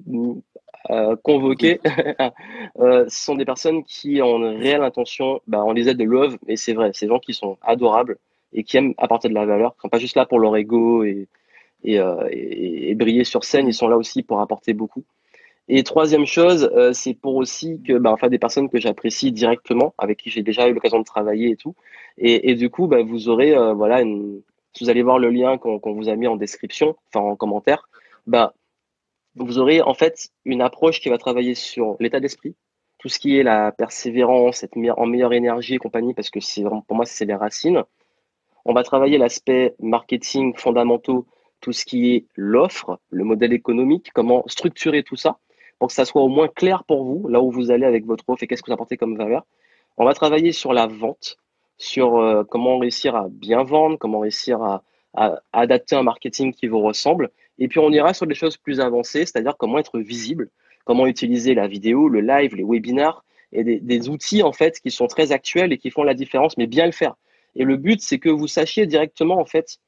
euh, 0.89 1.15
convoquées 1.23 1.81
euh, 2.79 3.05
sont 3.09 3.35
des 3.35 3.45
personnes 3.45 3.83
qui 3.83 4.21
ont 4.21 4.37
une 4.37 4.61
réelle 4.61 4.83
intention, 4.83 5.41
bah, 5.47 5.63
on 5.65 5.73
les 5.73 5.89
aide 5.89 5.97
de 5.97 6.05
love, 6.05 6.37
et 6.47 6.55
c'est 6.55 6.73
vrai, 6.73 6.91
ces 6.93 7.07
gens 7.07 7.19
qui 7.19 7.33
sont 7.33 7.57
adorables, 7.61 8.17
et 8.53 8.63
qui 8.63 8.77
aiment 8.77 8.93
apporter 8.97 9.27
de 9.27 9.33
la 9.33 9.45
valeur, 9.45 9.73
qui 9.75 9.81
sont 9.81 9.89
pas 9.89 9.99
juste 9.99 10.15
là 10.15 10.25
pour 10.25 10.39
leur 10.39 10.55
ego 10.55 11.03
et, 11.03 11.27
et, 11.83 11.99
euh, 11.99 12.27
et, 12.31 12.95
briller 12.95 13.23
sur 13.23 13.43
scène, 13.43 13.67
ils 13.67 13.73
sont 13.73 13.87
là 13.87 13.97
aussi 13.97 14.23
pour 14.23 14.41
apporter 14.41 14.73
beaucoup. 14.73 15.03
Et 15.67 15.83
troisième 15.83 16.25
chose, 16.25 16.69
euh, 16.75 16.93
c'est 16.93 17.13
pour 17.13 17.35
aussi 17.35 17.81
que, 17.87 17.93
bah, 17.93 18.11
enfin, 18.11 18.27
des 18.29 18.39
personnes 18.39 18.69
que 18.69 18.79
j'apprécie 18.79 19.31
directement, 19.31 19.93
avec 19.97 20.19
qui 20.19 20.29
j'ai 20.29 20.43
déjà 20.43 20.67
eu 20.67 20.73
l'occasion 20.73 20.99
de 20.99 21.05
travailler 21.05 21.51
et 21.51 21.55
tout. 21.55 21.75
Et, 22.17 22.55
du 22.55 22.69
coup, 22.69 22.87
bah, 22.87 23.03
vous 23.03 23.29
aurez, 23.29 23.55
euh, 23.55 23.73
voilà, 23.73 24.03
vous 24.03 24.89
allez 24.89 25.01
voir 25.01 25.19
le 25.19 25.29
lien 25.29 25.57
qu'on 25.57 25.93
vous 25.93 26.09
a 26.09 26.15
mis 26.15 26.27
en 26.27 26.35
description, 26.35 26.95
enfin 27.13 27.25
en 27.25 27.35
commentaire, 27.35 27.89
bah, 28.27 28.53
vous 29.35 29.59
aurez 29.59 29.81
en 29.81 29.93
fait 29.93 30.29
une 30.45 30.61
approche 30.61 30.99
qui 30.99 31.09
va 31.09 31.17
travailler 31.17 31.55
sur 31.55 31.95
l'état 31.99 32.19
d'esprit, 32.19 32.55
tout 32.99 33.09
ce 33.09 33.19
qui 33.19 33.37
est 33.37 33.43
la 33.43 33.71
persévérance, 33.71 34.63
être 34.63 34.77
en 34.97 35.05
meilleure 35.05 35.33
énergie 35.33 35.75
et 35.75 35.77
compagnie, 35.77 36.13
parce 36.13 36.29
que 36.29 36.39
pour 36.81 36.95
moi, 36.95 37.05
c'est 37.05 37.25
les 37.25 37.35
racines. 37.35 37.83
On 38.65 38.73
va 38.73 38.83
travailler 38.83 39.17
l'aspect 39.17 39.73
marketing 39.79 40.55
fondamentaux, 40.55 41.25
tout 41.61 41.71
ce 41.71 41.85
qui 41.85 42.13
est 42.13 42.25
l'offre, 42.35 42.99
le 43.09 43.23
modèle 43.23 43.53
économique, 43.53 44.11
comment 44.13 44.43
structurer 44.47 45.03
tout 45.03 45.15
ça 45.15 45.37
pour 45.79 45.87
que 45.87 45.95
ça 45.95 46.05
soit 46.05 46.21
au 46.21 46.27
moins 46.27 46.47
clair 46.47 46.83
pour 46.83 47.03
vous, 47.03 47.27
là 47.27 47.41
où 47.41 47.49
vous 47.49 47.71
allez 47.71 47.87
avec 47.87 48.05
votre 48.05 48.23
offre 48.27 48.43
et 48.43 48.47
qu'est-ce 48.47 48.61
que 48.61 48.67
vous 48.67 48.73
apportez 48.73 48.97
comme 48.97 49.17
valeur. 49.17 49.47
On 49.97 50.05
va 50.05 50.13
travailler 50.13 50.51
sur 50.51 50.73
la 50.73 50.85
vente, 50.85 51.37
sur 51.79 52.17
euh, 52.17 52.43
comment 52.43 52.77
réussir 52.77 53.15
à 53.15 53.29
bien 53.29 53.63
vendre, 53.63 53.97
comment 53.97 54.19
réussir 54.19 54.61
à, 54.61 54.83
adapter 55.51 55.95
un 55.95 56.03
marketing 56.03 56.53
qui 56.53 56.67
vous 56.67 56.81
ressemble. 56.81 57.31
Et 57.57 57.67
puis 57.67 57.79
on 57.79 57.91
ira 57.91 58.13
sur 58.13 58.27
des 58.27 58.35
choses 58.35 58.57
plus 58.57 58.79
avancées, 58.79 59.25
c'est-à-dire 59.25 59.57
comment 59.57 59.79
être 59.79 59.99
visible, 59.99 60.51
comment 60.85 61.07
utiliser 61.07 61.55
la 61.55 61.67
vidéo, 61.67 62.07
le 62.07 62.21
live, 62.21 62.55
les 62.55 62.63
webinars 62.63 63.25
et 63.51 63.63
des, 63.63 63.79
des, 63.79 64.07
outils 64.07 64.43
en 64.43 64.53
fait 64.53 64.79
qui 64.79 64.91
sont 64.91 65.07
très 65.07 65.31
actuels 65.31 65.73
et 65.73 65.79
qui 65.79 65.89
font 65.89 66.03
la 66.03 66.13
différence, 66.13 66.57
mais 66.57 66.67
bien 66.67 66.85
le 66.85 66.91
faire. 66.91 67.15
Et 67.55 67.63
le 67.63 67.75
but, 67.75 68.01
c'est 68.01 68.19
que 68.19 68.29
vous 68.29 68.47
sachiez 68.47 68.85
directement, 68.85 69.39
en 69.39 69.45
fait, 69.45 69.79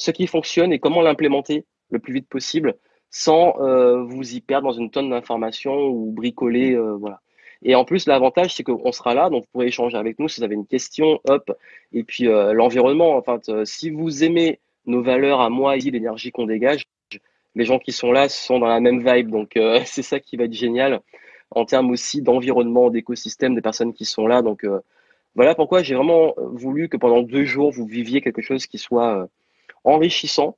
ce 0.00 0.10
qui 0.10 0.26
fonctionne 0.26 0.72
et 0.72 0.78
comment 0.78 1.02
l'implémenter 1.02 1.66
le 1.90 1.98
plus 1.98 2.14
vite 2.14 2.28
possible 2.28 2.76
sans 3.10 3.60
euh, 3.60 4.02
vous 4.04 4.34
y 4.34 4.40
perdre 4.40 4.68
dans 4.68 4.78
une 4.78 4.90
tonne 4.90 5.10
d'informations 5.10 5.88
ou 5.88 6.12
bricoler. 6.12 6.74
Euh, 6.74 6.96
voilà. 6.96 7.20
Et 7.62 7.74
en 7.74 7.84
plus, 7.84 8.06
l'avantage, 8.06 8.54
c'est 8.54 8.62
qu'on 8.62 8.92
sera 8.92 9.14
là, 9.14 9.28
donc 9.28 9.42
vous 9.42 9.48
pourrez 9.52 9.66
échanger 9.66 9.98
avec 9.98 10.18
nous 10.18 10.28
si 10.28 10.40
vous 10.40 10.44
avez 10.44 10.54
une 10.54 10.66
question, 10.66 11.20
hop. 11.28 11.52
Et 11.92 12.04
puis 12.04 12.28
euh, 12.28 12.52
l'environnement, 12.54 13.16
enfin, 13.16 13.38
si 13.64 13.90
vous 13.90 14.24
aimez 14.24 14.60
nos 14.86 15.02
valeurs 15.02 15.40
à 15.40 15.50
moi, 15.50 15.76
et 15.76 15.80
l'énergie 15.80 16.30
qu'on 16.30 16.46
dégage, 16.46 16.84
les 17.54 17.64
gens 17.64 17.78
qui 17.78 17.92
sont 17.92 18.12
là 18.12 18.28
sont 18.28 18.58
dans 18.60 18.68
la 18.68 18.80
même 18.80 19.04
vibe. 19.06 19.30
Donc 19.30 19.58
c'est 19.84 20.02
ça 20.02 20.20
qui 20.20 20.36
va 20.36 20.44
être 20.44 20.54
génial 20.54 21.00
en 21.50 21.64
termes 21.64 21.90
aussi 21.90 22.22
d'environnement, 22.22 22.90
d'écosystème, 22.90 23.54
des 23.54 23.60
personnes 23.60 23.92
qui 23.92 24.04
sont 24.04 24.26
là. 24.26 24.40
Donc 24.40 24.64
voilà 25.34 25.54
pourquoi 25.54 25.82
j'ai 25.82 25.94
vraiment 25.94 26.34
euh, 26.38 26.48
voulu 26.52 26.88
que 26.88 26.96
pendant 26.96 27.22
deux 27.22 27.44
jours, 27.44 27.70
vous 27.70 27.86
viviez 27.86 28.20
quelque 28.20 28.42
chose 28.42 28.66
qui 28.66 28.78
soit 28.78 29.22
euh, 29.22 29.26
enrichissant 29.84 30.56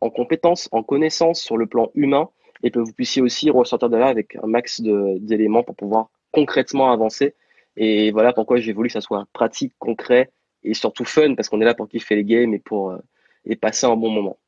en 0.00 0.10
compétences, 0.10 0.68
en 0.72 0.82
connaissances 0.82 1.40
sur 1.40 1.56
le 1.56 1.66
plan 1.66 1.90
humain 1.94 2.28
et 2.62 2.70
que 2.70 2.78
vous 2.78 2.92
puissiez 2.92 3.22
aussi 3.22 3.50
ressortir 3.50 3.88
de 3.88 3.96
là 3.96 4.08
avec 4.08 4.36
un 4.36 4.46
max 4.46 4.80
d'éléments 4.80 5.62
pour 5.62 5.76
pouvoir 5.76 6.10
concrètement 6.32 6.90
avancer. 6.92 7.34
Et 7.76 8.10
voilà 8.10 8.32
pourquoi 8.32 8.58
j'ai 8.58 8.72
voulu 8.72 8.88
que 8.88 8.92
ça 8.92 9.00
soit 9.00 9.26
pratique, 9.32 9.72
concret 9.78 10.30
et 10.62 10.74
surtout 10.74 11.04
fun 11.04 11.34
parce 11.34 11.48
qu'on 11.48 11.60
est 11.60 11.64
là 11.64 11.74
pour 11.74 11.88
kiffer 11.88 12.16
les 12.16 12.24
games 12.24 12.54
et 12.54 12.58
pour 12.58 12.90
euh, 12.90 12.98
et 13.44 13.56
passer 13.56 13.86
un 13.86 13.96
bon 13.96 14.10
moment. 14.10 14.38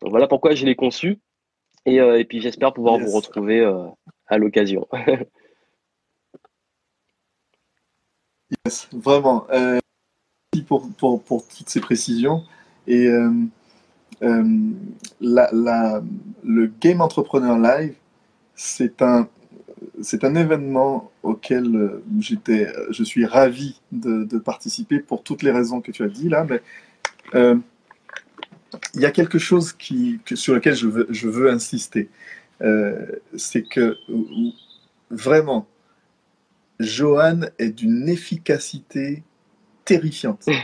Donc 0.00 0.10
voilà 0.10 0.26
pourquoi 0.26 0.54
je 0.54 0.66
l'ai 0.66 0.74
conçu 0.74 1.18
et, 1.86 1.96
et 1.96 2.24
puis 2.24 2.40
j'espère 2.40 2.72
pouvoir 2.74 2.98
vous 2.98 3.10
retrouver 3.10 3.64
à 4.26 4.38
l'occasion. 4.38 4.86
Yes, 8.64 8.88
vraiment. 8.92 9.46
Euh, 9.50 9.80
merci 10.52 10.64
pour, 10.66 10.88
pour, 10.92 11.22
pour, 11.22 11.48
toutes 11.48 11.68
ces 11.68 11.80
précisions. 11.80 12.44
Et 12.86 13.06
euh, 13.08 13.30
euh, 14.22 14.44
la, 15.20 16.02
le 16.44 16.70
Game 16.80 17.00
Entrepreneur 17.00 17.58
Live, 17.58 17.94
c'est 18.54 19.02
un, 19.02 19.28
c'est 20.00 20.24
un 20.24 20.34
événement 20.34 21.10
auquel 21.22 22.00
j'étais, 22.20 22.72
je 22.90 23.04
suis 23.04 23.26
ravi 23.26 23.80
de, 23.92 24.38
participer 24.38 25.00
pour 25.00 25.22
toutes 25.22 25.42
les 25.42 25.50
raisons 25.50 25.80
que 25.80 25.90
tu 25.90 26.02
as 26.02 26.08
dit 26.08 26.28
là. 26.28 26.46
Mais 26.48 26.62
il 28.94 29.00
y 29.00 29.06
a 29.06 29.10
quelque 29.10 29.38
chose 29.38 29.72
qui, 29.72 30.20
sur 30.34 30.54
lequel 30.54 30.74
je 30.74 30.86
veux, 30.86 31.06
je 31.10 31.28
veux 31.28 31.50
insister. 31.50 32.08
c'est 33.36 33.62
que 33.68 33.96
vraiment, 35.10 35.66
Johan 36.80 37.40
est 37.58 37.70
d'une 37.70 38.08
efficacité 38.08 39.22
terrifiante. 39.84 40.46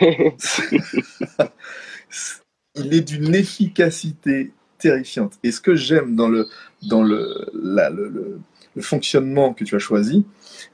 il 2.75 2.95
est 2.95 3.01
d'une 3.01 3.35
efficacité 3.35 4.53
terrifiante. 4.79 5.35
Et 5.43 5.53
ce 5.53 5.61
que 5.61 5.75
j'aime 5.75 6.17
dans 6.17 6.29
le, 6.29 6.49
dans 6.89 7.03
le, 7.03 8.41
fonctionnement 8.81 9.53
que 9.53 9.65
tu 9.65 9.77
as 9.77 9.79
choisi, 9.79 10.25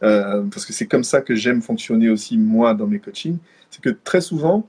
euh, 0.04 0.44
parce 0.52 0.64
que 0.64 0.72
c'est 0.72 0.86
comme 0.86 1.02
ça 1.02 1.20
que 1.20 1.34
j'aime 1.34 1.60
fonctionner 1.62 2.08
aussi 2.08 2.38
moi 2.38 2.72
dans 2.74 2.86
mes 2.86 3.00
coachings, 3.00 3.38
c'est 3.70 3.82
que 3.82 3.90
très 3.90 4.20
souvent, 4.20 4.68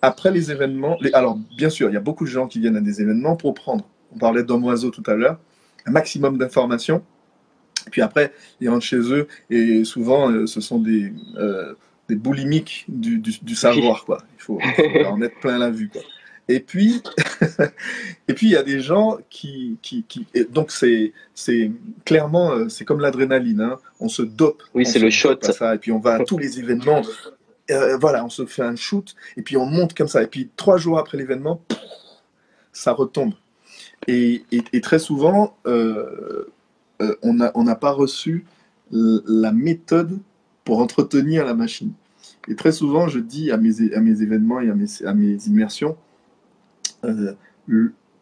après 0.00 0.30
les 0.30 0.50
événements, 0.50 0.96
alors 1.12 1.38
bien 1.56 1.68
sûr, 1.68 1.90
il 1.90 1.92
y 1.92 1.98
a 1.98 2.00
beaucoup 2.00 2.24
de 2.24 2.30
gens 2.30 2.46
qui 2.46 2.58
viennent 2.60 2.76
à 2.76 2.80
des 2.80 3.02
événements 3.02 3.36
pour 3.36 3.52
prendre, 3.52 3.86
on 4.14 4.18
parlait 4.18 4.42
d'homme 4.42 4.64
oiseau 4.64 4.90
tout 4.90 5.02
à 5.06 5.14
l'heure, 5.14 5.38
un 5.84 5.90
maximum 5.90 6.38
d'informations, 6.38 7.04
puis 7.90 8.00
après, 8.00 8.32
ils 8.60 8.68
rentrent 8.68 8.84
chez 8.84 8.96
eux 8.96 9.28
et 9.50 9.84
souvent, 9.84 10.30
euh, 10.30 10.46
ce 10.46 10.60
sont 10.60 10.78
des, 10.78 11.12
euh, 11.36 11.74
des 12.08 12.16
boulimiques 12.16 12.84
du, 12.88 13.18
du, 13.18 13.54
savoir, 13.54 14.04
quoi. 14.04 14.22
Il 14.38 14.42
faut, 14.42 14.60
en 15.06 15.16
mettre 15.16 15.38
plein 15.40 15.58
la 15.58 15.70
vue, 15.70 15.88
quoi. 15.88 16.02
Et 16.48 16.60
puis, 16.60 17.02
et 18.28 18.34
puis 18.34 18.46
il 18.46 18.52
y 18.52 18.56
a 18.56 18.62
des 18.62 18.80
gens 18.80 19.18
qui, 19.30 19.78
qui, 19.82 20.04
qui 20.04 20.26
donc 20.50 20.70
c'est, 20.70 21.12
c'est 21.34 21.72
clairement, 22.04 22.52
euh, 22.52 22.68
c'est 22.68 22.84
comme 22.84 23.00
l'adrénaline, 23.00 23.60
hein. 23.60 23.78
on 23.98 24.08
se 24.08 24.22
dope. 24.22 24.62
Oui, 24.74 24.86
c'est 24.86 25.00
le 25.00 25.10
shot. 25.10 25.38
Ça, 25.40 25.74
et 25.74 25.78
puis 25.78 25.90
on 25.90 25.98
va 25.98 26.14
à 26.14 26.24
tous 26.24 26.38
les 26.38 26.60
événements. 26.60 27.02
voilà, 28.00 28.24
on 28.24 28.28
se 28.28 28.46
fait 28.46 28.62
un 28.62 28.76
shoot 28.76 29.16
et 29.36 29.42
puis 29.42 29.56
on 29.56 29.66
monte 29.66 29.94
comme 29.94 30.06
ça. 30.06 30.22
Et 30.22 30.28
puis 30.28 30.48
trois 30.56 30.76
jours 30.78 31.00
après 31.00 31.18
l'événement, 31.18 31.60
ça 32.72 32.92
retombe. 32.92 33.34
Et, 34.06 34.44
et, 34.52 34.62
et 34.72 34.80
très 34.80 35.00
souvent, 35.00 35.56
euh, 35.66 36.46
euh, 37.02 37.16
on 37.22 37.34
n'a 37.34 37.74
pas 37.74 37.90
reçu 37.90 38.46
la 38.92 39.50
méthode 39.50 40.20
pour 40.66 40.80
entretenir 40.80 41.46
la 41.46 41.54
machine. 41.54 41.92
Et 42.48 42.56
très 42.56 42.72
souvent, 42.72 43.08
je 43.08 43.20
dis 43.20 43.50
à 43.50 43.56
mes, 43.56 43.94
à 43.94 44.00
mes 44.00 44.20
événements 44.20 44.60
et 44.60 44.68
à 44.68 44.74
mes, 44.74 44.86
à 45.06 45.14
mes 45.14 45.36
immersions, 45.46 45.96
euh, 47.04 47.34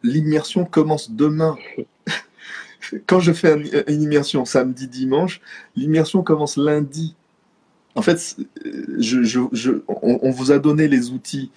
l'immersion 0.03 0.65
commence 0.67 1.11
demain. 1.11 1.57
Quand 3.07 3.19
je 3.19 3.33
fais 3.33 3.85
une 3.89 4.03
immersion 4.03 4.45
samedi, 4.45 4.87
dimanche, 4.87 5.41
l'immersion 5.75 6.23
commence 6.23 6.59
lundi. 6.59 7.17
En 7.95 8.03
fait, 8.03 8.37
je, 8.99 9.81
on, 9.89 10.31
vous 10.31 10.53
a 10.53 10.59
donné 10.59 10.87
les 10.87 11.11
outils 11.11 11.51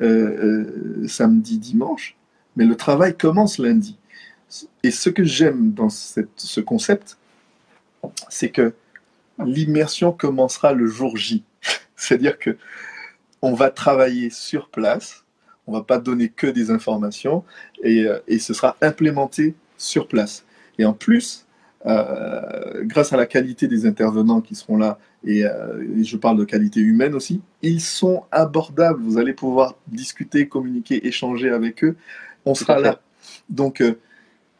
euh, 0.00 1.06
samedi, 1.06 1.58
dimanche, 1.58 2.16
mais 2.56 2.64
le 2.64 2.74
travail 2.74 3.16
commence 3.16 3.58
lundi. 3.58 3.96
Et 4.82 4.90
ce 4.90 5.08
que 5.08 5.22
j'aime 5.22 5.72
dans 5.72 5.88
ce 5.88 6.60
concept, 6.60 7.16
c'est 8.28 8.48
que 8.48 8.74
l'immersion 9.44 10.12
commencera 10.12 10.72
le 10.72 10.86
jour 10.86 11.16
J. 11.16 11.44
C'est-à-dire 11.96 12.38
que 12.38 12.56
on 13.40 13.54
va 13.54 13.70
travailler 13.70 14.30
sur 14.30 14.68
place, 14.68 15.24
on 15.66 15.72
va 15.72 15.82
pas 15.82 15.98
donner 15.98 16.28
que 16.28 16.46
des 16.46 16.70
informations 16.70 17.44
et, 17.82 18.06
euh, 18.06 18.18
ce 18.38 18.54
sera 18.54 18.76
implémenté 18.80 19.54
sur 19.76 20.06
place. 20.06 20.44
Et 20.78 20.84
en 20.84 20.92
plus, 20.92 21.46
euh, 21.86 22.84
grâce 22.84 23.12
à 23.12 23.16
la 23.16 23.26
qualité 23.26 23.66
des 23.66 23.86
intervenants 23.86 24.40
qui 24.40 24.54
seront 24.54 24.76
là, 24.76 24.98
et, 25.24 25.44
euh, 25.44 25.84
et, 25.98 26.04
je 26.04 26.16
parle 26.16 26.38
de 26.38 26.44
qualité 26.44 26.80
humaine 26.80 27.14
aussi, 27.14 27.40
ils 27.62 27.80
sont 27.80 28.24
abordables. 28.30 29.02
Vous 29.02 29.18
allez 29.18 29.32
pouvoir 29.32 29.76
discuter, 29.88 30.48
communiquer, 30.48 31.06
échanger 31.06 31.50
avec 31.50 31.82
eux. 31.84 31.96
On 32.44 32.54
sera 32.54 32.78
là. 32.78 33.00
Donc, 33.48 33.82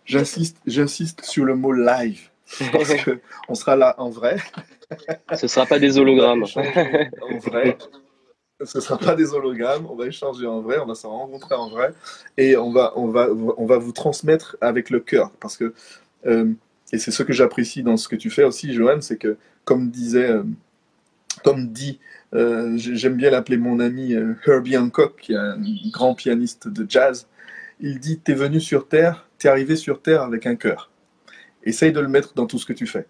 J'insiste, 0.04 0.58
j'insiste 0.66 1.24
sur 1.24 1.44
le 1.44 1.54
mot 1.54 1.72
live. 1.72 2.28
Parce 2.72 2.92
qu'on 3.46 3.54
sera 3.54 3.76
là 3.76 3.94
en 3.98 4.10
vrai. 4.10 4.36
Ce 5.34 5.46
ne 5.46 5.48
sera 5.48 5.66
pas 5.66 5.78
des 5.78 5.98
hologrammes. 5.98 6.44
en 6.44 7.38
vrai. 7.38 7.78
Ce 8.64 8.78
ne 8.78 8.82
sera 8.82 8.98
pas 8.98 9.14
des 9.14 9.32
hologrammes. 9.32 9.86
On 9.90 9.96
va 9.96 10.06
échanger 10.06 10.46
en 10.46 10.60
vrai. 10.60 10.78
On 10.78 10.86
va 10.86 10.94
se 10.94 11.06
rencontrer 11.06 11.54
en 11.54 11.68
vrai. 11.68 11.92
Et 12.36 12.56
on 12.56 12.72
va, 12.72 12.92
on 12.96 13.08
va, 13.08 13.28
on 13.30 13.66
va 13.66 13.78
vous 13.78 13.92
transmettre 13.92 14.56
avec 14.60 14.90
le 14.90 15.00
cœur. 15.00 15.30
Parce 15.40 15.56
que, 15.56 15.74
euh, 16.26 16.52
et 16.92 16.98
c'est 16.98 17.10
ce 17.10 17.22
que 17.22 17.32
j'apprécie 17.32 17.82
dans 17.82 17.96
ce 17.96 18.08
que 18.08 18.16
tu 18.16 18.30
fais 18.30 18.44
aussi, 18.44 18.72
Johan, 18.72 19.00
c'est 19.00 19.16
que, 19.16 19.36
comme 19.64 19.90
disait, 19.90 20.30
euh, 20.30 20.42
comme 21.42 21.68
dit, 21.68 21.98
euh, 22.34 22.74
j'aime 22.76 23.16
bien 23.16 23.30
l'appeler 23.30 23.56
mon 23.56 23.80
ami 23.80 24.14
Herbie 24.46 24.76
Hancock, 24.76 25.20
qui 25.20 25.32
est 25.32 25.36
un 25.36 25.58
grand 25.90 26.14
pianiste 26.14 26.68
de 26.68 26.86
jazz. 26.88 27.26
Il 27.80 27.98
dit 27.98 28.18
T'es 28.18 28.34
venu 28.34 28.60
sur 28.60 28.86
Terre 28.88 29.26
arrivé 29.48 29.76
sur 29.76 30.00
Terre 30.00 30.22
avec 30.22 30.46
un 30.46 30.56
cœur. 30.56 30.90
Essaye 31.64 31.92
de 31.92 32.00
le 32.00 32.08
mettre 32.08 32.34
dans 32.34 32.46
tout 32.46 32.58
ce 32.58 32.66
que 32.66 32.72
tu 32.72 32.86
fais. 32.86 33.06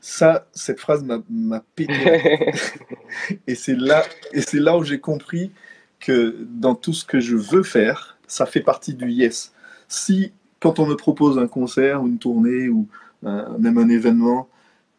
Ça, 0.00 0.46
cette 0.52 0.78
phrase 0.78 1.04
m'a 1.04 1.64
pété. 1.74 1.94
et 3.46 3.54
c'est 3.54 3.76
là, 3.76 4.04
et 4.32 4.40
c'est 4.40 4.60
là 4.60 4.76
où 4.76 4.84
j'ai 4.84 5.00
compris 5.00 5.50
que 5.98 6.36
dans 6.48 6.74
tout 6.74 6.92
ce 6.92 7.04
que 7.04 7.18
je 7.18 7.36
veux 7.36 7.62
faire, 7.64 8.18
ça 8.26 8.46
fait 8.46 8.60
partie 8.60 8.94
du 8.94 9.10
yes. 9.10 9.52
Si, 9.88 10.32
quand 10.60 10.78
on 10.78 10.86
me 10.86 10.94
propose 10.94 11.38
un 11.38 11.48
concert 11.48 12.02
ou 12.02 12.06
une 12.06 12.18
tournée 12.18 12.68
ou 12.68 12.86
euh, 13.24 13.58
même 13.58 13.78
un 13.78 13.88
événement, 13.88 14.48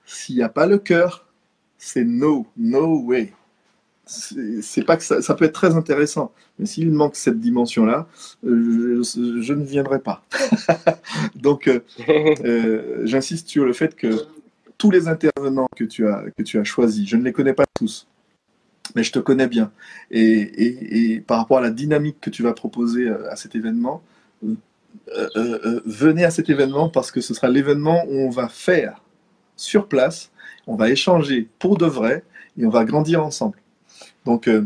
s'il 0.05 0.35
n'y 0.35 0.43
a 0.43 0.49
pas 0.49 0.65
le 0.65 0.79
cœur, 0.79 1.27
c'est 1.77 2.03
no, 2.03 2.47
no 2.57 2.99
way 3.01 3.33
c'est 4.09 4.83
pas 4.83 4.97
que 4.97 5.03
ça, 5.03 5.35
peut 5.35 5.45
être 5.45 5.53
très 5.53 5.75
intéressant, 5.75 6.31
mais 6.57 6.65
s'il 6.65 6.91
manque 6.91 7.15
cette 7.15 7.39
dimension-là, 7.39 8.07
euh, 8.45 9.03
je, 9.03 9.53
ne 9.53 9.63
viendrai 9.63 9.99
pas. 9.99 10.23
Donc, 11.35 11.67
euh, 11.67 11.81
euh, 12.09 13.01
j'insiste 13.05 13.47
sur 13.47 13.65
le 13.65 13.73
fait 13.73 13.95
que 13.95 14.25
tous 14.77 14.89
les 14.89 15.07
intervenants 15.07 15.69
que 15.75 15.83
tu 15.83 16.07
as 16.07 16.23
que 16.37 16.41
tu 16.41 16.57
as 16.57 16.63
choisis, 16.63 17.07
je 17.07 17.17
ne 17.17 17.23
les 17.23 17.33
connais 17.33 17.53
pas 17.53 17.65
tous, 17.73 18.07
mais 18.95 19.03
je 19.03 19.11
te 19.11 19.19
connais 19.19 19.47
bien. 19.47 19.71
Et, 20.09 21.21
par 21.27 21.37
rapport 21.37 21.59
à 21.59 21.61
la 21.61 21.69
dynamique 21.69 22.17
que 22.19 22.31
tu 22.31 22.41
vas 22.41 22.53
proposer 22.53 23.09
à 23.09 23.35
cet 23.35 23.55
événement, 23.55 24.01
venez 25.85 26.23
à 26.23 26.31
cet 26.31 26.49
événement 26.49 26.89
parce 26.89 27.11
que 27.11 27.21
ce 27.21 27.33
sera 27.35 27.47
l'événement 27.47 28.05
où 28.07 28.15
on 28.21 28.29
va 28.29 28.47
faire 28.49 29.03
sur 29.55 29.87
place, 29.87 30.31
on 30.65 30.75
va 30.75 30.89
échanger 30.89 31.47
pour 31.59 31.77
de 31.77 31.85
vrai 31.85 32.23
et 32.57 32.65
on 32.65 32.69
va 32.69 32.85
grandir 32.85 33.23
ensemble. 33.23 33.57
Donc 34.25 34.47
euh, 34.47 34.65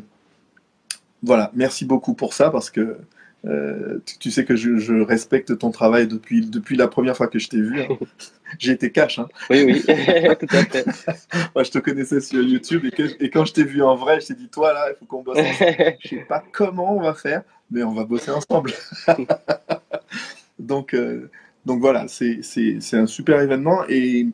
voilà, 1.22 1.52
merci 1.54 1.86
beaucoup 1.86 2.14
pour 2.14 2.34
ça 2.34 2.50
parce 2.50 2.70
que 2.70 2.98
euh, 3.46 4.00
tu, 4.20 4.32
sais 4.32 4.46
que 4.46 4.56
je, 4.56 5.02
respecte 5.02 5.58
ton 5.58 5.72
travail 5.72 6.08
depuis, 6.08 6.46
depuis 6.46 6.78
la 6.78 6.88
première 6.88 7.18
fois 7.18 7.28
que 7.28 7.40
je 7.40 7.50
t'ai 7.50 7.58
vu. 7.58 7.82
Hein. 7.82 7.98
J'ai 8.60 8.72
été 8.72 8.92
cash. 8.92 9.20
Hein. 9.20 9.28
Oui, 9.50 9.64
oui, 9.66 9.82
tout 10.40 10.56
à 10.56 10.64
fait. 10.64 10.86
Moi, 11.56 11.64
je 11.64 11.72
te 11.72 11.80
connaissais 11.80 12.22
sur 12.22 12.42
YouTube 12.42 12.86
et, 12.86 13.30
quand 13.30 13.46
je 13.46 13.54
t'ai 13.54 13.64
vu 13.64 13.82
en 13.84 13.96
vrai, 13.96 14.22
je 14.22 14.28
t'ai 14.28 14.36
dit, 14.36 14.48
toi 14.48 14.74
là, 14.74 14.90
il 14.92 14.96
faut 14.98 15.06
qu'on 15.06 15.24
bosse 15.24 15.40
ensemble. 15.40 15.76
je 16.00 16.16
ne 16.16 16.20
sais 16.20 16.26
pas 16.26 16.44
comment 16.52 16.96
on 16.96 17.02
va 17.02 17.14
faire, 17.16 17.42
mais 17.72 17.84
on 17.84 17.94
va 17.94 18.06
bosser 18.06 18.32
ensemble. 18.32 18.72
donc, 20.60 20.94
euh, 20.94 21.30
donc 21.66 21.82
voilà, 21.82 22.06
c'est 22.08 22.40
un 22.94 23.08
super 23.08 23.42
événement 23.42 23.84
et, 23.90 24.28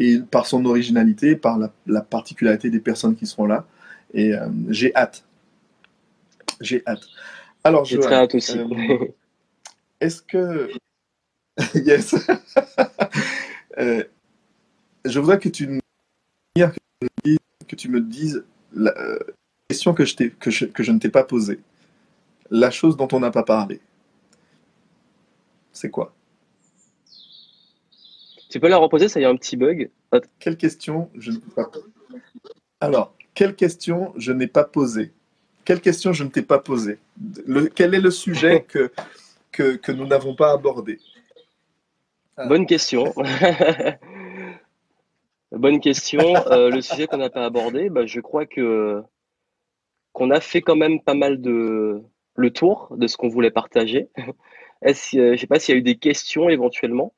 et, 0.00 0.18
par 0.18 0.46
son 0.46 0.64
originalité, 0.64 1.36
par 1.36 1.58
la, 1.58 1.70
la 1.86 2.00
particularité 2.00 2.70
des 2.70 2.80
personnes 2.80 3.14
qui 3.14 3.26
seront 3.26 3.46
là, 3.46 3.64
et 4.12 4.32
euh, 4.32 4.48
j'ai 4.68 4.94
hâte. 4.94 5.24
J'ai 6.60 6.82
hâte. 6.86 7.04
Alors, 7.64 7.84
j'ai 7.84 7.98
très 7.98 8.14
hâte 8.14 8.34
aussi. 8.34 8.58
Euh, 8.58 9.06
est-ce 10.00 10.22
que. 10.22 10.70
yes. 11.74 12.14
Euh, 13.78 14.04
je 15.04 15.20
voudrais 15.20 15.38
que 15.38 15.50
tu, 15.50 15.82
que 16.56 17.76
tu 17.76 17.90
me 17.90 18.00
dises 18.00 18.42
la 18.72 18.94
question 19.68 19.92
que 19.92 20.06
je, 20.06 20.14
que, 20.14 20.50
je, 20.50 20.64
que 20.64 20.82
je 20.82 20.92
ne 20.92 20.98
t'ai 20.98 21.10
pas 21.10 21.24
posée. 21.24 21.60
La 22.50 22.70
chose 22.70 22.96
dont 22.96 23.06
on 23.12 23.20
n'a 23.20 23.30
pas 23.30 23.42
parlé. 23.42 23.82
C'est 25.72 25.90
quoi? 25.90 26.14
Tu 28.48 28.60
peux 28.60 28.68
la 28.68 28.78
reposer, 28.78 29.10
ça 29.10 29.20
y 29.20 29.24
a 29.26 29.28
un 29.28 29.36
petit 29.36 29.56
bug. 29.56 29.90
Quelle 30.38 30.56
question? 30.56 31.10
Je 31.16 31.32
ne 31.32 31.36
peux 31.36 31.50
pas 31.50 31.70
Alors, 32.80 33.14
quelle 33.36 33.54
question 33.54 34.12
je 34.16 34.32
n'ai 34.32 34.48
pas 34.48 34.64
posée? 34.64 35.12
Quelle 35.64 35.80
question 35.80 36.12
je 36.12 36.24
ne 36.24 36.30
t'ai 36.30 36.42
pas 36.42 36.58
posée? 36.58 36.98
Quel 37.76 37.94
est 37.94 38.00
le 38.00 38.10
sujet 38.10 38.66
que, 38.66 38.90
nous 39.92 40.06
n'avons 40.06 40.34
pas 40.34 40.52
abordé? 40.52 40.98
Ah. 42.36 42.48
Bonne 42.48 42.66
question. 42.66 43.14
Bonne 45.52 45.80
question. 45.80 46.34
Euh, 46.48 46.70
le 46.70 46.80
sujet 46.80 47.06
qu'on 47.06 47.18
n'a 47.18 47.30
pas 47.30 47.44
abordé, 47.44 47.88
bah, 47.88 48.06
je 48.06 48.20
crois 48.20 48.46
que 48.46 49.02
qu'on 50.12 50.30
a 50.30 50.40
fait 50.40 50.62
quand 50.62 50.76
même 50.76 51.02
pas 51.02 51.14
mal 51.14 51.42
de 51.42 52.02
le 52.36 52.50
tour 52.50 52.88
de 52.96 53.06
ce 53.06 53.18
qu'on 53.18 53.28
voulait 53.28 53.50
partager. 53.50 54.08
Est-ce, 54.82 55.16
euh, 55.16 55.26
je 55.28 55.32
ne 55.32 55.36
sais 55.36 55.46
pas 55.46 55.58
s'il 55.58 55.74
y 55.74 55.76
a 55.76 55.78
eu 55.78 55.82
des 55.82 55.96
questions 55.96 56.48
éventuellement. 56.48 57.12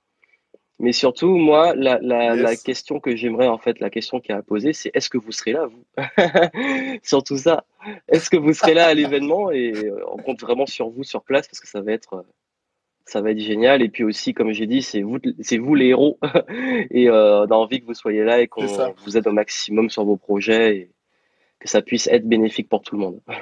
Mais 0.80 0.92
surtout, 0.92 1.36
moi, 1.36 1.74
la, 1.74 1.98
la, 2.00 2.36
la 2.36 2.56
question 2.56 3.00
que 3.00 3.16
j'aimerais, 3.16 3.48
en 3.48 3.58
fait, 3.58 3.80
la 3.80 3.90
question 3.90 4.20
qui 4.20 4.30
a 4.30 4.36
à 4.36 4.42
poser, 4.42 4.72
c'est 4.72 4.92
est-ce 4.94 5.10
que 5.10 5.18
vous 5.18 5.32
serez 5.32 5.52
là, 5.52 5.66
vous 5.66 5.84
Surtout 7.02 7.36
ça? 7.36 7.64
Est-ce 8.06 8.30
que 8.30 8.36
vous 8.36 8.52
serez 8.52 8.74
là 8.74 8.86
à 8.86 8.94
l'événement 8.94 9.50
Et 9.50 9.72
euh, 9.74 10.04
on 10.08 10.18
compte 10.18 10.40
vraiment 10.40 10.66
sur 10.66 10.88
vous 10.88 11.02
sur 11.02 11.24
place 11.24 11.48
parce 11.48 11.58
que 11.58 11.66
ça 11.66 11.80
va 11.80 11.92
être, 11.92 12.14
euh, 12.14 12.22
ça 13.06 13.20
va 13.20 13.32
être 13.32 13.40
génial. 13.40 13.82
Et 13.82 13.88
puis 13.88 14.04
aussi, 14.04 14.34
comme 14.34 14.52
j'ai 14.52 14.66
dit, 14.66 14.82
c'est 14.82 15.02
vous, 15.02 15.18
c'est 15.40 15.58
vous 15.58 15.74
les 15.74 15.86
héros. 15.86 16.16
et 16.90 17.08
euh, 17.08 17.44
on 17.44 17.50
a 17.50 17.54
envie 17.54 17.80
que 17.80 17.86
vous 17.86 17.94
soyez 17.94 18.22
là 18.22 18.40
et 18.40 18.46
qu'on 18.46 18.64
vous 19.04 19.16
aide 19.16 19.26
au 19.26 19.32
maximum 19.32 19.90
sur 19.90 20.04
vos 20.04 20.16
projets 20.16 20.76
et 20.76 20.90
que 21.58 21.68
ça 21.68 21.82
puisse 21.82 22.06
être 22.06 22.28
bénéfique 22.28 22.68
pour 22.68 22.82
tout 22.82 22.94
le 22.94 23.00
monde. 23.00 23.20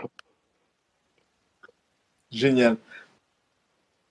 Génial 2.30 2.78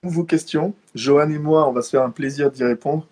vos 0.10 0.24
questions. 0.24 0.74
Johan 0.96 1.30
et 1.30 1.40
moi, 1.40 1.68
on 1.68 1.72
va 1.72 1.82
se 1.82 1.90
faire 1.90 2.04
un 2.04 2.10
plaisir 2.10 2.52
d'y 2.52 2.64
répondre. 2.64 3.08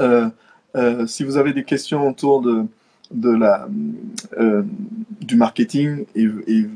Euh, 0.00 0.28
Euh, 0.76 1.06
si 1.06 1.24
vous 1.24 1.36
avez 1.38 1.52
des 1.52 1.64
questions 1.64 2.06
autour 2.08 2.42
de, 2.42 2.64
de 3.10 3.30
la, 3.30 3.66
euh, 4.38 4.62
du 5.20 5.36
marketing 5.36 6.04
et, 6.14 6.26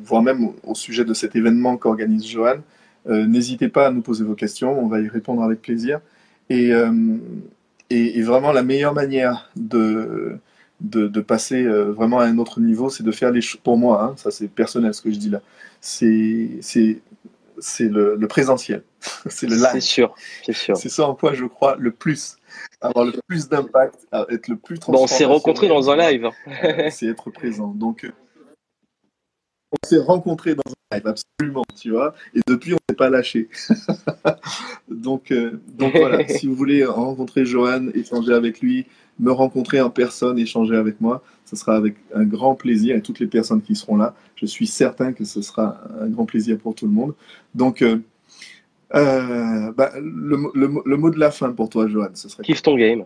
voire 0.04 0.22
même 0.22 0.50
au, 0.64 0.74
sujet 0.74 1.04
de 1.04 1.14
cet 1.14 1.36
événement 1.36 1.76
qu'organise 1.76 2.26
Johan, 2.26 2.60
n'hésitez 3.06 3.68
pas 3.68 3.88
à 3.88 3.90
nous 3.90 4.02
poser 4.02 4.24
vos 4.24 4.34
questions, 4.34 4.78
on 4.82 4.88
va 4.88 5.00
y 5.00 5.08
répondre 5.08 5.42
avec 5.42 5.60
plaisir. 5.62 6.00
Et, 6.48 6.70
et, 7.90 8.22
vraiment, 8.22 8.52
la 8.52 8.62
meilleure 8.62 8.94
manière 8.94 9.50
de, 9.56 10.38
de, 10.80 11.20
passer 11.20 11.64
vraiment 11.64 12.20
à 12.20 12.24
un 12.26 12.38
autre 12.38 12.60
niveau, 12.60 12.90
c'est 12.90 13.02
de 13.02 13.12
faire 13.12 13.32
les 13.32 13.40
choses, 13.40 13.60
pour 13.62 13.76
moi, 13.76 14.04
hein, 14.04 14.14
ça 14.16 14.30
c'est 14.30 14.48
personnel 14.48 14.94
ce 14.94 15.02
que 15.02 15.10
je 15.10 15.18
dis 15.18 15.30
là, 15.30 15.40
c'est 15.80 16.48
c'est 17.60 17.88
le, 17.88 18.26
présentiel, 18.28 18.82
c'est 19.26 19.46
le 19.46 19.56
live. 19.56 19.68
C'est 19.72 19.80
sûr, 19.80 20.14
c'est 20.44 20.52
sûr. 20.52 20.76
C'est 20.76 20.88
ça 20.88 21.06
en 21.06 21.14
quoi 21.14 21.34
je 21.34 21.44
crois 21.44 21.76
le 21.78 21.90
plus, 21.90 22.36
avoir 22.80 23.04
le 23.04 23.12
plus 23.26 23.48
d'impact, 23.48 24.06
être 24.30 24.48
le 24.48 24.56
plus 24.56 24.78
transparent. 24.78 25.04
on 25.04 25.06
s'est 25.06 25.24
rencontrés 25.24 25.68
dans 25.68 25.90
un 25.90 25.96
live. 25.96 26.28
c'est 26.90 27.06
être 27.06 27.30
présent. 27.30 27.68
Donc, 27.68 28.04
euh, 28.04 28.12
on 29.72 29.86
s'est 29.86 29.98
rencontrés 29.98 30.54
dans 30.54 30.62
un 30.66 30.96
live, 30.96 31.06
absolument, 31.06 31.64
tu 31.80 31.90
vois. 31.90 32.14
Et 32.34 32.40
depuis, 32.46 32.74
on 32.74 32.78
s'est 32.88 32.96
pas 32.96 33.10
lâché. 33.10 33.48
donc, 34.88 35.30
euh, 35.30 35.60
donc 35.68 35.96
voilà, 35.96 36.26
si 36.28 36.46
vous 36.46 36.54
voulez 36.54 36.84
rencontrer 36.84 37.44
Johan, 37.44 37.88
échanger 37.94 38.32
avec 38.32 38.60
lui, 38.60 38.86
me 39.20 39.30
rencontrer 39.30 39.80
en 39.80 39.90
personne, 39.90 40.38
échanger 40.38 40.76
avec 40.76 41.00
moi, 41.00 41.22
ce 41.44 41.54
sera 41.54 41.76
avec 41.76 41.94
un 42.14 42.24
grand 42.24 42.54
plaisir 42.54 42.96
et 42.96 43.02
toutes 43.02 43.20
les 43.20 43.26
personnes 43.26 43.62
qui 43.62 43.76
seront 43.76 43.96
là, 43.96 44.14
je 44.34 44.46
suis 44.46 44.66
certain 44.66 45.12
que 45.12 45.24
ce 45.24 45.42
sera 45.42 45.80
un 46.00 46.08
grand 46.08 46.24
plaisir 46.24 46.58
pour 46.58 46.74
tout 46.74 46.86
le 46.86 46.92
monde. 46.92 47.14
Donc, 47.54 47.82
euh, 47.82 47.98
euh, 48.94 49.72
bah, 49.72 49.92
le, 49.96 50.36
mot 50.96 51.10
de 51.10 51.18
la 51.18 51.30
fin 51.30 51.52
pour 51.52 51.68
toi, 51.68 51.86
Johan, 51.86 52.08
ce 52.14 52.28
serait. 52.28 52.42
Kiffe 52.42 52.62
ton 52.62 52.76
game. 52.76 53.04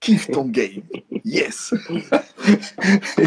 Kiffe 0.00 0.30
ton 0.30 0.46
game. 0.46 0.82
Yes. 1.24 1.74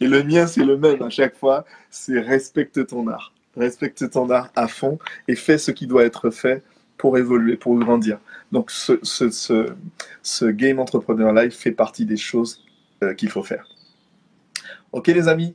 et 0.00 0.06
le 0.06 0.22
mien, 0.22 0.46
c'est 0.46 0.64
le 0.64 0.76
même 0.76 1.02
à 1.02 1.10
chaque 1.10 1.36
fois. 1.36 1.64
C'est 1.90 2.20
respecte 2.20 2.86
ton 2.86 3.08
art. 3.08 3.32
Respecte 3.56 4.10
ton 4.10 4.30
art 4.30 4.50
à 4.54 4.68
fond 4.68 4.98
et 5.28 5.34
fais 5.34 5.58
ce 5.58 5.70
qui 5.70 5.86
doit 5.86 6.04
être 6.04 6.30
fait 6.30 6.62
pour 6.96 7.18
évoluer, 7.18 7.56
pour 7.56 7.78
grandir. 7.78 8.18
Donc 8.52 8.70
ce, 8.70 8.98
ce, 9.02 9.74
ce, 10.22 10.44
Game 10.46 10.78
Entrepreneur 10.78 11.32
Live 11.32 11.52
fait 11.52 11.72
partie 11.72 12.04
des 12.04 12.16
choses 12.16 12.64
euh, 13.02 13.14
qu'il 13.14 13.30
faut 13.30 13.42
faire. 13.42 13.66
Ok 14.92 15.08
les 15.08 15.26
amis, 15.28 15.54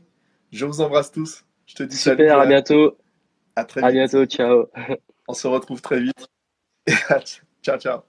je 0.52 0.66
vous 0.66 0.82
embrasse 0.82 1.12
tous. 1.12 1.44
Je 1.66 1.76
te 1.76 1.84
dis 1.84 1.96
Super, 1.96 2.18
salut. 2.18 2.30
à 2.30 2.46
bientôt. 2.46 2.98
À 3.60 3.66
très 3.66 3.82
vite. 3.82 3.90
À 3.90 3.92
bientôt, 3.92 4.26
ciao. 4.26 4.68
On 5.28 5.34
se 5.34 5.48
retrouve 5.48 5.82
très 5.82 6.00
vite. 6.00 6.28
ciao, 7.62 7.78
ciao. 7.78 8.00